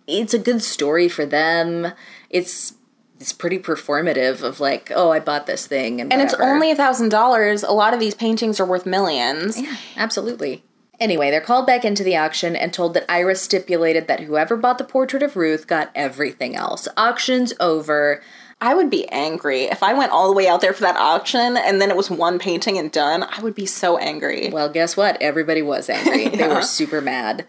it's 0.06 0.32
a 0.32 0.38
good 0.38 0.62
story 0.62 1.06
for 1.06 1.26
them. 1.26 1.92
It's 2.30 2.72
it's 3.20 3.34
pretty 3.34 3.58
performative 3.58 4.42
of 4.42 4.58
like, 4.58 4.90
oh, 4.94 5.10
I 5.10 5.20
bought 5.20 5.46
this 5.46 5.66
thing 5.66 6.00
and 6.00 6.10
and 6.10 6.22
it's 6.22 6.32
only 6.32 6.70
a 6.70 6.74
thousand 6.74 7.10
dollars. 7.10 7.62
A 7.62 7.72
lot 7.72 7.92
of 7.92 8.00
these 8.00 8.14
paintings 8.14 8.58
are 8.58 8.64
worth 8.64 8.86
millions. 8.86 9.60
Yeah, 9.60 9.76
absolutely. 9.98 10.64
Anyway, 10.98 11.30
they're 11.30 11.42
called 11.42 11.66
back 11.66 11.84
into 11.84 12.02
the 12.02 12.16
auction 12.16 12.56
and 12.56 12.72
told 12.72 12.94
that 12.94 13.04
Ira's 13.06 13.42
stipulated 13.42 14.08
that 14.08 14.20
whoever 14.20 14.56
bought 14.56 14.78
the 14.78 14.84
portrait 14.84 15.22
of 15.22 15.36
Ruth 15.36 15.66
got 15.66 15.90
everything 15.94 16.56
else. 16.56 16.88
Auction's 16.96 17.52
over. 17.60 18.22
I 18.62 18.72
would 18.72 18.88
be 18.88 19.06
angry 19.10 19.64
if 19.64 19.82
I 19.82 19.92
went 19.92 20.12
all 20.12 20.26
the 20.26 20.34
way 20.34 20.48
out 20.48 20.62
there 20.62 20.72
for 20.72 20.80
that 20.80 20.96
auction 20.96 21.58
and 21.58 21.82
then 21.82 21.90
it 21.90 21.96
was 21.98 22.10
one 22.10 22.38
painting 22.38 22.78
and 22.78 22.90
done. 22.90 23.24
I 23.24 23.42
would 23.42 23.54
be 23.54 23.66
so 23.66 23.98
angry. 23.98 24.48
Well, 24.50 24.70
guess 24.70 24.96
what? 24.96 25.20
Everybody 25.20 25.60
was 25.60 25.90
angry. 25.90 26.28
They 26.36 26.48
were 26.48 26.62
super 26.62 27.02
mad. 27.02 27.46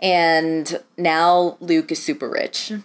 And 0.00 0.80
now 0.96 1.56
Luke 1.60 1.90
is 1.92 2.02
super 2.02 2.28
rich. 2.28 2.70
Mm-hmm. 2.72 2.80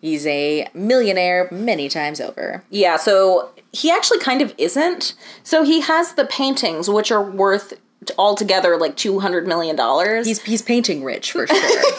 He's 0.00 0.26
a 0.26 0.68
millionaire 0.74 1.48
many 1.50 1.88
times 1.88 2.20
over. 2.20 2.62
Yeah, 2.68 2.98
so 2.98 3.50
he 3.72 3.90
actually 3.90 4.18
kind 4.18 4.42
of 4.42 4.54
isn't. 4.58 5.14
So 5.42 5.62
he 5.62 5.80
has 5.80 6.12
the 6.12 6.26
paintings, 6.26 6.90
which 6.90 7.10
are 7.10 7.22
worth 7.22 7.72
altogether 8.18 8.76
like 8.76 8.96
two 8.96 9.20
hundred 9.20 9.46
million 9.46 9.76
dollars. 9.76 10.26
He's 10.26 10.42
he's 10.42 10.60
painting 10.60 11.04
rich 11.04 11.32
for 11.32 11.46
sure. 11.46 11.92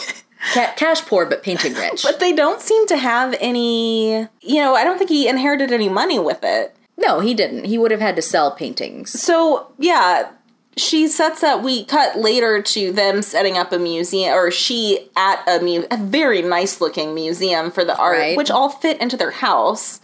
Cash 0.76 1.02
poor, 1.08 1.26
but 1.26 1.42
painting 1.42 1.74
rich. 1.74 2.04
but 2.04 2.20
they 2.20 2.32
don't 2.32 2.62
seem 2.62 2.86
to 2.88 2.98
have 2.98 3.36
any. 3.40 4.28
You 4.42 4.62
know, 4.62 4.76
I 4.76 4.84
don't 4.84 5.00
think 5.00 5.10
he 5.10 5.28
inherited 5.28 5.72
any 5.72 5.90
money 5.90 6.20
with 6.20 6.44
it. 6.44 6.76
no, 6.98 7.22
he 7.22 7.34
didn't. 7.34 7.66
He 7.66 7.80
would 7.80 7.90
have 7.90 8.02
had 8.02 8.16
to 8.18 8.22
sell 8.22 8.52
paintings. 8.52 9.20
So 9.20 9.72
yeah, 9.80 10.30
she 10.78 11.08
sets 11.08 11.42
up. 11.44 11.64
We 11.64 11.86
cut 11.86 12.18
later 12.18 12.62
to 12.62 12.92
them 12.92 13.22
setting 13.22 13.58
up 13.58 13.72
a 13.72 13.80
museum, 13.80 14.34
or 14.34 14.52
she 14.52 15.10
at 15.16 15.42
a 15.48 15.60
mu- 15.64 15.86
a 15.90 15.98
very 15.98 16.42
nice 16.42 16.82
looking 16.82 17.14
museum 17.16 17.72
for 17.72 17.86
the 17.86 17.96
art, 17.98 18.18
Right. 18.18 18.38
which 18.38 18.52
all 18.52 18.70
fit 18.70 19.00
into 19.02 19.16
their 19.18 19.32
house. 19.32 20.02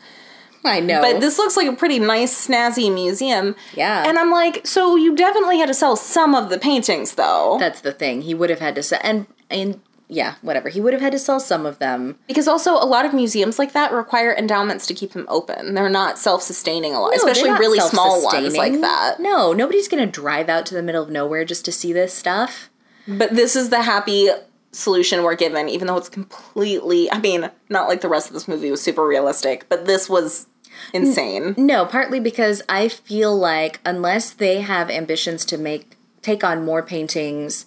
I 0.63 0.79
know. 0.79 1.01
But 1.01 1.19
this 1.21 1.37
looks 1.39 1.57
like 1.57 1.67
a 1.67 1.73
pretty 1.75 1.97
nice, 1.97 2.47
snazzy 2.47 2.93
museum. 2.93 3.55
Yeah. 3.73 4.07
And 4.07 4.19
I'm 4.19 4.29
like, 4.29 4.67
so 4.67 4.95
you 4.95 5.15
definitely 5.15 5.57
had 5.57 5.65
to 5.67 5.73
sell 5.73 5.95
some 5.95 6.35
of 6.35 6.49
the 6.49 6.59
paintings, 6.59 7.15
though. 7.15 7.57
That's 7.59 7.81
the 7.81 7.91
thing. 7.91 8.21
He 8.21 8.35
would 8.35 8.51
have 8.51 8.59
had 8.59 8.75
to 8.75 8.83
sell, 8.83 8.99
and 9.03 9.25
and 9.49 9.81
yeah, 10.11 10.35
whatever. 10.41 10.67
He 10.67 10.81
would 10.81 10.91
have 10.91 11.01
had 11.01 11.13
to 11.13 11.19
sell 11.19 11.39
some 11.39 11.65
of 11.65 11.79
them. 11.79 12.19
because 12.27 12.45
also, 12.45 12.73
a 12.73 12.83
lot 12.83 13.05
of 13.05 13.13
museums 13.13 13.57
like 13.57 13.71
that 13.71 13.93
require 13.93 14.35
endowments 14.35 14.85
to 14.87 14.93
keep 14.93 15.13
them 15.13 15.25
open. 15.29 15.73
They're 15.73 15.89
not 15.89 16.19
self 16.19 16.43
sustaining 16.43 16.93
a 16.93 16.99
lot, 16.99 17.13
No, 17.15 17.17
especially 17.17 17.51
really 17.51 17.79
small 17.79 18.21
ones 18.21 18.57
like 18.57 18.81
that. 18.81 19.21
No, 19.21 19.53
nobody's 19.53 19.87
going 19.87 20.05
to 20.05 20.11
drive 20.11 20.49
out 20.49 20.65
to 20.65 20.73
the 20.73 20.83
middle 20.83 21.01
of 21.01 21.09
nowhere 21.09 21.45
just 21.45 21.63
to 21.63 21.71
see 21.71 21.93
this 21.93 22.13
stuff. 22.13 22.69
But 23.07 23.35
this 23.35 23.55
is 23.55 23.69
the 23.69 23.83
happy 23.83 24.29
solution 24.73 25.23
we're 25.23 25.35
given, 25.35 25.69
even 25.69 25.87
though 25.87 25.97
it's 25.97 26.09
completely, 26.09 27.09
I 27.09 27.19
mean, 27.19 27.49
not 27.69 27.87
like 27.87 28.01
the 28.01 28.09
rest 28.09 28.27
of 28.27 28.33
this 28.33 28.49
movie 28.49 28.69
was 28.69 28.81
super 28.81 29.07
realistic, 29.07 29.67
but 29.69 29.85
this 29.85 30.09
was 30.09 30.47
insane. 30.93 31.55
No, 31.57 31.85
partly 31.85 32.19
because 32.19 32.61
I 32.67 32.89
feel 32.89 33.35
like 33.35 33.79
unless 33.85 34.29
they 34.31 34.59
have 34.59 34.89
ambitions 34.89 35.45
to 35.45 35.57
make 35.57 35.95
take 36.21 36.43
on 36.43 36.63
more 36.63 36.83
paintings 36.83 37.65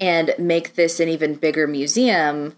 and 0.00 0.34
make 0.38 0.74
this 0.74 0.98
an 0.98 1.08
even 1.08 1.34
bigger 1.34 1.66
museum, 1.66 2.56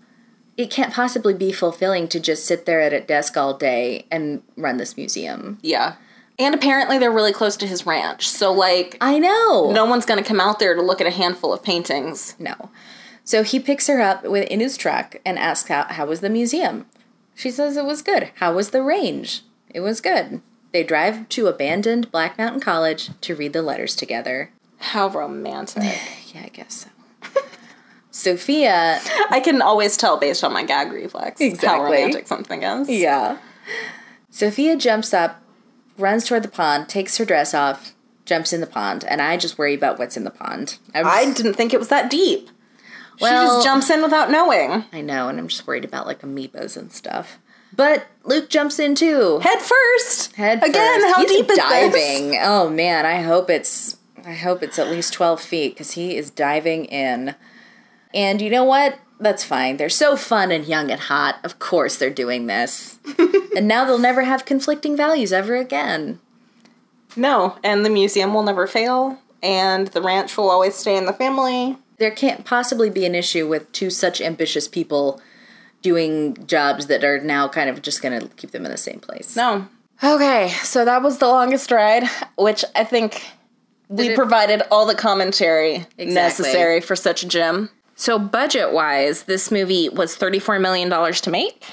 it 0.56 0.70
can't 0.70 0.94
possibly 0.94 1.34
be 1.34 1.52
fulfilling 1.52 2.08
to 2.08 2.20
just 2.20 2.46
sit 2.46 2.66
there 2.66 2.80
at 2.80 2.92
a 2.92 3.00
desk 3.00 3.36
all 3.36 3.54
day 3.54 4.06
and 4.10 4.42
run 4.56 4.76
this 4.76 4.96
museum. 4.96 5.58
Yeah. 5.62 5.96
And 6.38 6.54
apparently 6.54 6.98
they're 6.98 7.12
really 7.12 7.32
close 7.32 7.56
to 7.58 7.66
his 7.66 7.86
ranch. 7.86 8.28
So, 8.28 8.52
like, 8.52 8.96
I 9.00 9.18
know. 9.18 9.70
no 9.72 9.84
one's 9.84 10.06
going 10.06 10.22
to 10.22 10.28
come 10.28 10.40
out 10.40 10.58
there 10.58 10.74
to 10.74 10.82
look 10.82 11.00
at 11.00 11.06
a 11.06 11.10
handful 11.10 11.52
of 11.52 11.62
paintings. 11.62 12.36
No. 12.38 12.70
So 13.24 13.42
he 13.42 13.60
picks 13.60 13.86
her 13.86 14.00
up 14.00 14.24
with, 14.24 14.48
in 14.48 14.60
his 14.60 14.76
truck 14.76 15.16
and 15.24 15.38
asks 15.38 15.68
how, 15.68 15.84
how 15.84 16.06
was 16.06 16.20
the 16.20 16.30
museum? 16.30 16.86
She 17.34 17.50
says 17.50 17.76
it 17.76 17.84
was 17.84 18.02
good. 18.02 18.30
How 18.36 18.54
was 18.54 18.70
the 18.70 18.82
range? 18.82 19.42
It 19.70 19.80
was 19.80 20.00
good. 20.00 20.42
They 20.72 20.82
drive 20.82 21.28
to 21.30 21.46
abandoned 21.46 22.10
Black 22.10 22.36
Mountain 22.38 22.60
College 22.60 23.10
to 23.20 23.34
read 23.34 23.52
the 23.52 23.62
letters 23.62 23.94
together. 23.94 24.50
How 24.78 25.08
romantic. 25.08 25.82
Yeah, 26.34 26.44
I 26.46 26.48
guess 26.48 26.72
so. 26.72 26.88
Sophia, 28.12 29.00
I 29.30 29.40
can 29.40 29.60
always 29.62 29.96
tell 29.96 30.18
based 30.18 30.44
on 30.44 30.52
my 30.52 30.62
gag 30.64 30.92
reflex 30.92 31.40
how 31.40 31.46
Exactly. 31.46 31.84
romantic 31.96 32.28
something 32.28 32.62
is. 32.62 32.88
yeah. 32.88 33.38
Sophia 34.30 34.76
jumps 34.76 35.12
up, 35.12 35.42
runs 35.98 36.24
toward 36.26 36.44
the 36.44 36.48
pond, 36.48 36.88
takes 36.88 37.16
her 37.16 37.24
dress 37.24 37.54
off, 37.54 37.94
jumps 38.24 38.52
in 38.52 38.60
the 38.60 38.66
pond, 38.66 39.04
and 39.08 39.20
I 39.20 39.36
just 39.36 39.58
worry 39.58 39.74
about 39.74 39.98
what's 39.98 40.16
in 40.16 40.24
the 40.24 40.30
pond. 40.30 40.78
I'm 40.94 41.06
I 41.06 41.32
didn't 41.32 41.54
think 41.54 41.72
it 41.74 41.78
was 41.80 41.88
that 41.88 42.10
deep. 42.10 42.48
she 43.18 43.22
Well- 43.22 43.56
just 43.56 43.64
jumps 43.66 43.90
in 43.90 44.02
without 44.02 44.30
knowing. 44.30 44.84
I 44.92 45.00
know, 45.00 45.28
and 45.28 45.38
I'm 45.38 45.48
just 45.48 45.66
worried 45.66 45.84
about 45.84 46.06
like 46.06 46.20
amoebas 46.20 46.76
and 46.76 46.92
stuff. 46.92 47.38
But 47.74 48.06
Luke 48.24 48.50
jumps 48.50 48.78
in 48.78 48.94
too. 48.94 49.38
Head 49.42 49.58
first. 49.62 50.36
Head 50.36 50.62
Again, 50.62 51.00
first. 51.00 51.14
how 51.14 51.20
He's 51.22 51.30
deep 51.30 51.50
is 51.50 51.56
diving. 51.56 52.30
this? 52.32 52.38
Oh 52.42 52.68
man, 52.68 53.06
I 53.06 53.22
hope 53.22 53.48
it's 53.48 53.96
I 54.26 54.34
hope 54.34 54.62
it's 54.62 54.78
at 54.78 54.90
least 54.90 55.14
twelve 55.14 55.40
feet 55.40 55.72
because 55.74 55.92
he 55.92 56.16
is 56.18 56.28
diving 56.30 56.84
in. 56.84 57.34
And 58.14 58.40
you 58.40 58.50
know 58.50 58.64
what? 58.64 58.98
That's 59.20 59.44
fine. 59.44 59.76
They're 59.76 59.88
so 59.88 60.16
fun 60.16 60.50
and 60.50 60.64
young 60.66 60.90
and 60.90 61.00
hot. 61.00 61.38
Of 61.44 61.58
course 61.58 61.96
they're 61.96 62.10
doing 62.10 62.46
this. 62.46 62.98
and 63.56 63.68
now 63.68 63.84
they'll 63.84 63.98
never 63.98 64.22
have 64.22 64.44
conflicting 64.44 64.96
values 64.96 65.32
ever 65.32 65.54
again. 65.56 66.18
No, 67.16 67.58
and 67.62 67.84
the 67.84 67.90
museum 67.90 68.32
will 68.34 68.42
never 68.42 68.66
fail, 68.66 69.18
and 69.42 69.88
the 69.88 70.00
ranch 70.02 70.36
will 70.36 70.50
always 70.50 70.74
stay 70.74 70.96
in 70.96 71.04
the 71.04 71.12
family. 71.12 71.76
There 71.98 72.10
can't 72.10 72.44
possibly 72.44 72.88
be 72.90 73.04
an 73.04 73.14
issue 73.14 73.46
with 73.46 73.70
two 73.72 73.90
such 73.90 74.20
ambitious 74.20 74.66
people 74.66 75.20
doing 75.82 76.46
jobs 76.46 76.86
that 76.86 77.04
are 77.04 77.20
now 77.20 77.48
kind 77.48 77.68
of 77.68 77.82
just 77.82 78.02
going 78.02 78.18
to 78.18 78.28
keep 78.28 78.52
them 78.52 78.64
in 78.64 78.70
the 78.70 78.78
same 78.78 78.98
place. 78.98 79.36
No. 79.36 79.68
Okay, 80.02 80.48
so 80.62 80.84
that 80.84 81.02
was 81.02 81.18
the 81.18 81.28
longest 81.28 81.70
ride, 81.70 82.04
which 82.36 82.64
I 82.74 82.82
think 82.84 83.22
we 83.88 84.08
it- 84.08 84.16
provided 84.16 84.62
all 84.70 84.86
the 84.86 84.94
commentary 84.94 85.74
Exactly. 85.98 86.14
necessary 86.14 86.80
for 86.80 86.96
such 86.96 87.22
a 87.22 87.28
gem. 87.28 87.70
So 88.02 88.18
budget 88.18 88.72
wise, 88.72 89.22
this 89.22 89.52
movie 89.52 89.88
was 89.88 90.18
$34 90.18 90.60
million 90.60 90.90
to 90.90 91.30
make, 91.30 91.64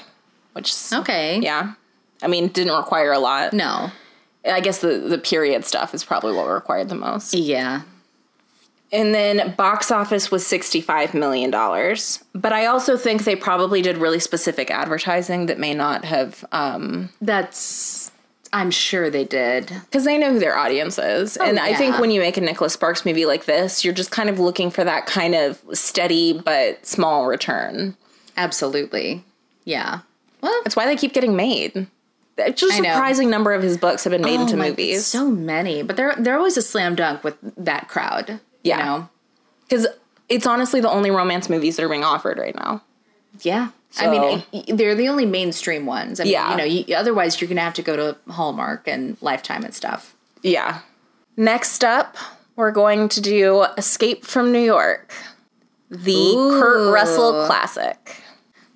which 0.52 0.70
is, 0.70 0.92
Okay. 0.92 1.40
yeah. 1.40 1.72
I 2.22 2.28
mean, 2.28 2.46
didn't 2.46 2.72
require 2.72 3.10
a 3.10 3.18
lot. 3.18 3.52
No. 3.52 3.90
I 4.44 4.60
guess 4.60 4.78
the, 4.80 4.98
the 4.98 5.18
period 5.18 5.64
stuff 5.64 5.92
is 5.92 6.04
probably 6.04 6.32
what 6.32 6.46
required 6.46 6.88
the 6.88 6.94
most. 6.94 7.34
Yeah. 7.34 7.82
And 8.92 9.12
then 9.12 9.56
box 9.56 9.90
office 9.90 10.30
was 10.30 10.44
$65 10.44 11.14
million. 11.14 11.50
But 11.50 12.52
I 12.52 12.66
also 12.66 12.96
think 12.96 13.24
they 13.24 13.34
probably 13.34 13.82
did 13.82 13.98
really 13.98 14.20
specific 14.20 14.70
advertising 14.70 15.46
that 15.46 15.58
may 15.58 15.74
not 15.74 16.04
have, 16.04 16.44
um, 16.52 17.08
That's. 17.20 17.99
I'm 18.52 18.70
sure 18.70 19.10
they 19.10 19.24
did. 19.24 19.66
because 19.68 20.04
they 20.04 20.18
know 20.18 20.32
who 20.32 20.40
their 20.40 20.56
audience 20.56 20.98
is. 20.98 21.38
Oh, 21.40 21.44
and 21.44 21.58
I 21.60 21.74
think 21.74 21.98
when 21.98 22.10
you 22.10 22.20
make 22.20 22.36
a 22.36 22.40
Nicholas 22.40 22.72
Sparks 22.72 23.04
movie 23.06 23.24
like 23.26 23.44
this, 23.44 23.84
you're 23.84 23.94
just 23.94 24.10
kind 24.10 24.28
of 24.28 24.40
looking 24.40 24.70
for 24.70 24.82
that 24.82 25.06
kind 25.06 25.34
of 25.36 25.60
steady 25.72 26.32
but 26.44 26.84
small 26.84 27.26
return. 27.26 27.96
Absolutely. 28.36 29.24
Yeah. 29.64 30.00
Well, 30.40 30.58
That's 30.64 30.74
why 30.74 30.86
they 30.86 30.96
keep 30.96 31.12
getting 31.12 31.36
made. 31.36 31.86
Just 32.54 32.62
a 32.72 32.76
surprising 32.76 33.28
number 33.28 33.52
of 33.52 33.62
his 33.62 33.76
books 33.76 34.04
have 34.04 34.12
been 34.12 34.22
made 34.22 34.38
oh 34.38 34.42
into 34.42 34.54
oh 34.54 34.58
my- 34.58 34.70
movies. 34.70 35.04
So 35.06 35.30
many, 35.30 35.82
but 35.82 35.96
they're 35.96 36.16
they're 36.18 36.38
always 36.38 36.56
a 36.56 36.62
slam 36.62 36.94
dunk 36.94 37.22
with 37.22 37.36
that 37.58 37.88
crowd. 37.88 38.40
Yeah. 38.64 38.78
You 38.78 38.84
know? 38.84 39.08
Because 39.68 39.86
it's 40.30 40.46
honestly 40.46 40.80
the 40.80 40.88
only 40.90 41.10
romance 41.10 41.50
movies 41.50 41.76
that 41.76 41.84
are 41.84 41.88
being 41.88 42.02
offered 42.04 42.38
right 42.38 42.54
now. 42.54 42.82
Yeah. 43.42 43.68
I 43.98 44.08
mean, 44.08 44.76
they're 44.76 44.94
the 44.94 45.08
only 45.08 45.26
mainstream 45.26 45.84
ones. 45.86 46.20
I 46.20 46.24
mean, 46.24 46.32
Yeah. 46.32 46.50
you 46.52 46.56
know, 46.56 46.64
you, 46.64 46.94
otherwise 46.94 47.40
you're 47.40 47.48
gonna 47.48 47.60
have 47.60 47.74
to 47.74 47.82
go 47.82 47.96
to 47.96 48.16
Hallmark 48.32 48.86
and 48.86 49.16
Lifetime 49.20 49.64
and 49.64 49.74
stuff. 49.74 50.14
Yeah. 50.42 50.80
Next 51.36 51.82
up, 51.82 52.16
we're 52.56 52.70
going 52.70 53.08
to 53.10 53.20
do 53.20 53.62
Escape 53.76 54.24
from 54.24 54.52
New 54.52 54.60
York, 54.60 55.12
the 55.90 56.32
Kurt 56.60 56.92
Russell 56.92 57.46
classic. 57.46 58.22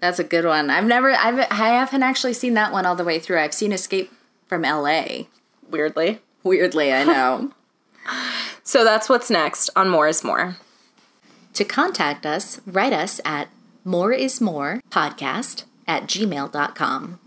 That's 0.00 0.18
a 0.18 0.24
good 0.24 0.44
one. 0.44 0.68
I've 0.70 0.84
never, 0.84 1.12
I've, 1.12 1.38
I 1.38 1.68
haven't 1.68 2.02
actually 2.02 2.32
seen 2.34 2.54
that 2.54 2.72
one 2.72 2.84
all 2.86 2.94
the 2.96 3.04
way 3.04 3.18
through. 3.18 3.38
I've 3.40 3.54
seen 3.54 3.72
Escape 3.72 4.12
from 4.46 4.64
L.A. 4.64 5.28
Weirdly. 5.70 6.20
Weirdly, 6.42 6.92
I 6.92 7.04
know. 7.04 7.52
So 8.66 8.82
that's 8.82 9.10
what's 9.10 9.28
next 9.30 9.68
on 9.76 9.90
More 9.90 10.08
is 10.08 10.24
More. 10.24 10.56
to 11.52 11.64
contact 11.66 12.24
us, 12.24 12.62
write 12.66 12.94
us 12.94 13.20
at 13.24 13.48
moreismorepodcast 13.86 15.64
at 15.86 16.04
gmail.com. 16.04 17.20